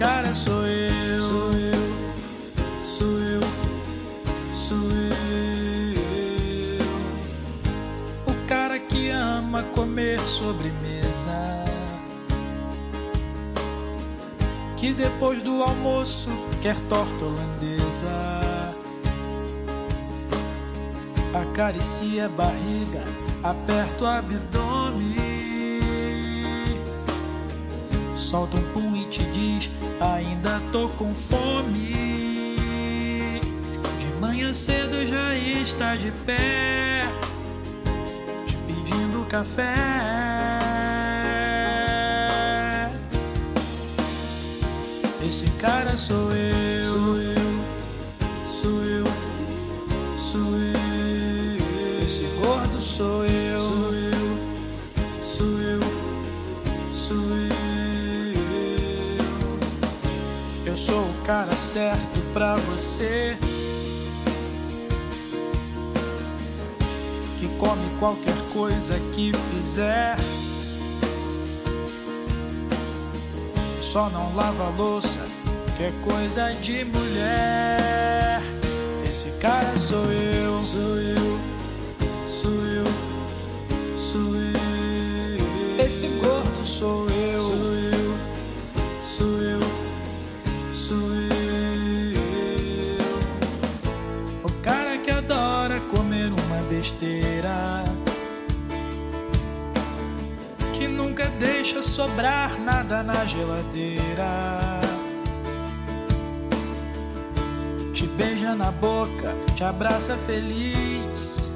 Cara 0.00 0.34
sou 0.34 0.66
eu, 0.66 1.20
sou 1.20 1.52
eu, 1.52 1.74
sou 2.86 3.20
eu, 3.20 3.40
sou 4.54 4.78
eu. 4.78 6.00
O 8.26 8.46
cara 8.48 8.78
que 8.78 9.10
ama 9.10 9.62
comer 9.74 10.18
sobremesa 10.20 11.66
que 14.78 14.94
depois 14.94 15.42
do 15.42 15.62
almoço 15.62 16.30
quer 16.62 16.76
torta 16.88 17.22
holandesa. 17.22 18.40
Acaricia 21.34 22.24
a 22.24 22.28
barriga, 22.30 23.04
aperta 23.42 24.04
o 24.04 24.06
abdômen. 24.06 24.69
Solta 28.30 28.56
um 28.56 28.62
pum 28.72 28.94
e 28.94 29.06
te 29.06 29.24
diz: 29.32 29.68
Ainda 29.98 30.62
tô 30.70 30.88
com 30.90 31.12
fome. 31.12 32.54
De 33.98 34.20
manhã 34.20 34.54
cedo 34.54 35.04
já 35.04 35.34
está 35.34 35.96
de 35.96 36.12
pé, 36.24 37.08
te 38.46 38.54
pedindo 38.68 39.26
café. 39.28 39.74
Esse 45.24 45.50
cara 45.58 45.96
sou 45.98 46.30
eu, 46.30 46.94
sou 46.94 47.16
eu, 47.20 47.50
sou 48.48 48.84
eu, 48.84 49.04
sou 50.20 50.54
eu. 50.54 52.04
Esse 52.06 52.22
gordo 52.40 52.80
sou 52.80 53.24
eu, 53.24 53.60
sou 53.60 53.92
eu, 53.92 54.20
sou 55.24 55.60
eu, 55.60 55.80
sou 56.94 57.16
eu. 57.16 57.69
Cara 61.30 61.54
certo 61.54 62.20
pra 62.32 62.56
você. 62.56 63.38
Que 67.38 67.46
come 67.56 67.88
qualquer 68.00 68.34
coisa 68.52 68.98
que 69.14 69.32
fizer. 69.32 70.16
só 73.80 74.10
não 74.10 74.34
lava 74.34 74.68
louça, 74.76 75.20
que 75.76 75.84
é 75.84 75.92
coisa 76.02 76.52
de 76.54 76.84
mulher. 76.84 78.40
Esse 79.08 79.30
cara 79.40 79.76
sou 79.78 80.04
eu, 80.12 80.64
sou 80.64 80.96
eu, 80.98 81.38
sou 82.28 82.66
eu, 82.66 82.84
sou 83.98 84.36
eu. 84.36 85.86
Esse 85.86 86.08
gordo 86.08 86.49
besteira. 96.80 97.84
Que 100.72 100.88
nunca 100.88 101.26
deixa 101.38 101.82
sobrar 101.82 102.58
nada 102.58 103.02
na 103.02 103.26
geladeira. 103.26 104.80
te 107.92 108.06
beija 108.06 108.54
na 108.54 108.70
boca, 108.70 109.34
te 109.54 109.62
abraça 109.62 110.16
feliz. 110.16 111.52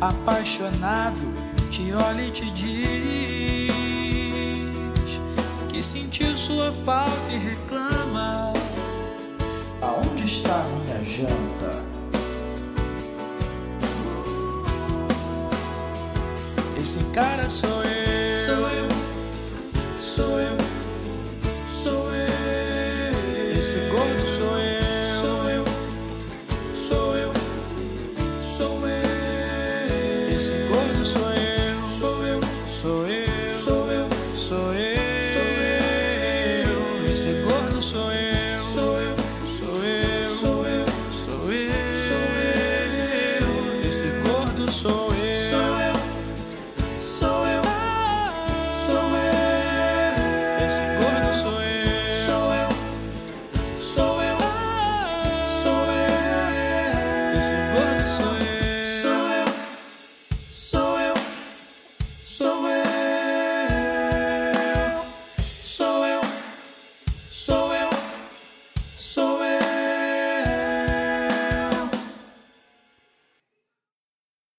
Apaixonado, 0.00 1.20
te 1.68 1.92
olha 1.92 2.22
e 2.22 2.30
te 2.30 2.48
diz 2.52 3.74
que 5.68 5.82
sentiu 5.82 6.36
sua 6.36 6.70
falta 6.70 7.32
e 7.32 7.38
reclama. 7.38 8.52
Aonde 9.82 10.24
está 10.26 10.64
minha 10.64 11.04
janta? 11.04 11.93
Esse 16.84 17.02
cara 17.14 17.48
sou 17.48 17.82
eu. 17.82 18.46
Sou 18.46 18.68
eu. 18.68 18.88
Sou 20.02 20.38
eu. 20.38 20.56
Sou 21.66 22.14
eu. 22.14 23.58
Esse 23.58 23.78
gordo 23.90 24.23